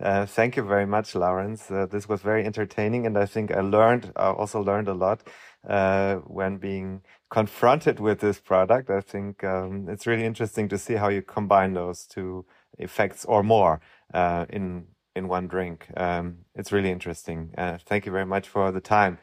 uh, 0.00 0.26
thank 0.26 0.56
you 0.56 0.62
very 0.62 0.86
much, 0.86 1.14
Lawrence. 1.14 1.70
Uh, 1.70 1.86
this 1.86 2.08
was 2.08 2.20
very 2.20 2.44
entertaining, 2.44 3.06
and 3.06 3.16
I 3.16 3.26
think 3.26 3.52
I 3.52 3.60
learned 3.60 4.12
uh, 4.16 4.32
also 4.32 4.60
learned 4.60 4.88
a 4.88 4.94
lot 4.94 5.22
uh, 5.68 6.16
when 6.26 6.58
being 6.58 7.02
confronted 7.30 8.00
with 8.00 8.20
this 8.20 8.38
product. 8.40 8.90
I 8.90 9.00
think 9.00 9.42
um, 9.44 9.88
it's 9.88 10.06
really 10.06 10.24
interesting 10.24 10.68
to 10.68 10.78
see 10.78 10.94
how 10.94 11.08
you 11.08 11.22
combine 11.22 11.74
those 11.74 12.06
two 12.06 12.44
effects 12.78 13.24
or 13.24 13.42
more 13.42 13.80
uh, 14.12 14.46
in 14.50 14.86
in 15.16 15.28
one 15.28 15.46
drink. 15.46 15.86
Um, 15.96 16.38
it's 16.54 16.72
really 16.72 16.90
interesting. 16.90 17.54
Uh, 17.56 17.78
thank 17.86 18.04
you 18.06 18.12
very 18.12 18.26
much 18.26 18.48
for 18.48 18.72
the 18.72 18.80
time. 18.80 19.18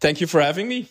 thank 0.00 0.20
you 0.20 0.26
for 0.26 0.40
having 0.40 0.68
me. 0.68 0.88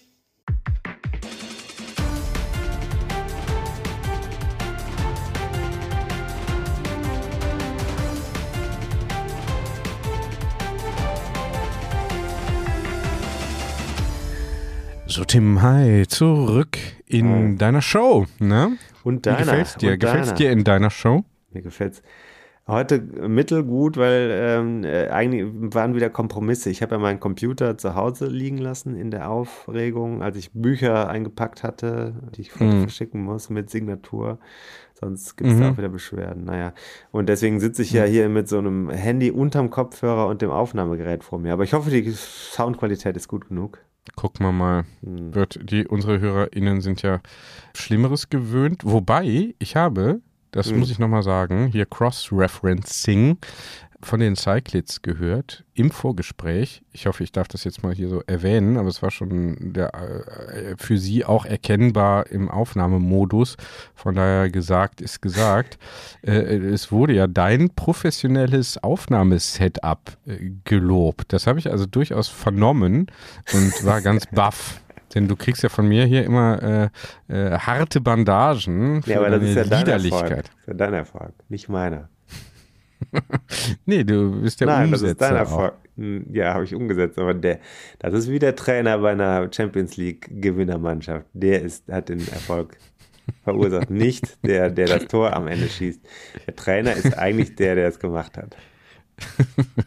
So, 15.18 15.24
Tim, 15.26 15.64
hi, 15.64 16.06
zurück 16.08 16.78
in 17.08 17.58
deiner 17.58 17.82
Show. 17.82 18.28
Ne? 18.38 18.78
Und 19.04 19.26
Wie 19.26 19.36
gefällt's 19.36 19.76
dir? 19.76 19.98
Gefällt's 19.98 20.28
deiner. 20.28 20.38
dir 20.38 20.52
in 20.52 20.64
deiner 20.64 20.92
Show? 20.92 21.24
Mir 21.52 21.64
gefällt's. 21.64 22.04
Heute 22.68 23.00
mittelgut, 23.00 23.98
weil 23.98 24.30
ähm, 24.32 24.84
äh, 24.84 25.08
eigentlich 25.08 25.44
waren 25.74 25.96
wieder 25.96 26.12
Kompromisse. 26.12 26.70
Ich 26.70 26.84
habe 26.84 26.94
ja 26.96 27.00
meinen 27.00 27.20
Computer 27.20 27.80
zu 27.80 27.96
Hause 27.96 28.28
liegen 28.28 28.60
lassen 28.60 28.96
in 28.96 29.10
der 29.10 29.32
Aufregung, 29.32 30.22
als 30.22 30.38
ich 30.38 30.52
Bücher 30.54 31.10
eingepackt 31.10 31.64
hatte, 31.64 32.14
die 32.36 32.42
ich 32.42 32.60
Mhm. 32.60 32.82
verschicken 32.82 33.24
muss 33.24 33.50
mit 33.50 33.72
Signatur. 33.72 34.38
Sonst 34.94 35.36
gibt 35.36 35.50
es 35.50 35.56
Mhm. 35.56 35.62
da 35.62 35.72
auch 35.72 35.78
wieder 35.80 35.90
Beschwerden. 35.90 36.44
Naja. 36.44 36.74
Und 37.12 37.28
deswegen 37.28 37.60
sitze 37.60 37.82
ich 37.82 37.92
ja 37.92 38.04
hier 38.04 38.30
mit 38.30 38.48
so 38.48 38.60
einem 38.60 38.92
Handy 38.92 39.32
unterm 39.32 39.72
Kopfhörer 39.72 40.28
und 40.28 40.44
dem 40.44 40.52
Aufnahmegerät 40.52 41.24
vor 41.24 41.40
mir. 41.40 41.54
Aber 41.54 41.64
ich 41.64 41.74
hoffe, 41.74 41.90
die 41.90 42.08
Soundqualität 42.12 43.16
ist 43.18 43.28
gut 43.28 43.48
genug. 43.48 43.80
Gucken 44.16 44.46
wir 44.46 44.52
mal. 44.52 44.86
Hm. 45.04 45.34
Wird, 45.36 45.60
die, 45.70 45.88
unsere 45.88 46.20
HörerInnen 46.20 46.82
sind 46.82 47.02
ja 47.02 47.22
Schlimmeres 47.76 48.30
gewöhnt. 48.30 48.82
Wobei, 48.84 49.54
ich 49.60 49.76
habe, 49.76 50.22
das 50.52 50.72
Hm. 50.72 50.80
muss 50.80 50.90
ich 50.90 51.00
nochmal 51.00 51.24
sagen, 51.24 51.68
hier 51.68 51.86
Cross-Referencing 51.86 53.38
von 54.02 54.20
den 54.20 54.36
Cyclids 54.36 55.02
gehört 55.02 55.64
im 55.74 55.92
Vorgespräch. 55.92 56.84
Ich 56.92 57.08
hoffe, 57.08 57.24
ich 57.24 57.32
darf 57.32 57.48
das 57.48 57.64
jetzt 57.64 57.84
mal 57.84 57.94
hier 57.94 58.10
so 58.10 58.22
erwähnen, 58.28 58.78
aber 58.78 58.90
es 58.90 59.02
war 59.02 59.12
schon 59.12 59.74
der, 59.74 59.94
äh, 59.94 60.76
für 60.78 60.98
sie 60.98 61.26
auch 61.26 61.46
erkennbar 61.46 62.28
im 62.28 62.50
Aufnahmemodus. 62.50 63.58
Von 63.96 64.16
daher 64.16 64.50
gesagt 64.50 65.02
ist 65.02 65.22
gesagt. 65.22 65.80
Äh, 66.22 66.32
es 66.32 66.92
wurde 66.92 67.14
ja 67.14 67.28
dein 67.28 67.72
professionelles 67.72 68.82
Aufnahmesetup 68.84 70.18
äh, 70.28 70.52
gelobt. 70.64 71.34
Das 71.34 71.48
habe 71.48 71.60
ich 71.60 71.72
also 71.72 71.86
durchaus 71.86 72.28
vernommen 72.28 73.08
und 73.54 73.86
war 73.86 74.02
ganz 74.02 74.26
baff. 74.32 74.82
Denn 75.16 75.28
du 75.28 75.36
kriegst 75.36 75.64
ja 75.64 75.70
von 75.70 75.88
mir 75.88 76.06
hier 76.06 76.24
immer 76.24 76.92
äh, 77.30 77.34
äh, 77.34 77.58
harte 77.58 78.02
Bandagen 78.02 79.02
für 79.04 79.12
Ja, 79.12 79.20
aber 79.20 79.30
das 79.30 79.40
deine 79.40 79.50
ist 79.50 79.56
ja 79.56 79.64
dein 79.64 79.72
Erfolg. 79.72 80.04
Liederlichkeit. 80.04 80.46
Das 80.46 80.56
ist 80.60 80.68
ja 80.68 80.74
dein 80.74 80.94
Erfolg, 80.94 81.34
nicht 81.50 81.70
meiner. 81.70 82.10
Nee, 83.86 84.04
du 84.04 84.42
bist 84.42 84.60
der 84.60 84.68
Nein, 84.68 84.92
das 84.92 85.02
Umsetzer 85.02 85.12
ist 85.12 85.32
dein. 85.32 85.36
Erfolg. 85.38 85.74
Hm, 85.98 86.26
Ja, 86.32 86.54
habe 86.54 86.64
ich 86.64 86.76
umgesetzt, 86.76 87.18
aber 87.20 87.34
der, 87.34 87.60
das 88.00 88.14
ist 88.14 88.30
wie 88.30 88.40
der 88.40 88.56
Trainer 88.56 88.98
bei 89.00 89.12
einer 89.12 89.50
Champions 89.52 89.98
League 89.98 90.28
Gewinnermannschaft. 90.42 91.26
Der 91.34 91.62
ist, 91.62 91.88
hat 91.92 92.10
den 92.10 92.20
Erfolg 92.20 92.78
verursacht, 93.44 93.90
nicht 93.90 94.44
der, 94.46 94.70
der 94.70 94.88
das 94.88 95.08
Tor 95.08 95.34
am 95.36 95.48
Ende 95.48 95.68
schießt. 95.70 96.02
Der 96.48 96.56
Trainer 96.56 96.94
ist 96.94 97.18
eigentlich 97.18 97.56
der, 97.56 97.76
der 97.76 97.88
es 97.88 98.00
gemacht 98.00 98.38
hat. 98.38 98.56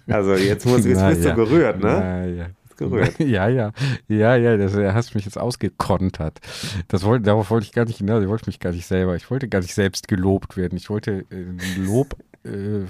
Also 0.08 0.34
jetzt 0.34 0.66
muss 0.66 0.84
jetzt 0.84 1.06
bist 1.06 1.24
ja. 1.24 1.34
du 1.34 1.44
gerührt, 1.44 1.80
ne? 1.80 1.98
Na 2.00 2.26
ja. 2.26 2.46
Gerührt. 2.76 3.18
Ja, 3.20 3.46
ja, 3.46 3.72
ja, 4.08 4.36
ja, 4.36 4.56
das, 4.56 4.72
du 4.72 4.94
hast 4.94 5.14
mich 5.14 5.26
jetzt 5.26 5.36
ausgekontert. 5.38 6.40
Das 6.88 7.04
wollte, 7.04 7.24
darauf 7.24 7.50
wollte 7.50 7.66
ich 7.66 7.72
gar 7.72 7.84
nicht 7.84 7.98
hinaus. 7.98 8.22
Ich 8.22 8.28
wollte 8.30 8.46
mich 8.46 8.58
gar 8.58 8.72
nicht 8.72 8.86
selber, 8.86 9.16
ich 9.16 9.30
wollte 9.30 9.48
gar 9.48 9.60
nicht 9.60 9.74
selbst 9.74 10.08
gelobt 10.08 10.56
werden. 10.56 10.78
Ich 10.78 10.88
wollte 10.88 11.26
äh, 11.30 11.44
Lob 11.76 12.16
äh, 12.42 12.86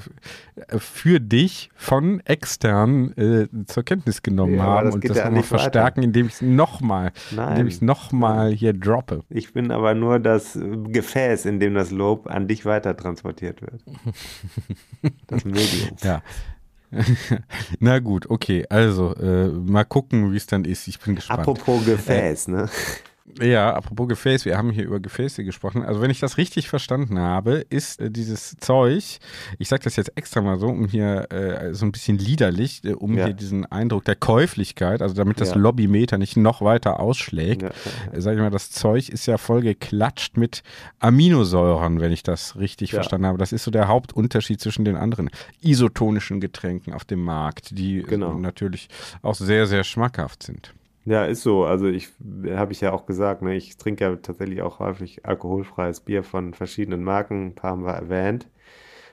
für 0.78 1.18
dich 1.20 1.70
von 1.74 2.20
extern 2.20 3.12
äh, 3.16 3.48
zur 3.66 3.82
Kenntnis 3.82 4.22
genommen 4.22 4.54
Ja, 4.54 4.62
haben 4.62 4.86
das 4.86 4.94
und 4.94 5.08
das 5.08 5.16
ja 5.16 5.24
nochmal 5.24 5.42
verstärken, 5.42 6.02
indem 6.02 6.26
ich 6.26 6.34
es 6.34 6.42
nochmal, 6.42 7.12
indem 7.30 7.66
ich 7.66 7.74
es 7.74 7.82
nochmal 7.82 8.52
hier 8.52 8.72
droppe. 8.72 9.24
Ich 9.28 9.52
bin 9.52 9.72
aber 9.72 9.94
nur 9.94 10.20
das 10.20 10.56
Gefäß, 10.56 11.46
in 11.46 11.58
dem 11.58 11.74
das 11.74 11.90
Lob 11.90 12.28
an 12.28 12.46
dich 12.46 12.64
weiter 12.64 12.96
transportiert 12.96 13.62
wird. 13.62 13.82
Das 15.26 15.44
Medium. 15.44 15.96
Ja. 16.02 16.22
Na 17.78 17.98
gut, 18.00 18.28
okay. 18.28 18.66
Also, 18.68 19.14
äh, 19.14 19.48
mal 19.48 19.84
gucken, 19.84 20.32
wie 20.32 20.36
es 20.36 20.46
dann 20.46 20.64
ist. 20.64 20.88
Ich 20.88 20.98
bin 20.98 21.14
gespannt. 21.14 21.40
Apropos 21.40 21.84
Gefäß, 21.84 22.48
ne? 22.48 22.68
Ja, 23.40 23.74
apropos 23.74 24.08
Gefäß, 24.08 24.44
wir 24.44 24.56
haben 24.58 24.70
hier 24.70 24.84
über 24.84 25.00
Gefäße 25.00 25.44
gesprochen. 25.44 25.82
Also 25.84 26.00
wenn 26.00 26.10
ich 26.10 26.20
das 26.20 26.36
richtig 26.38 26.68
verstanden 26.68 27.18
habe, 27.18 27.64
ist 27.70 28.00
äh, 28.00 28.10
dieses 28.10 28.56
Zeug, 28.58 29.18
ich 29.58 29.68
sage 29.68 29.82
das 29.84 29.96
jetzt 29.96 30.12
extra 30.16 30.40
mal 30.40 30.58
so, 30.58 30.66
um 30.68 30.86
hier 30.86 31.30
äh, 31.32 31.74
so 31.74 31.84
ein 31.86 31.92
bisschen 31.92 32.18
liederlich, 32.18 32.82
äh, 32.84 32.92
um 32.92 33.16
Ja. 33.16 33.26
hier 33.26 33.34
diesen 33.34 33.64
Eindruck 33.66 34.04
der 34.04 34.16
Käuflichkeit, 34.16 35.02
also 35.02 35.14
damit 35.14 35.40
das 35.40 35.50
Ja. 35.50 35.56
Lobbymeter 35.56 36.18
nicht 36.18 36.36
noch 36.36 36.62
weiter 36.62 37.00
ausschlägt, 37.00 37.62
Ja, 37.62 37.68
äh, 38.12 38.20
sag 38.20 38.34
ich 38.34 38.40
mal, 38.40 38.50
das 38.50 38.70
Zeug 38.70 39.08
ist 39.08 39.26
ja 39.26 39.38
voll 39.38 39.62
geklatscht 39.62 40.36
mit 40.36 40.62
Aminosäuren, 40.98 42.00
wenn 42.00 42.12
ich 42.12 42.22
das 42.22 42.56
richtig 42.56 42.92
verstanden 42.92 43.26
habe. 43.26 43.38
Das 43.38 43.52
ist 43.52 43.64
so 43.64 43.70
der 43.70 43.88
Hauptunterschied 43.88 44.60
zwischen 44.60 44.84
den 44.84 44.96
anderen 44.96 45.30
isotonischen 45.60 46.40
Getränken 46.40 46.92
auf 46.92 47.04
dem 47.04 47.22
Markt, 47.22 47.76
die 47.78 48.02
Genau. 48.02 48.34
natürlich 48.34 48.88
auch 49.22 49.34
sehr, 49.34 49.66
sehr 49.66 49.84
schmackhaft 49.84 50.42
sind. 50.42 50.72
Ja, 51.04 51.24
ist 51.24 51.42
so. 51.42 51.64
Also 51.64 51.86
ich 51.88 52.10
habe 52.50 52.72
ich 52.72 52.80
ja 52.80 52.92
auch 52.92 53.06
gesagt, 53.06 53.42
ne, 53.42 53.56
ich 53.56 53.76
trinke 53.76 54.04
ja 54.04 54.16
tatsächlich 54.16 54.62
auch 54.62 54.78
häufig 54.80 55.24
alkoholfreies 55.26 56.00
Bier 56.00 56.22
von 56.22 56.54
verschiedenen 56.54 57.02
Marken, 57.02 57.48
ein 57.48 57.54
paar 57.54 57.72
haben 57.72 57.84
wir 57.84 57.92
erwähnt. 57.92 58.48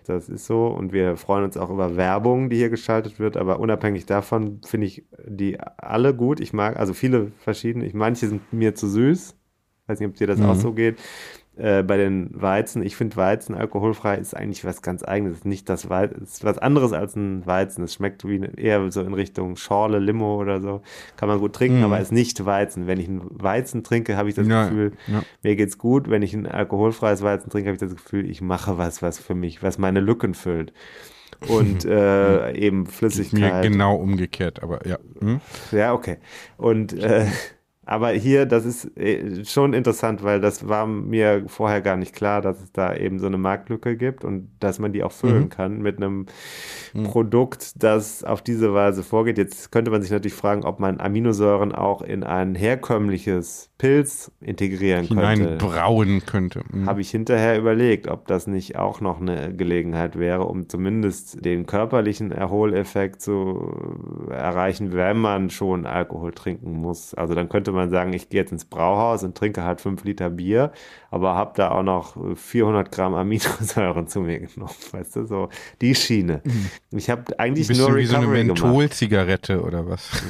Das 0.05 0.30
ist 0.30 0.45
so 0.45 0.68
und 0.68 0.93
wir 0.93 1.18
freuen 1.18 1.43
uns 1.43 1.57
auch 1.57 1.69
über 1.69 1.97
Werbung, 1.97 2.49
die 2.49 2.57
hier 2.57 2.69
geschaltet 2.69 3.19
wird, 3.19 3.35
aber 3.35 3.59
unabhängig 3.59 4.05
davon 4.05 4.61
finde 4.65 4.88
ich 4.88 5.05
die 5.26 5.59
alle 5.59 6.14
gut. 6.15 6.39
Ich 6.39 6.53
mag 6.53 6.77
also 6.77 6.93
viele 6.93 7.31
verschiedene, 7.39 7.85
ich, 7.85 7.93
manche 7.93 8.27
sind 8.27 8.53
mir 8.53 8.76
zu 8.76 8.88
süß. 8.88 9.35
Weiß 9.88 9.99
nicht, 9.99 10.09
ob 10.09 10.15
dir 10.15 10.27
das 10.27 10.41
auch 10.41 10.55
so 10.55 10.73
geht. 10.73 10.99
Äh, 11.57 11.81
bei 11.84 11.97
den 11.97 12.29
Weizen, 12.39 12.84
ich 12.84 12.95
finde 12.95 13.15
Weizen 13.15 13.55
alkoholfrei 13.55 14.17
ist 14.17 14.35
eigentlich 14.35 14.63
was 14.63 14.81
ganz 14.81 15.03
eigenes. 15.03 15.43
Nicht 15.43 15.67
das 15.69 15.89
Weizen, 15.89 16.21
ist 16.23 16.43
was 16.43 16.57
anderes 16.59 16.93
als 16.93 17.15
ein 17.15 17.45
Weizen. 17.47 17.84
Es 17.84 17.95
schmeckt 17.95 18.27
wie 18.27 18.39
eher 18.57 18.91
so 18.91 19.01
in 19.01 19.13
Richtung 19.13 19.55
Schorle, 19.55 19.97
Limo 19.99 20.39
oder 20.39 20.61
so. 20.61 20.81
Kann 21.15 21.29
man 21.29 21.39
gut 21.39 21.53
trinken, 21.53 21.84
aber 21.84 21.99
ist 21.99 22.11
nicht 22.11 22.45
Weizen. 22.45 22.85
Wenn 22.85 22.99
ich 22.99 23.07
einen 23.07 23.21
Weizen 23.31 23.84
trinke, 23.84 24.17
habe 24.17 24.29
ich 24.29 24.35
das 24.35 24.47
Ja, 24.47 24.65
Gefühl, 24.65 24.91
ja. 25.07 25.23
mir 25.41 25.55
geht's 25.55 25.77
gut. 25.79 26.09
Wenn 26.09 26.21
ich 26.21 26.34
ein 26.35 26.45
alkoholfreies 26.45 27.23
Weizen 27.23 27.49
trinke, 27.49 27.69
habe 27.69 27.75
ich 27.75 27.81
das 27.81 27.95
Gefühl, 27.95 28.29
ich 28.29 28.41
mache 28.41 28.77
was, 28.77 29.01
was 29.01 29.17
für 29.17 29.34
mich, 29.35 29.63
was 29.63 29.77
meine 29.79 29.99
Lücken 29.99 30.35
füllt. 30.35 30.73
Und 31.47 31.85
äh, 31.85 32.51
eben 32.53 32.81
Mir 32.84 32.88
Flüssigkeit. 32.88 33.63
genau 33.63 33.95
umgekehrt, 33.95 34.61
aber 34.61 34.85
ja. 34.88 34.97
Hm? 35.19 35.41
Ja, 35.71 35.93
okay. 35.93 36.17
Und 36.57 36.93
äh, 36.93 37.25
aber 37.88 38.09
hier, 38.09 38.45
das 38.45 38.65
ist 38.65 38.97
äh, 38.97 39.45
schon 39.45 39.73
interessant, 39.73 40.22
weil 40.22 40.41
das 40.41 40.68
war 40.68 40.85
mir 40.85 41.45
vorher 41.47 41.81
gar 41.81 41.95
nicht 41.95 42.14
klar, 42.14 42.41
dass 42.41 42.61
es 42.61 42.72
da 42.73 42.93
eben 42.93 43.18
so 43.18 43.27
eine 43.27 43.38
Marktlücke 43.38 43.95
gibt 43.95 44.26
und 44.26 44.49
dass 44.59 44.77
man 44.77 44.91
die 44.91 45.03
auch 45.03 45.14
füllen 45.14 45.47
kann 45.49 45.81
mit 45.81 45.97
einem 45.97 46.26
Produkt, 47.05 47.81
das 47.81 48.26
auf 48.26 48.41
diese 48.41 48.73
Weise 48.73 49.03
vorgeht. 49.03 49.38
Jetzt 49.38 49.72
könnte 49.72 49.89
man 49.89 50.01
sich 50.01 50.11
natürlich 50.11 50.34
fragen, 50.34 50.65
ob 50.65 50.81
man 50.81 50.99
Aminosäuren 50.99 51.73
auch 51.73 52.01
in 52.01 52.23
ein 52.23 52.55
herkömmliches 52.55 53.69
Pilz 53.77 54.31
integrieren 54.41 55.07
könnte. 55.07 55.27
hineinbrauen 55.29 56.25
könnte. 56.25 56.63
Hm. 56.71 56.87
Habe 56.87 57.01
ich 57.01 57.11
hinterher 57.11 57.59
überlegt, 57.59 58.07
ob 58.07 58.25
das 58.25 58.47
nicht 58.47 58.75
auch 58.75 59.01
noch 59.01 59.21
eine 59.21 59.53
Gelegenheit 59.55 60.17
wäre, 60.17 60.45
um 60.45 60.67
zumindest 60.67 61.45
den 61.45 61.67
körperlichen 61.67 62.31
Erholeffekt 62.31 63.21
zu 63.21 64.27
erreichen, 64.31 64.93
wenn 64.93 65.17
man 65.17 65.51
schon 65.51 65.85
Alkohol 65.85 66.31
trinken 66.31 66.71
muss. 66.71 67.13
Also 67.13 67.35
dann 67.35 67.49
könnte 67.49 67.71
man 67.71 67.91
sagen, 67.91 68.13
ich 68.13 68.29
gehe 68.29 68.41
jetzt 68.41 68.51
ins 68.51 68.65
Brauhaus 68.65 69.23
und 69.23 69.37
trinke 69.37 69.63
halt 69.63 69.79
fünf 69.79 70.03
Liter 70.03 70.31
Bier, 70.31 70.71
aber 71.09 71.35
habe 71.35 71.53
da 71.55 71.71
auch 71.71 71.84
noch 71.84 72.15
400 72.35 72.91
Gramm 72.91 73.13
Aminosäuren 73.15 74.07
zu 74.07 74.21
mir 74.21 74.39
genommen, 74.39 74.71
weißt 74.91 75.15
du, 75.17 75.25
so 75.25 75.49
die 75.81 75.95
Schiene. 75.95 76.41
Ich 76.91 77.09
habe 77.09 77.23
Ein 77.39 77.51
eigentlich 77.51 77.67
bisschen 77.67 77.85
nur 77.88 77.95
wie 77.97 78.05
so 78.05 78.15
eine 78.17 78.25
Recovery. 78.25 78.43
Mentholzigarette 78.45 79.61
oder 79.61 79.88
was? 79.88 80.09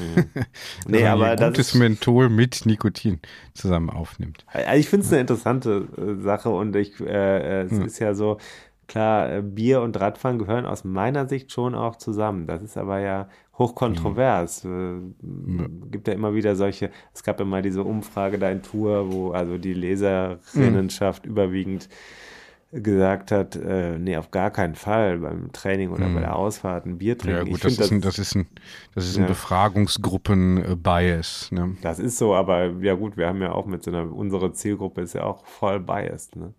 Nee, 0.87 1.01
Dass 1.01 1.01
man 1.01 1.21
aber 1.21 1.35
das 1.35 1.49
gutes 1.49 1.67
ist- 1.69 1.75
Menthol 1.75 2.29
mit 2.29 2.65
Nikotin 2.65 3.19
zusammen 3.53 3.89
aufnimmt. 3.89 4.45
Also 4.53 4.79
Ich 4.79 4.87
finde 4.89 5.05
es 5.05 5.11
eine 5.11 5.21
interessante 5.21 5.87
äh, 5.97 6.21
Sache 6.21 6.49
und 6.49 6.75
ich, 6.75 6.99
äh, 6.99 7.61
äh, 7.61 7.65
es 7.65 7.71
ist 7.73 7.99
ja 7.99 8.13
so, 8.13 8.37
klar, 8.87 9.31
äh, 9.31 9.41
Bier 9.41 9.81
und 9.81 9.99
Radfahren 9.99 10.39
gehören 10.39 10.65
aus 10.65 10.83
meiner 10.83 11.27
Sicht 11.27 11.51
schon 11.51 11.75
auch 11.75 11.97
zusammen. 11.97 12.47
Das 12.47 12.61
ist 12.61 12.77
aber 12.77 12.99
ja 12.99 13.27
hochkontrovers. 13.57 14.65
Äh, 14.65 14.99
Gibt 15.91 16.07
ja 16.07 16.13
immer 16.13 16.33
wieder 16.33 16.55
solche, 16.55 16.89
es 17.13 17.23
gab 17.23 17.41
immer 17.41 17.61
diese 17.61 17.83
Umfrage 17.83 18.39
da 18.39 18.49
in 18.49 18.61
Tour, 18.61 19.11
wo 19.11 19.31
also 19.31 19.57
die 19.57 19.73
Leserinnenschaft 19.73 21.25
überwiegend 21.25 21.89
gesagt 22.71 23.31
hat, 23.31 23.55
äh, 23.55 23.97
nee, 23.97 24.17
auf 24.17 24.29
gar 24.29 24.51
keinen 24.51 24.75
Fall 24.75 25.19
beim 25.19 25.53
Training 25.53 25.89
oder 25.89 26.09
bei 26.09 26.19
der 26.19 26.35
Ausfahrt 26.35 26.85
ein 26.85 26.97
Bier 26.97 27.17
trinken. 27.17 27.37
Ja 27.37 27.45
gut, 27.45 27.63
ich 27.65 27.75
das 27.75 27.75
find 27.75 27.85
ist, 27.85 27.91
ein, 27.91 28.01
das 28.01 28.19
ist 28.19 28.35
ein, 28.35 28.45
das 28.93 29.07
ist 29.07 29.15
ein 29.15 29.21
Ja. 29.21 29.27
Befragungsgruppen-Bias. 29.27 31.53
Ne? 31.53 31.77
Das 31.81 31.99
ist 31.99 32.17
so, 32.17 32.35
aber 32.35 32.65
ja 32.81 32.95
gut, 32.95 33.15
wir 33.15 33.27
haben 33.27 33.41
ja 33.41 33.53
auch 33.53 33.67
mit 33.67 33.83
so 33.83 33.91
einer, 33.91 34.13
unsere 34.13 34.51
Zielgruppe 34.51 34.99
ist 35.01 35.13
ja 35.13 35.23
auch 35.23 35.45
voll 35.45 35.79
biased, 35.79 36.35
ne? 36.35 36.53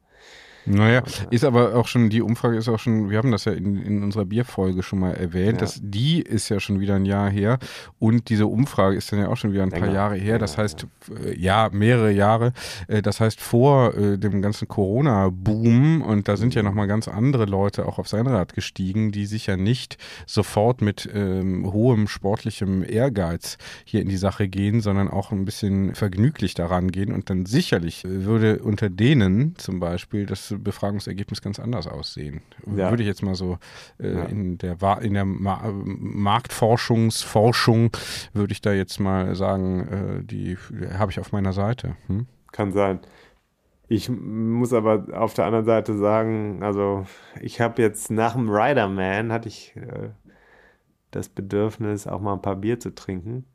Naja, 0.71 1.03
ist 1.31 1.45
aber 1.45 1.75
auch 1.75 1.87
schon, 1.89 2.11
die 2.11 2.23
Umfrage 2.23 2.57
ist 2.57 2.69
auch 2.69 2.79
schon, 2.79 3.11
wir 3.11 3.19
haben 3.19 3.31
das 3.31 3.45
ja 3.45 3.53
in, 3.53 3.77
in 3.77 4.03
unserer 4.03 4.25
Bierfolge 4.25 4.83
schon 4.83 4.99
mal 5.01 5.13
erwähnt, 5.15 5.55
Ja. 5.55 5.59
dass 5.61 5.81
die 5.83 6.21
ist 6.23 6.49
ja 6.49 6.61
schon 6.61 6.81
wieder 6.81 6.95
ein 6.97 7.05
Jahr 7.07 7.31
her 7.31 7.59
und 7.99 8.29
diese 8.29 8.47
Umfrage 8.47 8.97
ist 8.97 9.11
dann 9.13 9.21
ja 9.21 9.29
auch 9.29 9.37
schon 9.37 9.53
wieder 9.53 9.63
ein 9.63 9.71
paar 9.71 9.81
Länger. 9.81 9.93
Jahre 9.95 10.17
her. 10.17 10.39
Das 10.39 10.59
heißt, 10.59 10.87
äh, 11.25 11.39
ja, 11.39 11.69
mehrere 11.73 12.11
Jahre. 12.13 12.53
Äh, 12.87 13.03
Das 13.03 13.21
heißt, 13.21 13.41
vor 13.41 13.95
äh, 13.95 14.19
dem 14.19 14.43
ganzen 14.43 14.69
Corona-Boom 14.69 16.03
und 16.03 16.29
da 16.29 16.37
sind 16.37 16.55
ja 16.55 16.63
nochmal 16.63 16.87
ganz 16.87 17.09
andere 17.09 17.45
Leute 17.47 17.87
auch 17.87 17.99
aufs 17.99 18.15
Rennrad 18.15 18.55
gestiegen, 18.55 19.13
die 19.13 19.27
sich 19.27 19.47
ja 19.47 19.57
nicht 19.57 19.97
sofort 20.27 20.81
mit 20.83 21.09
ähm, 21.13 21.71
hohem 21.73 22.09
sportlichem 22.09 22.85
Ehrgeiz 22.89 23.59
hier 23.85 24.01
in 24.03 24.09
die 24.09 24.17
Sache 24.17 24.49
gehen, 24.49 24.81
sondern 24.81 25.09
auch 25.09 25.33
ein 25.33 25.45
bisschen 25.45 25.95
vergnüglich 25.95 26.55
daran 26.55 26.91
gehen 26.91 27.13
und 27.13 27.31
dann 27.31 27.47
sicherlich 27.47 28.05
äh, 28.05 28.25
würde 28.25 28.59
unter 28.61 28.91
denen 28.91 29.55
zum 29.57 29.81
Beispiel 29.81 30.27
das 30.27 30.55
Befragungsergebnis 30.59 31.43
ganz 31.43 31.59
anders 31.59 31.87
aussehen. 31.87 32.41
Ja. 32.67 32.91
Würde 32.91 33.03
ich 33.03 33.09
jetzt 33.09 33.23
mal 33.23 33.35
so 33.35 33.59
äh, 33.99 34.13
Ja. 34.13 34.25
in 34.25 34.59
der, 34.59 34.77
in 35.03 35.15
der 35.15 35.25
Ma 35.25 35.63
Marktforschungsforschung 35.73 37.91
würde 38.33 38.53
ich 38.53 38.61
da 38.61 38.73
jetzt 38.73 39.01
mal 39.01 39.35
sagen, 39.35 40.21
äh, 40.21 40.25
die 40.25 40.57
habe 40.97 41.11
ich 41.11 41.21
auf 41.21 41.33
meiner 41.33 41.53
Seite. 41.53 41.97
Hm? 42.07 42.27
Kann 42.53 42.73
sein. 42.73 43.01
Ich 43.91 44.11
muss 44.11 44.75
aber 44.75 45.07
auf 45.19 45.33
der 45.33 45.47
anderen 45.47 45.65
Seite 45.65 45.97
sagen, 45.97 46.63
also 46.63 47.07
ich 47.41 47.61
habe 47.61 47.81
jetzt 47.81 48.11
nach 48.11 48.35
dem 48.35 48.51
Riderman 48.51 49.33
hatte 49.33 49.49
ich 49.49 49.75
äh, 49.77 50.11
das 51.11 51.31
Bedürfnis, 51.31 52.07
auch 52.07 52.21
mal 52.21 52.35
ein 52.35 52.43
paar 52.43 52.57
Bier 52.57 52.79
zu 52.79 52.95
trinken. 52.95 53.47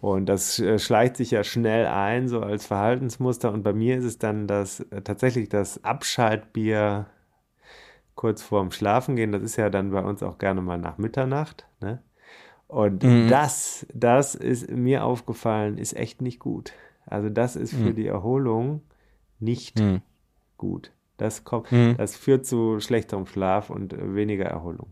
Und 0.00 0.26
das 0.26 0.58
äh, 0.60 0.78
schleicht 0.78 1.16
sich 1.16 1.32
ja 1.32 1.42
schnell 1.42 1.86
ein, 1.86 2.28
so 2.28 2.40
als 2.40 2.66
Verhaltensmuster. 2.66 3.52
Und 3.52 3.62
bei 3.62 3.72
mir 3.72 3.96
ist 3.98 4.04
es 4.04 4.18
dann 4.18 4.46
das 4.46 4.80
äh, 4.80 5.02
tatsächlich 5.02 5.48
das 5.48 5.82
Abschaltbier 5.82 7.06
kurz 8.14 8.42
vorm 8.42 8.70
Schlafengehen. 8.70 9.32
Das 9.32 9.42
ist 9.42 9.56
ja 9.56 9.68
dann 9.70 9.90
bei 9.90 10.02
uns 10.02 10.22
auch 10.22 10.38
gerne 10.38 10.62
mal 10.62 10.78
nach 10.78 10.98
Mitternacht. 10.98 11.66
Ne? 11.80 12.02
Und 12.68 13.04
das, 13.28 13.86
das 13.94 14.34
ist 14.34 14.70
mir 14.70 15.04
aufgefallen, 15.04 15.78
ist 15.78 15.94
echt 15.96 16.22
nicht 16.22 16.38
gut. 16.38 16.72
Also 17.04 17.28
das 17.28 17.54
ist 17.56 17.74
für 17.74 17.94
die 17.94 18.06
Erholung 18.06 18.82
nicht 19.38 19.78
Hm. 19.78 20.02
gut. 20.56 20.90
Das 21.16 21.44
kommt, 21.44 21.70
Mhm. 21.70 21.94
das 21.96 22.16
führt 22.16 22.44
zu 22.46 22.80
schlechterem 22.80 23.26
Schlaf 23.26 23.70
und 23.70 23.92
äh, 23.92 24.14
weniger 24.14 24.46
Erholung. 24.46 24.88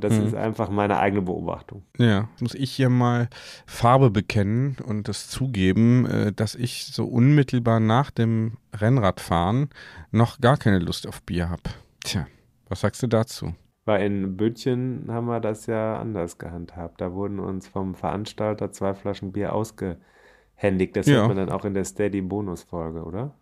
Das 0.00 0.16
ist 0.16 0.34
einfach 0.34 0.70
meine 0.70 0.98
eigene 0.98 1.22
Beobachtung. 1.22 1.82
Ja, 1.98 2.28
muss 2.40 2.54
ich 2.54 2.70
hier 2.70 2.88
mal 2.88 3.28
Farbe 3.66 4.10
bekennen 4.10 4.76
und 4.86 5.08
das 5.08 5.28
zugeben, 5.28 6.06
äh, 6.06 6.32
dass 6.32 6.54
ich 6.54 6.86
so 6.86 7.04
unmittelbar 7.06 7.80
nach 7.80 8.10
dem 8.10 8.56
Rennradfahren 8.74 9.70
noch 10.10 10.40
gar 10.40 10.56
keine 10.56 10.78
Lust 10.78 11.06
auf 11.06 11.22
Bier 11.22 11.48
habe. 11.50 11.62
Tja, 12.04 12.26
was 12.68 12.80
sagst 12.80 13.02
du 13.02 13.06
dazu? 13.06 13.54
Weil 13.84 14.06
in 14.06 14.36
Böttchen 14.36 15.06
haben 15.08 15.26
wir 15.26 15.40
das 15.40 15.66
ja 15.66 15.98
anders 15.98 16.38
gehandhabt. 16.38 17.00
Da 17.00 17.12
wurden 17.12 17.38
uns 17.38 17.68
vom 17.68 17.94
Veranstalter 17.94 18.72
zwei 18.72 18.94
Flaschen 18.94 19.32
Bier 19.32 19.52
ausgehändigt. 19.52 20.96
Das 20.96 21.06
Ja. 21.06 21.16
hört 21.16 21.28
man 21.28 21.36
dann 21.36 21.50
auch 21.50 21.64
in 21.64 21.74
der 21.74 21.84
Steady-Bonusfolge, 21.84 23.02
oder? 23.04 23.34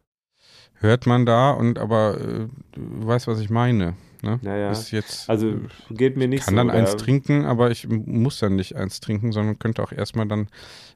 Hört 0.80 1.06
man 1.06 1.26
da 1.26 1.52
und 1.52 1.78
aber 1.78 2.20
äh, 2.20 2.48
du 2.72 3.06
weißt, 3.06 3.28
was 3.28 3.38
ich 3.40 3.50
meine. 3.50 3.94
Ne? 4.22 4.38
Ja, 4.42 4.56
ja. 4.56 4.70
Ist 4.70 4.90
jetzt, 4.92 5.28
Also 5.28 5.48
äh, 5.50 5.58
geht 5.90 6.16
mir 6.16 6.28
nicht 6.28 6.44
kann 6.44 6.54
so. 6.54 6.56
dann 6.58 6.68
da- 6.68 6.74
eins 6.74 6.96
trinken, 6.96 7.44
aber 7.44 7.70
ich 7.70 7.88
muss 7.88 8.38
dann 8.38 8.56
nicht 8.56 8.76
eins 8.76 9.00
trinken, 9.00 9.32
sondern 9.32 9.58
könnte 9.58 9.82
auch 9.82 9.92
erstmal 9.92 10.26
dann 10.28 10.48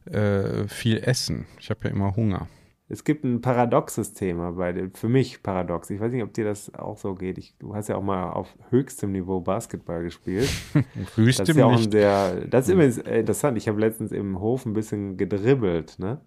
äh, 0.05 0.69
viel 0.69 0.99
essen. 0.99 1.47
Ich 1.59 1.71
habe 1.71 1.81
ja 1.85 1.91
immer 1.91 2.15
Hunger. 2.17 2.49
Es 2.89 3.03
gibt 3.03 3.25
ein 3.25 3.41
paradoxes 3.41 4.13
Thema 4.13 4.53
bei 4.53 4.73
dem, 4.73 4.95
für 4.95 5.09
mich 5.09 5.43
paradox. 5.43 5.91
Ich 5.91 5.99
weiß 5.99 6.13
nicht, 6.13 6.23
ob 6.23 6.33
dir 6.33 6.45
das 6.45 6.73
auch 6.73 6.97
so 6.97 7.17
geht. 7.17 7.37
Ich, 7.37 7.57
du 7.59 7.75
hast 7.75 7.89
ja 7.89 7.97
auch 7.97 8.03
mal 8.03 8.31
auf 8.31 8.55
höchstem 8.71 9.11
Niveau 9.11 9.41
Basketball 9.41 10.05
gespielt. 10.05 10.49
Das 10.95 11.17
Höchstem 11.17 11.47
ist 11.49 11.57
ja 11.57 11.65
auch 11.67 11.73
ein 11.83 11.91
sehr, 11.91 12.47
das 12.47 12.69
ist 12.69 12.75
übrigens 12.75 12.99
äh, 12.99 13.19
interessant. 13.19 13.59
Ich 13.59 13.67
habe 13.67 13.81
letztens 13.81 14.13
im 14.13 14.39
Hof 14.39 14.65
ein 14.67 14.73
bisschen 14.73 15.17
gedribbelt, 15.17 15.99
ne? 15.99 16.21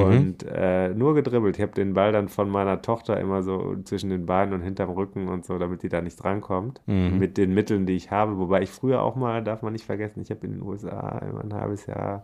Und 0.00 0.44
äh, 0.48 0.88
nur 0.94 1.14
gedribbelt. 1.14 1.56
Ich 1.56 1.62
habe 1.62 1.72
den 1.72 1.92
Ball 1.92 2.12
dann 2.12 2.28
von 2.28 2.48
meiner 2.48 2.80
Tochter 2.80 3.20
immer 3.20 3.42
so 3.42 3.76
zwischen 3.84 4.08
den 4.08 4.24
Beinen 4.24 4.54
und 4.54 4.62
hinterm 4.62 4.88
Rücken 4.90 5.28
und 5.28 5.44
so, 5.44 5.58
damit 5.58 5.82
die 5.82 5.88
da 5.90 6.00
nicht 6.00 6.16
drankommt. 6.22 6.80
Mit 7.18 7.36
den 7.36 7.52
Mitteln, 7.52 7.84
die 7.84 7.94
ich 7.94 8.10
habe. 8.10 8.38
Wobei 8.38 8.62
ich 8.62 8.70
früher 8.70 9.02
auch 9.02 9.16
mal, 9.16 9.44
darf 9.44 9.60
man 9.62 9.72
nicht 9.74 9.84
vergessen, 9.84 10.20
ich 10.22 10.30
habe 10.30 10.46
in 10.46 10.52
den 10.54 10.62
USA 10.62 11.18
immer 11.18 11.44
ein 11.44 11.52
halbes 11.54 11.84
Jahr 11.86 12.22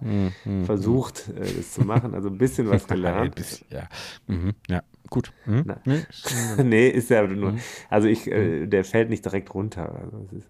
versucht, 0.64 1.28
äh, 1.36 1.40
das 1.40 1.72
zu 1.74 1.82
machen. 1.82 2.14
Also 2.14 2.28
ein 2.30 2.38
bisschen 2.38 2.68
was 2.70 2.86
gelernt. 2.88 3.34
Bisschen, 3.34 3.66
ja. 3.70 3.82
Mhm. 4.26 4.54
ja, 4.68 4.82
gut. 5.10 5.32
Mhm. 5.44 5.64
Nee, 6.64 6.88
ist- 6.88 7.10
ja 7.10 7.26
nur. 7.26 7.54
Also 7.90 8.08
ich, 8.08 8.26
äh, 8.30 8.66
der 8.66 8.84
fällt 8.84 9.10
nicht 9.10 9.24
direkt 9.24 9.52
runter. 9.54 9.94
Also 10.02 10.26
ist, 10.36 10.48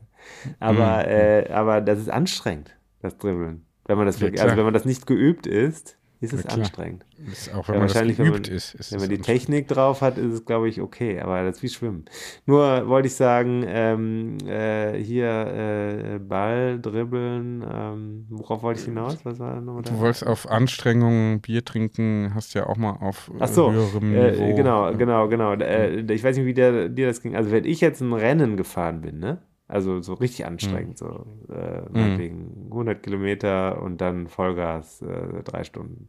aber, 0.60 1.08
äh, 1.08 1.50
aber 1.52 1.80
das 1.80 1.98
ist 1.98 2.10
anstrengend, 2.10 2.76
das 3.02 3.18
Dribbeln. 3.18 3.64
Wenn 3.86 3.96
man 3.96 4.06
das 4.06 4.16
Ja, 4.20 4.26
wirklich, 4.26 4.42
also 4.42 4.56
wenn 4.56 4.64
man 4.64 4.74
das 4.74 4.84
nicht 4.84 5.06
geübt 5.06 5.46
ist, 5.46 5.96
ist 6.20 6.32
es 6.32 6.42
Ja, 6.44 6.50
anstrengend. 6.50 7.04
ist 7.30 7.54
auch 7.54 7.68
wenn 7.68 7.74
Ja, 7.74 7.78
man 7.80 7.86
das 7.88 7.94
wahrscheinlich, 7.94 8.18
wenn 8.18 8.26
man, 8.26 8.34
geübt 8.42 8.48
ist. 8.48 8.74
ist 8.74 8.92
wenn 8.92 9.00
man 9.00 9.08
die. 9.08 9.18
Technik 9.18 9.68
drauf 9.68 10.00
hat, 10.00 10.18
ist 10.18 10.32
es, 10.32 10.44
glaube 10.44 10.68
ich, 10.68 10.80
okay. 10.80 11.20
Aber 11.20 11.42
das 11.44 11.56
ist 11.56 11.62
wie 11.62 11.68
Schwimmen. 11.68 12.04
Nur 12.46 12.88
wollte 12.88 13.06
ich 13.06 13.14
sagen, 13.14 13.64
ähm, 13.66 14.38
äh, 14.46 14.94
hier 15.02 15.28
äh, 15.28 16.18
Ball, 16.18 16.80
Dribbeln, 16.80 17.64
ähm, 17.70 18.26
worauf 18.30 18.62
wollte 18.62 18.80
ich 18.80 18.86
hinaus? 18.86 19.18
Was 19.24 19.38
war 19.38 19.60
nochmal 19.60 19.82
da? 19.82 19.90
Du 19.92 19.98
wolltest 20.00 20.26
auf 20.26 20.48
Anstrengungen, 20.50 21.40
Bier 21.40 21.64
trinken, 21.64 22.32
hast 22.34 22.54
ja 22.54 22.66
auch 22.66 22.76
mal 22.76 22.92
auf 23.00 23.30
äh, 23.34 23.38
Ach 23.40 23.48
so, 23.48 23.72
höherem 23.72 24.14
äh, 24.14 24.54
genau, 24.54 24.86
Niveau. 24.88 24.98
genau, 24.98 25.28
genau. 25.28 25.52
Äh, 25.54 26.00
ich 26.12 26.24
weiß 26.24 26.36
nicht, 26.36 26.46
wie 26.46 26.54
der, 26.54 26.88
dir 26.88 27.06
das 27.06 27.22
ging. 27.22 27.36
Also 27.36 27.50
wenn 27.52 27.64
ich 27.64 27.80
jetzt 27.80 28.00
ein 28.00 28.12
Rennen 28.12 28.56
gefahren 28.56 29.00
bin, 29.02 29.18
ne? 29.20 29.38
Also 29.68 30.00
so 30.00 30.14
richtig 30.14 30.46
anstrengend, 30.46 30.96
so 30.98 31.26
äh, 31.50 31.82
meinetwegen 31.90 32.68
100 32.70 33.02
Kilometer 33.02 33.82
und 33.82 34.00
dann 34.00 34.26
Vollgas, 34.28 35.02
äh, 35.02 35.42
drei 35.44 35.62
Stunden, 35.62 36.08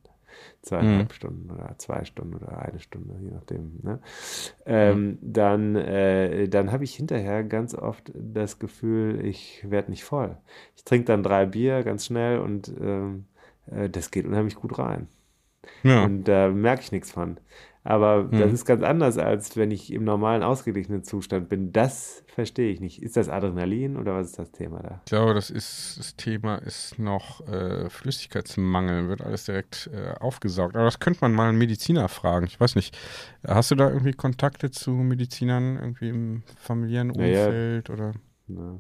zweieinhalb 0.62 1.12
Stunden 1.14 1.52
oder 1.52 1.76
zwei 1.78 2.06
Stunden 2.06 2.36
oder 2.36 2.58
eine 2.60 2.80
Stunde, 2.80 3.16
je 3.22 3.32
nachdem. 3.32 3.80
Ne? 3.84 4.00
Ähm, 4.66 5.18
Dann, 5.22 5.76
äh, 5.76 6.48
dann 6.48 6.72
habe 6.72 6.86
ich 6.86 6.96
hinterher 6.96 7.44
ganz 7.44 7.76
oft 7.76 8.12
das 8.16 8.60
Gefühl, 8.60 9.26
ich 9.26 9.66
werde 9.70 9.92
nicht 9.92 10.06
voll. 10.06 10.38
Ich 10.78 10.86
trinke 10.86 11.06
dann 11.06 11.24
drei 11.24 11.46
Bier 11.46 11.84
ganz 11.84 12.06
schnell 12.06 12.40
und 12.40 12.72
ähm, 12.80 13.26
äh, 13.66 13.90
das 13.90 14.10
geht 14.12 14.26
unheimlich 14.26 14.56
gut 14.56 14.80
rein. 14.80 15.10
Ja. 15.84 16.06
Und 16.06 16.24
da 16.26 16.50
merke 16.50 16.82
ich 16.82 16.92
nichts 16.92 17.12
von. 17.12 17.38
Aber 17.90 18.26
das 18.26 18.54
ist 18.54 18.66
ganz 18.66 18.84
anders, 18.84 19.18
als 19.18 19.58
wenn 19.58 19.72
ich 19.72 19.92
im 19.92 20.04
normalen 20.04 20.44
ausgeglichenen 20.44 21.04
Zustand 21.04 21.50
bin. 21.50 21.74
Das 21.74 22.24
verstehe 22.28 22.72
ich 22.72 22.80
nicht. 22.80 23.02
Ist 23.02 23.18
das 23.18 23.30
Adrenalin 23.30 23.98
oder 23.98 24.14
was 24.14 24.28
ist 24.28 24.38
das 24.38 24.52
Thema 24.52 24.80
da? 24.84 25.02
Ich 25.06 25.10
glaube, 25.10 25.34
das 25.34 25.50
ist 25.50 25.98
das 25.98 26.16
Thema 26.16 26.58
ist 26.58 27.00
noch 27.00 27.48
äh, 27.48 27.90
Flüssigkeitsmangel, 27.90 29.10
wird 29.10 29.24
alles 29.24 29.46
direkt 29.46 29.90
äh, 29.92 30.12
aufgesaugt. 30.20 30.76
Aber 30.76 30.86
das 30.86 31.00
könnte 31.00 31.22
man 31.22 31.34
mal 31.34 31.50
einen 31.50 31.58
Mediziner 31.58 32.08
fragen. 32.10 32.46
Ich 32.46 32.60
weiß 32.60 32.76
nicht. 32.76 32.96
Hast 33.44 33.72
du 33.72 33.76
da 33.76 33.90
irgendwie 33.90 34.14
Kontakte 34.14 34.70
zu 34.70 34.92
Medizinern 34.92 35.78
irgendwie 35.78 36.10
im 36.10 36.44
familiären. 36.58 37.10
Umfeld 37.10 37.90
oder? 37.90 38.12
Ja. 38.50 38.78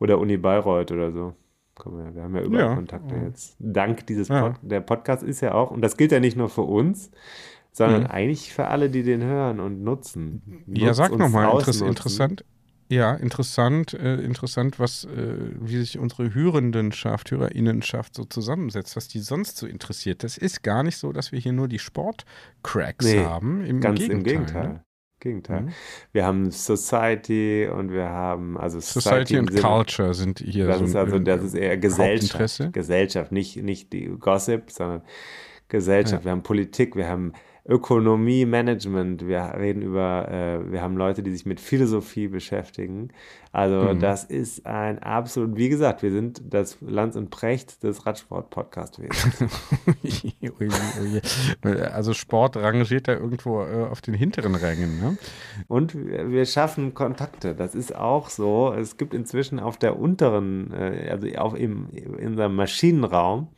Oder 0.00 0.18
Uni 0.18 0.36
Bayreuth 0.36 0.92
oder 0.92 1.12
so. 1.12 1.34
Komm 1.76 1.98
her, 1.98 2.14
wir 2.14 2.22
haben 2.24 2.36
ja 2.36 2.42
überall 2.42 2.64
Ja. 2.66 2.74
Kontakte 2.74 3.14
jetzt. 3.24 3.56
Dank 3.58 4.06
dieses 4.06 4.28
Ja. 4.28 4.50
Pod 4.50 4.56
Der 4.60 4.80
Podcast 4.82 5.22
ist 5.22 5.40
ja 5.40 5.54
auch, 5.54 5.70
und 5.70 5.80
das 5.80 5.96
gilt 5.96 6.12
ja 6.12 6.20
nicht 6.20 6.36
nur 6.36 6.50
für 6.50 6.60
uns, 6.62 7.10
sondern 7.72 8.02
Mhm. 8.02 8.06
eigentlich 8.08 8.52
für 8.52 8.68
alle, 8.68 8.90
die 8.90 9.02
den 9.02 9.22
hören 9.22 9.58
und 9.60 9.82
nutzen. 9.82 10.64
Ja, 10.66 10.94
sag 10.94 11.16
nochmal, 11.16 11.50
interess 11.52 11.80
interessant. 11.80 12.44
Ja, 12.88 13.14
interessant, 13.14 13.94
äh, 13.94 14.16
interessant, 14.16 14.78
was, 14.78 15.04
äh, 15.04 15.36
wie 15.60 15.78
sich 15.78 15.98
unsere 15.98 16.34
Hörendenschaft, 16.34 17.30
Hörerinnenschaft 17.30 18.14
so 18.14 18.24
zusammensetzt, 18.24 18.96
was 18.96 19.08
die 19.08 19.20
sonst 19.20 19.56
so 19.56 19.66
interessiert. 19.66 20.22
Das 20.22 20.36
ist 20.36 20.62
gar 20.62 20.82
nicht 20.82 20.98
so, 20.98 21.10
dass 21.12 21.32
wir 21.32 21.38
hier 21.38 21.52
nur 21.54 21.68
die 21.68 21.78
Sportcracks 21.78 23.06
Nee, 23.06 23.24
haben. 23.24 23.64
Im 23.64 23.80
Ganz 23.80 23.98
Gegenteil. 23.98 24.18
im 24.18 24.24
Gegenteil. 24.24 24.68
Ne? 24.68 24.84
Gegenteil. 25.20 25.60
Mhm. 25.62 25.68
Wir 26.12 26.26
haben 26.26 26.50
Society 26.50 27.68
und 27.72 27.92
wir 27.92 28.08
haben 28.10 28.58
also 28.58 28.80
Society 28.80 29.38
und 29.38 29.54
Culture 29.56 30.12
sind 30.14 30.40
hier 30.40 30.66
Das 30.66 30.80
so 30.80 30.84
ist 30.84 30.96
also, 30.96 31.18
das 31.20 31.42
ist 31.44 31.54
eher 31.54 31.78
Gesellschaft. 31.78 32.72
Gesellschaft, 32.72 33.32
nicht, 33.32 33.56
nicht 33.62 33.92
die 33.92 34.06
Gossip, 34.18 34.70
sondern 34.70 35.02
Gesellschaft. 35.68 36.22
Ja. 36.22 36.26
Wir 36.26 36.32
haben 36.32 36.42
Politik, 36.42 36.96
wir 36.96 37.08
haben 37.08 37.32
Ökonomie, 37.64 38.44
Management, 38.44 39.26
wir 39.28 39.54
reden 39.56 39.82
über, 39.82 40.28
äh, 40.28 40.72
wir 40.72 40.82
haben 40.82 40.96
Leute, 40.96 41.22
die 41.22 41.30
sich 41.30 41.46
mit 41.46 41.60
Philosophie 41.60 42.26
beschäftigen. 42.26 43.10
Also 43.52 43.94
Mhm. 43.94 44.00
das 44.00 44.24
ist 44.24 44.66
ein 44.66 44.98
absolut, 44.98 45.56
wie 45.56 45.68
gesagt, 45.68 46.02
wir 46.02 46.10
sind 46.10 46.42
das 46.48 46.78
Lanz 46.80 47.14
und 47.16 47.30
Precht 47.30 47.82
des 47.84 48.04
Radsport-Podcast-Wesens. 48.04 49.34
Also 51.92 52.14
Sport 52.14 52.56
rangiert 52.56 53.08
da 53.08 53.12
irgendwo 53.12 53.62
äh, 53.62 53.86
auf 53.90 54.00
den 54.00 54.14
hinteren 54.14 54.54
Rängen. 54.54 55.00
Ne? 55.00 55.16
Und 55.68 55.94
wir 55.94 56.30
wir 56.30 56.46
schaffen 56.46 56.94
Kontakte. 56.94 57.54
Das 57.54 57.74
ist 57.74 57.94
auch 57.94 58.28
so. 58.28 58.72
Es 58.76 58.96
gibt 58.96 59.14
inzwischen 59.14 59.60
auf 59.60 59.76
der 59.76 59.98
unteren, 59.98 60.72
äh, 60.72 61.08
also 61.10 61.28
auf 61.36 61.54
im, 61.56 61.88
in 61.92 62.26
unserem 62.26 62.56
Maschinenraum, 62.56 63.48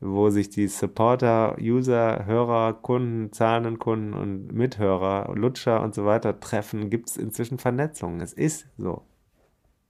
wo 0.00 0.28
sich 0.30 0.50
die 0.50 0.68
Supporter, 0.68 1.56
User, 1.60 2.26
Hörer, 2.26 2.74
Kunden, 2.74 3.32
zahlenden 3.32 3.78
Kunden 3.78 4.12
und 4.14 4.52
Mithörer, 4.52 5.32
Lutscher 5.34 5.80
und 5.82 5.94
so 5.94 6.04
weiter 6.04 6.38
treffen, 6.38 6.90
gibt 6.90 7.10
es 7.10 7.16
inzwischen 7.16 7.58
Vernetzungen. 7.58 8.20
Es 8.20 8.32
ist 8.32 8.66
so. 8.76 9.02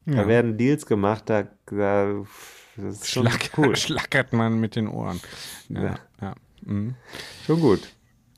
Da 0.07 0.23
Ja. 0.23 0.29
werden 0.29 0.57
Deals 0.57 0.87
gemacht, 0.87 1.25
da, 1.27 1.49
da 1.67 2.23
das 2.77 2.95
ist 3.03 3.11
schon 3.11 3.27
Schlack, 3.29 3.51
cool. 3.59 3.75
Schlackert 3.77 4.33
man 4.33 4.61
mit 4.61 4.77
den 4.77 4.87
Ohren. 4.87 5.21
Ja, 5.69 5.83
Ja. 5.83 5.95
ja. 6.21 6.35
Mhm. 6.63 6.95
Schon 7.45 7.61
gut. 7.61 7.93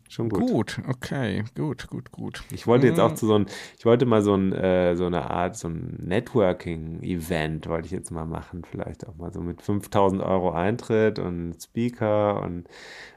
Schon 0.08 0.30
gut. 0.30 0.48
Gut. 0.50 0.80
okay, 0.88 1.44
gut, 1.54 1.86
gut, 1.88 2.10
gut. 2.10 2.42
Ich 2.50 2.66
wollte 2.66 2.86
jetzt 2.86 2.98
auch 2.98 3.14
zu 3.14 3.26
so 3.26 3.34
ein, 3.34 3.46
ich 3.78 3.84
wollte 3.84 4.06
mal 4.06 4.22
so, 4.22 4.34
ein, 4.34 4.52
äh, 4.52 4.96
so 4.96 5.04
eine 5.04 5.30
Art, 5.30 5.56
so 5.56 5.68
ein 5.68 5.98
Networking-Event, 6.02 7.68
wollte 7.68 7.86
ich 7.86 7.92
jetzt 7.92 8.10
mal 8.10 8.24
machen, 8.24 8.62
vielleicht 8.64 9.06
auch 9.06 9.16
mal 9.16 9.32
so 9.32 9.40
mit 9.40 9.60
5000 9.60 10.22
Euro 10.22 10.52
Eintritt 10.52 11.18
und 11.18 11.54
Speaker 11.60 12.42
und 12.42 12.68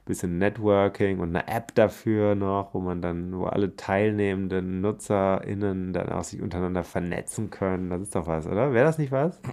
bisschen 0.06 0.38
Networking 0.38 1.20
und 1.20 1.30
eine 1.30 1.48
App 1.48 1.76
dafür 1.76 2.36
noch, 2.36 2.74
wo 2.74 2.80
man 2.80 3.02
dann, 3.02 3.38
wo 3.38 3.46
alle 3.46 3.76
teilnehmenden 3.76 4.82
NutzerInnen 4.82 5.94
dann 5.94 6.10
auch 6.10 6.24
sich 6.24 6.42
untereinander 6.42 6.84
vernetzen 6.84 7.50
können. 7.50 7.90
Das 7.90 8.02
ist 8.02 8.16
doch 8.16 8.28
was, 8.28 8.48
oder? 8.48 8.74
Wäre 8.74 8.86
das 8.86 8.98
nicht 8.98 9.12
was? 9.12 9.40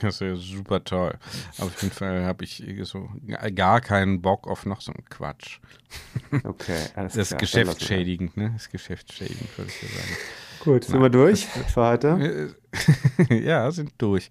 Das 0.00 0.16
ist 0.16 0.20
ja 0.20 0.36
super 0.36 0.82
toll. 0.84 1.14
Auf 1.58 1.82
jeden 1.82 1.94
Fall 1.94 2.24
habe 2.24 2.44
ich 2.44 2.62
so 2.82 3.08
gar 3.54 3.80
keinen 3.80 4.20
Bock 4.20 4.46
auf 4.46 4.66
noch 4.66 4.80
so 4.80 4.92
einen 4.92 5.04
Quatsch. 5.08 5.60
Okay, 6.44 6.78
alles 6.94 7.14
Das 7.14 7.32
ist 7.32 7.38
geschäftsschädigend, 7.38 8.36
ne? 8.36 8.50
Das 8.52 8.62
ist 8.62 8.70
geschäftsschädigend, 8.70 9.56
würde 9.56 9.70
ich 9.70 9.82
ja 9.82 9.88
sagen. 9.88 10.16
Gut, 10.66 10.82
sind 10.82 11.00
wir 11.00 11.10
durch 11.10 11.46
für 11.46 11.80
heute? 11.80 12.56
ja, 13.30 13.70
sind 13.70 13.92
durch. 13.98 14.28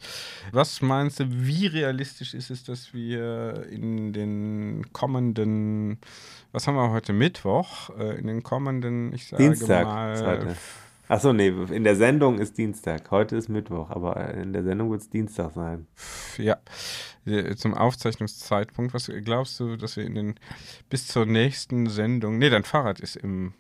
Was 0.52 0.82
meinst 0.82 1.22
du, 1.22 1.28
wie 1.30 1.68
realistisch 1.68 2.34
ist 2.34 2.50
es, 2.50 2.66
dass 2.66 2.94
wir 2.94 3.66
in 3.72 4.12
den 4.12 4.86
kommenden, 4.92 5.98
was 6.52 6.68
haben 6.68 6.76
wir 6.76 6.92
heute, 6.92 7.14
Mittwoch, 7.14 7.90
äh, 7.98 8.20
in 8.20 8.28
den 8.28 8.44
kommenden, 8.44 9.14
ich 9.14 9.30
sage 9.30 9.44
Dienstag 9.44 9.86
mal. 9.86 10.58
Achso, 11.08 11.32
nee, 11.32 11.54
in 11.72 11.86
der 11.86 11.96
Sendung 11.96 12.38
ist 12.40 12.58
Dienstag. 12.58 13.12
Heute 13.12 13.38
ist 13.38 13.48
Mittwoch, 13.48 13.90
aber 13.90 14.34
in 14.34 14.52
der 14.52 14.64
Sendung 14.64 14.92
wird 14.92 15.04
es 15.04 15.10
Dienstag 15.10 15.54
sein. 15.54 15.88
ja, 16.38 16.58
äh, 17.26 17.56
zum 17.56 17.74
Aufzeichnungszeitpunkt, 17.74 18.94
was 18.94 19.10
glaubst 19.24 19.58
du, 19.62 19.78
dass 19.78 19.96
wir 19.96 20.04
in 20.04 20.16
den, 20.16 20.36
bis 20.90 21.08
zur 21.08 21.26
nächsten 21.26 21.88
Sendung, 21.88 22.40
nee, 22.40 22.50
dein 22.50 22.66
Fahrrad 22.66 23.00
ist 23.00 23.16
im, 23.16 23.54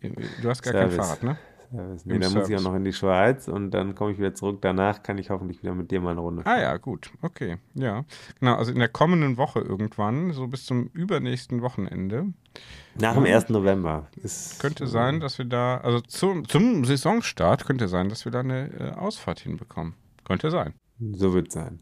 im 0.00 0.14
du 0.40 0.48
hast 0.48 0.62
gar 0.62 0.72
Service. 0.72 0.96
kein 0.96 1.04
Fahrrad, 1.04 1.22
ne? 1.24 1.38
Service. 1.70 2.04
Nee, 2.06 2.14
Im 2.16 2.20
dann 2.20 2.32
muss 2.32 2.42
ich 2.42 2.46
Service. 2.48 2.66
auch 2.66 2.70
noch 2.70 2.76
in 2.76 2.84
die 2.84 2.92
Schweiz 2.92 3.48
und 3.48 3.70
dann 3.70 3.94
komme 3.94 4.12
ich 4.12 4.18
wieder 4.18 4.34
zurück. 4.34 4.58
Danach 4.60 5.02
kann 5.02 5.18
ich 5.18 5.30
hoffentlich 5.30 5.62
wieder 5.62 5.74
mit 5.74 5.90
dir 5.90 6.00
mal 6.00 6.10
eine 6.12 6.20
Runde 6.20 6.44
Ah 6.46 6.60
ja, 6.60 6.76
gut, 6.76 7.10
okay, 7.22 7.58
ja. 7.74 8.04
Genau, 8.40 8.56
also 8.56 8.72
in 8.72 8.78
der 8.78 8.88
kommenden 8.88 9.36
Woche 9.36 9.60
irgendwann, 9.60 10.32
so 10.32 10.46
bis 10.48 10.66
zum 10.66 10.86
übernächsten 10.92 11.62
Wochenende, 11.62 12.26
Nach 12.98 13.14
dem 13.14 13.24
1. 13.24 13.48
November. 13.50 14.08
Ist, 14.22 14.60
könnte 14.60 14.86
sein, 14.86 15.20
dass 15.20 15.38
wir 15.38 15.44
da, 15.44 15.78
also 15.78 16.00
zum, 16.00 16.48
zum 16.48 16.84
Saisonstart 16.84 17.64
könnte 17.66 17.88
sein, 17.88 18.08
dass 18.08 18.24
wir 18.24 18.32
da 18.32 18.40
eine 18.40 18.70
äh, 18.78 18.90
Ausfahrt 18.92 19.40
hinbekommen. 19.40 19.94
Könnte 20.24 20.50
sein. 20.50 20.74
So 21.12 21.32
wird 21.34 21.48
es 21.48 21.54
sein. 21.54 21.80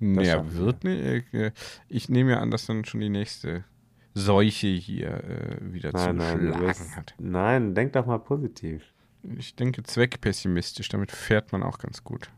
Schaffen 0.00 0.52
wir. 0.54 0.60
wird 0.66 0.84
nicht. 0.84 1.32
äh, 1.34 1.52
Ich 1.88 2.08
nehme 2.08 2.32
ja 2.32 2.40
an, 2.40 2.50
dass 2.50 2.66
dann 2.66 2.84
schon 2.84 3.00
die 3.00 3.08
nächste 3.08 3.64
Seuche 4.12 4.66
hier 4.68 5.24
äh, 5.24 5.72
wieder 5.72 5.90
Nein, 5.92 6.16
nein, 6.16 6.38
du 6.40 6.46
zuschlagen 6.46 6.66
wirst, 6.68 6.96
hat. 6.96 7.14
nein, 7.18 7.74
denk 7.74 7.92
doch 7.94 8.06
mal 8.06 8.18
positiv. 8.18 8.82
Ich 9.38 9.56
denke 9.56 9.82
zweckpessimistisch, 9.82 10.88
damit 10.88 11.10
fährt 11.10 11.52
man 11.52 11.62
auch 11.62 11.78
ganz 11.78 12.04
gut. 12.04 12.30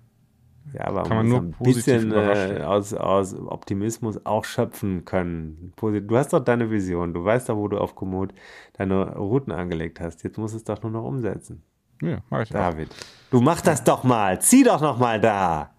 Ja, 0.72 0.86
aber 0.86 1.04
Kann 1.04 1.16
man 1.18 1.28
muss 1.28 1.32
nur 1.32 1.42
ein 1.42 1.74
bisschen 1.74 2.12
äh, 2.12 2.62
aus, 2.64 2.92
aus 2.92 3.34
Optimismus 3.34 4.24
auch 4.24 4.44
schöpfen 4.44 5.04
können. 5.04 5.72
Du 5.76 6.16
hast 6.16 6.32
doch 6.32 6.40
deine 6.40 6.70
Vision. 6.70 7.14
Du 7.14 7.24
weißt 7.24 7.48
doch, 7.48 7.56
wo 7.56 7.68
du 7.68 7.78
auf 7.78 7.94
Komoot 7.94 8.34
deine 8.74 9.16
Routen 9.16 9.52
angelegt 9.52 10.00
hast. 10.00 10.24
Jetzt 10.24 10.38
musst 10.38 10.54
du 10.54 10.58
es 10.58 10.64
doch 10.64 10.82
nur 10.82 10.90
noch 10.90 11.04
umsetzen. 11.04 11.62
Ja, 12.02 12.18
mach 12.30 12.42
ich 12.42 12.50
auch. 12.50 12.54
David, 12.54 12.88
du 13.30 13.40
mach 13.40 13.60
das 13.60 13.84
doch 13.84 14.02
mal. 14.02 14.40
Zieh 14.40 14.64
doch 14.64 14.80
noch 14.80 14.98
mal 14.98 15.20
da. 15.20 15.70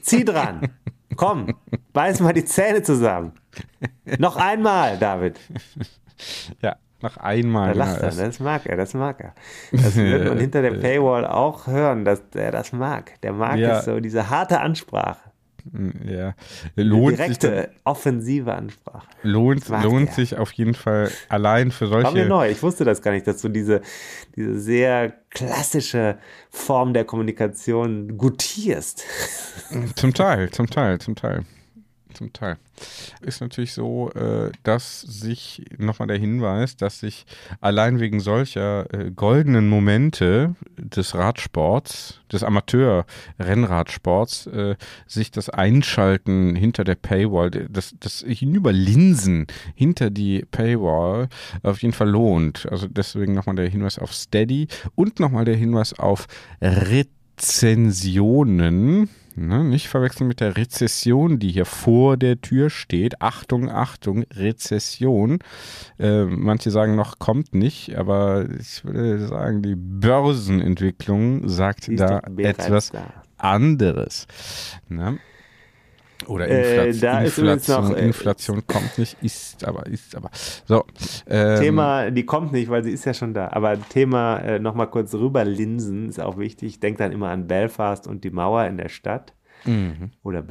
Zieh 0.00 0.24
dran. 0.24 0.68
Komm, 1.16 1.54
beiß 1.92 2.20
mal 2.20 2.32
die 2.32 2.44
Zähne 2.44 2.82
zusammen. 2.82 3.32
Noch 4.18 4.36
einmal, 4.36 4.98
David. 4.98 5.38
Ja, 6.62 6.76
noch 7.02 7.16
einmal. 7.16 7.74
Lacht 7.74 8.00
er, 8.00 8.10
das 8.10 8.40
mag 8.40 8.66
er, 8.66 8.76
das 8.76 8.94
mag 8.94 9.20
er. 9.20 9.34
Das 9.72 9.96
wird 9.96 10.26
man 10.28 10.38
hinter 10.40 10.62
der 10.62 10.72
Paywall 10.72 11.26
auch 11.26 11.66
hören, 11.66 12.04
dass 12.04 12.22
er 12.34 12.50
das 12.52 12.72
mag. 12.72 13.20
Der 13.22 13.32
mag 13.32 13.58
Ja. 13.58 13.78
es 13.78 13.84
so, 13.84 14.00
diese 14.00 14.30
harte 14.30 14.60
Ansprache. 14.60 15.20
Ja, 16.04 16.34
Die 16.76 16.82
lohnt 16.82 17.18
sich, 17.18 17.38
direkte, 17.38 17.70
offensive 17.84 18.52
Ansprache. 18.52 19.06
lohnt, 19.22 19.68
lohnt 19.68 20.08
er. 20.08 20.14
sich 20.14 20.36
auf 20.36 20.50
jeden 20.54 20.74
Fall 20.74 21.08
allein 21.28 21.70
für 21.70 21.88
War 21.88 21.98
mir 21.98 22.10
solche. 22.10 22.26
neu. 22.26 22.50
Ich 22.50 22.64
wusste 22.64 22.84
das 22.84 23.00
gar 23.00 23.12
nicht, 23.12 23.28
dass 23.28 23.40
du 23.42 23.48
diese, 23.48 23.80
diese 24.34 24.58
sehr 24.58 25.12
klassische 25.30 26.18
Form 26.50 26.94
der 26.94 27.04
Kommunikation 27.04 28.18
gutierst. 28.18 29.04
Zum 29.94 30.12
Teil, 30.14 30.50
zum 30.50 30.68
Teil, 30.68 30.98
zum 30.98 31.14
Teil. 31.14 31.44
Zum 32.14 32.32
Teil. 32.32 32.56
Ist 33.20 33.40
natürlich 33.40 33.72
so, 33.72 34.10
äh, 34.12 34.52
dass 34.62 35.00
sich, 35.00 35.64
nochmal 35.78 36.06
der 36.08 36.18
Hinweis, 36.18 36.76
dass 36.76 37.00
sich 37.00 37.26
allein 37.60 37.98
wegen 38.00 38.20
solcher 38.20 38.92
äh, 38.92 39.10
goldenen 39.10 39.68
Momente 39.68 40.54
des 40.76 41.14
Radsports, 41.14 42.20
des 42.32 42.42
Amateur-Rennradsports, 42.42 44.46
äh, 44.48 44.74
sich 45.06 45.30
das 45.30 45.48
Einschalten 45.50 46.56
hinter 46.56 46.82
der 46.84 46.96
Paywall, 46.96 47.50
das, 47.50 47.94
das 48.00 48.24
Hinüberlinsen 48.26 49.46
hinter 49.74 50.08
die 50.10 50.44
Paywall 50.50 51.28
auf 51.62 51.82
jeden 51.82 51.94
Fall 51.94 52.08
lohnt. 52.08 52.66
Also 52.70 52.88
deswegen 52.88 53.34
nochmal 53.34 53.56
der 53.56 53.68
Hinweis 53.68 53.98
auf 53.98 54.14
Steady 54.14 54.68
und 54.94 55.20
nochmal 55.20 55.44
der 55.44 55.56
Hinweis 55.56 55.98
auf 55.98 56.26
Rezensionen. 56.60 59.10
Ne, 59.34 59.64
nicht 59.64 59.88
verwechseln 59.88 60.28
mit 60.28 60.40
der 60.40 60.56
Rezession, 60.56 61.38
die 61.38 61.50
hier 61.50 61.64
vor 61.64 62.16
der 62.16 62.40
Tür 62.40 62.68
steht. 62.68 63.22
Achtung, 63.22 63.70
Achtung, 63.70 64.24
Rezession. 64.34 65.38
Äh, 65.98 66.24
manche 66.24 66.70
sagen 66.70 66.96
noch, 66.96 67.18
kommt 67.18 67.54
nicht, 67.54 67.96
aber 67.96 68.46
ich 68.60 68.84
würde 68.84 69.26
sagen, 69.26 69.62
die 69.62 69.76
Börsenentwicklung 69.76 71.48
sagt 71.48 71.88
da 71.98 72.20
etwas 72.36 72.90
da. 72.90 73.04
anderes. 73.38 74.26
Ne? 74.88 75.18
Oder 76.26 76.48
Äh, 76.48 76.88
Inflation, 76.88 77.10
übrigens 77.10 77.68
Inflation, 77.68 77.88
noch, 77.88 77.96
äh, 77.96 78.06
Inflation 78.06 78.66
kommt 78.66 78.98
nicht, 78.98 79.16
ist 79.22 79.64
aber, 79.64 79.86
ist 79.86 80.16
aber. 80.16 80.30
So. 80.66 80.84
Ähm, 81.28 81.60
Thema, 81.60 82.10
die 82.10 82.24
kommt 82.24 82.52
nicht, 82.52 82.70
weil 82.70 82.84
sie 82.84 82.92
ist 82.92 83.04
ja 83.04 83.14
schon 83.14 83.34
da. 83.34 83.48
Aber 83.52 83.76
Thema 83.88 84.38
äh, 84.38 84.58
nochmal 84.58 84.88
kurz 84.88 85.14
rüberlinsen 85.14 86.08
ist 86.08 86.20
auch 86.20 86.38
wichtig. 86.38 86.68
Ich 86.68 86.80
denke 86.80 86.98
dann 86.98 87.12
immer 87.12 87.28
an 87.28 87.46
Belfast 87.46 88.06
und 88.06 88.24
die 88.24 88.30
Mauer 88.30 88.64
in 88.66 88.76
der 88.76 88.88
Stadt. 88.88 89.32
Mhm. 89.64 90.10
Oder 90.22 90.44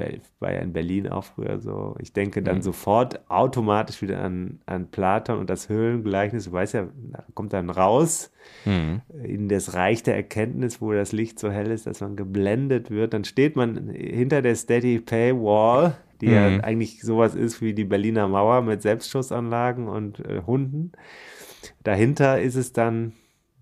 in 0.61 0.73
Berlin 0.73 1.09
auch 1.09 1.23
früher 1.23 1.59
so. 1.59 1.95
Ich 1.99 2.13
denke 2.13 2.41
Mhm. 2.41 2.45
dann 2.45 2.61
sofort 2.61 3.29
automatisch 3.29 4.01
wieder 4.01 4.23
an, 4.23 4.59
an 4.65 4.87
Platon 4.87 5.39
und 5.39 5.49
das 5.49 5.69
Höhlengleichnis. 5.69 6.45
Du 6.45 6.51
weißt 6.51 6.73
ja, 6.73 6.87
da 7.11 7.23
kommt 7.33 7.53
dann 7.53 7.69
raus 7.69 8.31
Mhm. 8.65 9.01
in 9.23 9.49
das 9.49 9.73
Reich 9.73 10.03
der 10.03 10.15
Erkenntnis, 10.15 10.81
wo 10.81 10.91
das 10.93 11.11
Licht 11.11 11.39
so 11.39 11.51
hell 11.51 11.71
ist, 11.71 11.87
dass 11.87 12.01
man 12.01 12.15
geblendet 12.15 12.89
wird. 12.89 13.13
Dann 13.13 13.23
steht 13.23 13.55
man 13.55 13.89
hinter 13.89 14.41
der 14.41 14.55
Steady 14.55 14.99
Paywall, 14.99 15.95
die 16.21 16.27
Mhm. 16.27 16.31
ja 16.33 16.45
eigentlich 16.63 17.01
sowas 17.01 17.35
ist 17.35 17.61
wie 17.61 17.73
die 17.73 17.85
Berliner 17.85 18.27
Mauer 18.27 18.61
mit 18.61 18.81
Selbstschussanlagen 18.81 19.87
und 19.87 20.19
äh, 20.19 20.41
Hunden. 20.45 20.91
Dahinter 21.83 22.39
ist 22.41 22.55
es 22.55 22.73
dann, 22.73 23.13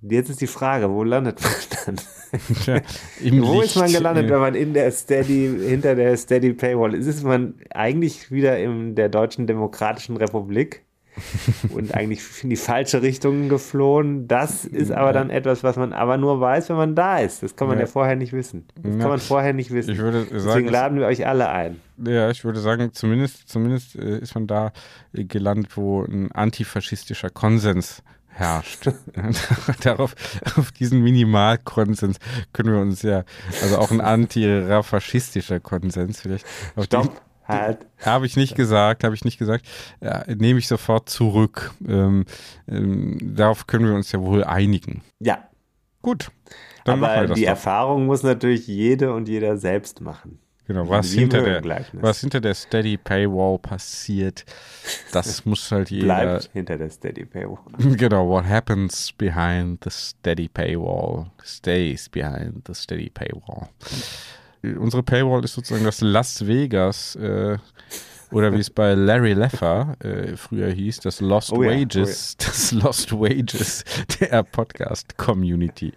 jetzt 0.02 0.30
ist 0.30 0.42
die 0.42 0.48
Frage, 0.48 0.90
wo 0.90 1.04
landet 1.04 1.40
man 1.42 1.52
dann? 1.86 1.96
Im 3.24 3.42
Wo 3.42 3.62
ist 3.62 3.76
man 3.76 3.86
Licht, 3.86 3.98
gelandet, 3.98 4.26
äh, 4.28 4.30
wenn 4.30 4.40
man 4.40 4.56
in 4.56 4.74
der 4.74 4.92
Steady, 4.92 5.52
hinter 5.68 5.96
der 5.96 6.16
Steady 6.16 6.54
Paywall 6.54 6.94
ist? 6.94 7.08
Ist 7.08 7.24
man 7.24 7.56
eigentlich 7.74 8.32
wieder 8.32 8.60
in 8.60 8.94
der 8.96 9.10
Deutschen 9.10 9.48
Demokratischen 9.48 10.16
Republik 10.16 10.84
und 11.74 11.94
eigentlich 11.96 12.22
in 12.44 12.52
die 12.52 12.56
falsche 12.56 13.02
Richtung 13.02 13.50
geflohen? 13.50 14.28
Das 14.28 14.64
ist 14.64 14.92
aber 14.92 15.12
dann 15.12 15.32
etwas, 15.32 15.64
was 15.64 15.76
man 15.76 15.92
aber 15.92 16.18
nur 16.18 16.40
weiß, 16.40 16.70
wenn 16.70 16.76
man 16.78 16.94
da 16.96 17.18
ist. 17.18 17.42
Das 17.42 17.56
kann 17.56 17.68
man 17.68 17.78
ja, 17.80 17.86
Ja. 17.86 17.88
vorher 17.92 18.16
nicht 18.16 18.32
wissen. 18.32 18.68
Das 18.76 18.94
Ja. 18.94 19.00
kann 19.00 19.10
man 19.10 19.20
vorher 19.20 19.54
nicht 19.54 19.72
wissen. 19.72 19.90
Ich 19.92 19.98
würde 19.98 20.20
sagen, 20.26 20.30
Deswegen 20.34 20.68
es- 20.68 20.72
laden 20.72 21.00
wir 21.00 21.08
euch 21.08 21.26
alle 21.26 21.50
ein. 21.50 21.80
Ja, 22.06 22.30
ich 22.30 22.46
würde 22.46 22.60
sagen, 22.60 22.92
zumindest, 22.94 23.50
zumindest 23.50 23.96
äh, 23.96 24.20
ist 24.20 24.36
man 24.36 24.46
da 24.48 24.72
äh, 25.14 25.24
gelandet, 25.26 25.76
wo 25.76 26.04
ein 26.04 26.32
antifaschistischer 26.32 27.32
Konsens 27.32 28.04
herrscht. 28.40 28.90
Darauf, 29.84 30.16
auf 30.58 30.72
diesen 30.72 31.02
Minimalkonsens 31.02 32.18
können 32.54 32.74
wir 32.74 32.80
uns 32.82 33.02
ja, 33.02 33.24
also 33.62 33.78
auch 33.78 33.92
ein 33.92 34.02
antiraffascistischer 34.02 35.60
Konsens 35.60 36.22
vielleicht. 36.22 36.46
Auf 36.76 36.86
Stopp, 36.86 37.22
halt. 37.46 37.86
Habe 38.04 38.26
ich 38.26 38.38
nicht 38.38 38.56
gesagt, 38.56 39.04
habe 39.04 39.16
ich 39.16 39.26
nicht 39.26 39.38
gesagt. 39.38 39.66
Ja, 40.02 40.24
nehme 40.28 40.60
ich 40.60 40.68
sofort 40.68 41.10
zurück. 41.10 41.74
Ähm, 41.88 42.26
ähm, 42.68 43.18
darauf 43.22 43.68
können 43.68 43.86
wir 43.86 43.94
uns 43.94 44.12
ja 44.12 44.22
wohl 44.22 44.44
einigen. 44.44 45.02
Ja, 45.20 45.50
Gut, 46.02 46.32
dann 46.86 47.04
aber 47.04 47.34
die 47.34 47.42
doch. 47.42 47.50
Erfahrung 47.50 48.06
muss 48.06 48.24
natürlich 48.24 48.68
jede 48.68 49.14
und 49.14 49.28
jeder 49.28 49.58
selbst 49.58 50.00
machen. 50.00 50.40
Genau, 50.70 50.88
was 50.88 51.12
hinter, 51.14 51.42
der, 51.42 51.86
was 51.94 52.22
hinter 52.22 52.40
der 52.40 52.54
Steady 52.54 52.96
Paywall 52.96 53.58
passiert, 53.58 54.46
das 55.12 55.44
muss 55.46 55.72
halt 55.72 55.90
jeder. 55.90 56.06
Bleibt 56.06 56.52
hinter 56.54 56.78
der 56.78 56.92
Steady 56.92 57.26
Paywall. 57.26 57.58
Genau, 57.98 58.30
what 58.30 58.46
happens 58.46 59.12
behind 59.14 59.84
the 59.84 59.90
steady 59.90 60.48
paywall 60.48 61.32
stays 61.44 62.08
behind 62.08 62.68
the 62.68 62.76
steady 62.76 63.10
paywall. 63.10 63.70
Unsere 64.62 65.02
Paywall 65.02 65.44
ist 65.44 65.54
sozusagen 65.54 65.86
das 65.86 66.02
Las 66.02 66.46
Vegas 66.46 67.16
äh, 67.16 67.58
oder 68.32 68.54
wie 68.54 68.60
es 68.60 68.70
bei 68.70 68.94
Larry 68.94 69.34
Leffer 69.34 69.96
äh, 70.00 70.36
früher 70.36 70.70
hieß, 70.70 71.00
das 71.00 71.22
Lost 71.22 71.52
Oh 71.52 71.64
ja, 71.64 71.72
Wages, 71.72 72.38
das 72.38 72.72
Lost 72.72 73.12
Wages 73.12 73.84
der 74.20 74.44
Podcast 74.44 75.18
Community. 75.18 75.94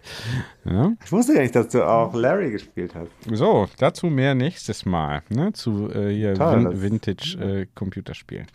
Ja? 0.65 0.93
Ich 1.03 1.11
wusste 1.11 1.33
gar 1.33 1.41
nicht, 1.41 1.55
dass 1.55 1.67
du 1.69 1.85
auch 1.87 2.13
Larry 2.13 2.51
gespielt 2.51 2.93
hast. 2.95 3.09
So, 3.31 3.67
dazu 3.77 4.07
mehr 4.07 4.33
nächstes 4.35 4.85
Mal, 4.85 5.21
ne, 5.29 5.53
zu 5.53 5.89
äh, 5.93 6.13
hier 6.13 6.33
Toll, 6.35 6.55
Vin 6.57 6.71
das- 6.71 6.81
Vintage 6.81 7.37
äh, 7.61 7.65
Computerspielen. 7.75 8.47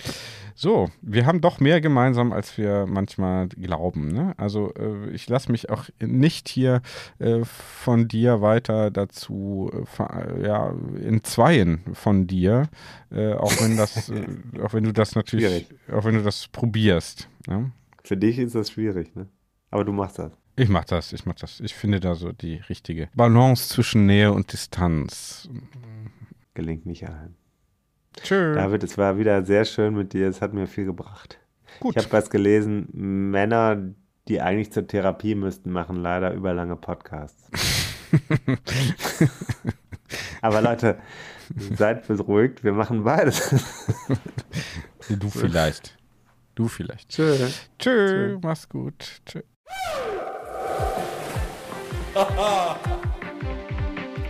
So, 0.61 0.91
wir 1.03 1.25
haben 1.25 1.41
doch 1.41 1.61
mehr 1.61 1.81
gemeinsam, 1.81 2.33
als 2.33 2.59
wir 2.59 2.85
manchmal 2.89 3.47
glauben. 3.47 4.09
Ne? 4.09 4.35
Also 4.39 4.75
äh, 4.75 5.09
ich 5.11 5.29
lasse 5.29 5.53
mich 5.53 5.71
auch 5.71 5.85
nicht 6.01 6.49
hier 6.49 6.83
äh, 7.21 7.45
von 7.45 8.09
dir 8.09 8.41
weiter 8.41 8.91
dazu, 8.91 9.71
äh, 10.01 10.43
ja, 10.45 10.75
entzweien 11.01 11.85
von 11.93 12.27
dir, 12.27 12.69
äh, 13.13 13.35
auch 13.35 13.53
wenn 13.61 13.77
das, 13.77 14.09
äh, 14.09 14.27
auch 14.61 14.73
wenn 14.73 14.83
du 14.83 14.93
das 14.93 15.15
natürlich, 15.15 15.47
Schwierig. 15.47 15.93
auch 15.93 16.05
wenn 16.05 16.17
du 16.17 16.25
das 16.25 16.49
probierst. 16.49 17.29
Ne? 17.47 17.71
Für 18.03 18.17
dich 18.17 18.41
ist 18.41 18.57
das 18.57 18.73
schwierig, 18.73 19.15
ne? 19.15 19.29
Aber 19.71 19.85
du 19.85 19.93
machst 19.93 20.19
das. 20.19 20.33
Ich 20.57 20.69
mach 20.69 20.87
das, 20.87 21.13
ich 21.13 21.25
mach 21.25 21.37
das. 21.37 21.61
Ich 21.61 21.75
finde 21.75 22.01
da 22.01 22.17
so 22.17 22.33
die 22.33 22.57
richtige 22.69 23.11
Balance 23.15 23.69
zwischen 23.69 24.07
Nähe 24.07 24.33
und 24.33 24.53
Distanz. 24.53 25.49
Gelingt 26.55 26.85
nicht 26.85 27.09
allen. 27.09 27.37
Tschö. 28.23 28.55
David, 28.55 28.83
es 28.85 28.99
war 28.99 29.19
wieder 29.19 29.45
sehr 29.45 29.65
schön 29.65 29.95
mit 29.95 30.13
dir. 30.13 30.29
Es 30.29 30.41
hat 30.41 30.53
mir 30.53 30.67
viel 30.67 30.85
gebracht. 30.85 31.39
Gut. 31.81 31.97
Ich 31.97 32.05
habe 32.05 32.13
was 32.13 32.31
gelesen. 32.31 32.89
Männer, 32.93 33.79
die 34.29 34.41
eigentlich 34.41 34.73
zur 34.73 34.87
Therapie 34.87 35.35
müssten, 35.35 35.71
machen 35.71 35.97
leider 35.97 36.33
überlange 36.33 36.77
Podcasts. 36.77 37.51
Aber 40.41 40.63
Leute, 40.63 40.99
seid 41.77 42.07
beruhigt. 42.07 42.65
Wir 42.65 42.73
machen 42.73 43.05
beides. 43.05 43.55
Du 45.09 45.31
vielleicht. 45.31 45.97
Du 46.55 46.69
vielleicht. 46.69 47.11
Tschö. 47.11 47.49
Tschö, 47.79 48.39
mach's 48.43 48.69
gut. 48.69 49.21
Tschö. 49.27 49.43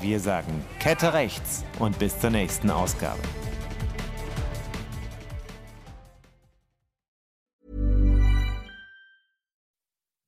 Wir 0.00 0.20
sagen 0.20 0.64
Kette 0.78 1.12
rechts 1.12 1.64
und 1.78 1.98
bis 1.98 2.18
zur 2.18 2.30
nächsten 2.30 2.70
Ausgabe. 2.70 3.20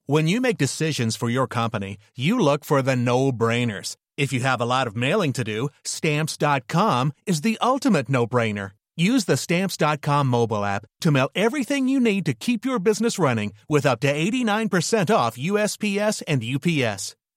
When 0.06 0.26
you 0.26 0.42
make 0.42 0.58
decisions 0.58 1.16
for 1.16 1.30
your 1.30 1.46
company, 1.46 1.96
you 2.14 2.38
look 2.38 2.64
for 2.64 2.82
the 2.82 2.96
no 2.96 3.32
brainers. 3.32 3.96
If 4.18 4.32
you 4.32 4.40
have 4.40 4.60
a 4.60 4.66
lot 4.66 4.86
of 4.86 4.94
mailing 4.94 5.32
to 5.32 5.44
do, 5.44 5.70
stamps.com 5.84 7.12
is 7.24 7.40
the 7.40 7.56
ultimate 7.62 8.10
no 8.10 8.26
brainer. 8.26 8.72
Use 8.94 9.24
the 9.24 9.38
stamps.com 9.38 10.26
mobile 10.26 10.64
app 10.64 10.84
to 11.00 11.10
mail 11.10 11.30
everything 11.34 11.88
you 11.88 11.98
need 11.98 12.26
to 12.26 12.34
keep 12.34 12.66
your 12.66 12.78
business 12.78 13.18
running 13.18 13.54
with 13.70 13.86
up 13.86 14.00
to 14.00 14.12
89% 14.12 15.14
off 15.14 15.38
USPS 15.38 16.22
and 16.28 16.44
UPS. 16.44 17.16